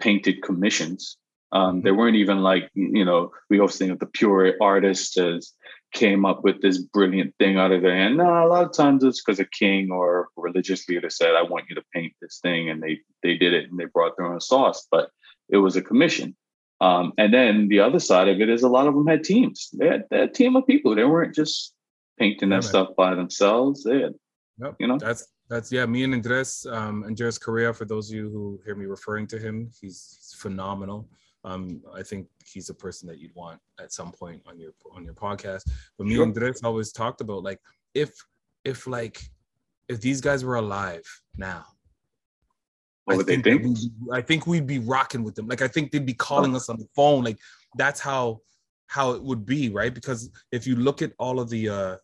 painted 0.00 0.42
commissions. 0.42 1.16
Um, 1.52 1.82
they 1.82 1.90
mm-hmm. 1.90 1.98
weren't 1.98 2.16
even 2.16 2.42
like, 2.42 2.70
you 2.74 3.04
know, 3.04 3.32
we 3.50 3.58
always 3.58 3.76
think 3.76 3.92
of 3.92 3.98
the 3.98 4.06
pure 4.06 4.54
artist 4.60 5.18
as 5.18 5.52
came 5.92 6.24
up 6.24 6.42
with 6.42 6.60
this 6.60 6.78
brilliant 6.78 7.34
thing 7.38 7.56
out 7.56 7.70
of 7.70 7.82
their 7.82 7.94
hand. 7.94 8.16
No, 8.16 8.24
a 8.24 8.48
lot 8.48 8.64
of 8.64 8.72
times 8.72 9.04
it's 9.04 9.22
because 9.22 9.38
a 9.38 9.44
king 9.44 9.90
or 9.92 10.28
religious 10.36 10.88
leader 10.88 11.08
said, 11.08 11.36
I 11.36 11.42
want 11.42 11.66
you 11.68 11.76
to 11.76 11.84
paint 11.94 12.12
this 12.20 12.40
thing. 12.42 12.68
And 12.68 12.82
they, 12.82 12.98
they 13.22 13.36
did 13.36 13.54
it 13.54 13.70
and 13.70 13.78
they 13.78 13.84
brought 13.84 14.16
their 14.16 14.26
own 14.26 14.40
sauce, 14.40 14.86
but 14.90 15.10
it 15.48 15.58
was 15.58 15.76
a 15.76 15.82
commission. 15.82 16.36
Um, 16.80 17.12
and 17.18 17.32
then 17.32 17.68
the 17.68 17.80
other 17.80 18.00
side 18.00 18.28
of 18.28 18.40
it 18.40 18.48
is 18.48 18.62
a 18.62 18.68
lot 18.68 18.86
of 18.86 18.94
them 18.94 19.06
had 19.06 19.24
teams. 19.24 19.70
They 19.72 19.86
had, 19.86 20.04
they 20.10 20.18
had 20.20 20.30
a 20.30 20.32
team 20.32 20.56
of 20.56 20.66
people. 20.66 20.94
They 20.94 21.04
weren't 21.04 21.34
just 21.34 21.74
painting 22.18 22.50
that 22.50 22.64
stuff 22.64 22.88
by 22.96 23.14
themselves. 23.14 23.84
They 23.84 24.02
had, 24.02 24.14
yep. 24.58 24.74
you 24.78 24.86
know, 24.86 24.98
that's 24.98 25.26
that's 25.48 25.70
yeah, 25.70 25.86
me 25.86 26.04
and 26.04 26.14
Andres, 26.14 26.66
um, 26.70 27.04
Andres 27.04 27.38
Correa. 27.38 27.72
For 27.72 27.84
those 27.84 28.10
of 28.10 28.16
you 28.16 28.30
who 28.30 28.60
hear 28.64 28.74
me 28.74 28.86
referring 28.86 29.26
to 29.28 29.38
him, 29.38 29.70
he's, 29.80 30.18
he's 30.18 30.34
phenomenal. 30.38 31.08
Um, 31.44 31.82
I 31.94 32.02
think 32.02 32.26
he's 32.44 32.70
a 32.70 32.74
person 32.74 33.06
that 33.08 33.18
you'd 33.18 33.34
want 33.34 33.60
at 33.78 33.92
some 33.92 34.10
point 34.10 34.40
on 34.46 34.58
your 34.58 34.72
on 34.94 35.04
your 35.04 35.14
podcast. 35.14 35.70
But 35.98 36.06
me 36.06 36.14
sure. 36.14 36.24
and 36.24 36.34
Andres 36.34 36.62
always 36.62 36.92
talked 36.92 37.20
about 37.20 37.42
like 37.42 37.60
if 37.94 38.10
if 38.64 38.86
like 38.86 39.20
if 39.88 40.00
these 40.00 40.20
guys 40.22 40.44
were 40.44 40.56
alive 40.56 41.04
now, 41.36 41.66
what 43.04 43.16
would 43.18 43.26
they 43.26 43.40
think? 43.40 43.76
I 44.12 44.20
think 44.20 44.46
we'd 44.46 44.66
be 44.66 44.78
rocking 44.78 45.22
with 45.22 45.34
them. 45.34 45.46
Like 45.46 45.62
I 45.62 45.68
think 45.68 45.90
they'd 45.90 46.06
be 46.06 46.14
calling 46.14 46.54
us 46.56 46.68
on 46.68 46.78
the 46.78 46.88
phone. 46.96 47.24
Like 47.24 47.38
that's 47.76 48.00
how 48.00 48.40
how 48.86 49.12
it 49.12 49.22
would 49.22 49.44
be, 49.44 49.68
right? 49.70 49.92
Because 49.92 50.30
if 50.52 50.66
you 50.66 50.76
look 50.76 51.02
at 51.02 51.12
all 51.18 51.40
of 51.40 51.50
the 51.50 51.68
uh 51.68 51.96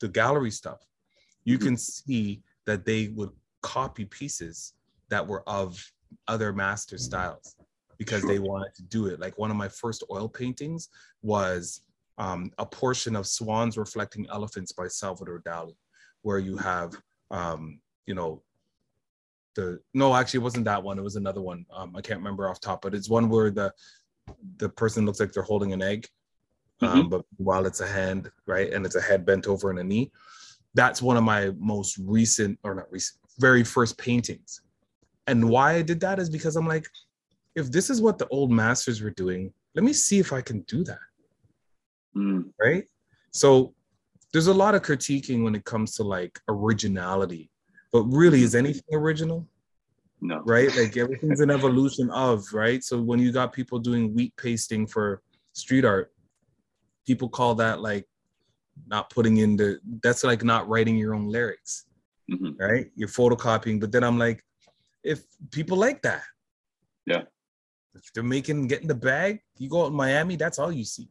the 0.00 0.08
gallery 0.08 0.50
stuff, 0.50 0.84
you 1.44 1.58
mm-hmm. 1.58 1.68
can 1.68 1.76
see 1.76 2.42
that 2.66 2.84
they 2.84 3.08
would 3.08 3.30
copy 3.62 4.04
pieces 4.04 4.74
that 5.08 5.26
were 5.26 5.42
of 5.48 5.82
other 6.28 6.52
master 6.52 6.98
styles 6.98 7.56
because 7.98 8.20
sure. 8.20 8.28
they 8.28 8.38
wanted 8.38 8.74
to 8.74 8.82
do 8.82 9.06
it. 9.06 9.20
Like 9.20 9.38
one 9.38 9.50
of 9.50 9.56
my 9.56 9.68
first 9.68 10.04
oil 10.10 10.28
paintings 10.28 10.88
was 11.22 11.82
um, 12.18 12.50
a 12.58 12.66
portion 12.66 13.16
of 13.16 13.26
Swans 13.26 13.76
Reflecting 13.76 14.26
Elephants 14.30 14.72
by 14.72 14.88
Salvador 14.88 15.42
Dali, 15.46 15.76
where 16.22 16.38
you 16.38 16.56
have, 16.56 16.94
um, 17.30 17.80
you 18.06 18.14
know, 18.14 18.42
the 19.56 19.80
no, 19.94 20.14
actually, 20.14 20.38
it 20.38 20.44
wasn't 20.44 20.66
that 20.66 20.82
one. 20.82 20.98
It 20.98 21.02
was 21.02 21.16
another 21.16 21.42
one. 21.42 21.66
Um, 21.74 21.96
I 21.96 22.00
can't 22.00 22.20
remember 22.20 22.48
off 22.48 22.60
top, 22.60 22.82
but 22.82 22.94
it's 22.94 23.10
one 23.10 23.28
where 23.28 23.50
the 23.50 23.72
the 24.58 24.68
person 24.68 25.04
looks 25.04 25.18
like 25.18 25.32
they're 25.32 25.42
holding 25.42 25.72
an 25.72 25.82
egg, 25.82 26.08
um, 26.82 26.88
mm-hmm. 26.88 27.08
but 27.08 27.24
while 27.38 27.66
it's 27.66 27.80
a 27.80 27.86
hand, 27.86 28.30
right, 28.46 28.72
and 28.72 28.86
it's 28.86 28.96
a 28.96 29.00
head 29.00 29.26
bent 29.26 29.48
over 29.48 29.70
and 29.70 29.78
a 29.80 29.84
knee, 29.84 30.12
that's 30.74 31.02
one 31.02 31.16
of 31.16 31.24
my 31.24 31.52
most 31.58 31.98
recent, 31.98 32.58
or 32.62 32.74
not 32.74 32.90
recent, 32.92 33.18
very 33.38 33.64
first 33.64 33.98
paintings. 33.98 34.60
And 35.26 35.48
why 35.48 35.72
I 35.74 35.82
did 35.82 36.00
that 36.00 36.18
is 36.20 36.30
because 36.30 36.54
I'm 36.54 36.68
like, 36.68 36.86
if 37.56 37.72
this 37.72 37.90
is 37.90 38.00
what 38.00 38.18
the 38.18 38.28
old 38.28 38.52
masters 38.52 39.00
were 39.00 39.10
doing, 39.10 39.52
let 39.74 39.84
me 39.84 39.92
see 39.92 40.18
if 40.20 40.32
I 40.32 40.40
can 40.40 40.60
do 40.62 40.84
that. 40.84 40.98
Mm. 42.16 42.50
Right. 42.60 42.84
So 43.32 43.74
there's 44.32 44.46
a 44.46 44.54
lot 44.54 44.74
of 44.74 44.82
critiquing 44.82 45.42
when 45.42 45.54
it 45.54 45.64
comes 45.64 45.96
to 45.96 46.02
like 46.02 46.38
originality, 46.48 47.50
but 47.96 48.14
really, 48.14 48.42
is 48.42 48.50
mm-hmm. 48.50 48.66
anything 48.66 48.84
original? 48.92 49.48
No. 50.20 50.42
Right? 50.44 50.68
Like 50.76 50.96
everything's 51.04 51.40
an 51.40 51.50
evolution 51.50 52.10
of, 52.10 52.44
right? 52.52 52.84
So 52.84 53.00
when 53.00 53.18
you 53.18 53.32
got 53.32 53.54
people 53.54 53.78
doing 53.78 54.14
wheat 54.14 54.36
pasting 54.36 54.86
for 54.86 55.22
street 55.54 55.86
art, 55.86 56.12
people 57.06 57.30
call 57.30 57.54
that 57.54 57.80
like 57.80 58.06
not 58.86 59.08
putting 59.08 59.38
in 59.38 59.56
the 59.56 59.78
that's 60.02 60.24
like 60.24 60.44
not 60.44 60.68
writing 60.68 60.98
your 60.98 61.14
own 61.14 61.26
lyrics. 61.26 61.86
Mm-hmm. 62.30 62.62
Right? 62.62 62.90
You're 62.96 63.08
photocopying, 63.08 63.80
but 63.80 63.92
then 63.92 64.04
I'm 64.04 64.18
like, 64.18 64.44
if 65.02 65.24
people 65.50 65.78
like 65.78 66.02
that. 66.02 66.22
Yeah. 67.06 67.22
If 67.94 68.12
they're 68.12 68.22
making 68.22 68.66
getting 68.66 68.88
the 68.88 68.94
bag, 68.94 69.40
you 69.56 69.70
go 69.70 69.84
out 69.84 69.86
in 69.86 69.94
Miami, 69.94 70.36
that's 70.36 70.58
all 70.58 70.70
you 70.70 70.84
see. 70.84 71.08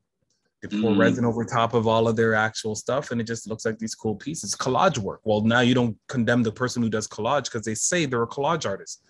They 0.67 0.81
pour 0.81 0.91
mm. 0.91 0.99
resin 0.99 1.25
over 1.25 1.45
top 1.45 1.73
of 1.73 1.87
all 1.87 2.07
of 2.07 2.15
their 2.15 2.33
actual 2.33 2.75
stuff, 2.75 3.11
and 3.11 3.21
it 3.21 3.25
just 3.25 3.47
looks 3.47 3.65
like 3.65 3.77
these 3.77 3.93
cool 3.93 4.15
pieces. 4.15 4.55
Collage 4.55 4.97
work. 4.97 5.21
Well, 5.23 5.41
now 5.41 5.59
you 5.59 5.73
don't 5.73 5.97
condemn 6.07 6.43
the 6.43 6.51
person 6.51 6.81
who 6.81 6.89
does 6.89 7.07
collage 7.07 7.45
because 7.45 7.65
they 7.65 7.75
say 7.75 8.05
they're 8.05 8.23
a 8.23 8.27
collage 8.27 8.67
artist. 8.67 9.03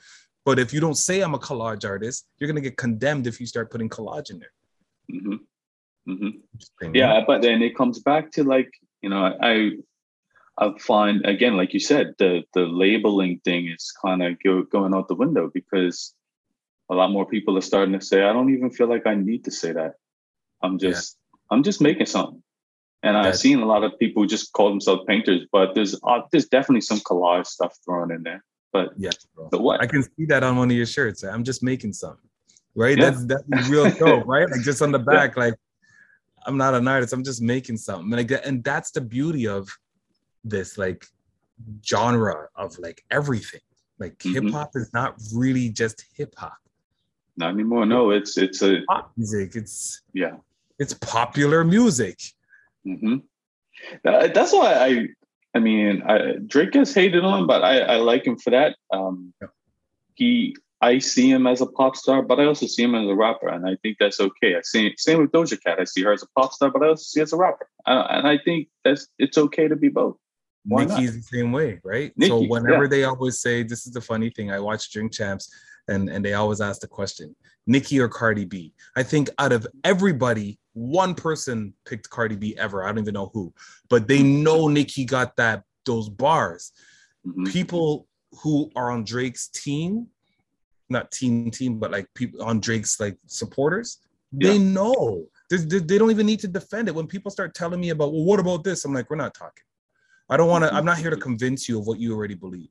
But 0.43 0.59
if 0.59 0.73
you 0.73 0.79
don't 0.79 0.95
say 0.95 1.21
I'm 1.21 1.33
a 1.33 1.39
collage 1.39 1.87
artist, 1.87 2.27
you're 2.37 2.47
gonna 2.47 2.61
get 2.61 2.77
condemned 2.77 3.27
if 3.27 3.39
you 3.39 3.45
start 3.45 3.71
putting 3.71 3.89
collage 3.89 4.31
in 4.31 4.39
there. 4.39 4.51
Mm-hmm. 5.11 6.11
Mm-hmm. 6.11 6.95
Yeah, 6.95 7.23
but 7.25 7.41
then 7.41 7.61
it 7.61 7.75
comes 7.75 7.99
back 7.99 8.31
to 8.33 8.43
like 8.43 8.71
you 9.01 9.09
know 9.09 9.37
I 9.41 9.71
I 10.57 10.71
find 10.79 11.25
again 11.25 11.57
like 11.57 11.73
you 11.73 11.79
said 11.79 12.15
the 12.17 12.43
the 12.53 12.61
labeling 12.61 13.39
thing 13.43 13.67
is 13.67 13.93
kind 14.03 14.21
of 14.21 14.41
go, 14.43 14.63
going 14.63 14.93
out 14.93 15.07
the 15.07 15.15
window 15.15 15.49
because 15.53 16.13
a 16.89 16.95
lot 16.95 17.11
more 17.11 17.25
people 17.25 17.57
are 17.57 17.61
starting 17.61 17.97
to 17.97 18.05
say 18.05 18.23
I 18.23 18.33
don't 18.33 18.53
even 18.53 18.69
feel 18.69 18.87
like 18.87 19.07
I 19.07 19.15
need 19.15 19.45
to 19.45 19.51
say 19.51 19.71
that. 19.71 19.93
I'm 20.61 20.79
just 20.79 21.17
I'm 21.51 21.63
just 21.63 21.81
making 21.81 22.05
something. 22.07 22.41
And 23.03 23.15
I've 23.15 23.37
seen 23.37 23.59
a 23.59 23.65
lot 23.65 23.83
of 23.83 23.97
people 23.99 24.25
just 24.25 24.51
call 24.53 24.69
themselves 24.69 25.03
painters, 25.07 25.45
but 25.51 25.75
there's 25.75 25.95
uh, 26.03 26.21
there's 26.31 26.47
definitely 26.47 26.81
some 26.81 26.99
collage 27.01 27.45
stuff 27.45 27.77
thrown 27.85 28.11
in 28.11 28.23
there. 28.23 28.43
But 28.73 28.93
yeah, 28.97 29.11
but 29.51 29.61
what 29.61 29.79
I 29.79 29.85
can 29.85 30.01
see 30.01 30.25
that 30.25 30.43
on 30.43 30.55
one 30.57 30.71
of 30.71 30.75
your 30.75 30.87
shirts. 30.87 31.23
I'm 31.23 31.43
just 31.43 31.61
making 31.61 31.93
something, 31.93 32.27
right? 32.73 32.97
Yeah. 32.97 33.11
That's 33.11 33.25
that's 33.47 33.69
real 33.69 33.91
dope, 33.91 34.25
right? 34.27 34.49
Like 34.49 34.61
just 34.61 34.81
on 34.81 34.91
the 34.91 34.97
back, 34.97 35.35
yeah. 35.35 35.43
like 35.43 35.53
I'm 36.47 36.57
not 36.57 36.73
an 36.73 36.87
artist. 36.87 37.13
I'm 37.13 37.23
just 37.23 37.43
making 37.43 37.77
something, 37.77 38.09
like 38.09 38.31
and 38.43 38.63
that's 38.63 38.89
the 38.89 39.01
beauty 39.01 39.47
of 39.47 39.69
this 40.43 40.75
like 40.79 41.05
genre 41.85 42.47
of 42.55 42.77
like 42.79 43.03
everything. 43.11 43.61
Like 43.99 44.17
mm-hmm. 44.17 44.45
hip 44.45 44.51
hop 44.53 44.71
is 44.73 44.91
not 44.93 45.15
really 45.31 45.69
just 45.69 46.05
hip 46.15 46.33
hop. 46.35 46.57
Not 47.37 47.53
anymore. 47.53 47.85
No, 47.85 48.09
it's 48.09 48.35
it's 48.35 48.63
a 48.63 48.81
pop 48.89 49.11
music. 49.15 49.55
It's 49.55 50.01
yeah 50.11 50.37
it's 50.79 50.93
popular 50.93 51.63
music. 51.63 52.19
Mm-hmm. 52.85 53.17
Uh, 54.05 54.27
that's 54.27 54.53
why 54.53 54.73
I, 54.73 55.07
I 55.53 55.59
mean, 55.59 56.03
I, 56.03 56.33
Drake 56.45 56.71
gets 56.71 56.93
hated 56.93 57.23
on, 57.23 57.47
but 57.47 57.63
I, 57.63 57.79
I 57.79 57.95
like 57.97 58.25
him 58.25 58.37
for 58.37 58.51
that. 58.51 58.75
Um, 58.91 59.33
yeah. 59.41 59.47
He, 60.15 60.55
I 60.81 60.99
see 60.99 61.29
him 61.31 61.47
as 61.47 61.61
a 61.61 61.65
pop 61.65 61.95
star, 61.95 62.21
but 62.21 62.39
I 62.39 62.45
also 62.45 62.67
see 62.67 62.83
him 62.83 62.95
as 62.95 63.07
a 63.07 63.15
rapper, 63.15 63.47
and 63.47 63.67
I 63.67 63.75
think 63.81 63.97
that's 63.99 64.19
okay. 64.19 64.55
I 64.55 64.61
see 64.61 64.93
same 64.97 65.19
with 65.19 65.31
Doja 65.31 65.61
Cat. 65.61 65.79
I 65.79 65.85
see 65.85 66.03
her 66.03 66.11
as 66.11 66.23
a 66.23 66.27
pop 66.37 66.53
star, 66.53 66.69
but 66.69 66.83
I 66.83 66.89
also 66.89 67.03
see 67.03 67.19
her 67.21 67.23
as 67.23 67.33
a 67.33 67.37
rapper, 67.37 67.67
uh, 67.85 68.07
and 68.09 68.27
I 68.27 68.37
think 68.37 68.67
that's 68.83 69.07
it's 69.17 69.37
okay 69.37 69.67
to 69.67 69.75
be 69.75 69.89
both. 69.89 70.17
Why 70.65 70.85
Nicki's 70.85 71.13
not? 71.13 71.15
the 71.15 71.21
same 71.21 71.51
way, 71.51 71.79
right? 71.83 72.11
Nicki, 72.17 72.29
so 72.29 72.41
whenever 72.41 72.83
yeah. 72.83 72.89
they 72.89 73.03
always 73.05 73.39
say, 73.39 73.63
"This 73.63 73.87
is 73.87 73.93
the 73.93 74.01
funny 74.01 74.29
thing," 74.29 74.51
I 74.51 74.59
watch 74.59 74.91
Drink 74.91 75.11
Champs, 75.11 75.49
and 75.87 76.09
and 76.09 76.23
they 76.23 76.33
always 76.33 76.61
ask 76.61 76.81
the 76.81 76.87
question, 76.87 77.35
Nicki 77.67 77.99
or 77.99 78.07
Cardi 78.07 78.45
B. 78.45 78.73
I 78.95 79.03
think 79.03 79.29
out 79.37 79.51
of 79.51 79.67
everybody, 79.83 80.59
one 80.73 81.15
person 81.15 81.73
picked 81.85 82.09
Cardi 82.09 82.35
B 82.35 82.55
ever. 82.57 82.83
I 82.83 82.87
don't 82.87 82.99
even 82.99 83.13
know 83.13 83.31
who, 83.33 83.53
but 83.89 84.07
they 84.07 84.23
know 84.23 84.67
Nicki 84.67 85.05
got 85.05 85.35
that 85.37 85.63
those 85.85 86.09
bars. 86.09 86.71
Mm-hmm. 87.25 87.45
People 87.45 88.07
who 88.41 88.69
are 88.75 88.91
on 88.91 89.03
Drake's 89.03 89.47
team, 89.47 90.07
not 90.89 91.11
team 91.11 91.49
team, 91.51 91.79
but 91.79 91.91
like 91.91 92.07
people 92.13 92.43
on 92.43 92.59
Drake's 92.59 92.99
like 92.99 93.17
supporters, 93.27 93.99
yeah. 94.31 94.51
they 94.51 94.57
know. 94.57 95.25
They, 95.49 95.57
they 95.57 95.97
don't 95.97 96.11
even 96.11 96.25
need 96.25 96.39
to 96.39 96.47
defend 96.47 96.87
it. 96.87 96.95
When 96.95 97.07
people 97.07 97.29
start 97.29 97.53
telling 97.53 97.79
me 97.79 97.91
about, 97.91 98.11
well, 98.11 98.23
what 98.23 98.39
about 98.39 98.63
this? 98.63 98.83
I'm 98.83 98.93
like, 98.93 99.09
we're 99.09 99.15
not 99.15 99.35
talking. 99.35 99.63
I 100.29 100.37
don't 100.37 100.49
want 100.49 100.63
to. 100.63 100.73
I'm 100.73 100.85
not 100.85 100.97
here 100.97 101.11
to 101.11 101.17
convince 101.17 101.69
you 101.69 101.79
of 101.79 101.85
what 101.85 101.99
you 101.99 102.15
already 102.15 102.33
believe. 102.33 102.69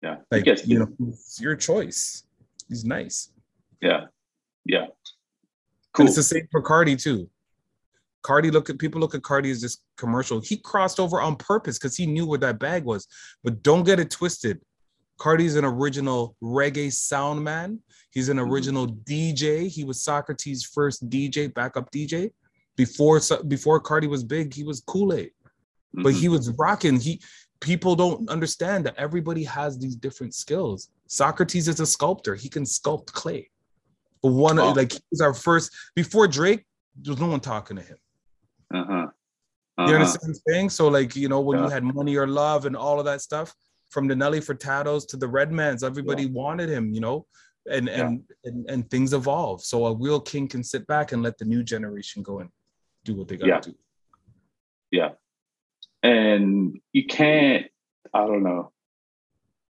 Yeah, 0.00 0.18
like 0.30 0.46
you 0.64 0.78
know, 0.78 0.88
it's 1.08 1.40
your 1.40 1.56
choice. 1.56 2.22
He's 2.68 2.84
nice. 2.84 3.30
Yeah. 3.80 4.06
Yeah. 4.64 4.86
Cool. 5.92 6.04
And 6.04 6.08
it's 6.08 6.16
the 6.16 6.22
same 6.22 6.48
for 6.50 6.62
Cardi 6.62 6.96
too. 6.96 7.28
Cardi 8.22 8.50
look 8.50 8.68
at 8.68 8.78
people 8.78 9.00
look 9.00 9.14
at 9.14 9.22
Cardi 9.22 9.50
as 9.50 9.60
this 9.60 9.78
commercial. 9.96 10.40
He 10.40 10.56
crossed 10.58 11.00
over 11.00 11.20
on 11.20 11.36
purpose 11.36 11.78
because 11.78 11.96
he 11.96 12.06
knew 12.06 12.26
what 12.26 12.40
that 12.40 12.58
bag 12.58 12.84
was. 12.84 13.06
But 13.42 13.62
don't 13.62 13.84
get 13.84 14.00
it 14.00 14.10
twisted. 14.10 14.60
Cardi's 15.18 15.56
an 15.56 15.64
original 15.64 16.36
reggae 16.42 16.92
sound 16.92 17.42
man. 17.42 17.80
He's 18.10 18.28
an 18.28 18.36
mm-hmm. 18.36 18.50
original 18.50 18.86
mm-hmm. 18.86 19.12
DJ. 19.12 19.68
He 19.68 19.84
was 19.84 20.04
Saukrates' 20.04 20.66
first 20.66 21.08
DJ, 21.08 21.52
backup 21.52 21.90
DJ. 21.90 22.30
Before 22.76 23.20
before 23.48 23.80
Cardi 23.80 24.06
was 24.06 24.22
big, 24.22 24.54
he 24.54 24.62
was 24.62 24.80
Kool-Aid. 24.86 25.30
Mm-hmm. 25.30 26.02
But 26.02 26.14
he 26.14 26.28
was 26.28 26.50
rocking. 26.58 27.00
He 27.00 27.20
people 27.60 27.96
don't 27.96 28.28
understand 28.28 28.86
that 28.86 28.94
everybody 28.96 29.44
has 29.44 29.78
these 29.78 29.96
different 29.96 30.34
skills. 30.34 30.90
Saukrates 31.08 31.68
is 31.68 31.80
a 31.80 31.86
sculptor. 31.86 32.34
He 32.34 32.48
can 32.48 32.64
sculpt 32.64 33.06
clay. 33.06 33.50
But 34.22 34.32
one 34.32 34.58
oh. 34.58 34.72
like 34.72 34.92
he's 34.92 35.20
our 35.20 35.34
first 35.34 35.72
before 35.94 36.28
Drake, 36.28 36.64
there's 37.00 37.20
no 37.20 37.26
one 37.26 37.40
talking 37.40 37.76
to 37.76 37.82
him. 37.82 37.96
Uh-huh. 38.74 38.92
Uh-huh. 38.92 39.88
You 39.88 39.94
understand 39.94 40.20
what 40.22 40.28
I'm 40.28 40.54
saying? 40.54 40.70
So 40.70 40.88
like 40.88 41.14
you 41.16 41.28
know 41.28 41.40
when 41.40 41.58
yeah. 41.58 41.64
you 41.64 41.70
had 41.70 41.84
money 41.84 42.16
or 42.16 42.26
love 42.26 42.66
and 42.66 42.76
all 42.76 42.98
of 42.98 43.04
that 43.06 43.20
stuff, 43.20 43.54
from 43.90 44.08
the 44.08 44.16
Nelly 44.16 44.40
Furtados 44.40 45.06
to 45.08 45.16
the 45.16 45.26
Redmans, 45.26 45.84
everybody 45.84 46.24
yeah. 46.24 46.32
wanted 46.32 46.68
him. 46.68 46.92
You 46.92 47.00
know, 47.00 47.26
and 47.70 47.88
and, 47.88 48.24
yeah. 48.44 48.50
and 48.50 48.70
and 48.70 48.90
things 48.90 49.12
evolve. 49.12 49.62
So 49.62 49.86
a 49.86 49.96
real 49.96 50.20
king 50.20 50.48
can 50.48 50.64
sit 50.64 50.86
back 50.86 51.12
and 51.12 51.22
let 51.22 51.38
the 51.38 51.44
new 51.44 51.62
generation 51.62 52.22
go 52.22 52.40
and 52.40 52.50
do 53.04 53.14
what 53.14 53.28
they 53.28 53.36
got 53.36 53.46
to 53.46 53.50
yeah. 53.50 53.60
do. 53.60 53.74
Yeah, 54.90 55.10
and 56.02 56.80
you 56.92 57.06
can't. 57.06 57.66
I 58.12 58.26
don't 58.26 58.42
know. 58.42 58.72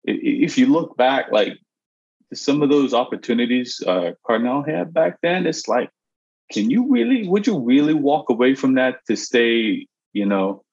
If 0.04 0.58
you 0.58 0.66
look 0.66 0.96
back, 0.96 1.30
like 1.30 1.58
some 2.34 2.62
of 2.62 2.70
those 2.70 2.94
opportunities 2.94 3.82
uh, 3.86 4.12
Kardinal 4.26 4.62
had 4.62 4.92
back 4.92 5.18
then, 5.22 5.46
it's 5.46 5.68
like, 5.68 5.90
can 6.50 6.70
you 6.70 6.90
really, 6.90 7.28
would 7.28 7.46
you 7.46 7.58
really 7.58 7.94
walk 7.94 8.30
away 8.30 8.54
from 8.54 8.74
that 8.74 8.98
to 9.08 9.16
stay, 9.16 9.86
you 10.12 10.26
know? 10.26 10.64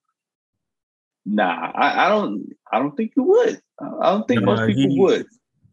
Nah, 1.26 1.72
I, 1.76 2.06
I 2.06 2.10
don't, 2.10 2.56
I 2.72 2.80
don't 2.80 2.96
think 2.96 3.14
you 3.16 3.24
would. 3.24 3.62
I 3.80 4.12
don't 4.12 4.28
think 4.28 4.42
most 4.44 4.68
people 4.68 4.90
he, 4.90 5.00
would. 5.00 5.26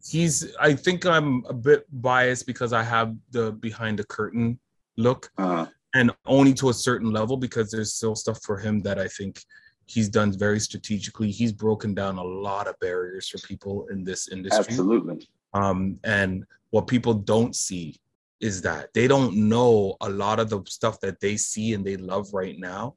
He's, 0.05 0.55
I 0.59 0.73
think 0.73 1.05
I'm 1.05 1.43
a 1.49 1.53
bit 1.53 1.85
biased 1.91 2.45
because 2.45 2.73
I 2.73 2.83
have 2.83 3.15
the 3.31 3.51
behind 3.53 3.99
the 3.99 4.05
curtain 4.05 4.59
look, 4.97 5.29
uh-huh. 5.37 5.65
and 5.95 6.11
only 6.25 6.53
to 6.55 6.69
a 6.69 6.73
certain 6.73 7.11
level 7.11 7.37
because 7.37 7.71
there's 7.71 7.95
still 7.95 8.15
stuff 8.15 8.39
for 8.43 8.57
him 8.57 8.81
that 8.81 8.99
I 8.99 9.07
think 9.07 9.41
he's 9.87 10.09
done 10.09 10.37
very 10.37 10.59
strategically. 10.59 11.31
He's 11.31 11.51
broken 11.51 11.93
down 11.95 12.17
a 12.17 12.23
lot 12.23 12.67
of 12.67 12.79
barriers 12.79 13.29
for 13.29 13.39
people 13.39 13.87
in 13.87 14.03
this 14.03 14.27
industry. 14.27 14.65
Absolutely. 14.67 15.27
Um, 15.53 15.99
and 16.03 16.45
what 16.69 16.87
people 16.87 17.13
don't 17.13 17.55
see 17.55 17.95
is 18.39 18.61
that 18.61 18.93
they 18.93 19.07
don't 19.07 19.35
know 19.35 19.95
a 20.01 20.09
lot 20.09 20.39
of 20.39 20.49
the 20.49 20.61
stuff 20.67 20.99
that 20.99 21.19
they 21.19 21.37
see 21.37 21.73
and 21.73 21.85
they 21.85 21.97
love 21.97 22.33
right 22.33 22.59
now. 22.59 22.95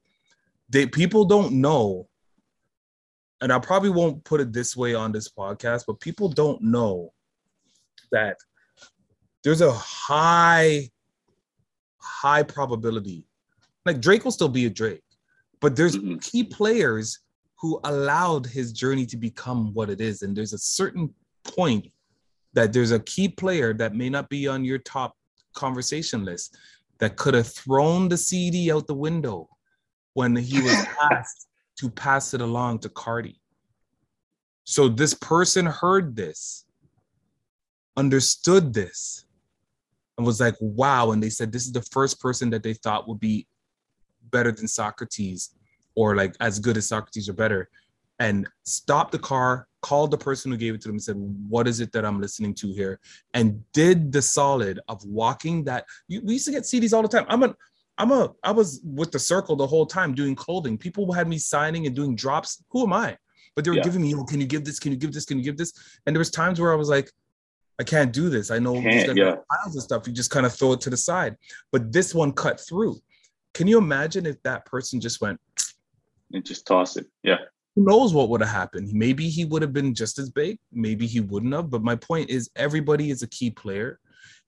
They 0.69 0.85
people 0.85 1.25
don't 1.25 1.53
know, 1.53 2.07
and 3.41 3.51
I 3.51 3.59
probably 3.59 3.89
won't 3.89 4.23
put 4.23 4.41
it 4.41 4.53
this 4.53 4.77
way 4.77 4.93
on 4.93 5.11
this 5.11 5.29
podcast, 5.29 5.85
but 5.87 5.99
people 5.99 6.29
don't 6.29 6.61
know 6.61 7.11
that 8.11 8.37
there's 9.43 9.61
a 9.61 9.71
high, 9.71 10.89
high 11.97 12.43
probability. 12.43 13.25
Like 13.85 13.99
Drake 13.99 14.23
will 14.23 14.31
still 14.31 14.49
be 14.49 14.65
a 14.65 14.69
Drake, 14.69 15.03
but 15.61 15.75
there's 15.75 15.95
mm-hmm. 15.95 16.17
key 16.17 16.43
players 16.43 17.19
who 17.59 17.79
allowed 17.83 18.45
his 18.45 18.73
journey 18.73 19.05
to 19.05 19.15
become 19.15 19.73
what 19.73 19.89
it 19.89 20.01
is. 20.01 20.23
And 20.23 20.35
there's 20.35 20.53
a 20.53 20.57
certain 20.57 21.13
point 21.43 21.87
that 22.53 22.73
there's 22.73 22.91
a 22.91 22.99
key 22.99 23.29
player 23.29 23.73
that 23.75 23.95
may 23.95 24.09
not 24.09 24.27
be 24.29 24.47
on 24.47 24.65
your 24.65 24.79
top 24.79 25.15
conversation 25.53 26.25
list 26.25 26.57
that 26.99 27.15
could 27.17 27.35
have 27.35 27.47
thrown 27.47 28.09
the 28.09 28.17
CD 28.17 28.71
out 28.71 28.87
the 28.87 28.95
window 28.95 29.47
when 30.13 30.35
he 30.35 30.59
was 30.59 30.85
asked 31.11 31.47
to 31.77 31.89
pass 31.89 32.33
it 32.33 32.41
along 32.41 32.79
to 32.79 32.89
Cardi. 32.89 33.39
So 34.63 34.87
this 34.87 35.13
person 35.13 35.65
heard 35.65 36.15
this, 36.15 36.65
understood 37.95 38.73
this, 38.73 39.25
and 40.17 40.25
was 40.25 40.39
like, 40.39 40.55
wow. 40.59 41.11
And 41.11 41.21
they 41.21 41.29
said 41.29 41.51
this 41.51 41.65
is 41.65 41.71
the 41.71 41.81
first 41.91 42.19
person 42.19 42.49
that 42.51 42.63
they 42.63 42.73
thought 42.73 43.07
would 43.07 43.19
be 43.19 43.47
better 44.31 44.51
than 44.51 44.65
Saukrates 44.65 45.49
or 45.95 46.15
like 46.15 46.35
as 46.39 46.59
good 46.59 46.77
as 46.77 46.87
Saukrates 46.87 47.29
or 47.29 47.33
better 47.33 47.69
and 48.19 48.47
stopped 48.63 49.11
the 49.11 49.19
car, 49.19 49.67
called 49.81 50.11
the 50.11 50.17
person 50.17 50.51
who 50.51 50.57
gave 50.57 50.75
it 50.75 50.81
to 50.81 50.87
them 50.87 50.95
and 50.95 51.03
said, 51.03 51.15
What 51.49 51.67
is 51.67 51.79
it 51.79 51.91
that 51.91 52.05
I'm 52.05 52.21
listening 52.21 52.53
to 52.55 52.71
here? 52.71 52.99
And 53.33 53.63
did 53.73 54.11
the 54.11 54.21
solid 54.21 54.79
of 54.87 55.03
walking 55.03 55.63
that 55.63 55.85
you, 56.07 56.21
we 56.23 56.33
used 56.33 56.45
to 56.45 56.51
get 56.51 56.63
CDs 56.63 56.93
all 56.93 57.01
the 57.01 57.07
time. 57.07 57.25
I'm 57.27 57.41
a 57.43 57.55
I'm 57.97 58.11
a 58.11 58.31
I 58.43 58.51
was 58.51 58.81
with 58.83 59.11
the 59.11 59.17
circle 59.17 59.55
the 59.55 59.65
whole 59.65 59.87
time 59.87 60.13
doing 60.13 60.35
clothing. 60.35 60.77
People 60.77 61.11
had 61.11 61.27
me 61.27 61.39
signing 61.39 61.87
and 61.87 61.95
doing 61.95 62.15
drops. 62.15 62.63
Who 62.69 62.83
am 62.83 62.93
I? 62.93 63.17
But 63.55 63.65
they 63.65 63.71
were 63.71 63.77
yeah. 63.77 63.83
giving 63.83 64.01
me, 64.01 64.13
oh, 64.15 64.23
can 64.23 64.39
you 64.39 64.47
give 64.47 64.63
this? 64.63 64.79
Can 64.79 64.91
you 64.91 64.97
give 64.97 65.11
this? 65.11 65.25
Can 65.25 65.37
you 65.39 65.43
give 65.43 65.57
this? 65.57 65.73
And 66.05 66.15
there 66.15 66.19
was 66.19 66.31
times 66.31 66.59
where 66.59 66.71
I 66.71 66.75
was 66.75 66.89
like, 66.89 67.11
I 67.79 67.83
can't 67.83 68.13
do 68.13 68.29
this. 68.29 68.51
I 68.51 68.59
know 68.59 68.75
yeah. 68.75 69.35
piles 69.51 69.75
of 69.75 69.81
stuff. 69.81 70.07
You 70.07 70.13
just 70.13 70.29
kind 70.29 70.45
of 70.45 70.53
throw 70.53 70.73
it 70.73 70.81
to 70.81 70.89
the 70.91 70.97
side. 70.97 71.35
But 71.71 71.91
this 71.91 72.13
one 72.13 72.31
cut 72.31 72.59
through. 72.59 73.01
Can 73.53 73.67
you 73.67 73.77
imagine 73.77 74.25
if 74.25 74.41
that 74.43 74.65
person 74.65 74.99
just 74.99 75.21
went 75.21 75.39
and 76.31 76.45
just 76.45 76.65
toss 76.65 76.97
it? 76.97 77.07
Yeah. 77.23 77.37
Who 77.75 77.83
knows 77.83 78.13
what 78.13 78.29
would 78.29 78.41
have 78.41 78.49
happened? 78.49 78.91
Maybe 78.91 79.29
he 79.29 79.45
would 79.45 79.61
have 79.61 79.73
been 79.73 79.93
just 79.93 80.19
as 80.19 80.29
big. 80.29 80.59
Maybe 80.71 81.07
he 81.07 81.21
wouldn't 81.21 81.53
have. 81.53 81.69
But 81.69 81.83
my 81.83 81.95
point 81.95 82.29
is, 82.29 82.49
everybody 82.55 83.11
is 83.11 83.23
a 83.23 83.27
key 83.27 83.49
player, 83.49 83.99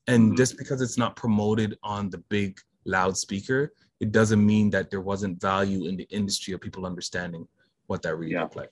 and 0.08 0.28
mm-hmm. 0.28 0.36
just 0.36 0.58
because 0.58 0.82
it's 0.82 0.98
not 0.98 1.16
promoted 1.16 1.78
on 1.84 2.10
the 2.10 2.18
big 2.18 2.60
loudspeaker, 2.86 3.74
it 4.02 4.12
doesn't 4.12 4.46
mean 4.46 4.70
that 4.72 4.92
there 4.92 5.00
wasn't 5.00 5.40
value 5.40 5.88
in 5.88 5.96
the 5.96 6.08
industry 6.10 6.54
of 6.54 6.60
people 6.60 6.86
understanding 6.86 7.48
what 7.88 8.02
that 8.02 8.18
really 8.18 8.34
yeah. 8.34 8.42
looked 8.44 8.58
like. 8.58 8.70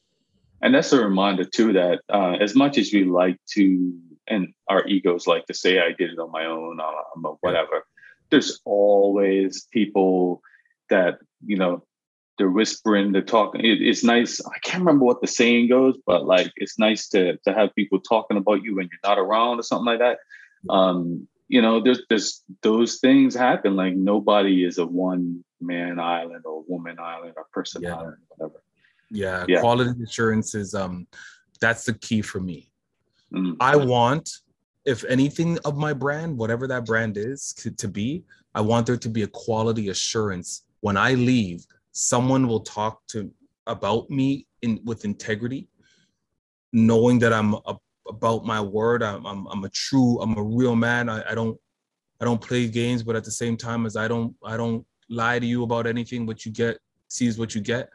And 0.61 0.75
that's 0.75 0.91
a 0.93 1.01
reminder 1.01 1.45
too 1.45 1.73
that 1.73 2.01
uh, 2.09 2.33
as 2.39 2.55
much 2.55 2.77
as 2.77 2.91
we 2.93 3.05
like 3.05 3.37
to, 3.53 3.97
and 4.27 4.53
our 4.67 4.85
egos 4.87 5.25
like 5.27 5.45
to 5.47 5.53
say, 5.53 5.79
"I 5.79 5.93
did 5.97 6.11
it 6.11 6.19
on 6.19 6.31
my 6.31 6.45
own," 6.45 6.79
uh, 6.79 7.29
whatever. 7.39 7.85
There's 8.31 8.59
always 8.65 9.67
people 9.71 10.41
that 10.89 11.19
you 11.45 11.57
know 11.57 11.83
they're 12.37 12.49
whispering, 12.49 13.11
they're 13.11 13.21
talking. 13.21 13.61
It, 13.61 13.81
it's 13.81 14.03
nice. 14.03 14.41
I 14.45 14.57
can't 14.63 14.81
remember 14.81 15.05
what 15.05 15.21
the 15.21 15.27
saying 15.27 15.69
goes, 15.69 15.95
but 16.05 16.25
like 16.25 16.51
it's 16.55 16.79
nice 16.79 17.07
to 17.09 17.37
to 17.37 17.53
have 17.53 17.75
people 17.75 17.99
talking 17.99 18.37
about 18.37 18.63
you 18.63 18.75
when 18.75 18.89
you're 18.91 19.09
not 19.09 19.19
around 19.19 19.59
or 19.59 19.63
something 19.63 19.85
like 19.85 19.99
that. 19.99 20.17
Um, 20.69 21.27
you 21.47 21.61
know, 21.61 21.83
there's 21.83 22.01
there's 22.09 22.43
those 22.61 22.97
things 22.99 23.35
happen. 23.35 23.75
Like 23.75 23.93
nobody 23.93 24.63
is 24.63 24.77
a 24.77 24.85
one 24.85 25.43
man 25.59 25.99
island 25.99 26.45
or 26.45 26.63
woman 26.67 26.97
island 26.99 27.33
or 27.37 27.45
person 27.51 27.83
yeah. 27.83 27.95
island, 27.95 28.17
whatever. 28.29 28.63
Yeah, 29.11 29.45
yeah, 29.47 29.59
quality 29.59 30.01
assurance 30.03 30.55
is 30.55 30.73
um 30.73 31.07
that's 31.59 31.85
the 31.85 31.93
key 31.93 32.21
for 32.21 32.39
me. 32.39 32.71
Mm-hmm. 33.33 33.53
I 33.59 33.75
want 33.75 34.29
if 34.85 35.03
anything 35.05 35.57
of 35.65 35.77
my 35.77 35.93
brand, 35.93 36.37
whatever 36.37 36.67
that 36.67 36.85
brand 36.85 37.17
is 37.17 37.53
to, 37.53 37.71
to 37.71 37.87
be, 37.87 38.23
I 38.55 38.61
want 38.61 38.85
there 38.87 38.97
to 38.97 39.09
be 39.09 39.23
a 39.23 39.27
quality 39.27 39.89
assurance. 39.89 40.63
When 40.81 40.97
I 40.97 41.13
leave 41.13 41.65
someone 41.91 42.47
will 42.47 42.61
talk 42.61 43.05
to 43.07 43.31
about 43.67 44.09
me 44.09 44.47
in 44.61 44.79
with 44.85 45.05
integrity 45.05 45.67
knowing 46.73 47.19
that 47.19 47.33
i'm 47.33 47.53
a, 47.53 47.77
about 48.09 48.43
my 48.43 48.59
word. 48.59 49.03
I'm, 49.03 49.25
I'm, 49.25 49.45
I'm 49.47 49.63
a 49.63 49.69
true 49.69 50.19
i'm 50.21 50.37
a 50.37 50.43
real 50.43 50.75
man. 50.75 51.09
I, 51.09 51.31
I 51.31 51.35
don't 51.35 51.57
i 52.19 52.25
don't 52.25 52.41
play 52.41 52.67
games 52.67 53.03
but 53.03 53.15
at 53.15 53.23
the 53.23 53.31
same 53.31 53.57
time 53.57 53.85
as 53.85 53.95
i 53.95 54.07
don't 54.07 54.35
i 54.43 54.57
don't 54.57 54.85
lie 55.09 55.39
to 55.39 55.45
you 55.45 55.63
about 55.63 55.85
anything 55.85 56.25
what 56.25 56.45
you 56.45 56.51
get 56.51 56.77
sees 57.07 57.37
what 57.37 57.53
you 57.53 57.61
get. 57.61 57.89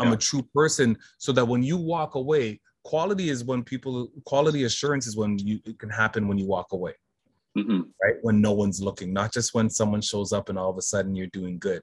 I'm 0.00 0.08
yeah. 0.08 0.14
a 0.14 0.18
true 0.18 0.42
person 0.54 0.96
so 1.18 1.32
that 1.32 1.44
when 1.44 1.62
you 1.62 1.76
walk 1.76 2.16
away 2.16 2.60
quality 2.88 3.28
is 3.28 3.44
when 3.44 3.62
people 3.62 4.10
quality 4.24 4.64
assurance 4.64 5.06
is 5.06 5.14
when 5.14 5.38
you 5.38 5.60
it 5.66 5.78
can 5.78 5.90
happen 5.90 6.26
when 6.26 6.38
you 6.38 6.46
walk 6.46 6.72
away 6.72 6.94
mm-hmm. 7.54 7.82
right 8.02 8.14
when 8.22 8.40
no 8.40 8.52
one's 8.52 8.80
looking 8.80 9.12
not 9.12 9.30
just 9.30 9.52
when 9.52 9.68
someone 9.68 10.00
shows 10.00 10.32
up 10.32 10.48
and 10.48 10.58
all 10.58 10.70
of 10.70 10.78
a 10.78 10.80
sudden 10.80 11.14
you're 11.14 11.34
doing 11.40 11.58
good 11.58 11.82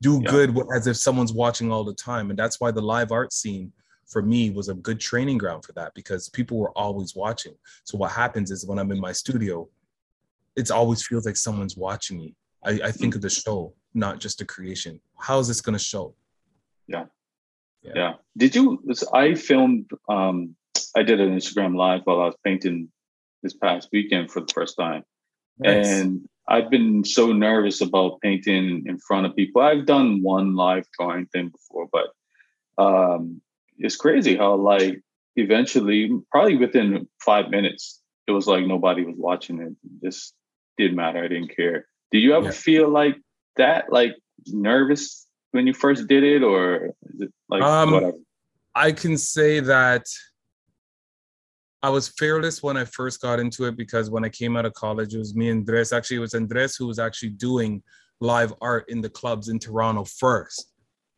do 0.00 0.14
yeah. 0.24 0.30
good 0.30 0.58
as 0.74 0.86
if 0.86 0.96
someone's 0.96 1.34
watching 1.34 1.70
all 1.70 1.84
the 1.84 1.92
time 1.92 2.30
and 2.30 2.38
that's 2.38 2.58
why 2.58 2.70
the 2.70 2.80
live 2.80 3.12
art 3.12 3.34
scene 3.34 3.70
for 4.06 4.22
me 4.22 4.48
was 4.48 4.70
a 4.70 4.74
good 4.86 4.98
training 4.98 5.36
ground 5.36 5.62
for 5.62 5.74
that 5.74 5.92
because 5.94 6.30
people 6.30 6.56
were 6.56 6.70
always 6.70 7.14
watching 7.14 7.54
so 7.84 7.98
what 7.98 8.10
happens 8.10 8.50
is 8.50 8.64
when 8.64 8.78
i'm 8.78 8.90
in 8.90 8.98
my 8.98 9.12
studio 9.12 9.68
it 10.56 10.70
always 10.70 11.06
feels 11.06 11.26
like 11.26 11.36
someone's 11.36 11.76
watching 11.76 12.16
me 12.16 12.34
i, 12.64 12.70
I 12.70 12.92
think 12.92 13.12
mm-hmm. 13.12 13.18
of 13.18 13.20
the 13.20 13.28
show 13.28 13.74
not 13.92 14.20
just 14.20 14.38
the 14.38 14.46
creation 14.46 15.00
how 15.18 15.38
is 15.38 15.48
this 15.48 15.60
going 15.60 15.78
to 15.78 15.84
show 15.84 16.14
yeah. 16.88 17.04
Yeah 17.86 17.92
yeah 17.94 18.12
did 18.36 18.54
you 18.54 18.82
i 19.12 19.34
filmed 19.34 19.88
um 20.08 20.54
i 20.96 21.02
did 21.02 21.20
an 21.20 21.34
instagram 21.34 21.76
live 21.76 22.02
while 22.04 22.20
i 22.20 22.26
was 22.26 22.36
painting 22.44 22.88
this 23.42 23.54
past 23.54 23.88
weekend 23.92 24.30
for 24.30 24.40
the 24.40 24.52
first 24.52 24.76
time 24.76 25.02
nice. 25.58 25.86
and 25.86 26.28
I've 26.48 26.70
been 26.70 27.04
so 27.04 27.32
nervous 27.32 27.80
about 27.80 28.20
painting 28.20 28.84
in 28.86 28.98
front 28.98 29.26
of 29.26 29.34
people. 29.34 29.62
I've 29.62 29.86
done 29.86 30.22
one 30.22 30.54
live 30.54 30.86
drawing 30.96 31.26
thing 31.26 31.48
before, 31.48 31.88
but 31.90 32.82
um, 32.82 33.40
it's 33.78 33.96
crazy 33.96 34.36
how 34.36 34.54
like 34.54 35.00
eventually, 35.34 36.10
probably 36.30 36.56
within 36.56 37.08
five 37.24 37.50
minutes, 37.50 38.00
it 38.28 38.32
was 38.32 38.46
like 38.46 38.64
nobody 38.64 39.04
was 39.04 39.16
watching 39.18 39.60
it. 39.60 39.72
it 39.72 40.06
just 40.06 40.34
didn't 40.78 40.96
matter. 40.96 41.24
I 41.24 41.28
didn't 41.28 41.54
care. 41.56 41.86
Did 42.12 42.20
you 42.20 42.34
ever 42.34 42.46
yeah. 42.46 42.52
feel 42.52 42.88
like 42.88 43.16
that, 43.56 43.90
like 43.90 44.14
nervous 44.46 45.25
when 45.56 45.66
you 45.66 45.74
first 45.74 46.06
did 46.06 46.22
it, 46.22 46.42
or 46.42 46.90
is 47.14 47.22
it 47.22 47.32
like 47.48 47.62
um, 47.62 47.90
whatever? 47.90 48.18
I 48.74 48.92
can 48.92 49.16
say 49.16 49.58
that 49.60 50.04
I 51.82 51.88
was 51.88 52.08
fearless 52.08 52.62
when 52.62 52.76
I 52.76 52.84
first 52.84 53.20
got 53.20 53.40
into 53.40 53.64
it 53.64 53.76
because 53.76 54.10
when 54.10 54.24
I 54.24 54.28
came 54.28 54.56
out 54.56 54.66
of 54.66 54.74
college, 54.74 55.14
it 55.14 55.18
was 55.18 55.34
me 55.34 55.48
and 55.48 55.60
Andres. 55.60 55.92
Actually, 55.92 56.18
it 56.18 56.20
was 56.20 56.34
Andres 56.34 56.76
who 56.76 56.86
was 56.86 56.98
actually 56.98 57.30
doing 57.30 57.82
live 58.20 58.52
art 58.60 58.84
in 58.88 59.00
the 59.00 59.10
clubs 59.10 59.48
in 59.48 59.58
Toronto 59.58 60.04
first. 60.04 60.72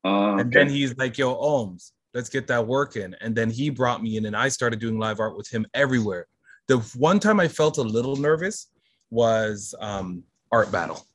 Uh, 0.04 0.08
okay. 0.08 0.40
And 0.42 0.52
then 0.52 0.68
he's 0.68 0.96
like, 0.96 1.18
yo, 1.18 1.34
Ohms, 1.34 1.92
let's 2.14 2.28
get 2.28 2.46
that 2.46 2.66
work 2.66 2.96
in. 2.96 3.14
And 3.20 3.34
then 3.34 3.50
he 3.50 3.70
brought 3.70 4.02
me 4.02 4.16
in 4.16 4.26
and 4.26 4.36
I 4.36 4.48
started 4.48 4.78
doing 4.78 4.98
live 4.98 5.20
art 5.20 5.36
with 5.36 5.48
him 5.48 5.66
everywhere. 5.74 6.26
The 6.68 6.78
one 6.96 7.18
time 7.18 7.40
I 7.40 7.48
felt 7.48 7.78
a 7.78 7.82
little 7.82 8.16
nervous 8.16 8.68
was 9.10 9.74
um, 9.80 10.22
Art 10.52 10.70
Battle, 10.70 11.06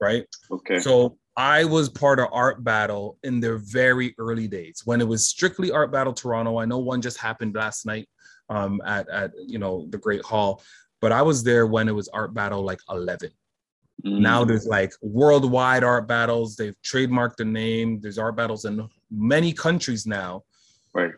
right? 0.00 0.26
Okay. 0.50 0.80
So 0.80 1.18
I 1.36 1.64
was 1.64 1.88
part 1.88 2.20
of 2.20 2.28
Art 2.30 2.62
Battle 2.62 3.18
in 3.22 3.40
their 3.40 3.56
very 3.56 4.14
early 4.18 4.48
days 4.48 4.82
when 4.84 5.00
it 5.00 5.08
was 5.08 5.26
strictly 5.26 5.70
Art 5.70 5.90
Battle 5.90 6.12
Toronto. 6.12 6.58
I 6.58 6.66
know 6.66 6.78
one 6.78 7.00
just 7.00 7.16
happened 7.16 7.54
last 7.54 7.86
night 7.86 8.08
um, 8.50 8.82
at 8.84 9.08
at 9.08 9.32
you 9.46 9.58
know 9.58 9.86
the 9.88 9.98
Great 9.98 10.22
Hall, 10.22 10.62
but 11.00 11.10
I 11.10 11.22
was 11.22 11.42
there 11.42 11.66
when 11.66 11.88
it 11.88 11.94
was 11.94 12.08
Art 12.08 12.34
Battle 12.34 12.62
like 12.62 12.80
11. 12.90 13.30
Mm. 14.04 14.20
Now 14.20 14.44
there's 14.44 14.66
like 14.66 14.92
worldwide 15.00 15.84
art 15.84 16.06
battles. 16.06 16.56
They've 16.56 16.76
trademarked 16.82 17.36
the 17.36 17.44
name. 17.44 18.00
There's 18.00 18.18
art 18.18 18.36
battles 18.36 18.64
in 18.64 18.86
many 19.10 19.52
countries 19.52 20.06
now. 20.06 20.42
Right. 20.92 21.12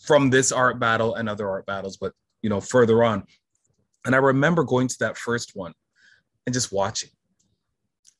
From 0.00 0.28
this 0.28 0.52
art 0.52 0.78
battle 0.78 1.14
and 1.14 1.28
other 1.28 1.48
art 1.48 1.64
battles, 1.64 1.96
but 1.96 2.12
you 2.42 2.50
know 2.50 2.60
further 2.60 3.02
on. 3.02 3.24
And 4.04 4.14
I 4.14 4.18
remember 4.18 4.64
going 4.64 4.88
to 4.88 4.96
that 5.00 5.16
first 5.16 5.52
one 5.56 5.72
and 6.46 6.52
just 6.52 6.70
watching 6.70 7.08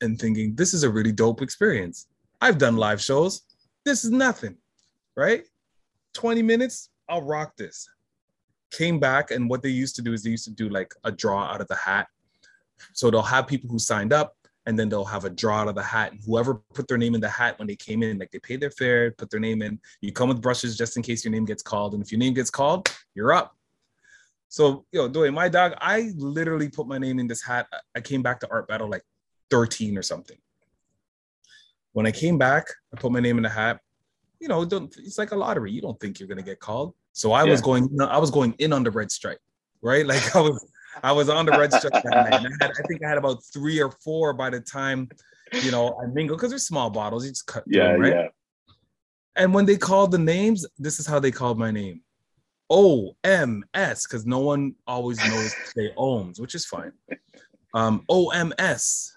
and 0.01 0.19
thinking, 0.19 0.55
this 0.55 0.75
is 0.75 0.83
a 0.83 0.91
really 0.91 1.13
dope 1.13 1.43
experience. 1.43 2.09
I've 2.41 2.59
done 2.59 2.77
live 2.77 3.01
shows. 3.01 3.43
This 3.85 4.05
is 4.05 4.11
nothing, 4.11 4.57
right? 5.17 5.45
20 6.15 6.43
minutes, 6.43 6.91
I'll 7.09 7.23
rock 7.23 7.57
this 7.57 7.89
came 8.75 8.99
back 8.99 9.31
and 9.31 9.49
what 9.49 9.63
they 9.63 9.69
used 9.69 9.97
to 9.97 10.03
do 10.03 10.13
is 10.13 10.23
they 10.23 10.31
used 10.31 10.45
to 10.45 10.51
do 10.51 10.69
like 10.69 10.93
a 11.05 11.13
draw 11.13 11.45
out 11.45 11.61
of 11.61 11.69
the 11.69 11.77
hat. 11.77 12.09
So 12.93 13.11
they'll 13.11 13.23
have 13.23 13.47
people 13.47 13.71
who 13.71 13.79
signed 13.79 14.13
up 14.13 14.37
and 14.67 14.79
then 14.79 14.89
they'll 14.89 15.05
have 15.05 15.25
a 15.25 15.31
draw 15.31 15.61
out 15.61 15.69
of 15.69 15.75
the 15.75 15.83
hat 15.83 16.13
and 16.13 16.21
whoever 16.27 16.55
put 16.75 16.89
their 16.89 16.99
name 16.99 17.15
in 17.15 17.21
the 17.21 17.29
hat 17.29 17.59
when 17.59 17.69
they 17.69 17.77
came 17.77 18.03
in, 18.03 18.19
like 18.19 18.31
they 18.31 18.39
paid 18.39 18.61
their 18.61 18.71
fare, 18.71 19.13
put 19.13 19.31
their 19.31 19.41
name 19.41 19.63
in. 19.63 19.79
You 20.01 20.13
come 20.13 20.29
with 20.29 20.43
brushes 20.43 20.77
just 20.77 20.97
in 20.97 21.03
case 21.03 21.25
your 21.25 21.33
name 21.33 21.45
gets 21.45 21.63
called. 21.63 21.95
And 21.95 22.03
if 22.03 22.11
your 22.11 22.19
name 22.19 22.35
gets 22.35 22.51
called, 22.51 22.91
you're 23.15 23.33
up. 23.33 23.57
So, 24.49 24.85
yo, 24.93 25.07
know, 25.07 25.13
doing 25.13 25.35
my 25.35 25.49
dog, 25.49 25.75
I 25.79 26.13
literally 26.17 26.69
put 26.69 26.87
my 26.87 26.99
name 26.99 27.19
in 27.19 27.27
this 27.27 27.43
hat. 27.43 27.67
I 27.95 28.01
came 28.01 28.23
back 28.23 28.41
to 28.41 28.51
Art 28.51 28.69
Battle 28.69 28.89
like 28.89 29.03
13 29.51 29.97
or 29.99 30.03
something. 30.03 30.37
When 31.93 32.07
I 32.07 32.11
came 32.11 32.39
back, 32.39 32.67
I 32.93 32.99
put 32.99 33.13
my 33.13 33.21
name 33.21 33.37
in 33.37 33.43
the 33.43 33.49
hat. 33.49 33.81
You 34.41 34.49
know, 34.49 34.63
it's 34.63 35.19
like 35.19 35.31
a 35.31 35.37
lottery. 35.37 35.71
You 35.71 35.81
don't 35.81 35.99
think 36.01 36.19
you're 36.19 36.29
gonna 36.29 36.43
get 36.43 36.61
called. 36.61 36.95
So 37.13 37.33
I 37.33 37.45
yeah. 37.45 37.51
was 37.53 37.61
going, 37.61 37.89
I 38.01 38.19
was 38.19 38.31
going 38.31 38.55
in 38.59 38.73
on 38.73 38.83
the 38.83 38.91
red 38.91 39.11
stripe, 39.11 39.41
right? 39.81 40.05
Like 40.07 40.35
I 40.35 40.41
was, 40.41 40.67
I 41.03 41.13
was 41.13 41.29
on 41.29 41.47
the 41.47 41.53
red 41.53 41.73
stripe. 41.73 41.95
I, 41.95 42.39
had, 42.61 42.71
I 42.71 42.83
think 42.89 43.05
I 43.05 43.09
had 43.09 43.19
about 43.19 43.45
three 43.53 43.81
or 43.81 43.91
four 43.91 44.33
by 44.33 44.51
the 44.51 44.61
time, 44.61 45.09
you 45.63 45.71
know, 45.71 45.99
I 46.03 46.07
mingled 46.07 46.39
because 46.39 46.51
they're 46.51 46.59
small 46.59 46.91
bottles. 46.91 47.25
You 47.25 47.31
just 47.31 47.47
cut. 47.47 47.65
Yeah, 47.67 47.93
them, 47.93 48.01
right? 48.01 48.13
yeah. 48.13 48.29
And 49.37 49.53
when 49.53 49.67
they 49.67 49.77
called 49.77 50.11
the 50.11 50.19
names, 50.19 50.67
this 50.79 51.01
is 51.01 51.07
how 51.07 51.19
they 51.19 51.31
called 51.31 51.59
my 51.59 51.71
name. 51.71 52.03
O 52.71 53.17
M 53.25 53.65
S, 53.75 54.07
because 54.07 54.25
no 54.25 54.41
one 54.41 54.75
always 54.87 55.19
knows 55.19 55.55
they 55.77 55.91
ohms, 55.99 56.41
which 56.41 56.55
is 56.55 56.65
fine. 56.65 56.93
Um, 57.75 58.05
O 58.09 58.31
M 58.31 58.53
S. 58.59 59.14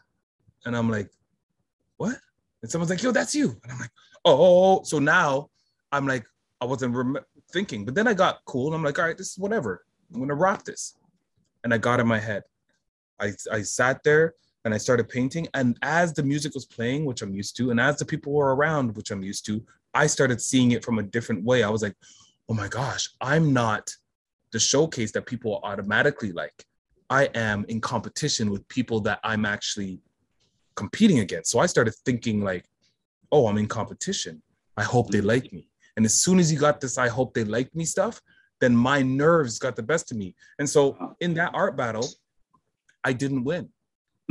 And 0.65 0.75
I'm 0.75 0.89
like, 0.89 1.09
what? 1.97 2.15
And 2.61 2.71
someone's 2.71 2.89
like, 2.89 3.03
yo, 3.03 3.11
that's 3.11 3.35
you. 3.35 3.57
And 3.63 3.71
I'm 3.71 3.79
like, 3.79 3.91
oh, 4.25 4.31
oh, 4.31 4.37
oh, 4.37 4.79
oh, 4.79 4.83
so 4.83 4.99
now 4.99 5.49
I'm 5.91 6.07
like, 6.07 6.25
I 6.59 6.65
wasn't 6.65 6.95
rem- 6.95 7.17
thinking. 7.51 7.85
But 7.85 7.95
then 7.95 8.07
I 8.07 8.13
got 8.13 8.43
cool 8.45 8.67
and 8.67 8.75
I'm 8.75 8.83
like, 8.83 8.99
all 8.99 9.05
right, 9.05 9.17
this 9.17 9.31
is 9.31 9.37
whatever. 9.37 9.85
I'm 10.13 10.19
gonna 10.19 10.35
rock 10.35 10.65
this. 10.65 10.95
And 11.63 11.73
I 11.73 11.77
got 11.77 11.99
in 11.99 12.07
my 12.07 12.19
head. 12.19 12.43
I, 13.19 13.33
I 13.51 13.61
sat 13.61 14.03
there 14.03 14.33
and 14.65 14.73
I 14.73 14.77
started 14.77 15.09
painting. 15.09 15.47
And 15.53 15.77
as 15.81 16.13
the 16.13 16.23
music 16.23 16.53
was 16.53 16.65
playing, 16.65 17.05
which 17.05 17.21
I'm 17.21 17.33
used 17.33 17.55
to, 17.57 17.71
and 17.71 17.79
as 17.79 17.97
the 17.97 18.05
people 18.05 18.33
were 18.33 18.55
around, 18.55 18.95
which 18.95 19.11
I'm 19.11 19.23
used 19.23 19.45
to, 19.47 19.63
I 19.93 20.07
started 20.07 20.41
seeing 20.41 20.71
it 20.71 20.83
from 20.83 20.99
a 20.99 21.03
different 21.03 21.43
way. 21.43 21.63
I 21.63 21.69
was 21.69 21.81
like, 21.81 21.95
oh 22.49 22.53
my 22.53 22.67
gosh, 22.67 23.09
I'm 23.21 23.53
not 23.53 23.89
the 24.51 24.59
showcase 24.59 25.11
that 25.13 25.25
people 25.25 25.59
automatically 25.63 26.31
like. 26.31 26.65
I 27.09 27.25
am 27.33 27.65
in 27.69 27.81
competition 27.81 28.49
with 28.49 28.67
people 28.67 28.99
that 29.01 29.19
I'm 29.23 29.45
actually 29.45 29.99
competing 30.77 31.19
against. 31.19 31.51
So 31.51 31.59
I 31.59 31.65
started 31.65 31.93
thinking 32.05 32.41
like, 32.41 32.65
oh, 33.31 33.47
I'm 33.47 33.57
in 33.57 33.67
competition. 33.67 34.41
I 34.77 34.83
hope 34.83 35.09
they 35.09 35.21
like 35.21 35.51
me. 35.51 35.67
And 35.97 36.05
as 36.05 36.21
soon 36.21 36.39
as 36.39 36.51
you 36.53 36.59
got 36.59 36.79
this, 36.79 36.97
I 36.97 37.09
hope 37.09 37.33
they 37.33 37.43
like 37.43 37.73
me 37.75 37.83
stuff, 37.83 38.21
then 38.61 38.75
my 38.75 39.01
nerves 39.01 39.59
got 39.59 39.75
the 39.75 39.83
best 39.83 40.11
of 40.11 40.17
me. 40.17 40.35
And 40.59 40.69
so 40.69 41.15
in 41.19 41.33
that 41.33 41.51
art 41.53 41.75
battle, 41.75 42.07
I 43.03 43.13
didn't 43.13 43.43
win. 43.43 43.69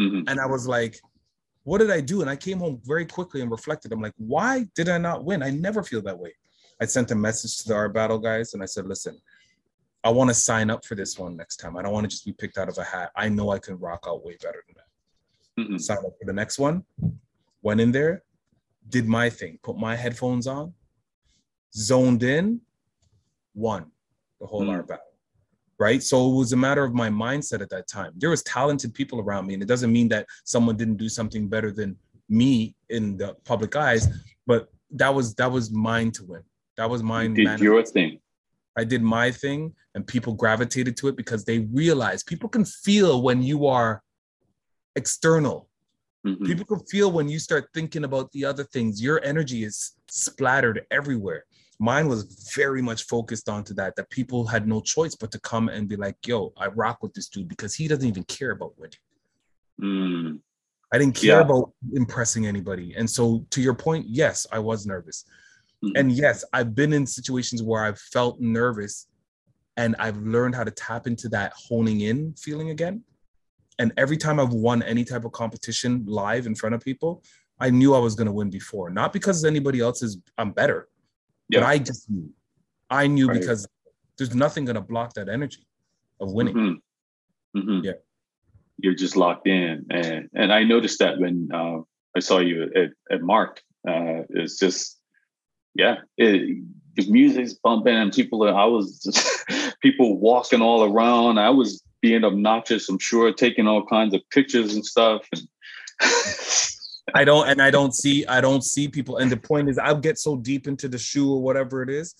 Mm-hmm. 0.00 0.28
And 0.28 0.40
I 0.40 0.46
was 0.46 0.66
like, 0.66 0.98
what 1.64 1.78
did 1.78 1.90
I 1.90 2.00
do? 2.00 2.20
And 2.20 2.30
I 2.30 2.36
came 2.36 2.58
home 2.58 2.80
very 2.84 3.04
quickly 3.04 3.40
and 3.40 3.50
reflected. 3.50 3.92
I'm 3.92 4.00
like, 4.00 4.14
why 4.16 4.66
did 4.74 4.88
I 4.88 4.98
not 4.98 5.24
win? 5.24 5.42
I 5.42 5.50
never 5.50 5.82
feel 5.82 6.02
that 6.02 6.18
way. 6.18 6.32
I 6.80 6.84
sent 6.84 7.10
a 7.10 7.14
message 7.14 7.58
to 7.58 7.68
the 7.68 7.74
art 7.74 7.94
battle 7.94 8.18
guys 8.18 8.54
and 8.54 8.62
I 8.62 8.66
said, 8.66 8.86
listen, 8.86 9.18
I 10.04 10.10
want 10.10 10.30
to 10.30 10.34
sign 10.34 10.70
up 10.70 10.84
for 10.84 10.94
this 10.94 11.18
one 11.18 11.36
next 11.36 11.56
time. 11.56 11.76
I 11.76 11.82
don't 11.82 11.92
want 11.92 12.04
to 12.04 12.08
just 12.08 12.24
be 12.24 12.32
picked 12.32 12.58
out 12.58 12.68
of 12.68 12.78
a 12.78 12.84
hat. 12.84 13.10
I 13.16 13.28
know 13.28 13.50
I 13.50 13.58
can 13.58 13.76
rock 13.78 14.04
out 14.06 14.24
way 14.24 14.36
better 14.40 14.62
than 14.68 14.76
that. 14.76 14.85
Mm-hmm. 15.58 15.78
Sign 15.78 15.98
up 15.98 16.12
for 16.18 16.26
the 16.26 16.32
next 16.32 16.58
one. 16.58 16.84
Went 17.62 17.80
in 17.80 17.92
there, 17.92 18.22
did 18.88 19.06
my 19.06 19.30
thing, 19.30 19.58
put 19.62 19.76
my 19.76 19.96
headphones 19.96 20.46
on, 20.46 20.72
zoned 21.74 22.22
in, 22.22 22.60
won 23.54 23.90
the 24.40 24.46
whole 24.46 24.62
mm-hmm. 24.62 24.70
art 24.70 24.88
battle. 24.88 25.02
Right. 25.78 26.02
So 26.02 26.30
it 26.30 26.34
was 26.36 26.52
a 26.52 26.56
matter 26.56 26.84
of 26.84 26.94
my 26.94 27.10
mindset 27.10 27.60
at 27.60 27.68
that 27.70 27.86
time. 27.86 28.12
There 28.16 28.30
was 28.30 28.42
talented 28.44 28.94
people 28.94 29.20
around 29.20 29.46
me. 29.46 29.54
And 29.54 29.62
it 29.62 29.66
doesn't 29.66 29.92
mean 29.92 30.08
that 30.08 30.26
someone 30.44 30.76
didn't 30.76 30.96
do 30.96 31.08
something 31.08 31.48
better 31.48 31.70
than 31.70 31.96
me 32.28 32.74
in 32.88 33.16
the 33.16 33.34
public 33.44 33.76
eyes, 33.76 34.08
but 34.46 34.68
that 34.92 35.14
was 35.14 35.34
that 35.34 35.50
was 35.50 35.70
mine 35.70 36.10
to 36.12 36.24
win. 36.24 36.42
That 36.76 36.88
was 36.88 37.02
mine. 37.02 37.36
You 37.36 37.46
did 37.46 37.60
your 37.60 37.82
thing. 37.82 38.20
I 38.76 38.84
did 38.84 39.02
my 39.02 39.30
thing 39.30 39.74
and 39.94 40.06
people 40.06 40.34
gravitated 40.34 40.96
to 40.98 41.08
it 41.08 41.16
because 41.16 41.44
they 41.44 41.60
realize 41.72 42.22
people 42.22 42.48
can 42.48 42.64
feel 42.64 43.22
when 43.22 43.42
you 43.42 43.66
are 43.66 44.02
external. 44.96 45.68
Mm-hmm. 46.26 46.44
People 46.44 46.64
can 46.64 46.80
feel 46.86 47.12
when 47.12 47.28
you 47.28 47.38
start 47.38 47.68
thinking 47.72 48.04
about 48.04 48.32
the 48.32 48.44
other 48.44 48.64
things. 48.64 49.00
Your 49.00 49.22
energy 49.24 49.64
is 49.64 49.92
splattered 50.08 50.84
everywhere. 50.90 51.44
Mine 51.78 52.08
was 52.08 52.50
very 52.54 52.82
much 52.82 53.04
focused 53.04 53.48
onto 53.48 53.74
that, 53.74 53.94
that 53.96 54.10
people 54.10 54.46
had 54.46 54.66
no 54.66 54.80
choice 54.80 55.14
but 55.14 55.30
to 55.30 55.40
come 55.40 55.68
and 55.68 55.88
be 55.88 55.96
like, 55.96 56.16
yo, 56.26 56.52
I 56.56 56.68
rock 56.68 57.02
with 57.02 57.12
this 57.12 57.28
dude 57.28 57.48
because 57.48 57.74
he 57.74 57.86
doesn't 57.86 58.08
even 58.08 58.24
care 58.24 58.52
about 58.52 58.72
winning. 58.78 58.98
Mm. 59.80 60.40
I 60.92 60.98
didn't 60.98 61.16
care 61.16 61.38
yeah. 61.38 61.40
about 61.40 61.72
impressing 61.92 62.46
anybody. 62.46 62.94
And 62.96 63.08
so, 63.08 63.44
to 63.50 63.60
your 63.60 63.74
point, 63.74 64.06
yes, 64.08 64.46
I 64.50 64.58
was 64.58 64.86
nervous. 64.86 65.24
Mm-hmm. 65.84 65.96
And 65.96 66.12
yes, 66.12 66.44
I've 66.52 66.74
been 66.74 66.92
in 66.92 67.06
situations 67.06 67.62
where 67.62 67.84
I've 67.84 67.98
felt 67.98 68.40
nervous 68.40 69.06
and 69.76 69.94
I've 69.98 70.16
learned 70.18 70.54
how 70.54 70.64
to 70.64 70.70
tap 70.70 71.06
into 71.06 71.28
that 71.30 71.52
honing 71.54 72.00
in 72.00 72.34
feeling 72.34 72.70
again. 72.70 73.02
And 73.78 73.92
every 73.96 74.16
time 74.16 74.40
I've 74.40 74.52
won 74.52 74.82
any 74.82 75.04
type 75.04 75.24
of 75.24 75.32
competition 75.32 76.04
live 76.06 76.46
in 76.46 76.54
front 76.54 76.74
of 76.74 76.82
people, 76.82 77.22
I 77.58 77.70
knew 77.70 77.94
I 77.94 77.98
was 77.98 78.14
going 78.14 78.26
to 78.26 78.32
win 78.32 78.50
before. 78.50 78.90
Not 78.90 79.12
because 79.12 79.44
anybody 79.44 79.80
else 79.80 80.02
is 80.02 80.18
I'm 80.38 80.52
better, 80.52 80.88
yeah. 81.48 81.60
but 81.60 81.66
I 81.66 81.78
just 81.78 82.10
knew. 82.10 82.30
I 82.90 83.06
knew 83.06 83.28
right. 83.28 83.40
because 83.40 83.66
there's 84.16 84.34
nothing 84.34 84.64
going 84.64 84.76
to 84.76 84.80
block 84.82 85.14
that 85.14 85.28
energy 85.28 85.66
of 86.20 86.32
winning. 86.32 86.54
Mm-hmm. 86.54 87.58
Mm-hmm. 87.58 87.84
Yeah, 87.84 87.92
you're 88.78 88.94
just 88.94 89.16
locked 89.16 89.46
in, 89.46 89.86
and 89.90 90.28
and 90.34 90.52
I 90.52 90.64
noticed 90.64 90.98
that 90.98 91.18
when 91.18 91.48
uh, 91.52 91.78
I 92.14 92.20
saw 92.20 92.38
you 92.38 92.70
at, 92.74 92.90
at 93.10 93.22
Mark, 93.22 93.62
uh, 93.88 94.22
it's 94.30 94.58
just 94.58 94.98
yeah, 95.74 95.96
it, 96.16 96.62
the 96.96 97.10
music's 97.10 97.54
bumping 97.54 97.94
and 97.94 98.12
people 98.12 98.42
are, 98.44 98.54
I 98.54 98.64
was 98.64 99.00
just, 99.02 99.76
people 99.82 100.18
walking 100.18 100.62
all 100.62 100.84
around. 100.84 101.38
I 101.38 101.50
was 101.50 101.82
being 102.00 102.24
obnoxious, 102.24 102.88
I'm 102.88 102.98
sure, 102.98 103.32
taking 103.32 103.66
all 103.66 103.84
kinds 103.86 104.14
of 104.14 104.22
pictures 104.30 104.74
and 104.74 104.84
stuff. 104.84 105.22
And 105.32 105.42
I 107.14 107.24
don't, 107.24 107.48
and 107.48 107.62
I 107.62 107.70
don't 107.70 107.94
see, 107.94 108.26
I 108.26 108.40
don't 108.40 108.64
see 108.64 108.88
people. 108.88 109.18
And 109.18 109.30
the 109.30 109.36
point 109.36 109.68
is, 109.68 109.78
I'll 109.78 110.00
get 110.00 110.18
so 110.18 110.36
deep 110.36 110.66
into 110.66 110.88
the 110.88 110.98
shoe 110.98 111.32
or 111.32 111.40
whatever 111.40 111.82
it 111.82 111.90
is. 111.90 112.14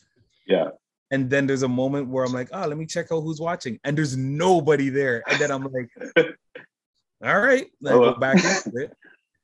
Yeah. 0.47 0.69
And 1.11 1.31
then 1.31 1.47
there's 1.47 1.63
a 1.63 1.69
moment 1.69 2.09
where 2.09 2.25
I'm 2.25 2.33
like, 2.33 2.49
oh, 2.53 2.67
let 2.67 2.77
me 2.77 2.87
check 2.87 3.07
out 3.13 3.21
who's 3.21 3.41
watching. 3.41 3.79
And 3.85 3.97
there's 3.97 4.17
nobody 4.17 4.89
there. 4.89 5.23
And 5.29 5.41
then 5.41 5.51
I'm 5.51 5.63
like, 5.63 5.91
all 7.25 7.41
right, 7.41 7.67
oh, 7.87 8.01
well. 8.01 8.15
go 8.15 8.19
back 8.19 8.37
into 8.67 8.79
it. 8.79 8.93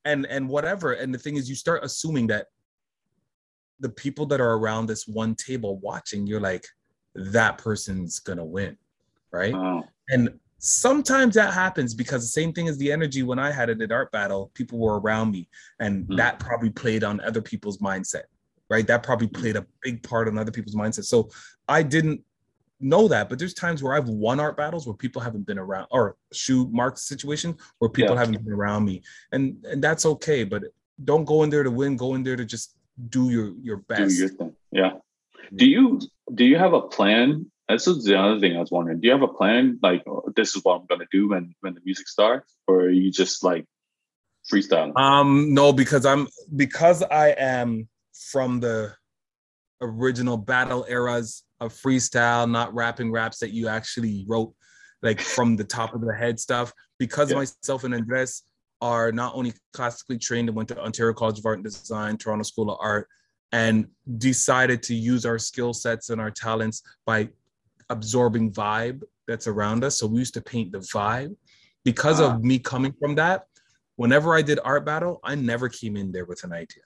And 0.04 0.26
and 0.26 0.48
whatever. 0.48 0.94
And 0.94 1.14
the 1.14 1.18
thing 1.18 1.36
is, 1.36 1.48
you 1.48 1.54
start 1.54 1.84
assuming 1.84 2.26
that 2.28 2.46
the 3.78 3.88
people 3.88 4.26
that 4.26 4.40
are 4.40 4.54
around 4.54 4.86
this 4.86 5.06
one 5.06 5.36
table 5.36 5.78
watching, 5.78 6.26
you're 6.26 6.40
like, 6.40 6.66
that 7.14 7.58
person's 7.58 8.18
gonna 8.18 8.44
win, 8.44 8.76
right? 9.30 9.52
Wow. 9.52 9.84
And 10.08 10.38
sometimes 10.58 11.34
that 11.34 11.52
happens 11.52 11.92
because 11.92 12.22
the 12.22 12.28
same 12.28 12.52
thing 12.52 12.68
as 12.68 12.78
the 12.78 12.92
energy 12.92 13.22
when 13.22 13.38
I 13.38 13.50
had 13.50 13.68
it 13.68 13.80
at 13.82 13.90
art 13.92 14.12
battle, 14.12 14.50
people 14.54 14.78
were 14.78 15.00
around 15.00 15.32
me, 15.32 15.48
and 15.80 16.06
mm. 16.06 16.16
that 16.16 16.38
probably 16.38 16.70
played 16.70 17.04
on 17.04 17.20
other 17.20 17.42
people's 17.42 17.78
mindset, 17.78 18.24
right? 18.70 18.86
That 18.86 19.02
probably 19.02 19.26
hmm. 19.26 19.40
played 19.40 19.56
a 19.56 19.66
big 19.82 20.02
part 20.02 20.28
on 20.28 20.38
other 20.38 20.52
people's 20.52 20.76
mindset. 20.76 21.04
So 21.04 21.30
I 21.68 21.82
didn't 21.82 22.22
know 22.80 23.08
that, 23.08 23.28
but 23.28 23.38
there's 23.38 23.54
times 23.54 23.82
where 23.82 23.94
I've 23.94 24.08
won 24.08 24.40
art 24.40 24.56
battles 24.56 24.86
where 24.86 24.94
people 24.94 25.20
haven't 25.20 25.46
been 25.46 25.58
around, 25.58 25.88
or 25.90 26.16
shoe 26.32 26.68
mark 26.68 26.96
situation 26.96 27.56
where 27.78 27.88
people 27.88 28.14
yeah. 28.14 28.20
haven't 28.20 28.44
been 28.44 28.52
around 28.52 28.84
me, 28.84 29.02
and 29.32 29.64
and 29.68 29.82
that's 29.82 30.06
okay. 30.06 30.44
But 30.44 30.64
don't 31.02 31.24
go 31.24 31.42
in 31.42 31.50
there 31.50 31.64
to 31.64 31.70
win. 31.70 31.96
Go 31.96 32.14
in 32.14 32.22
there 32.22 32.36
to 32.36 32.44
just 32.44 32.76
do 33.08 33.30
your 33.30 33.52
your 33.62 33.78
best. 33.78 34.10
Do 34.10 34.14
your 34.14 34.28
thing. 34.28 34.54
Yeah. 34.70 34.92
Do 35.54 35.68
you 35.68 36.00
do 36.34 36.44
you 36.44 36.56
have 36.56 36.72
a 36.72 36.82
plan? 36.82 37.50
This 37.72 37.86
is 37.86 38.04
the 38.04 38.18
other 38.18 38.40
thing 38.40 38.56
I 38.56 38.60
was 38.60 38.70
wondering. 38.70 39.00
Do 39.00 39.06
you 39.06 39.12
have 39.12 39.22
a 39.22 39.28
plan? 39.28 39.78
Like 39.82 40.02
oh, 40.06 40.24
this 40.34 40.54
is 40.56 40.64
what 40.64 40.80
I'm 40.80 40.86
gonna 40.86 41.06
do 41.10 41.30
when 41.30 41.54
when 41.60 41.74
the 41.74 41.80
music 41.84 42.08
starts, 42.08 42.54
or 42.66 42.82
are 42.82 42.90
you 42.90 43.10
just 43.10 43.42
like 43.42 43.66
freestyle? 44.50 44.96
Um, 44.96 45.54
no, 45.54 45.72
because 45.72 46.06
I'm 46.06 46.28
because 46.54 47.02
I 47.02 47.28
am 47.30 47.88
from 48.30 48.60
the 48.60 48.94
original 49.80 50.36
battle 50.36 50.86
eras 50.88 51.44
of 51.60 51.72
freestyle, 51.72 52.50
not 52.50 52.74
rapping 52.74 53.10
raps 53.10 53.38
that 53.38 53.50
you 53.50 53.68
actually 53.68 54.24
wrote 54.28 54.54
like 55.02 55.20
from 55.20 55.56
the 55.56 55.64
top 55.64 55.94
of 55.94 56.00
the 56.00 56.14
head 56.14 56.38
stuff. 56.38 56.72
Because 56.98 57.30
yeah. 57.30 57.38
myself 57.38 57.84
and 57.84 57.94
Andres, 57.94 58.42
are 58.82 59.12
not 59.12 59.32
only 59.36 59.52
classically 59.72 60.18
trained 60.18 60.48
and 60.48 60.56
went 60.56 60.68
to 60.68 60.78
Ontario 60.78 61.14
College 61.14 61.38
of 61.38 61.46
Art 61.46 61.58
and 61.58 61.64
Design, 61.64 62.18
Toronto 62.18 62.42
School 62.42 62.68
of 62.68 62.78
Art, 62.82 63.08
and 63.52 63.86
decided 64.18 64.82
to 64.82 64.94
use 64.94 65.24
our 65.24 65.38
skill 65.38 65.72
sets 65.72 66.10
and 66.10 66.20
our 66.20 66.32
talents 66.32 66.82
by 67.06 67.28
absorbing 67.92 68.52
vibe 68.52 69.02
that's 69.28 69.46
around 69.46 69.84
us. 69.84 69.98
So 69.98 70.06
we 70.06 70.18
used 70.18 70.34
to 70.34 70.40
paint 70.40 70.72
the 70.72 70.78
vibe. 70.78 71.36
Because 71.84 72.20
of 72.20 72.32
ah. 72.32 72.38
me 72.38 72.58
coming 72.58 72.94
from 72.98 73.16
that, 73.16 73.46
whenever 73.96 74.36
I 74.36 74.42
did 74.42 74.60
art 74.64 74.86
battle, 74.86 75.20
I 75.24 75.34
never 75.34 75.68
came 75.68 75.96
in 75.96 76.12
there 76.12 76.24
with 76.24 76.44
an 76.44 76.52
idea. 76.52 76.84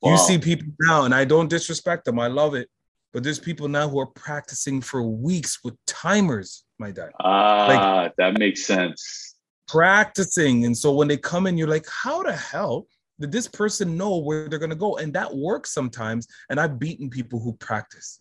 Wow. 0.00 0.12
You 0.12 0.18
see 0.18 0.38
people 0.38 0.68
now, 0.80 1.04
and 1.04 1.14
I 1.14 1.24
don't 1.24 1.48
disrespect 1.48 2.04
them, 2.04 2.18
I 2.18 2.28
love 2.28 2.54
it. 2.54 2.68
But 3.12 3.24
there's 3.24 3.38
people 3.38 3.68
now 3.68 3.88
who 3.88 3.98
are 4.00 4.06
practicing 4.06 4.80
for 4.80 5.02
weeks 5.02 5.58
with 5.62 5.74
timers, 5.86 6.64
my 6.78 6.90
dad. 6.92 7.10
Ah, 7.20 8.02
like, 8.04 8.16
that 8.16 8.38
makes 8.38 8.64
sense 8.64 9.32
practicing. 9.72 10.66
And 10.66 10.76
so 10.76 10.92
when 10.92 11.08
they 11.08 11.16
come 11.16 11.46
in, 11.46 11.56
you're 11.56 11.66
like, 11.66 11.86
how 11.88 12.22
the 12.22 12.34
hell 12.34 12.86
did 13.18 13.32
this 13.32 13.48
person 13.48 13.96
know 13.96 14.18
where 14.18 14.48
they're 14.48 14.58
gonna 14.58 14.74
go? 14.74 14.98
And 14.98 15.12
that 15.14 15.34
works 15.34 15.72
sometimes. 15.72 16.28
And 16.50 16.60
I've 16.60 16.78
beaten 16.78 17.08
people 17.08 17.40
who 17.40 17.54
practice 17.54 18.20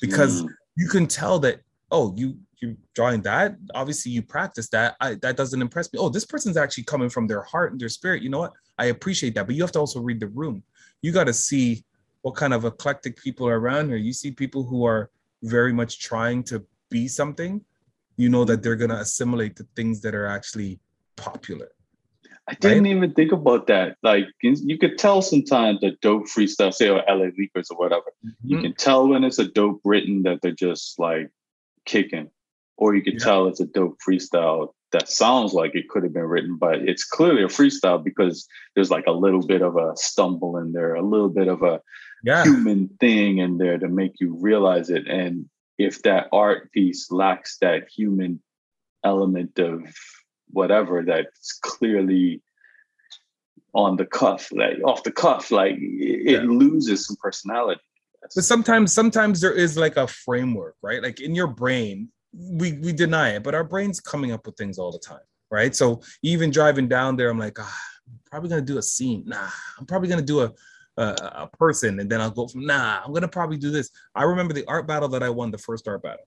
because 0.00 0.42
mm. 0.42 0.48
You 0.76 0.88
can 0.88 1.06
tell 1.06 1.38
that, 1.40 1.60
oh, 1.90 2.14
you 2.16 2.38
you 2.60 2.76
drawing 2.94 3.20
that. 3.22 3.56
Obviously, 3.74 4.12
you 4.12 4.22
practice 4.22 4.68
that. 4.70 4.96
I, 5.00 5.14
that 5.16 5.36
doesn't 5.36 5.60
impress 5.60 5.92
me. 5.92 5.98
Oh, 5.98 6.08
this 6.08 6.24
person's 6.24 6.56
actually 6.56 6.84
coming 6.84 7.10
from 7.10 7.26
their 7.26 7.42
heart 7.42 7.72
and 7.72 7.80
their 7.80 7.90
spirit. 7.90 8.22
You 8.22 8.30
know 8.30 8.38
what? 8.38 8.52
I 8.78 8.86
appreciate 8.86 9.34
that. 9.34 9.46
But 9.46 9.56
you 9.56 9.62
have 9.62 9.72
to 9.72 9.78
also 9.78 10.00
read 10.00 10.20
the 10.20 10.28
room. 10.28 10.62
You 11.02 11.12
got 11.12 11.24
to 11.24 11.34
see 11.34 11.84
what 12.22 12.34
kind 12.34 12.54
of 12.54 12.64
eclectic 12.64 13.16
people 13.22 13.46
are 13.46 13.60
around 13.60 13.88
here. 13.88 13.98
You 13.98 14.12
see 14.12 14.30
people 14.30 14.64
who 14.64 14.84
are 14.84 15.10
very 15.42 15.72
much 15.72 16.00
trying 16.00 16.42
to 16.44 16.64
be 16.90 17.08
something. 17.08 17.62
You 18.16 18.30
know 18.30 18.44
that 18.46 18.62
they're 18.62 18.76
gonna 18.76 18.96
assimilate 18.96 19.56
the 19.56 19.66
things 19.76 20.00
that 20.00 20.14
are 20.14 20.26
actually 20.26 20.80
popular. 21.16 21.68
I 22.48 22.54
didn't 22.54 22.84
right? 22.84 22.90
even 22.90 23.12
think 23.12 23.32
about 23.32 23.66
that. 23.66 23.96
Like 24.02 24.26
you 24.40 24.78
could 24.78 24.98
tell 24.98 25.20
sometimes 25.20 25.80
the 25.80 25.96
dope 26.00 26.26
freestyle, 26.26 26.72
say 26.72 26.88
or 26.88 27.02
LA 27.08 27.30
Leakers 27.38 27.70
or 27.70 27.76
whatever. 27.76 28.12
Mm-hmm. 28.24 28.48
You 28.48 28.60
can 28.60 28.74
tell 28.74 29.08
when 29.08 29.24
it's 29.24 29.38
a 29.38 29.48
dope 29.48 29.80
written 29.84 30.22
that 30.22 30.42
they're 30.42 30.52
just 30.52 30.98
like 30.98 31.30
kicking, 31.86 32.30
or 32.76 32.94
you 32.94 33.02
can 33.02 33.14
yeah. 33.14 33.24
tell 33.24 33.48
it's 33.48 33.60
a 33.60 33.66
dope 33.66 33.98
freestyle 34.06 34.72
that 34.92 35.08
sounds 35.08 35.52
like 35.52 35.74
it 35.74 35.88
could 35.88 36.04
have 36.04 36.12
been 36.12 36.22
written, 36.22 36.56
but 36.56 36.76
it's 36.76 37.04
clearly 37.04 37.42
a 37.42 37.48
freestyle 37.48 38.02
because 38.02 38.46
there's 38.74 38.90
like 38.90 39.06
a 39.06 39.12
little 39.12 39.44
bit 39.44 39.62
of 39.62 39.76
a 39.76 39.96
stumble 39.96 40.56
in 40.58 40.72
there, 40.72 40.94
a 40.94 41.02
little 41.02 41.28
bit 41.28 41.48
of 41.48 41.62
a 41.62 41.80
yeah. 42.24 42.44
human 42.44 42.88
thing 43.00 43.38
in 43.38 43.58
there 43.58 43.78
to 43.78 43.88
make 43.88 44.12
you 44.20 44.36
realize 44.40 44.88
it. 44.88 45.06
And 45.08 45.48
if 45.78 46.02
that 46.02 46.28
art 46.32 46.72
piece 46.72 47.10
lacks 47.10 47.58
that 47.60 47.88
human 47.94 48.40
element 49.04 49.58
of 49.58 49.82
whatever 50.50 51.02
that's 51.02 51.58
clearly 51.62 52.42
on 53.74 53.96
the 53.96 54.06
cuff, 54.06 54.50
like 54.52 54.78
off 54.84 55.02
the 55.02 55.12
cuff, 55.12 55.50
like 55.50 55.76
it, 55.78 56.30
yeah. 56.30 56.40
loses 56.40 57.06
some 57.06 57.16
personality. 57.16 57.80
But 58.34 58.44
sometimes, 58.44 58.92
sometimes 58.92 59.40
there 59.40 59.52
is 59.52 59.76
like 59.76 59.96
a 59.96 60.06
framework, 60.06 60.76
right? 60.82 61.02
Like 61.02 61.20
in 61.20 61.34
your 61.34 61.46
brain, 61.46 62.08
we 62.32 62.72
we 62.74 62.92
deny 62.92 63.30
it, 63.30 63.42
but 63.42 63.54
our 63.54 63.64
brain's 63.64 64.00
coming 64.00 64.32
up 64.32 64.46
with 64.46 64.56
things 64.56 64.78
all 64.78 64.90
the 64.90 64.98
time, 64.98 65.20
right? 65.50 65.74
So 65.74 66.02
even 66.22 66.50
driving 66.50 66.88
down 66.88 67.16
there, 67.16 67.30
I'm 67.30 67.38
like, 67.38 67.58
ah, 67.60 67.80
I'm 68.08 68.18
probably 68.30 68.48
gonna 68.50 68.62
do 68.62 68.78
a 68.78 68.82
scene. 68.82 69.24
Nah, 69.26 69.48
I'm 69.78 69.86
probably 69.86 70.08
gonna 70.08 70.22
do 70.22 70.40
a 70.40 70.52
a, 70.96 71.02
a 71.02 71.50
person, 71.58 72.00
and 72.00 72.10
then 72.10 72.20
I'll 72.20 72.30
go 72.30 72.48
from 72.48 72.66
nah. 72.66 73.00
I'm 73.04 73.12
gonna 73.12 73.28
probably 73.28 73.58
do 73.58 73.70
this. 73.70 73.90
I 74.14 74.24
remember 74.24 74.54
the 74.54 74.64
art 74.66 74.86
battle 74.86 75.08
that 75.10 75.22
I 75.22 75.30
won, 75.30 75.50
the 75.50 75.58
first 75.58 75.86
art 75.88 76.02
battle. 76.02 76.26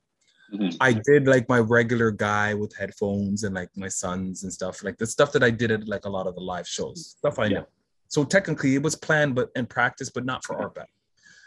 Mm-hmm. 0.53 0.77
I 0.81 0.93
did 0.93 1.27
like 1.27 1.47
my 1.47 1.59
regular 1.59 2.11
guy 2.11 2.53
with 2.53 2.75
headphones 2.75 3.43
and 3.43 3.53
like 3.53 3.69
my 3.75 3.87
sons 3.87 4.43
and 4.43 4.51
stuff, 4.51 4.83
like 4.83 4.97
the 4.97 5.05
stuff 5.05 5.31
that 5.33 5.43
I 5.43 5.51
did 5.51 5.71
at 5.71 5.87
like 5.87 6.05
a 6.05 6.09
lot 6.09 6.27
of 6.27 6.35
the 6.35 6.41
live 6.41 6.67
shows, 6.67 7.15
stuff 7.17 7.37
I 7.37 7.45
yeah. 7.45 7.59
know. 7.59 7.65
So 8.07 8.23
technically, 8.23 8.73
it 8.75 8.81
was 8.81 8.95
planned, 8.95 9.35
but 9.35 9.49
in 9.55 9.67
practice, 9.67 10.09
but 10.09 10.25
not 10.25 10.43
for 10.43 10.59
art 10.59 10.73
battle. 10.73 10.89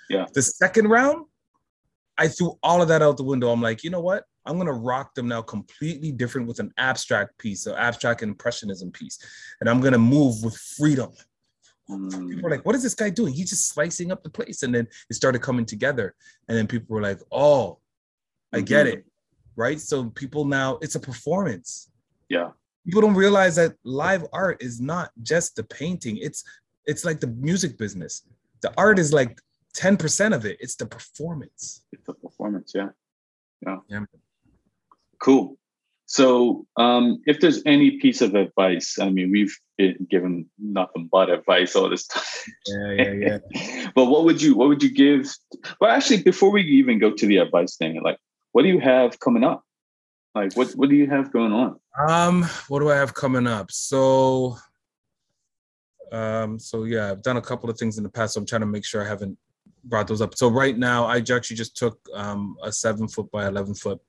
Yeah. 0.08 0.26
The 0.32 0.42
second 0.42 0.88
round, 0.88 1.26
I 2.16 2.28
threw 2.28 2.56
all 2.62 2.80
of 2.80 2.88
that 2.88 3.02
out 3.02 3.16
the 3.16 3.24
window. 3.24 3.50
I'm 3.50 3.60
like, 3.60 3.82
you 3.82 3.90
know 3.90 4.00
what? 4.00 4.24
I'm 4.46 4.58
gonna 4.58 4.72
rock 4.72 5.14
them 5.14 5.28
now 5.28 5.42
completely 5.42 6.12
different 6.12 6.46
with 6.46 6.60
an 6.60 6.72
abstract 6.76 7.38
piece, 7.38 7.66
an 7.66 7.74
abstract 7.74 8.22
impressionism 8.22 8.90
piece, 8.92 9.18
and 9.60 9.68
I'm 9.68 9.80
gonna 9.80 9.98
move 9.98 10.42
with 10.42 10.56
freedom. 10.56 11.10
Mm. 11.88 12.28
People 12.28 12.42
were 12.42 12.50
like, 12.50 12.64
"What 12.64 12.74
is 12.74 12.82
this 12.82 12.94
guy 12.94 13.10
doing? 13.10 13.32
He's 13.32 13.50
just 13.50 13.68
slicing 13.68 14.12
up 14.12 14.22
the 14.22 14.30
place," 14.30 14.62
and 14.62 14.74
then 14.74 14.86
it 15.10 15.14
started 15.14 15.42
coming 15.42 15.64
together. 15.64 16.14
And 16.48 16.56
then 16.56 16.66
people 16.66 16.94
were 16.94 17.02
like, 17.02 17.20
"Oh, 17.30 17.78
I 18.52 18.58
mm-hmm. 18.58 18.64
get 18.64 18.86
it. 18.86 19.04
Right. 19.56 19.80
So 19.80 20.10
people 20.10 20.44
now, 20.44 20.78
it's 20.80 20.94
a 20.94 21.00
performance. 21.00 21.90
Yeah. 22.28 22.50
People 22.86 23.02
don't 23.02 23.14
realize 23.14 23.56
that 23.56 23.74
live 23.84 24.24
art 24.32 24.62
is 24.62 24.80
not 24.80 25.10
just 25.22 25.56
the 25.56 25.62
painting. 25.62 26.16
It's 26.16 26.42
it's 26.86 27.04
like 27.04 27.20
the 27.20 27.28
music 27.28 27.78
business. 27.78 28.22
The 28.60 28.72
art 28.76 28.98
is 28.98 29.12
like 29.12 29.38
10% 29.76 30.34
of 30.34 30.44
it. 30.44 30.56
It's 30.60 30.74
the 30.74 30.86
performance. 30.86 31.84
It's 31.92 32.04
the 32.04 32.14
performance, 32.14 32.72
yeah. 32.74 32.88
Yeah. 33.64 33.78
yeah. 33.88 34.04
Cool. 35.22 35.56
So, 36.06 36.66
um, 36.76 37.22
if 37.24 37.40
there's 37.40 37.62
any 37.64 37.92
piece 37.92 38.20
of 38.20 38.34
advice, 38.34 38.98
I 38.98 39.08
mean, 39.08 39.30
we've 39.32 39.56
been 39.78 40.06
given 40.10 40.46
nothing 40.58 41.08
but 41.10 41.30
advice 41.30 41.74
all 41.74 41.88
this 41.88 42.06
time. 42.08 42.22
Yeah, 42.66 42.92
yeah, 42.92 43.38
yeah. 43.54 43.90
but 43.94 44.06
what 44.06 44.24
would 44.24 44.42
you 44.42 44.54
what 44.54 44.68
would 44.68 44.82
you 44.82 44.92
give? 44.92 45.32
Well, 45.80 45.90
actually, 45.90 46.22
before 46.22 46.50
we 46.50 46.62
even 46.62 46.98
go 46.98 47.12
to 47.12 47.26
the 47.26 47.38
advice 47.38 47.76
thing, 47.76 48.02
like, 48.02 48.18
what 48.52 48.62
do 48.62 48.68
you 48.68 48.80
have 48.80 49.18
coming 49.18 49.44
up? 49.44 49.64
Like 50.34 50.56
what 50.56 50.70
what 50.72 50.88
do 50.88 50.96
you 50.96 51.08
have 51.08 51.32
going 51.32 51.52
on? 51.52 51.78
Um, 52.08 52.44
what 52.68 52.80
do 52.80 52.90
I 52.90 52.96
have 52.96 53.12
coming 53.12 53.46
up? 53.46 53.70
So 53.70 54.56
um, 56.10 56.58
so 56.58 56.84
yeah, 56.84 57.10
I've 57.10 57.22
done 57.22 57.38
a 57.38 57.42
couple 57.42 57.68
of 57.68 57.78
things 57.78 57.98
in 57.98 58.04
the 58.04 58.10
past. 58.10 58.34
So 58.34 58.40
I'm 58.40 58.46
trying 58.46 58.60
to 58.60 58.66
make 58.66 58.84
sure 58.84 59.04
I 59.04 59.08
haven't 59.08 59.36
brought 59.84 60.06
those 60.06 60.20
up. 60.20 60.36
So 60.36 60.48
right 60.48 60.76
now, 60.76 61.04
I 61.04 61.16
actually 61.16 61.56
just 61.56 61.76
took 61.76 61.98
um, 62.14 62.56
a 62.62 62.70
seven 62.70 63.08
foot 63.08 63.30
by 63.30 63.46
eleven 63.46 63.74
foot 63.74 64.00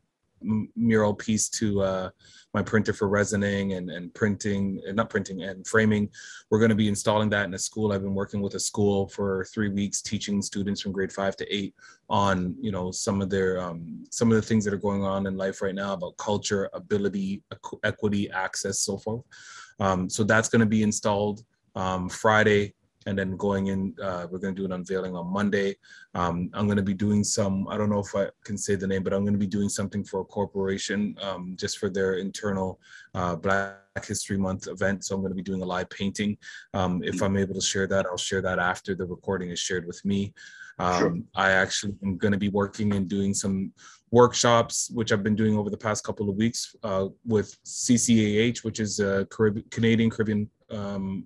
mural 0.75 1.13
piece 1.13 1.49
to 1.49 1.81
uh, 1.81 2.09
my 2.53 2.61
printer 2.61 2.93
for 2.93 3.09
resining 3.09 3.77
and, 3.77 3.89
and 3.89 4.13
printing, 4.13 4.81
not 4.93 5.09
printing 5.09 5.43
and 5.43 5.65
framing. 5.65 6.09
We're 6.49 6.59
going 6.59 6.69
to 6.69 6.75
be 6.75 6.87
installing 6.87 7.29
that 7.29 7.45
in 7.45 7.53
a 7.53 7.59
school. 7.59 7.91
I've 7.91 8.03
been 8.03 8.13
working 8.13 8.41
with 8.41 8.55
a 8.55 8.59
school 8.59 9.07
for 9.07 9.45
three 9.45 9.69
weeks, 9.69 10.01
teaching 10.01 10.41
students 10.41 10.81
from 10.81 10.91
grade 10.91 11.11
five 11.11 11.35
to 11.37 11.55
eight 11.55 11.73
on, 12.09 12.55
you 12.61 12.71
know, 12.71 12.91
some 12.91 13.21
of 13.21 13.29
their 13.29 13.59
um, 13.59 14.05
some 14.11 14.31
of 14.31 14.35
the 14.35 14.41
things 14.41 14.63
that 14.65 14.73
are 14.73 14.77
going 14.77 15.03
on 15.03 15.25
in 15.25 15.35
life 15.35 15.61
right 15.61 15.75
now 15.75 15.93
about 15.93 16.17
culture, 16.17 16.69
ability, 16.73 17.41
equity, 17.83 18.29
access, 18.31 18.79
so 18.79 18.97
forth. 18.97 19.23
Um, 19.79 20.09
so 20.09 20.23
that's 20.23 20.49
going 20.49 20.59
to 20.59 20.65
be 20.67 20.83
installed 20.83 21.43
um, 21.75 22.07
Friday 22.09 22.75
and 23.05 23.17
then 23.17 23.35
going 23.37 23.67
in, 23.67 23.95
uh, 24.01 24.27
we're 24.29 24.39
going 24.39 24.55
to 24.55 24.61
do 24.61 24.65
an 24.65 24.73
unveiling 24.73 25.15
on 25.15 25.31
Monday. 25.31 25.75
Um, 26.13 26.49
I'm 26.53 26.65
going 26.65 26.77
to 26.77 26.83
be 26.83 26.93
doing 26.93 27.23
some, 27.23 27.67
I 27.67 27.77
don't 27.77 27.89
know 27.89 27.99
if 27.99 28.15
I 28.15 28.29
can 28.43 28.57
say 28.57 28.75
the 28.75 28.87
name, 28.87 29.03
but 29.03 29.13
I'm 29.13 29.23
going 29.23 29.33
to 29.33 29.39
be 29.39 29.47
doing 29.47 29.69
something 29.69 30.03
for 30.03 30.21
a 30.21 30.25
corporation 30.25 31.15
um, 31.21 31.55
just 31.57 31.77
for 31.77 31.89
their 31.89 32.15
internal 32.15 32.79
uh, 33.13 33.35
Black 33.35 34.05
History 34.05 34.37
Month 34.37 34.67
event. 34.67 35.05
So 35.05 35.15
I'm 35.15 35.21
going 35.21 35.31
to 35.31 35.35
be 35.35 35.41
doing 35.43 35.61
a 35.61 35.65
live 35.65 35.89
painting. 35.89 36.37
Um, 36.73 37.03
if 37.03 37.21
I'm 37.21 37.37
able 37.37 37.55
to 37.55 37.61
share 37.61 37.87
that, 37.87 38.05
I'll 38.05 38.17
share 38.17 38.41
that 38.41 38.59
after 38.59 38.95
the 38.95 39.05
recording 39.05 39.49
is 39.49 39.59
shared 39.59 39.85
with 39.85 40.03
me. 40.05 40.33
Um, 40.79 40.99
sure. 40.99 41.17
I 41.35 41.51
actually 41.51 41.95
am 42.03 42.17
going 42.17 42.31
to 42.31 42.37
be 42.37 42.49
working 42.49 42.93
and 42.95 43.07
doing 43.07 43.33
some 43.33 43.71
workshops, 44.11 44.89
which 44.93 45.11
I've 45.11 45.23
been 45.23 45.35
doing 45.35 45.57
over 45.57 45.69
the 45.69 45.77
past 45.77 46.03
couple 46.03 46.29
of 46.29 46.35
weeks 46.35 46.75
uh, 46.83 47.07
with 47.25 47.57
CCAH, 47.63 48.63
which 48.63 48.79
is 48.79 48.99
a 48.99 49.27
Carib- 49.31 49.69
Canadian 49.71 50.09
Caribbean 50.09 50.49
um, 50.69 51.25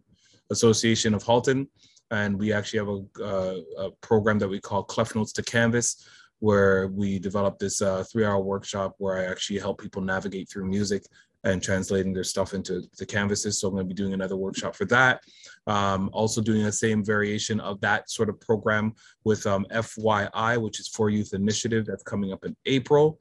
Association 0.49 1.13
of 1.13 1.23
Halton, 1.23 1.67
and 2.11 2.37
we 2.39 2.53
actually 2.53 2.79
have 2.79 2.89
a, 2.89 3.23
uh, 3.23 3.85
a 3.85 3.91
program 4.01 4.39
that 4.39 4.47
we 4.47 4.59
call 4.59 4.83
Clef 4.83 5.15
Notes 5.15 5.33
to 5.33 5.43
Canvas, 5.43 6.07
where 6.39 6.87
we 6.87 7.19
develop 7.19 7.57
this 7.57 7.81
uh, 7.81 8.03
three-hour 8.11 8.39
workshop 8.39 8.95
where 8.97 9.17
I 9.17 9.25
actually 9.25 9.59
help 9.59 9.81
people 9.81 10.01
navigate 10.01 10.49
through 10.49 10.65
music 10.65 11.03
and 11.43 11.61
translating 11.61 12.13
their 12.13 12.23
stuff 12.23 12.53
into 12.53 12.83
the 12.97 13.05
canvases. 13.05 13.59
So 13.59 13.67
I'm 13.67 13.75
going 13.75 13.87
to 13.87 13.93
be 13.93 13.99
doing 13.99 14.13
another 14.13 14.35
workshop 14.35 14.75
for 14.75 14.85
that. 14.85 15.21
Um, 15.65 16.09
also 16.11 16.41
doing 16.41 16.63
the 16.63 16.71
same 16.71 17.03
variation 17.03 17.59
of 17.59 17.79
that 17.81 18.09
sort 18.09 18.29
of 18.29 18.39
program 18.41 18.93
with 19.23 19.45
um, 19.45 19.65
FYI, 19.71 20.61
which 20.61 20.79
is 20.79 20.87
For 20.87 21.09
Youth 21.09 21.33
Initiative, 21.33 21.85
that's 21.85 22.03
coming 22.03 22.33
up 22.33 22.43
in 22.45 22.55
April. 22.65 23.19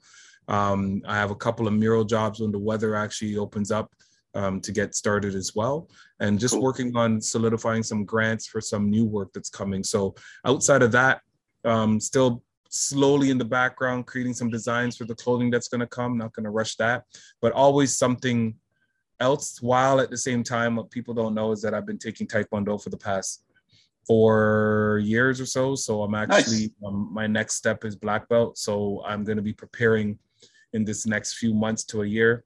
Um, 0.48 1.03
I 1.07 1.16
have 1.16 1.31
a 1.31 1.36
couple 1.36 1.66
of 1.66 1.74
mural 1.74 2.05
jobs 2.05 2.40
when 2.40 2.53
the 2.53 2.59
weather 2.59 2.94
actually 2.94 3.36
opens 3.36 3.70
up 3.70 3.93
um, 4.37 4.61
to 4.61 4.71
get 4.71 4.95
started 4.95 5.35
as 5.35 5.55
well. 5.55 5.89
And 6.21 6.39
just 6.39 6.55
cool. 6.55 6.63
working 6.63 6.95
on 6.97 7.21
solidifying 7.21 7.83
some 7.83 8.05
grants 8.05 8.47
for 8.47 8.61
some 8.61 8.91
new 8.91 9.05
work 9.05 9.33
that's 9.33 9.49
coming. 9.49 9.83
So 9.83 10.15
outside 10.45 10.83
of 10.83 10.93
that, 10.93 11.23
um, 11.65 11.99
still 11.99 12.43
slowly 12.69 13.31
in 13.31 13.39
the 13.39 13.45
background 13.45 14.07
creating 14.07 14.35
some 14.35 14.51
designs 14.51 14.97
for 14.97 15.05
the 15.05 15.15
clothing 15.15 15.51
that's 15.51 15.69
going 15.69 15.81
to 15.81 15.87
come. 15.87 16.19
Not 16.19 16.35
going 16.35 16.45
to 16.45 16.51
rush 16.51 16.77
that, 16.77 17.05
but 17.41 17.53
always 17.53 17.99
something 17.99 18.55
else. 19.21 19.61
While 19.63 20.01
at 20.01 20.11
the 20.11 20.19
same 20.19 20.45
time, 20.45 20.77
what 20.77 20.91
people 20.91 21.15
don't 21.15 21.35
know 21.35 21.53
is 21.53 21.63
that 21.63 21.73
I've 21.73 21.87
been 21.87 21.99
taking 21.99 22.27
Taekwondo 22.27 22.81
for 22.81 22.91
the 22.91 22.99
past 22.99 23.43
four 24.07 25.01
years 25.03 25.41
or 25.41 25.47
so. 25.47 25.75
So 25.75 26.03
I'm 26.03 26.15
actually 26.15 26.59
nice. 26.59 26.71
um, 26.87 27.09
my 27.13 27.27
next 27.27 27.57
step 27.57 27.85
is 27.85 27.97
black 27.97 28.29
belt. 28.29 28.59
So 28.59 29.03
I'm 29.07 29.25
going 29.25 29.37
to 29.37 29.43
be 29.43 29.55
preparing 29.55 30.19
in 30.75 30.85
this 30.85 31.07
next 31.07 31.39
few 31.39 31.55
months 31.55 31.85
to 31.85 32.03
a 32.03 32.07
year 32.07 32.45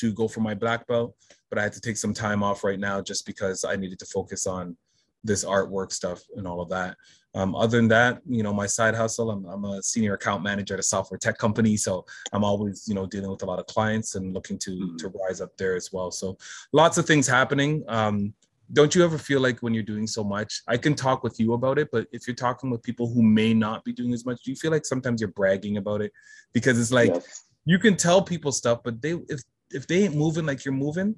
to 0.00 0.12
go 0.12 0.28
for 0.28 0.40
my 0.40 0.54
black 0.54 0.86
belt, 0.86 1.14
but 1.50 1.58
I 1.58 1.62
had 1.62 1.72
to 1.74 1.80
take 1.80 1.96
some 1.96 2.14
time 2.14 2.42
off 2.42 2.64
right 2.64 2.78
now 2.78 3.00
just 3.00 3.26
because 3.26 3.64
I 3.64 3.76
needed 3.76 3.98
to 4.00 4.06
focus 4.06 4.46
on 4.46 4.76
this 5.24 5.44
artwork 5.44 5.92
stuff 5.92 6.22
and 6.36 6.46
all 6.46 6.60
of 6.60 6.68
that. 6.70 6.96
Um, 7.34 7.54
other 7.54 7.76
than 7.76 7.88
that, 7.88 8.22
you 8.26 8.42
know, 8.42 8.52
my 8.52 8.66
side 8.66 8.94
hustle, 8.94 9.30
I'm, 9.30 9.44
I'm, 9.46 9.64
a 9.64 9.82
senior 9.82 10.14
account 10.14 10.42
manager 10.42 10.74
at 10.74 10.80
a 10.80 10.82
software 10.82 11.18
tech 11.18 11.36
company. 11.36 11.76
So 11.76 12.06
I'm 12.32 12.42
always, 12.42 12.88
you 12.88 12.94
know, 12.94 13.06
dealing 13.06 13.30
with 13.30 13.42
a 13.42 13.46
lot 13.46 13.58
of 13.58 13.66
clients 13.66 14.14
and 14.14 14.32
looking 14.32 14.58
to, 14.60 14.70
mm-hmm. 14.70 14.96
to 14.96 15.08
rise 15.08 15.40
up 15.40 15.56
there 15.56 15.76
as 15.76 15.92
well. 15.92 16.10
So 16.10 16.38
lots 16.72 16.96
of 16.96 17.06
things 17.06 17.26
happening. 17.26 17.84
Um, 17.86 18.32
don't 18.72 18.94
you 18.94 19.04
ever 19.04 19.18
feel 19.18 19.40
like 19.40 19.60
when 19.60 19.72
you're 19.72 19.82
doing 19.82 20.06
so 20.06 20.22
much, 20.22 20.62
I 20.68 20.76
can 20.76 20.94
talk 20.94 21.22
with 21.22 21.40
you 21.40 21.54
about 21.54 21.78
it, 21.78 21.88
but 21.90 22.06
if 22.12 22.26
you're 22.26 22.34
talking 22.34 22.70
with 22.70 22.82
people 22.82 23.12
who 23.12 23.22
may 23.22 23.54
not 23.54 23.84
be 23.84 23.92
doing 23.92 24.12
as 24.12 24.26
much, 24.26 24.42
do 24.42 24.50
you 24.50 24.56
feel 24.56 24.70
like 24.70 24.84
sometimes 24.84 25.20
you're 25.20 25.30
bragging 25.30 25.78
about 25.78 26.02
it? 26.02 26.12
Because 26.52 26.78
it's 26.78 26.92
like, 26.92 27.14
yes. 27.14 27.44
you 27.64 27.78
can 27.78 27.96
tell 27.96 28.20
people 28.20 28.52
stuff, 28.52 28.80
but 28.84 29.00
they, 29.00 29.12
if 29.28 29.40
if 29.72 29.86
they 29.86 30.04
ain't 30.04 30.14
moving 30.14 30.46
like 30.46 30.64
you're 30.64 30.74
moving, 30.74 31.14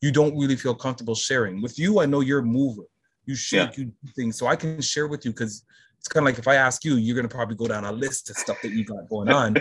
you 0.00 0.10
don't 0.10 0.36
really 0.38 0.56
feel 0.56 0.74
comfortable 0.74 1.14
sharing. 1.14 1.60
With 1.60 1.78
you, 1.78 2.00
I 2.00 2.06
know 2.06 2.20
you're 2.20 2.40
a 2.40 2.44
mover. 2.44 2.84
You 3.26 3.34
shake, 3.34 3.76
yeah. 3.76 3.84
you 3.84 3.92
do 4.04 4.12
things. 4.16 4.38
So 4.38 4.46
I 4.46 4.56
can 4.56 4.80
share 4.80 5.06
with 5.06 5.24
you 5.24 5.32
because 5.32 5.64
it's 5.98 6.08
kind 6.08 6.26
of 6.26 6.32
like 6.32 6.38
if 6.38 6.48
I 6.48 6.54
ask 6.54 6.84
you, 6.84 6.96
you're 6.96 7.14
gonna 7.14 7.28
probably 7.28 7.56
go 7.56 7.68
down 7.68 7.84
a 7.84 7.92
list 7.92 8.30
of 8.30 8.36
stuff 8.36 8.60
that 8.62 8.70
you 8.70 8.84
got 8.84 9.08
going 9.08 9.28
on. 9.40 9.56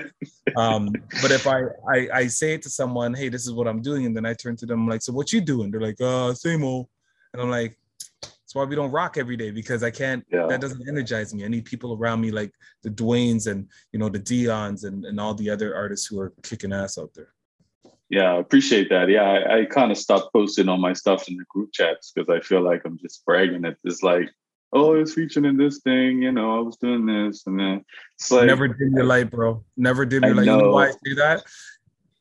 um, 0.56 0.90
but 1.22 1.32
if 1.32 1.46
I, 1.46 1.64
I 1.92 2.08
I 2.14 2.28
say 2.28 2.54
it 2.54 2.62
to 2.64 2.70
someone, 2.70 3.14
hey, 3.14 3.28
this 3.28 3.46
is 3.46 3.52
what 3.52 3.68
I'm 3.68 3.82
doing, 3.82 4.06
and 4.06 4.16
then 4.16 4.26
I 4.26 4.34
turn 4.34 4.56
to 4.58 4.66
them 4.66 4.88
like, 4.88 5.02
so 5.02 5.12
what 5.12 5.34
you 5.34 5.42
doing? 5.42 5.70
They're 5.70 5.82
like, 5.82 6.00
uh, 6.00 6.34
same 6.34 6.64
old. 6.64 6.88
And 7.34 7.42
I'm 7.42 7.50
like, 7.50 7.78
that's 8.22 8.56
why 8.56 8.64
we 8.64 8.76
don't 8.76 8.90
rock 8.90 9.18
every 9.18 9.36
day 9.36 9.52
because 9.52 9.84
I 9.84 9.92
can't. 9.92 10.26
Yeah. 10.32 10.48
That 10.48 10.62
doesn't 10.62 10.88
energize 10.88 11.34
me. 11.34 11.46
I 11.46 11.50
need 11.50 11.66
people 11.66 11.94
around 11.94 12.22
me 12.22 12.32
like 12.32 12.54
the 12.84 12.90
Dwaynes 12.90 13.46
and 13.46 13.68
you 13.92 14.00
know 14.00 14.10
the 14.10 14.20
Dions 14.20 14.86
and 14.86 15.06
and 15.06 15.20
all 15.20 15.34
the 15.34 15.50
other 15.50 15.76
artists 15.76 16.08
who 16.08 16.20
are 16.22 16.34
kicking 16.42 16.74
ass 16.74 16.98
out 16.98 17.14
there. 17.14 17.34
Yeah, 18.10 18.34
I 18.34 18.40
appreciate 18.40 18.90
that. 18.90 19.08
Yeah, 19.10 19.24
I, 19.24 19.60
I 19.60 19.66
kind 19.66 19.92
of 19.92 19.98
stopped 19.98 20.34
posting 20.34 20.68
all 20.68 20.78
my 20.78 20.94
stuff 20.94 21.28
in 21.28 21.38
the 21.38 21.46
group 21.48 21.72
chats 21.72 22.12
because 22.12 22.30
I 22.30 22.40
feel 22.40 22.62
like 22.62 22.82
I'm 22.84 22.98
just 22.98 23.24
bragging. 23.24 23.66
It. 23.66 23.78
It's 23.84 24.02
like, 24.02 24.30
oh, 24.74 24.96
I 24.96 25.00
was 25.00 25.14
featuring 25.14 25.46
in 25.46 25.58
this 25.58 25.80
thing, 25.80 26.24
you 26.24 26.32
know, 26.32 26.58
I 26.58 26.62
was 26.62 26.78
doing 26.78 27.06
this, 27.06 27.46
and 27.46 27.60
then 27.60 27.86
it's 28.16 28.32
like 28.32 28.48
never 28.48 28.68
dim 28.68 28.94
your 28.96 29.06
light, 29.06 29.30
bro. 29.30 29.64
Never 29.78 30.06
dim 30.06 30.24
your 30.24 30.36
light. 30.36 30.46
Know. 30.46 30.58
You 30.58 30.64
know 30.64 30.72
why 30.72 30.88
I 30.88 30.92
say 30.92 31.14
that? 31.16 31.44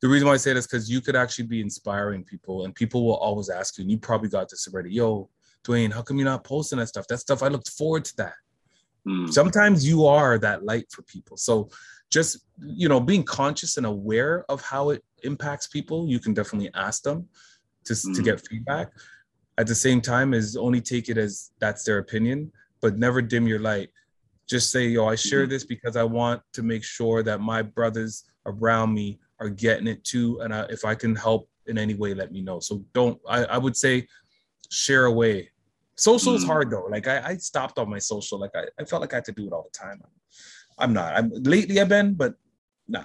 The 0.00 0.08
reason 0.08 0.28
why 0.28 0.34
I 0.34 0.36
say 0.36 0.52
that 0.52 0.58
is 0.58 0.66
because 0.66 0.90
you 0.90 1.00
could 1.00 1.16
actually 1.16 1.46
be 1.46 1.60
inspiring 1.60 2.22
people, 2.22 2.64
and 2.64 2.74
people 2.74 3.06
will 3.06 3.16
always 3.16 3.48
ask 3.48 3.78
you, 3.78 3.82
and 3.82 3.90
you 3.90 3.98
probably 3.98 4.28
got 4.28 4.50
this 4.50 4.68
already. 4.68 4.92
Yo, 4.92 5.30
Dwayne, 5.64 5.92
how 5.92 6.02
come 6.02 6.18
you're 6.18 6.24
not 6.26 6.44
posting 6.44 6.78
that 6.78 6.88
stuff? 6.88 7.06
That 7.08 7.18
stuff 7.18 7.42
I 7.42 7.48
looked 7.48 7.70
forward 7.70 8.04
to 8.06 8.16
that. 8.18 8.34
Mm. 9.06 9.32
Sometimes 9.32 9.88
you 9.88 10.04
are 10.04 10.38
that 10.38 10.64
light 10.64 10.86
for 10.90 11.02
people. 11.02 11.38
So 11.38 11.70
just 12.10 12.38
you 12.60 12.88
know 12.88 13.00
being 13.00 13.22
conscious 13.22 13.76
and 13.76 13.86
aware 13.86 14.44
of 14.48 14.60
how 14.62 14.90
it 14.90 15.02
impacts 15.22 15.66
people, 15.66 16.08
you 16.08 16.18
can 16.18 16.34
definitely 16.34 16.70
ask 16.74 17.02
them 17.02 17.28
to, 17.84 17.92
mm. 17.92 18.14
to 18.14 18.20
Mm. 18.22 18.24
get 18.24 18.46
feedback. 18.46 18.92
At 19.56 19.66
the 19.66 19.74
same 19.74 20.00
time, 20.00 20.34
is 20.34 20.56
only 20.56 20.80
take 20.80 21.08
it 21.08 21.18
as 21.18 21.50
that's 21.58 21.82
their 21.84 21.98
opinion, 21.98 22.52
but 22.80 22.96
never 22.96 23.20
dim 23.20 23.46
your 23.46 23.58
light. 23.58 23.90
Just 24.48 24.70
say, 24.70 24.86
yo, 24.88 25.06
I 25.08 25.14
share 25.16 25.46
Mhm. 25.46 25.50
this 25.50 25.64
because 25.64 25.96
I 25.96 26.04
want 26.04 26.42
to 26.54 26.62
make 26.62 26.84
sure 26.84 27.22
that 27.24 27.40
my 27.40 27.60
brothers 27.62 28.24
around 28.46 28.94
me 28.94 29.18
are 29.40 29.48
getting 29.50 29.86
it 29.88 30.04
too. 30.04 30.40
And 30.40 30.54
I, 30.54 30.62
if 30.70 30.84
I 30.84 30.94
can 30.94 31.14
help 31.14 31.48
in 31.66 31.76
any 31.76 31.94
way, 31.94 32.14
let 32.14 32.32
me 32.32 32.40
know. 32.40 32.60
So 32.60 32.84
don't, 32.94 33.20
I, 33.28 33.44
I 33.44 33.58
would 33.58 33.76
say 33.76 34.06
share 34.70 35.06
away. 35.06 35.50
Social 35.96 36.34
is 36.34 36.44
Mm. 36.44 36.46
hard 36.46 36.70
though. 36.70 36.86
Like 36.86 37.06
I, 37.08 37.30
I 37.30 37.36
stopped 37.36 37.78
on 37.78 37.90
my 37.90 37.98
social. 37.98 38.38
Like 38.38 38.52
I, 38.54 38.64
I 38.80 38.84
felt 38.84 39.02
like 39.02 39.12
I 39.12 39.16
had 39.16 39.24
to 39.26 39.32
do 39.32 39.46
it 39.48 39.52
all 39.52 39.68
the 39.70 39.78
time. 39.78 40.00
I'm 40.78 40.92
not. 40.92 41.14
I'm 41.16 41.30
lately 41.42 41.80
I've 41.80 41.88
been, 41.88 42.14
but 42.14 42.34
nah. 42.86 43.04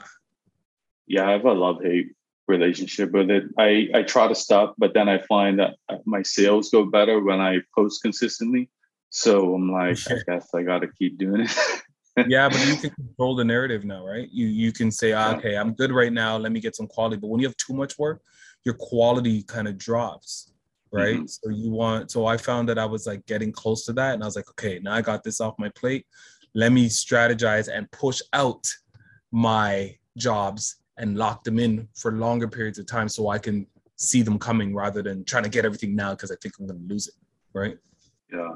Yeah, 1.07 1.27
I 1.27 1.31
have 1.31 1.45
a 1.45 1.53
love 1.53 1.81
hate 1.81 2.13
relationship 2.47 3.11
with 3.11 3.29
it. 3.29 3.43
I 3.57 3.89
I 3.93 4.03
try 4.03 4.27
to 4.27 4.35
stop, 4.35 4.75
but 4.77 4.93
then 4.93 5.09
I 5.09 5.19
find 5.21 5.59
that 5.59 5.75
my 6.05 6.21
sales 6.23 6.69
go 6.69 6.85
better 6.85 7.21
when 7.23 7.39
I 7.39 7.59
post 7.75 8.01
consistently. 8.01 8.69
So 9.09 9.53
I'm 9.53 9.71
like, 9.71 9.97
I 10.09 10.15
guess 10.27 10.49
I 10.53 10.63
got 10.63 10.79
to 10.79 10.87
keep 10.87 11.17
doing 11.17 11.41
it. 11.41 11.55
yeah, 12.27 12.49
but 12.49 12.65
you 12.65 12.75
can 12.75 12.89
control 12.91 13.35
the 13.35 13.43
narrative 13.43 13.85
now, 13.85 14.05
right? 14.05 14.29
You 14.31 14.47
you 14.47 14.71
can 14.71 14.91
say, 14.91 15.09
Yeah. 15.09 15.35
okay, 15.37 15.55
I'm 15.55 15.73
good 15.73 15.91
right 15.91 16.11
now. 16.11 16.37
Let 16.37 16.51
me 16.51 16.59
get 16.59 16.75
some 16.75 16.87
quality. 16.87 17.17
But 17.17 17.27
when 17.27 17.39
you 17.39 17.47
have 17.47 17.57
too 17.57 17.73
much 17.73 17.97
work, 17.97 18.21
your 18.65 18.75
quality 18.75 19.43
kind 19.43 19.67
of 19.67 19.77
drops, 19.77 20.51
right? 20.91 21.19
Mhm. 21.21 21.29
So 21.29 21.49
you 21.49 21.71
want. 21.71 22.11
So 22.11 22.25
I 22.25 22.37
found 22.37 22.69
that 22.69 22.79
I 22.79 22.85
was 22.85 23.07
like 23.07 23.25
getting 23.25 23.51
close 23.51 23.85
to 23.85 23.93
that, 23.93 24.13
and 24.13 24.23
I 24.23 24.25
was 24.25 24.35
like, 24.35 24.49
okay, 24.51 24.79
now 24.79 24.93
I 24.93 25.01
got 25.01 25.23
this 25.23 25.41
off 25.41 25.55
my 25.57 25.69
plate. 25.69 26.05
Let 26.55 26.71
me 26.71 26.87
strategize 26.87 27.67
and 27.67 27.89
push 27.91 28.21
out 28.31 28.67
my 29.31 29.97
jobs 30.17 30.77
and 30.97 31.17
lock 31.17 31.43
them 31.43 31.59
in 31.59 31.87
for 31.95 32.11
longer 32.11 32.47
periods 32.47 32.79
of 32.79 32.85
time, 32.85 33.09
so 33.09 33.29
I 33.29 33.39
can 33.39 33.67
see 33.95 34.21
them 34.21 34.37
coming 34.39 34.75
rather 34.75 35.01
than 35.01 35.23
trying 35.25 35.43
to 35.43 35.49
get 35.49 35.65
everything 35.65 35.95
now 35.95 36.11
because 36.11 36.31
I 36.31 36.35
think 36.41 36.55
I'm 36.59 36.67
going 36.67 36.79
to 36.79 36.93
lose 36.93 37.07
it, 37.07 37.15
right? 37.53 37.77
yeah, 38.31 38.55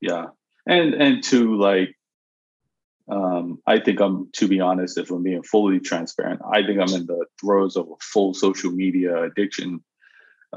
yeah, 0.00 0.26
and 0.66 0.94
and 0.94 1.22
to 1.24 1.56
like, 1.56 1.96
um, 3.08 3.60
I 3.66 3.78
think 3.80 4.00
I'm 4.00 4.30
to 4.34 4.48
be 4.48 4.60
honest, 4.60 4.98
if 4.98 5.10
I'm 5.10 5.22
being 5.22 5.42
fully 5.42 5.80
transparent, 5.80 6.40
I 6.52 6.62
think 6.62 6.80
I'm 6.80 6.94
in 6.94 7.06
the 7.06 7.26
throes 7.40 7.76
of 7.76 7.88
a 7.88 7.96
full 8.00 8.34
social 8.34 8.72
media 8.72 9.22
addiction 9.24 9.82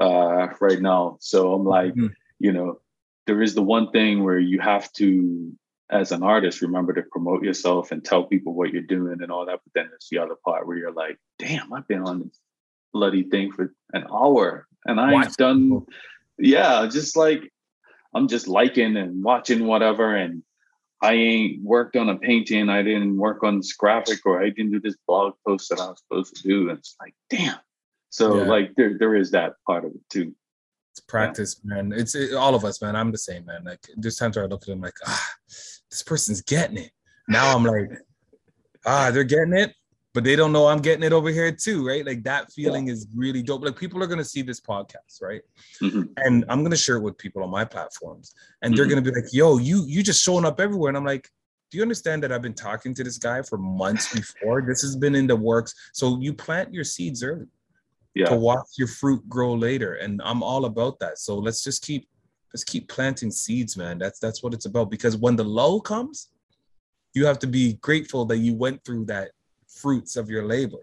uh, 0.00 0.48
right 0.60 0.80
now. 0.80 1.18
So 1.20 1.52
I'm 1.52 1.64
like, 1.64 1.94
Mhm. 1.94 2.12
you 2.38 2.52
know, 2.52 2.80
there 3.26 3.42
is 3.42 3.54
the 3.54 3.62
one 3.62 3.90
thing 3.90 4.24
where 4.24 4.38
you 4.38 4.60
have 4.60 4.92
to, 4.94 5.52
as 5.90 6.12
an 6.12 6.22
artist, 6.22 6.62
remember 6.62 6.92
to 6.92 7.02
promote 7.02 7.42
yourself 7.42 7.92
and 7.92 8.04
tell 8.04 8.24
people 8.24 8.54
what 8.54 8.72
you're 8.72 8.82
doing 8.82 9.22
and 9.22 9.32
all 9.32 9.46
that. 9.46 9.60
But 9.64 9.72
then 9.74 9.88
there's 9.88 10.08
the 10.10 10.18
other 10.18 10.36
part 10.44 10.66
where 10.66 10.76
you're 10.76 10.92
like, 10.92 11.18
damn, 11.38 11.72
I've 11.72 11.88
been 11.88 12.02
on 12.02 12.20
this 12.20 12.38
bloody 12.92 13.22
thing 13.22 13.52
for 13.52 13.72
an 13.92 14.06
hour 14.10 14.66
and 14.84 15.00
I've 15.00 15.12
Watch 15.12 15.36
done, 15.36 15.86
yeah, 16.38 16.86
just 16.90 17.16
like 17.16 17.50
I'm 18.14 18.28
just 18.28 18.48
liking 18.48 18.96
and 18.96 19.22
watching 19.22 19.66
whatever. 19.66 20.16
And 20.16 20.42
I 21.00 21.12
ain't 21.12 21.62
worked 21.62 21.96
on 21.96 22.08
a 22.08 22.16
painting. 22.16 22.68
I 22.68 22.82
didn't 22.82 23.16
work 23.16 23.42
on 23.42 23.58
this 23.58 23.72
graphic 23.74 24.24
or 24.26 24.42
I 24.42 24.50
didn't 24.50 24.72
do 24.72 24.80
this 24.80 24.96
blog 25.06 25.34
post 25.46 25.70
that 25.70 25.80
I 25.80 25.88
was 25.88 26.00
supposed 26.00 26.36
to 26.36 26.42
do. 26.42 26.70
And 26.70 26.78
it's 26.78 26.96
like, 27.00 27.14
damn. 27.30 27.58
So 28.10 28.36
Yeah. 28.36 28.48
like 28.48 28.74
there, 28.76 28.96
there 28.98 29.14
is 29.14 29.30
that 29.32 29.54
part 29.66 29.84
of 29.84 29.92
it 29.92 30.00
too. 30.10 30.34
It's 30.92 31.00
practice, 31.00 31.60
man. 31.62 31.92
It's 31.92 32.14
it, 32.14 32.34
all 32.34 32.54
of 32.54 32.64
us, 32.64 32.82
man. 32.82 32.96
I'm 32.96 33.12
the 33.12 33.18
same, 33.18 33.44
man. 33.44 33.64
Like 33.64 33.86
there's 33.96 34.16
times 34.16 34.36
where 34.36 34.46
I 34.46 34.48
look 34.48 34.62
at 34.62 34.68
them 34.68 34.80
like, 34.80 34.96
ah, 35.06 35.28
this 35.90 36.02
person's 36.02 36.42
getting 36.42 36.78
it. 36.78 36.90
Now 37.28 37.54
I'm 37.54 37.64
like, 37.64 37.90
ah, 38.86 39.10
they're 39.10 39.24
getting 39.24 39.52
it, 39.54 39.74
but 40.14 40.24
they 40.24 40.36
don't 40.36 40.52
know 40.52 40.66
I'm 40.66 40.80
getting 40.80 41.02
it 41.04 41.12
over 41.12 41.30
here 41.30 41.52
too, 41.52 41.86
right? 41.86 42.04
Like 42.04 42.22
that 42.24 42.52
feeling 42.52 42.88
is 42.88 43.06
really 43.14 43.42
dope. 43.42 43.64
Like 43.64 43.78
people 43.78 44.02
are 44.02 44.06
gonna 44.06 44.24
see 44.24 44.42
this 44.42 44.60
podcast, 44.60 45.20
right? 45.22 45.42
Mhm. 45.82 46.08
And 46.18 46.44
I'm 46.48 46.62
gonna 46.62 46.76
share 46.76 46.96
it 46.96 47.02
with 47.02 47.18
people 47.18 47.42
on 47.42 47.50
my 47.50 47.64
platforms, 47.64 48.34
and 48.62 48.76
they're 48.76 48.86
Mhm. 48.86 48.90
gonna 48.90 49.02
be 49.02 49.10
like, 49.12 49.32
yo, 49.32 49.58
you 49.58 49.84
you 49.86 50.02
just 50.02 50.22
showing 50.22 50.44
up 50.44 50.60
everywhere, 50.60 50.88
and 50.88 50.96
I'm 50.96 51.04
like. 51.04 51.28
Do 51.70 51.76
you 51.76 51.82
understand 51.82 52.22
that 52.22 52.32
I've 52.32 52.40
been 52.40 52.54
talking 52.54 52.94
to 52.94 53.04
this 53.04 53.18
guy 53.18 53.42
for 53.42 53.58
months 53.58 54.10
before? 54.14 54.62
This 54.66 54.80
has 54.80 54.96
been 54.96 55.14
in 55.14 55.26
the 55.26 55.36
works. 55.36 55.74
So 55.92 56.18
you 56.18 56.32
plant 56.32 56.72
your 56.72 56.82
seeds 56.82 57.22
early 57.22 57.44
Yeah. 58.14 58.30
to 58.30 58.36
watch 58.36 58.68
your 58.78 58.88
fruit 58.88 59.28
grow 59.28 59.52
later 59.52 59.96
and 59.96 60.22
i'm 60.24 60.42
all 60.42 60.64
about 60.64 60.98
that 61.00 61.18
so 61.18 61.36
let's 61.36 61.62
just 61.62 61.82
keep 61.84 62.08
let's 62.52 62.64
keep 62.64 62.88
planting 62.88 63.30
seeds 63.30 63.76
man 63.76 63.98
that's 63.98 64.18
that's 64.18 64.42
what 64.42 64.54
it's 64.54 64.66
about 64.66 64.90
because 64.90 65.16
when 65.16 65.36
the 65.36 65.44
lull 65.44 65.80
comes 65.80 66.28
you 67.14 67.26
have 67.26 67.38
to 67.38 67.46
be 67.46 67.74
grateful 67.74 68.24
that 68.24 68.38
you 68.38 68.54
went 68.54 68.82
through 68.84 69.04
that 69.04 69.30
fruits 69.66 70.16
of 70.16 70.30
your 70.30 70.44
labor 70.46 70.78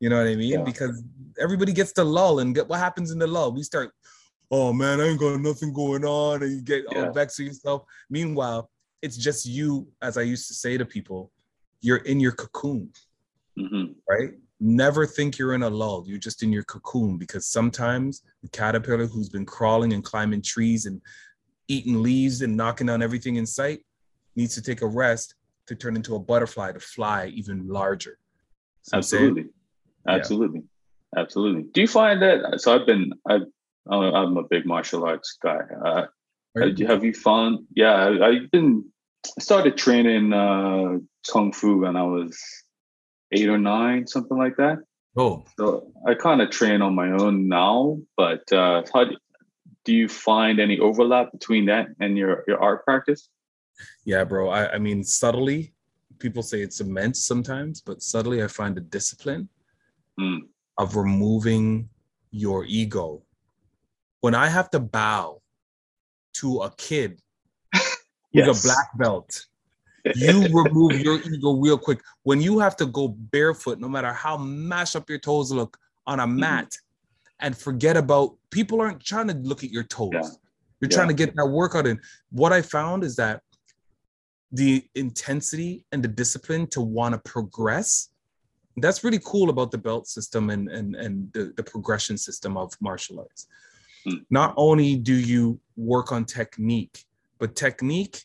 you 0.00 0.08
know 0.08 0.16
what 0.18 0.26
i 0.28 0.34
mean 0.36 0.50
Yeah. 0.50 0.62
because 0.64 1.02
everybody 1.40 1.72
gets 1.72 1.92
the 1.92 2.04
lull 2.04 2.38
and 2.40 2.54
get 2.54 2.68
what 2.68 2.78
happens 2.78 3.10
in 3.10 3.18
the 3.18 3.26
lull 3.26 3.52
we 3.52 3.62
start 3.62 3.90
oh 4.50 4.72
man 4.72 5.00
i 5.00 5.06
ain't 5.08 5.20
got 5.20 5.40
nothing 5.40 5.72
going 5.72 6.04
on 6.04 6.42
and 6.42 6.52
you 6.52 6.62
get 6.62 6.86
all 6.86 7.02
Yeah. 7.04 7.10
vexed 7.12 7.38
yourself 7.40 7.82
meanwhile 8.10 8.70
it's 9.02 9.16
just 9.16 9.44
you 9.46 9.88
as 10.02 10.16
i 10.16 10.22
used 10.22 10.46
to 10.48 10.54
say 10.54 10.76
to 10.78 10.84
people 10.84 11.32
you're 11.80 11.98
in 11.98 12.20
your 12.20 12.32
cocoon 12.32 12.90
Mhm. 13.58 13.96
right? 14.08 14.34
Never 14.60 15.06
think 15.06 15.38
you're 15.38 15.54
in 15.54 15.62
a 15.62 15.70
lull. 15.70 16.04
You're 16.06 16.18
just 16.18 16.42
in 16.42 16.52
your 16.52 16.64
cocoon 16.64 17.16
because 17.16 17.46
sometimes 17.46 18.22
the 18.42 18.48
caterpillar 18.48 19.06
who's 19.06 19.28
been 19.28 19.46
crawling 19.46 19.92
and 19.92 20.02
climbing 20.02 20.42
trees 20.42 20.86
and 20.86 21.00
eating 21.68 22.02
leaves 22.02 22.42
and 22.42 22.56
knocking 22.56 22.86
down 22.88 23.02
everything 23.02 23.36
in 23.36 23.46
sight 23.46 23.80
needs 24.34 24.54
to 24.54 24.62
take 24.62 24.82
a 24.82 24.86
rest 24.86 25.34
to 25.66 25.74
turn 25.74 25.94
into 25.96 26.16
a 26.16 26.18
butterfly 26.18 26.72
to 26.72 26.80
fly 26.80 27.26
even 27.34 27.68
larger. 27.68 28.18
See 28.82 28.96
what 28.96 28.98
I'm 28.98 29.02
saying? 29.02 29.22
Absolutely. 29.24 29.50
Absolutely. 30.08 30.62
Absolutely. 31.16 31.62
Do 31.72 31.80
you 31.80 31.88
find 31.88 32.22
that? 32.22 32.60
So 32.60 32.74
I've 32.74 32.86
been, 32.86 33.12
I've, 33.28 33.42
I'm 33.90 34.36
a 34.36 34.42
big 34.42 34.66
martial 34.66 35.04
arts 35.04 35.38
guy. 35.42 35.60
Uh, 35.84 36.06
Right? 36.54 36.78
have 36.80 37.04
you 37.04 37.12
found? 37.12 37.66
Yeah, 37.74 37.92
I, 37.94 38.26
I've 38.26 38.50
been, 38.50 38.84
I 39.26 39.42
started 39.42 39.76
training 39.76 40.32
uh, 40.32 40.98
Kung 41.30 41.52
Fu 41.52 41.80
when 41.82 41.94
I 41.96 42.02
was 42.02 42.38
eight 43.32 43.48
or 43.48 43.58
nine, 43.58 44.06
something 44.06 44.36
like 44.36 44.56
that. 44.56 44.78
Oh, 45.16 45.44
So 45.58 45.92
I 46.06 46.14
kind 46.14 46.40
of 46.40 46.50
train 46.50 46.82
on 46.82 46.94
my 46.94 47.10
own 47.10 47.48
now, 47.48 47.98
but 48.16 48.50
uh, 48.52 48.82
how 48.92 49.04
do, 49.04 49.16
do 49.84 49.92
you 49.92 50.08
find 50.08 50.60
any 50.60 50.78
overlap 50.78 51.32
between 51.32 51.66
that 51.66 51.88
and 52.00 52.16
your, 52.16 52.44
your 52.46 52.62
art 52.62 52.84
practice? 52.84 53.28
yeah, 54.04 54.24
bro. 54.24 54.48
I, 54.50 54.74
I 54.74 54.78
mean, 54.78 55.02
subtly, 55.04 55.72
people 56.18 56.42
say 56.42 56.62
it's 56.62 56.80
immense 56.80 57.24
sometimes, 57.24 57.80
but 57.80 58.02
subtly, 58.02 58.42
I 58.42 58.48
find 58.48 58.76
the 58.76 58.80
discipline 58.80 59.48
Mm. 60.20 60.48
of 60.78 60.96
removing 60.96 61.88
your 62.32 62.64
ego. 62.64 63.22
When 64.20 64.34
I 64.34 64.48
have 64.48 64.68
to 64.72 64.80
bow 64.80 65.42
to 66.34 66.62
a 66.62 66.70
kid 66.76 67.20
who's 67.72 67.92
Yes. 68.32 68.64
a 68.64 68.66
black 68.66 68.98
belt, 68.98 69.46
you 70.14 70.42
remove 70.52 71.00
your 71.00 71.20
ego 71.22 71.52
real 71.54 71.78
quick. 71.78 72.00
When 72.22 72.40
you 72.40 72.58
have 72.58 72.76
to 72.76 72.86
go 72.86 73.08
barefoot, 73.08 73.78
no 73.80 73.88
matter 73.88 74.12
how 74.12 74.36
mashed 74.36 74.96
up 74.96 75.08
your 75.08 75.18
toes 75.18 75.50
look 75.52 75.78
on 76.06 76.20
a 76.20 76.26
Mm-hmm. 76.26 76.40
mat, 76.40 76.72
and 77.40 77.56
forget 77.56 77.96
about 77.96 78.36
people 78.50 78.80
aren't 78.80 79.00
trying 79.04 79.28
to 79.28 79.34
look 79.34 79.62
at 79.62 79.70
your 79.70 79.84
toes. 79.84 80.10
Yeah. 80.12 80.20
You're 80.80 80.90
Yeah. 80.90 80.96
trying 80.96 81.08
to 81.08 81.14
get 81.14 81.34
that 81.36 81.46
workout 81.46 81.86
in. 81.86 82.00
What 82.30 82.52
I 82.52 82.62
found 82.62 83.04
is 83.04 83.16
that 83.16 83.42
the 84.50 84.84
intensity 84.94 85.84
and 85.92 86.02
the 86.02 86.08
discipline 86.08 86.66
to 86.68 86.80
want 86.80 87.12
to 87.14 87.18
progress 87.30 88.08
that's 88.78 89.02
really 89.02 89.18
cool 89.24 89.50
about 89.50 89.70
the 89.72 89.76
belt 89.76 90.06
system 90.06 90.50
and 90.50 90.68
and 90.70 90.94
and 90.94 91.30
the, 91.34 91.52
the 91.56 91.62
progression 91.62 92.16
system 92.16 92.56
of 92.56 92.72
martial 92.80 93.18
arts 93.20 93.46
Hmm. 94.04 94.18
not 94.30 94.54
only 94.56 94.96
do 94.96 95.12
you 95.14 95.60
work 95.76 96.12
on 96.12 96.24
technique 96.24 97.04
but 97.38 97.56
technique 97.56 98.24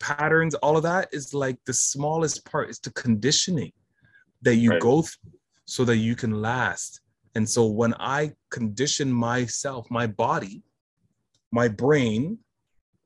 patterns 0.00 0.54
all 0.56 0.76
of 0.76 0.82
that 0.82 1.08
is 1.12 1.34
like 1.34 1.58
the 1.64 1.72
smallest 1.72 2.44
part 2.44 2.70
is 2.70 2.78
the 2.78 2.90
conditioning 2.92 3.72
that 4.42 4.56
you 4.56 4.70
Right. 4.70 4.80
go 4.80 5.02
through 5.02 5.32
so 5.64 5.84
that 5.84 5.96
you 5.96 6.14
can 6.16 6.40
last 6.40 7.00
and 7.34 7.48
so 7.48 7.66
when 7.66 7.94
i 7.94 8.32
condition 8.50 9.12
myself 9.12 9.86
my 9.90 10.06
body 10.06 10.62
my 11.52 11.68
brain 11.68 12.38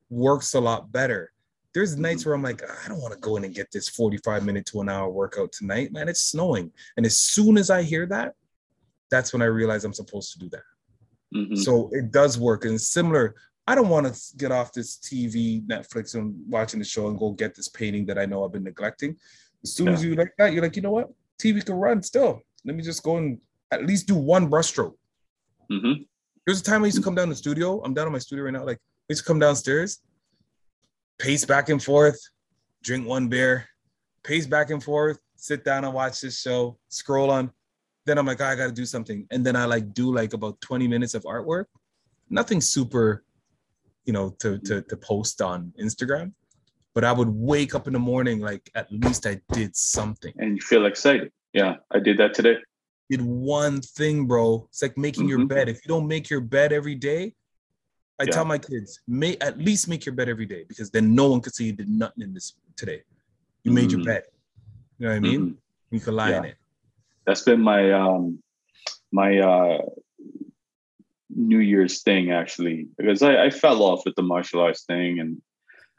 works 0.09 0.53
a 0.53 0.59
lot 0.59 0.91
better 0.91 1.31
there's 1.73 1.97
nights 1.97 2.23
where 2.23 2.35
I'm 2.35 2.43
like, 2.43 2.61
I 2.61 2.87
don't 2.87 3.01
want 3.01 3.15
to 3.15 3.19
go 3.19 3.35
in 3.35 3.45
and 3.45 3.55
get 3.55 3.71
this 3.71 3.89
45 3.89 4.45
minute 4.45 4.63
to 4.67 4.81
an 4.81 4.89
hour 4.89 5.09
workout 5.09 5.51
tonight, 5.51 5.91
man. 5.91 6.07
It's 6.07 6.19
snowing. 6.23 6.71
And 6.97 7.03
as 7.03 7.17
soon 7.17 7.57
as 7.57 7.71
I 7.71 7.81
hear 7.81 8.05
that, 8.05 8.35
that's 9.09 9.33
when 9.33 9.41
I 9.41 9.45
realize 9.45 9.83
I'm 9.83 9.91
supposed 9.91 10.33
to 10.33 10.37
do 10.37 10.49
that. 10.49 10.61
Mhm. 11.35 11.57
So 11.57 11.89
it 11.91 12.11
does 12.11 12.37
work. 12.37 12.65
And 12.65 12.79
similar. 12.79 13.33
I 13.67 13.75
don't 13.75 13.89
want 13.89 14.13
to 14.13 14.37
get 14.37 14.51
off 14.51 14.73
this 14.73 14.97
TV, 14.97 15.65
Netflix, 15.65 16.15
and 16.15 16.35
watching 16.49 16.79
the 16.79 16.85
show 16.85 17.07
and 17.07 17.17
go 17.17 17.31
get 17.31 17.55
this 17.55 17.69
painting 17.69 18.05
that 18.07 18.17
I 18.17 18.25
know 18.25 18.43
I've 18.43 18.51
been 18.51 18.63
neglecting. 18.63 19.15
As 19.63 19.73
soon 19.73 19.87
as 19.87 20.03
you 20.03 20.15
like 20.15 20.33
that, 20.37 20.51
you're 20.51 20.61
like, 20.61 20.75
you 20.75 20.81
know 20.81 20.91
what? 20.91 21.09
TV 21.41 21.65
can 21.65 21.75
run 21.75 22.03
still. 22.03 22.41
Let 22.65 22.75
me 22.75 22.83
just 22.83 23.01
go 23.03 23.17
and 23.17 23.39
at 23.71 23.85
least 23.85 24.07
do 24.07 24.15
one 24.15 24.49
brushstroke. 24.49 24.95
Mhm. 25.71 26.05
There's 26.45 26.59
a 26.59 26.63
time 26.63 26.83
I 26.83 26.87
used 26.87 26.97
to 26.97 27.03
come 27.03 27.15
down 27.15 27.27
to 27.27 27.33
the 27.33 27.37
studio. 27.37 27.81
I'm 27.83 27.93
down 27.93 28.05
in 28.07 28.11
my 28.13 28.19
studio 28.19 28.43
right 28.43 28.51
now. 28.53 28.65
Like, 28.65 28.77
I 28.77 29.13
used 29.13 29.21
to 29.23 29.27
come 29.27 29.39
downstairs, 29.39 29.99
pace 31.17 31.45
back 31.45 31.69
and 31.69 31.81
forth, 31.81 32.19
drink 32.81 33.07
one 33.07 33.29
beer, 33.29 33.65
pace 34.23 34.45
back 34.45 34.69
and 34.71 34.83
forth, 34.83 35.19
sit 35.37 35.63
down 35.63 35.85
and 35.85 35.93
watch 35.93 36.19
this 36.21 36.39
show, 36.39 36.77
scroll 36.89 37.31
on. 37.31 37.51
then 38.05 38.17
I'm 38.17 38.25
like, 38.25 38.41
oh, 38.41 38.45
I 38.45 38.55
got 38.55 38.65
to 38.67 38.73
do 38.73 38.85
something. 38.85 39.25
And 39.31 39.45
then 39.45 39.55
I 39.55 39.63
like 39.63 39.93
do 39.93 40.13
like 40.13 40.33
about 40.33 40.59
20 40.59 40.89
minutes 40.89 41.13
of 41.13 41.23
artwork. 41.23 41.67
Nothing 42.29 42.59
super, 42.59 43.23
you 44.05 44.13
know, 44.13 44.35
to, 44.39 44.57
to, 44.59 44.81
to 44.81 44.97
post 44.97 45.41
on 45.41 45.73
Instagram. 45.79 46.33
But 46.93 47.03
I 47.03 47.11
would 47.11 47.29
wake 47.29 47.73
up 47.73 47.87
in 47.87 47.93
the 47.93 47.99
morning, 47.99 48.39
like 48.39 48.69
at 48.75 48.91
least 48.91 49.25
I 49.25 49.39
did 49.51 49.75
something. 49.75 50.33
And 50.37 50.55
you 50.55 50.61
feel 50.61 50.85
excited. 50.85 51.31
Yeah, 51.53 51.77
I 51.91 51.99
did 51.99 52.17
that 52.17 52.33
today. 52.33 52.57
Did 53.09 53.21
one 53.21 53.81
thing, 53.81 54.27
bro. 54.27 54.67
It's 54.69 54.81
like 54.81 54.97
making 54.97 55.23
mm-hmm. 55.23 55.39
your 55.39 55.47
bed. 55.47 55.69
If 55.69 55.77
you 55.83 55.89
don't 55.89 56.07
make 56.07 56.29
your 56.29 56.41
bed 56.41 56.71
every 56.71 56.95
day, 56.95 57.33
I 58.19 58.25
yeah. 58.25 58.31
tell 58.31 58.45
my 58.45 58.59
kids, 58.59 59.01
may 59.07 59.37
at 59.41 59.57
least 59.57 59.87
make 59.87 60.05
your 60.05 60.13
bed 60.13 60.29
every 60.29 60.45
day 60.45 60.65
because 60.67 60.91
then 60.91 61.15
no 61.15 61.29
one 61.29 61.41
could 61.41 61.55
say 61.55 61.65
you 61.65 61.73
did 61.73 61.89
nothing 61.89 62.23
in 62.23 62.33
this 62.33 62.53
today. 62.75 63.01
You 63.63 63.71
mm-hmm. 63.71 63.75
made 63.75 63.91
your 63.91 64.01
mm-hmm. 64.01 64.07
bed. 64.07 64.23
You 64.99 65.07
know 65.07 65.11
what 65.11 65.17
I 65.17 65.19
mean? 65.19 65.41
Mm-hmm. 65.41 65.95
You 65.95 65.99
can 65.99 66.15
lie 66.15 66.29
yeah. 66.29 66.37
in 66.37 66.45
it 66.45 66.55
that's 67.25 67.41
been 67.41 67.61
my 67.61 67.91
um 67.91 68.41
my 69.11 69.37
uh 69.37 69.77
New 71.35 71.59
Year's 71.59 72.01
thing 72.01 72.31
actually 72.31 72.87
because 72.97 73.21
I, 73.21 73.45
I 73.45 73.49
fell 73.49 73.83
off 73.83 74.03
with 74.05 74.15
the 74.15 74.21
martial 74.21 74.61
arts 74.61 74.83
thing 74.83 75.19
and 75.19 75.41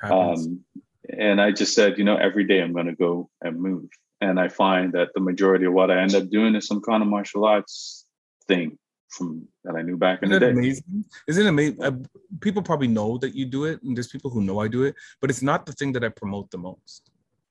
um 0.03 0.61
and 1.09 1.41
I 1.41 1.53
just 1.53 1.75
said 1.75 1.99
you 1.99 2.05
know 2.05 2.17
every 2.17 2.45
day 2.45 2.61
I'm 2.61 2.73
going 2.73 2.87
to 2.87 2.95
go 2.95 3.31
and 3.43 3.61
move 3.61 3.89
and 4.21 4.39
I 4.41 4.49
find 4.49 4.93
that 4.93 5.09
the 5.15 5.21
majority 5.21 5.67
of 5.67 5.73
what 5.73 5.91
I 5.91 6.01
end 6.01 6.15
up 6.15 6.31
doing 6.31 6.55
is 6.55 6.67
some 6.67 6.81
kind 6.81 7.03
of 7.03 7.09
martial 7.09 7.45
arts 7.45 8.07
thing 8.49 8.79
from 9.09 9.47
that 9.65 9.77
I 9.77 9.83
knew 9.83 9.97
back 9.97 10.23
in 10.23 10.31
Isn't 10.31 10.41
the 10.41 10.47
day. 10.47 10.53
Amazing? 10.53 11.05
Isn't 11.29 11.47
it 11.47 11.49
amazing? 11.49 11.83
Uh, 11.83 11.93
people 12.41 12.63
probably 12.63 12.89
know 12.89 13.17
that 13.19 13.33
you 13.33 13.47
do 13.47 13.65
it, 13.65 13.81
and 13.83 13.97
there's 13.97 14.09
people 14.09 14.29
who 14.29 14.43
know 14.43 14.59
I 14.59 14.67
do 14.67 14.83
it, 14.83 14.97
but 15.21 15.31
it's 15.31 15.43
not 15.43 15.67
the 15.67 15.73
thing 15.73 15.93
that 15.93 16.03
I 16.03 16.09
promote 16.09 16.51
the 16.51 16.59
most 16.59 17.11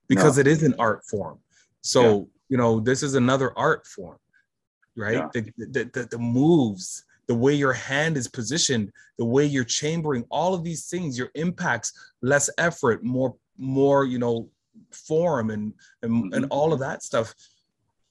because 0.10 0.36
no. 0.36 0.42
it 0.42 0.48
is 0.48 0.64
an 0.64 0.76
art 0.78 1.06
form. 1.06 1.40
So 1.82 2.28
you 2.50 2.58
know 2.58 2.80
this 2.80 3.02
is 3.02 3.16
another 3.16 3.58
art 3.58 3.88
form 3.88 4.18
right 4.96 5.16
yeah. 5.16 5.30
the, 5.34 5.42
the, 5.58 5.84
the, 5.94 6.08
the 6.12 6.18
moves 6.20 7.04
the 7.28 7.36
way 7.36 7.54
your 7.54 7.74
hand 7.74 8.18
is 8.18 8.28
positioned 8.28 8.92
the 9.18 9.26
way 9.26 9.46
you're 9.46 9.64
chambering 9.64 10.26
all 10.30 10.54
of 10.54 10.64
these 10.64 10.88
things 10.88 11.18
your 11.18 11.30
impacts 11.36 11.94
less 12.22 12.50
effort 12.58 13.04
more 13.04 13.36
more 13.58 14.06
you 14.06 14.20
know 14.20 14.50
form 14.92 15.50
and 15.50 15.74
and, 16.02 16.12
mm-hmm. 16.12 16.34
and 16.34 16.46
all 16.50 16.74
of 16.74 16.80
that 16.80 17.04
stuff 17.04 17.34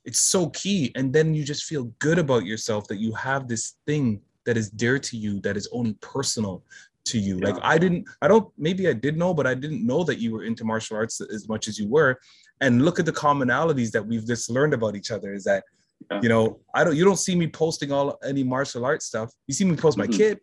it's 0.04 0.20
so 0.20 0.48
key 0.50 0.92
and 0.94 1.12
then 1.12 1.34
you 1.34 1.44
just 1.44 1.64
feel 1.64 1.84
good 1.98 2.18
about 2.18 2.44
yourself 2.44 2.86
that 2.88 2.98
you 2.98 3.12
have 3.12 3.48
this 3.48 3.76
thing 3.86 4.20
that 4.44 4.56
is 4.56 4.70
dear 4.70 4.98
to 4.98 5.16
you 5.16 5.40
that 5.40 5.56
is 5.56 5.68
only 5.72 5.94
personal 6.00 6.62
to 7.04 7.18
you 7.18 7.38
yeah. 7.38 7.48
like 7.48 7.62
i 7.62 7.76
didn't 7.78 8.06
i 8.20 8.28
don't 8.28 8.48
maybe 8.56 8.88
i 8.88 8.92
did 8.92 9.16
know 9.16 9.34
but 9.34 9.46
i 9.46 9.54
didn't 9.54 9.84
know 9.84 10.04
that 10.04 10.18
you 10.18 10.32
were 10.32 10.44
into 10.44 10.64
martial 10.64 10.96
arts 10.96 11.20
as 11.20 11.48
much 11.48 11.68
as 11.68 11.78
you 11.78 11.88
were 11.88 12.18
and 12.60 12.84
look 12.84 13.00
at 13.00 13.06
the 13.06 13.12
commonalities 13.12 13.90
that 13.90 14.06
we've 14.06 14.26
just 14.26 14.48
learned 14.48 14.72
about 14.72 14.94
each 14.94 15.10
other 15.10 15.32
is 15.34 15.44
that 15.44 15.64
yeah. 16.10 16.20
you 16.22 16.28
know 16.28 16.60
i 16.74 16.84
don't 16.84 16.96
you 16.96 17.04
don't 17.04 17.18
see 17.18 17.34
me 17.34 17.46
posting 17.46 17.92
all 17.92 18.18
any 18.24 18.42
martial 18.42 18.84
arts 18.84 19.06
stuff 19.06 19.32
you 19.46 19.54
see 19.54 19.64
me 19.64 19.76
post 19.76 19.98
my 19.98 20.06
mm-hmm. 20.06 20.16
kid 20.16 20.40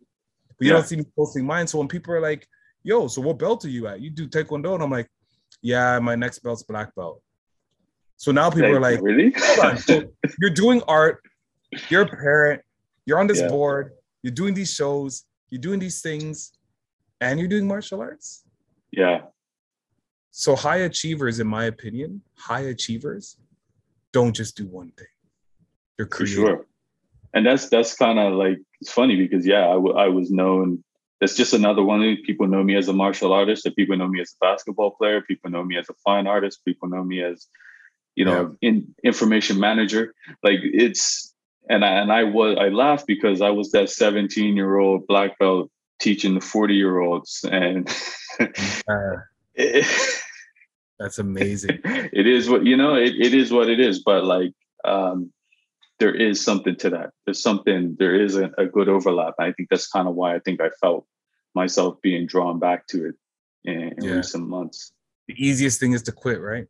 but 0.58 0.66
you 0.66 0.72
yeah. 0.72 0.74
don't 0.74 0.88
see 0.88 0.98
me 0.98 1.06
posting 1.18 1.46
mine 1.46 1.68
so 1.68 1.78
when 1.78 1.88
people 1.88 2.14
are 2.14 2.22
like 2.22 2.48
yo 2.84 3.08
so 3.08 3.22
what 3.22 3.38
belt 3.40 3.64
are 3.66 3.70
you 3.70 3.88
at 3.88 4.00
you 4.02 4.10
do 4.10 4.28
taekwondo 4.28 4.74
and 4.74 4.84
i'm 4.84 4.92
like 4.92 5.10
yeah 5.62 6.00
my 6.00 6.16
next 6.16 6.40
belt's 6.40 6.64
black 6.64 6.94
belt 6.96 7.22
so 8.18 8.32
now 8.32 8.50
people 8.50 8.72
like, 8.74 8.78
are 8.78 8.80
like 8.80 9.00
really 9.02 9.34
so 9.78 10.04
you're 10.40 10.50
doing 10.50 10.82
art 10.88 11.22
you're 11.90 12.04
a 12.04 12.08
parent 12.08 12.62
you're 13.06 13.20
on 13.20 13.28
this 13.28 13.40
yeah. 13.40 13.48
board 13.48 13.92
you're 14.24 14.34
doing 14.34 14.54
these 14.54 14.74
shows 14.74 15.26
you're 15.50 15.62
doing 15.62 15.80
these 15.80 16.02
things 16.02 16.52
and 17.22 17.40
you're 17.40 17.50
doing 17.50 17.68
martial 17.68 18.02
arts 18.02 18.44
yeah 18.92 19.22
so 20.32 20.56
high 20.56 20.78
achievers, 20.78 21.40
in 21.40 21.48
my 21.48 21.66
opinion, 21.66 22.22
high 22.38 22.72
achievers 22.72 23.38
don't 24.14 24.34
just 24.34 24.56
do 24.56 24.68
one 24.68 24.92
thing. 24.92 25.08
Creative. 26.06 26.36
For 26.36 26.42
sure. 26.42 26.66
And 27.34 27.46
that's 27.46 27.70
that's 27.70 27.96
kind 27.96 28.18
of 28.20 28.34
like 28.34 28.58
it's 28.82 28.92
funny 28.92 29.16
because 29.16 29.46
yeah, 29.46 29.68
I, 29.68 29.74
w- 29.74 29.96
I 29.96 30.08
was 30.08 30.32
known. 30.32 30.84
That's 31.20 31.36
just 31.36 31.54
another 31.54 31.84
one. 31.84 32.18
People 32.26 32.48
know 32.48 32.64
me 32.64 32.76
as 32.76 32.88
a 32.88 32.94
martial 32.94 33.34
artist. 33.34 33.64
That 33.66 33.76
people 33.76 33.98
know 33.98 34.08
me 34.08 34.22
as 34.22 34.34
a 34.42 34.46
basketball 34.46 34.92
player. 34.92 35.22
People 35.22 35.52
know 35.52 35.64
me 35.64 35.78
as 35.78 35.90
a 35.90 35.94
fine 36.06 36.28
artist. 36.28 36.64
People 36.66 36.90
know 36.90 37.04
me 37.04 37.22
as, 37.22 37.48
you 38.16 38.24
know, 38.24 38.56
yeah. 38.62 38.70
in 38.70 38.96
information 39.04 39.60
manager. 39.60 40.14
Like 40.44 40.60
it's 40.64 41.34
and 41.70 41.86
I 41.86 41.90
and 42.00 42.12
I 42.12 42.24
was 42.24 42.58
I 42.60 42.70
laughed 42.70 43.06
because 43.06 43.42
I 43.42 43.50
was 43.50 43.72
that 43.72 43.90
17 43.90 44.56
year 44.56 44.78
old 44.78 45.06
black 45.08 45.38
belt 45.38 45.70
teaching 46.00 46.36
the 46.36 46.42
40 46.42 46.76
year 46.76 47.00
olds 47.00 47.46
and. 47.52 47.88
uh, 48.40 49.18
That's 51.00 51.18
amazing. 51.18 51.80
it 51.86 52.28
is 52.28 52.50
what 52.50 52.66
you 52.66 52.76
know. 52.76 52.96
It, 52.96 53.16
it 53.20 53.34
is 53.34 53.52
what 53.52 53.70
it 53.70 53.80
is. 53.80 54.04
But 54.04 54.26
like, 54.26 54.54
um, 54.84 55.32
there 56.00 56.14
is 56.14 56.44
something 56.44 56.76
to 56.78 56.90
that. 56.92 57.12
There's 57.26 57.42
something. 57.42 57.96
There 58.00 58.16
is 58.16 58.38
a, 58.38 58.52
a 58.58 58.66
good 58.66 58.90
overlap. 58.90 59.36
I 59.40 59.52
think 59.52 59.70
that's 59.70 59.88
kind 59.88 60.08
of 60.08 60.16
why 60.16 60.36
I 60.36 60.40
think 60.40 60.62
I 60.62 60.70
felt 60.82 61.06
myself 61.56 62.02
being 62.02 62.26
drawn 62.26 62.60
back 62.60 62.88
to 62.88 63.10
it 63.10 63.16
in, 63.66 63.94
in 63.98 64.04
yeah. 64.04 64.12
recent 64.14 64.48
months. 64.48 64.94
The 65.28 65.36
easiest 65.38 65.80
thing 65.80 65.94
is 65.94 66.02
to 66.04 66.12
quit, 66.12 66.42
right? 66.42 66.66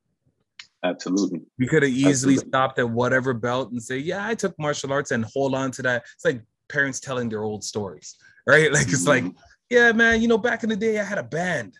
Absolutely. 0.84 1.42
We 1.58 1.68
could 1.68 1.84
have 1.84 1.92
easily 1.92 2.12
Absolutely. 2.12 2.50
stopped 2.50 2.80
at 2.80 2.90
whatever 2.90 3.34
belt 3.34 3.72
and 3.72 3.82
say, 3.82 3.98
"Yeah, 3.98 4.26
I 4.26 4.34
took 4.34 4.58
martial 4.58 4.92
arts," 4.92 5.12
and 5.12 5.26
hold 5.26 5.54
on 5.54 5.72
to 5.72 5.82
that. 5.84 6.04
It's 6.16 6.26
like 6.26 6.42
parents 6.68 7.00
telling 7.00 7.30
their 7.30 7.44
old 7.44 7.64
stories, 7.64 8.16
right? 8.48 8.72
Like 8.74 8.88
it's 8.88 9.06
mm-hmm. 9.06 9.28
like, 9.28 9.36
"Yeah, 9.70 9.92
man, 9.92 10.22
you 10.22 10.28
know, 10.28 10.38
back 10.38 10.64
in 10.64 10.70
the 10.70 10.76
day, 10.76 11.00
I 11.00 11.04
had 11.04 11.18
a 11.18 11.24
band." 11.24 11.76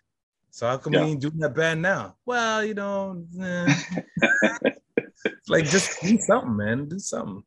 So 0.52 0.68
how 0.68 0.78
come 0.78 0.94
yeah. 0.94 1.04
we 1.04 1.12
ain't 1.12 1.22
doing 1.22 1.38
that 1.40 1.56
band 1.56 1.82
now? 1.82 2.16
Well, 2.26 2.66
you 2.66 2.74
know, 2.74 3.24
eh. 3.42 3.74
like 5.48 5.66
just 5.66 6.02
do 6.02 6.18
something, 6.18 6.58
man. 6.58 6.88
Do 6.88 7.00
something. 7.00 7.44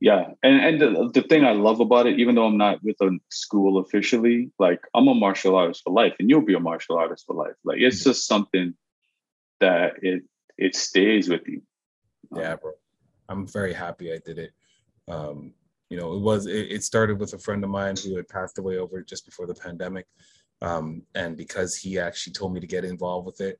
Yeah, 0.00 0.32
and 0.42 0.60
and 0.60 0.80
the, 0.80 1.10
the 1.14 1.22
thing 1.22 1.44
I 1.44 1.52
love 1.52 1.80
about 1.80 2.06
it, 2.06 2.18
even 2.18 2.34
though 2.34 2.46
I'm 2.46 2.58
not 2.58 2.82
with 2.82 3.00
a 3.00 3.18
school 3.30 3.78
officially, 3.78 4.50
like 4.58 4.80
I'm 4.94 5.06
a 5.06 5.14
martial 5.14 5.54
artist 5.54 5.82
for 5.84 5.92
life, 5.92 6.14
and 6.18 6.28
you'll 6.28 6.44
be 6.44 6.54
a 6.54 6.60
martial 6.60 6.98
artist 6.98 7.24
for 7.26 7.36
life. 7.36 7.54
Like 7.64 7.78
it's 7.78 8.02
just 8.02 8.26
something 8.26 8.74
that 9.60 9.94
it 10.02 10.24
it 10.58 10.74
stays 10.74 11.28
with 11.28 11.46
you. 11.46 11.62
Yeah, 12.34 12.56
bro. 12.56 12.72
I'm 13.28 13.46
very 13.46 13.72
happy 13.72 14.12
I 14.12 14.18
did 14.24 14.38
it. 14.38 14.50
Um, 15.08 15.54
you 15.88 15.96
know, 15.96 16.14
it 16.14 16.20
was 16.20 16.46
it, 16.46 16.72
it 16.72 16.82
started 16.82 17.20
with 17.20 17.34
a 17.34 17.38
friend 17.38 17.62
of 17.62 17.70
mine 17.70 17.94
who 18.02 18.16
had 18.16 18.28
passed 18.28 18.58
away 18.58 18.78
over 18.78 19.02
just 19.02 19.24
before 19.24 19.46
the 19.46 19.54
pandemic. 19.54 20.06
Um, 20.62 21.02
and 21.14 21.36
because 21.36 21.76
he 21.76 21.98
actually 21.98 22.32
told 22.32 22.54
me 22.54 22.60
to 22.60 22.66
get 22.66 22.84
involved 22.84 23.26
with 23.26 23.40
it, 23.40 23.58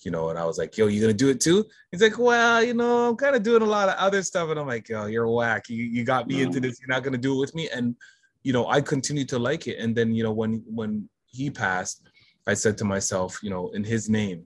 you 0.00 0.10
know, 0.10 0.30
and 0.30 0.38
I 0.38 0.44
was 0.44 0.58
like, 0.58 0.76
yo, 0.76 0.86
you 0.86 1.00
gonna 1.00 1.12
do 1.12 1.28
it 1.28 1.40
too? 1.40 1.64
He's 1.90 2.02
like, 2.02 2.18
well, 2.18 2.62
you 2.62 2.74
know, 2.74 3.08
I'm 3.08 3.16
kind 3.16 3.36
of 3.36 3.42
doing 3.42 3.62
a 3.62 3.66
lot 3.66 3.88
of 3.88 3.94
other 3.96 4.22
stuff. 4.22 4.50
And 4.50 4.58
I'm 4.58 4.66
like, 4.66 4.88
yo, 4.88 5.06
you're 5.06 5.28
whack. 5.28 5.68
You, 5.68 5.84
you 5.84 6.04
got 6.04 6.26
me 6.26 6.42
into 6.42 6.60
this. 6.60 6.80
You're 6.80 6.88
not 6.88 7.02
gonna 7.02 7.18
do 7.18 7.36
it 7.36 7.40
with 7.40 7.54
me. 7.54 7.68
And, 7.70 7.94
you 8.42 8.52
know, 8.52 8.68
I 8.68 8.80
continued 8.80 9.28
to 9.30 9.38
like 9.38 9.66
it. 9.68 9.78
And 9.78 9.94
then, 9.94 10.14
you 10.14 10.22
know, 10.22 10.32
when 10.32 10.62
when 10.66 11.08
he 11.26 11.50
passed, 11.50 12.02
I 12.46 12.54
said 12.54 12.76
to 12.78 12.84
myself, 12.84 13.38
you 13.42 13.50
know, 13.50 13.70
in 13.70 13.84
his 13.84 14.08
name, 14.08 14.44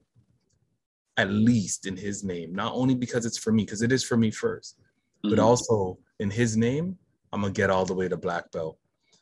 at 1.17 1.31
least 1.31 1.87
in 1.87 1.97
his 1.97 2.23
name, 2.23 2.55
not 2.55 2.75
only 2.75 2.95
because 2.95 3.25
it's 3.25 3.39
for 3.39 3.53
me, 3.53 3.65
because 3.65 3.83
it 3.83 3.93
is 3.93 4.05
for 4.05 4.17
me 4.17 4.31
1st 4.31 4.75
mm-hmm. 4.75 5.31
but 5.31 5.39
also 5.39 5.99
in 6.21 6.31
his 6.31 6.57
name, 6.57 6.99
I'm 7.33 7.41
gonna 7.41 7.53
get 7.53 7.71
all 7.71 7.87
the 7.87 7.95
way 7.95 8.09
to 8.09 8.17
black 8.17 8.51
belt. 8.53 8.79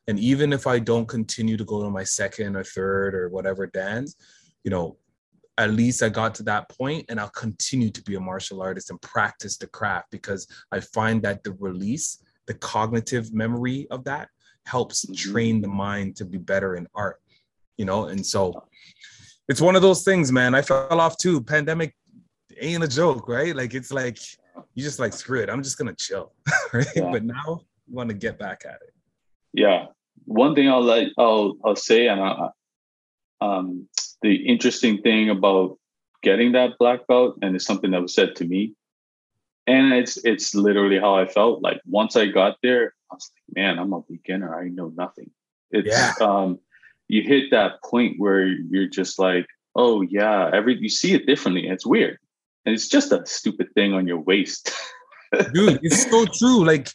And 0.06 0.18
even 0.18 0.52
if 0.52 0.66
I 0.66 0.78
don't 0.78 1.06
continue 1.06 1.56
to 1.56 1.64
go 1.64 1.82
to 1.82 1.90
my 1.90 2.04
second 2.04 2.56
or 2.56 2.64
third 2.64 3.14
or 3.14 3.28
whatever 3.28 3.66
dance, 3.66 4.16
you 4.62 4.70
know, 4.70 4.98
at 5.58 5.70
least 5.70 6.02
I 6.02 6.08
got 6.08 6.34
to 6.36 6.42
that 6.44 6.68
point 6.68 7.06
and 7.08 7.20
I'll 7.20 7.30
continue 7.30 7.90
to 7.90 8.02
be 8.02 8.16
a 8.16 8.20
martial 8.20 8.60
artist 8.60 8.90
and 8.90 9.00
practice 9.00 9.56
the 9.56 9.66
craft 9.68 10.10
because 10.10 10.46
I 10.72 10.80
find 10.80 11.22
that 11.22 11.44
the 11.44 11.52
release, 11.52 12.22
the 12.46 12.54
cognitive 12.54 13.32
memory 13.32 13.86
of 13.90 14.04
that 14.04 14.28
helps 14.66 15.04
mm-hmm. 15.04 15.32
train 15.32 15.60
the 15.60 15.68
mind 15.68 16.16
to 16.16 16.24
be 16.24 16.38
better 16.38 16.76
in 16.76 16.88
art, 16.94 17.20
you 17.76 17.84
know? 17.84 18.06
And 18.06 18.24
so 18.24 18.64
it's 19.48 19.60
one 19.60 19.76
of 19.76 19.82
those 19.82 20.02
things, 20.02 20.32
man. 20.32 20.54
I 20.54 20.62
fell 20.62 21.00
off 21.00 21.18
too. 21.18 21.40
Pandemic 21.40 21.94
ain't 22.60 22.84
a 22.84 22.88
joke, 22.88 23.28
right? 23.28 23.54
Like 23.54 23.74
it's 23.74 23.92
like 23.92 24.18
you 24.74 24.82
just 24.82 24.98
like 24.98 25.12
screw 25.12 25.40
it. 25.40 25.50
I'm 25.50 25.62
just 25.62 25.78
gonna 25.78 25.94
chill, 25.94 26.32
right? 26.72 26.86
Yeah. 26.96 27.10
But 27.12 27.24
now 27.24 27.60
you 27.86 27.94
want 27.94 28.08
to 28.08 28.14
get 28.14 28.38
back 28.38 28.62
at 28.66 28.76
it 28.82 28.94
yeah 29.54 29.86
one 30.26 30.54
thing 30.54 30.68
i'll 30.68 30.82
like 30.82 31.08
i'll 31.16 31.54
i'll 31.64 31.76
say 31.76 32.08
and 32.08 32.20
I, 32.20 32.48
um 33.40 33.88
the 34.24 34.34
interesting 34.48 35.02
thing 35.02 35.28
about 35.28 35.78
getting 36.22 36.52
that 36.52 36.78
black 36.78 37.06
belt 37.06 37.38
and 37.42 37.54
it's 37.54 37.66
something 37.66 37.90
that 37.90 38.00
was 38.00 38.14
said 38.14 38.34
to 38.34 38.44
me 38.46 38.72
and 39.66 39.92
it's 39.92 40.16
it's 40.24 40.54
literally 40.54 40.98
how 40.98 41.14
i 41.14 41.26
felt. 41.26 41.62
Like 41.62 41.80
once 41.86 42.16
i 42.16 42.26
got 42.26 42.56
there 42.62 42.94
i 43.10 43.14
was 43.14 43.30
like 43.34 43.56
man 43.56 43.78
i'm 43.78 43.92
a 43.92 44.00
beginner. 44.00 44.58
I 44.58 44.68
know 44.68 44.92
nothing. 44.96 45.30
It's 45.70 45.88
yeah. 45.88 46.14
um 46.20 46.58
you 47.06 47.22
hit 47.22 47.50
that 47.50 47.82
point 47.84 48.14
where 48.18 48.46
you're 48.46 48.88
just 48.88 49.18
like 49.18 49.46
oh 49.76 50.00
yeah 50.00 50.50
every 50.52 50.78
you 50.80 50.88
see 50.88 51.12
it 51.12 51.26
differently. 51.26 51.68
It's 51.68 51.86
weird. 51.86 52.18
And 52.64 52.74
it's 52.74 52.88
just 52.88 53.12
a 53.12 53.26
stupid 53.26 53.74
thing 53.74 53.92
on 53.92 54.06
your 54.06 54.20
waist. 54.20 54.72
Dude 55.52 55.80
it's 55.82 56.10
so 56.10 56.24
true. 56.24 56.64
Like 56.64 56.88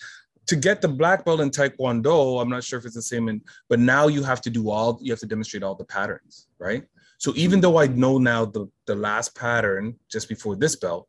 to 0.47 0.55
get 0.55 0.81
the 0.81 0.87
black 0.87 1.25
belt 1.25 1.41
in 1.41 1.51
taekwondo 1.51 2.41
i'm 2.41 2.49
not 2.49 2.63
sure 2.63 2.79
if 2.79 2.85
it's 2.85 2.95
the 2.95 3.01
same 3.03 3.29
in 3.29 3.39
but 3.69 3.77
now 3.77 4.07
you 4.07 4.23
have 4.23 4.41
to 4.41 4.49
do 4.49 4.71
all 4.71 4.97
you 4.99 5.11
have 5.11 5.19
to 5.19 5.27
demonstrate 5.27 5.61
all 5.61 5.75
the 5.75 5.85
patterns 5.85 6.47
right 6.57 6.85
so 7.19 7.31
even 7.35 7.61
though 7.61 7.77
i 7.77 7.85
know 7.85 8.17
now 8.17 8.43
the 8.43 8.67
the 8.87 8.95
last 8.95 9.35
pattern 9.35 9.95
just 10.09 10.27
before 10.27 10.55
this 10.55 10.75
belt 10.75 11.07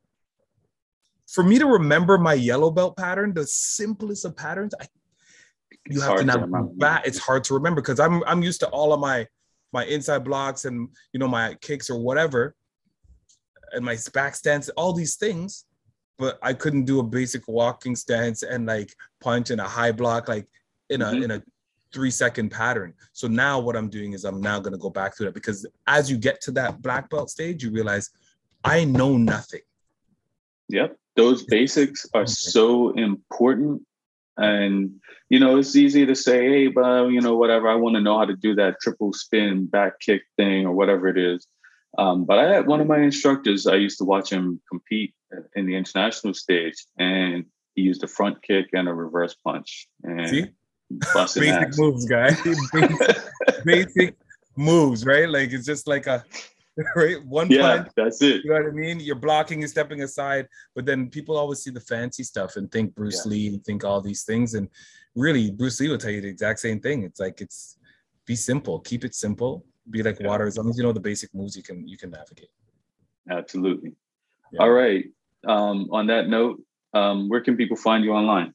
for 1.30 1.44
me 1.44 1.58
to 1.58 1.66
remember 1.66 2.18
my 2.18 2.34
yellow 2.34 2.70
belt 2.70 2.96
pattern, 2.96 3.32
the 3.32 3.46
simplest 3.46 4.24
of 4.24 4.36
patterns, 4.36 4.74
I, 4.80 4.86
you 5.86 5.98
it's 5.98 6.02
have 6.02 6.18
to 6.18 6.24
now 6.24 6.70
back. 6.76 7.06
It's 7.06 7.18
hard 7.18 7.44
to 7.44 7.54
remember 7.54 7.80
because 7.80 8.00
I'm 8.00 8.22
I'm 8.24 8.42
used 8.42 8.60
to 8.60 8.68
all 8.68 8.92
of 8.92 9.00
my 9.00 9.26
my 9.72 9.84
inside 9.84 10.24
blocks 10.24 10.64
and 10.64 10.88
you 11.12 11.20
know 11.20 11.28
my 11.28 11.54
kicks 11.60 11.88
or 11.88 12.00
whatever, 12.00 12.56
and 13.72 13.84
my 13.84 13.96
back 14.12 14.34
stance, 14.34 14.68
all 14.70 14.92
these 14.92 15.16
things, 15.16 15.66
but 16.18 16.38
I 16.42 16.52
couldn't 16.52 16.84
do 16.84 16.98
a 16.98 17.04
basic 17.04 17.46
walking 17.46 17.94
stance 17.94 18.42
and 18.42 18.66
like 18.66 18.92
punch 19.20 19.50
in 19.50 19.60
a 19.60 19.68
high 19.68 19.92
block 19.92 20.28
like 20.28 20.46
in 20.88 21.00
a 21.00 21.06
mm-hmm. 21.06 21.22
in 21.22 21.30
a 21.30 21.42
three 21.92 22.10
second 22.10 22.50
pattern. 22.50 22.94
So 23.12 23.26
now 23.28 23.58
what 23.58 23.76
I'm 23.76 23.88
doing 23.88 24.12
is 24.12 24.24
I'm 24.24 24.40
now 24.40 24.60
going 24.60 24.72
to 24.72 24.78
go 24.78 24.90
back 24.90 25.16
through 25.16 25.26
that 25.26 25.34
because 25.34 25.66
as 25.86 26.10
you 26.10 26.16
get 26.16 26.40
to 26.42 26.50
that 26.52 26.82
black 26.82 27.10
belt 27.10 27.30
stage, 27.30 27.62
you 27.62 27.70
realize 27.70 28.10
I 28.64 28.84
know 28.84 29.16
nothing. 29.16 29.60
Yep. 30.68 30.96
Those 31.16 31.44
basics 31.44 32.06
are 32.14 32.26
so 32.26 32.90
important. 32.90 33.82
And, 34.36 35.00
you 35.28 35.40
know, 35.40 35.58
it's 35.58 35.76
easy 35.76 36.06
to 36.06 36.14
say, 36.14 36.48
hey, 36.48 36.66
but, 36.68 37.08
you 37.08 37.20
know, 37.20 37.36
whatever, 37.36 37.68
I 37.68 37.74
want 37.74 37.96
to 37.96 38.00
know 38.00 38.18
how 38.18 38.24
to 38.24 38.36
do 38.36 38.54
that 38.54 38.76
triple 38.80 39.12
spin 39.12 39.66
back 39.66 40.00
kick 40.00 40.22
thing 40.36 40.66
or 40.66 40.72
whatever 40.72 41.08
it 41.08 41.18
is. 41.18 41.46
Um, 41.98 42.24
but 42.24 42.38
I 42.38 42.48
had 42.48 42.66
one 42.66 42.80
of 42.80 42.86
my 42.86 43.00
instructors, 43.00 43.66
I 43.66 43.74
used 43.74 43.98
to 43.98 44.04
watch 44.04 44.30
him 44.30 44.60
compete 44.70 45.12
in 45.56 45.66
the 45.66 45.74
international 45.74 46.34
stage, 46.34 46.86
and 46.98 47.44
he 47.74 47.82
used 47.82 48.04
a 48.04 48.08
front 48.08 48.42
kick 48.42 48.70
and 48.72 48.88
a 48.88 48.94
reverse 48.94 49.34
punch. 49.34 49.88
And 50.04 50.28
See? 50.28 50.46
Basic 51.14 51.48
ass. 51.48 51.78
moves, 51.78 52.04
guy. 52.06 52.30
basic, 52.42 53.16
basic 53.64 54.16
moves, 54.56 55.04
right? 55.04 55.28
Like 55.28 55.52
it's 55.52 55.66
just 55.66 55.86
like 55.86 56.06
a 56.06 56.24
right 56.96 57.24
one 57.24 57.50
yeah, 57.50 57.76
punch. 57.76 57.88
That's 57.96 58.22
it. 58.22 58.44
You 58.44 58.50
know 58.50 58.56
what 58.56 58.66
I 58.66 58.74
mean? 58.74 59.00
You're 59.00 59.16
blocking 59.16 59.62
and 59.62 59.70
stepping 59.70 60.02
aside, 60.02 60.46
but 60.74 60.86
then 60.86 61.10
people 61.10 61.36
always 61.36 61.62
see 61.62 61.70
the 61.70 61.80
fancy 61.80 62.22
stuff 62.22 62.56
and 62.56 62.70
think 62.70 62.94
Bruce 62.94 63.22
yeah. 63.24 63.30
Lee 63.30 63.46
and 63.48 63.64
think 63.64 63.84
all 63.84 64.00
these 64.00 64.24
things. 64.24 64.54
And 64.54 64.68
really, 65.14 65.50
Bruce 65.50 65.80
Lee 65.80 65.88
will 65.88 65.98
tell 65.98 66.10
you 66.10 66.20
the 66.20 66.28
exact 66.28 66.60
same 66.60 66.80
thing. 66.80 67.02
It's 67.02 67.20
like 67.20 67.40
it's 67.40 67.76
be 68.26 68.36
simple, 68.36 68.80
keep 68.80 69.04
it 69.04 69.14
simple, 69.14 69.64
be 69.90 70.02
like 70.02 70.20
yeah. 70.20 70.28
water. 70.28 70.46
As 70.46 70.56
long 70.56 70.68
as 70.70 70.76
you 70.76 70.84
know 70.84 70.92
the 70.92 71.00
basic 71.00 71.34
moves, 71.34 71.56
you 71.56 71.62
can 71.62 71.86
you 71.86 71.96
can 71.96 72.10
navigate. 72.10 72.50
Absolutely. 73.30 73.94
All 74.58 74.70
right. 74.70 75.04
Um, 75.46 75.88
on 75.92 76.06
that 76.08 76.28
note, 76.28 76.60
um, 76.92 77.28
where 77.28 77.40
can 77.40 77.56
people 77.56 77.76
find 77.76 78.04
you 78.04 78.12
online? 78.12 78.52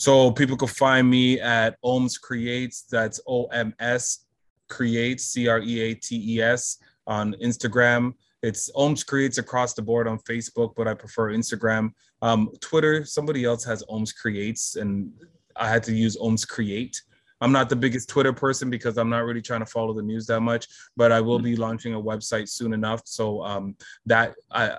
So 0.00 0.30
people 0.30 0.56
can 0.56 0.66
find 0.66 1.10
me 1.10 1.38
at 1.40 1.76
Ohms 1.82 2.18
Creates. 2.18 2.84
That's 2.90 3.20
O 3.28 3.44
M 3.48 3.74
S 3.80 4.24
Creates, 4.70 5.24
C 5.24 5.46
R 5.46 5.60
E 5.60 5.78
A 5.78 5.94
T 5.94 6.36
E 6.36 6.40
S 6.40 6.78
on 7.06 7.34
Instagram. 7.34 8.14
It's 8.42 8.72
Ohms 8.72 9.06
Creates 9.06 9.36
across 9.36 9.74
the 9.74 9.82
board 9.82 10.08
on 10.08 10.18
Facebook, 10.20 10.72
but 10.74 10.88
I 10.88 10.94
prefer 10.94 11.34
Instagram. 11.34 11.90
Um, 12.22 12.48
Twitter, 12.62 13.04
somebody 13.04 13.44
else 13.44 13.62
has 13.64 13.84
Ohms 13.90 14.16
Creates, 14.16 14.76
and 14.76 15.12
I 15.54 15.68
had 15.68 15.82
to 15.82 15.94
use 15.94 16.16
Ohms 16.16 16.48
Create. 16.48 17.02
I'm 17.42 17.52
not 17.52 17.68
the 17.68 17.76
biggest 17.76 18.08
Twitter 18.08 18.32
person 18.32 18.70
because 18.70 18.96
I'm 18.96 19.10
not 19.10 19.26
really 19.26 19.42
trying 19.42 19.60
to 19.60 19.66
follow 19.66 19.92
the 19.92 20.00
news 20.00 20.24
that 20.28 20.40
much, 20.40 20.66
but 20.96 21.12
I 21.12 21.20
will 21.20 21.36
mm-hmm. 21.36 21.44
be 21.44 21.56
launching 21.56 21.92
a 21.92 22.00
website 22.00 22.48
soon 22.48 22.72
enough. 22.72 23.02
So 23.04 23.42
um, 23.42 23.76
that 24.06 24.34
I 24.50 24.78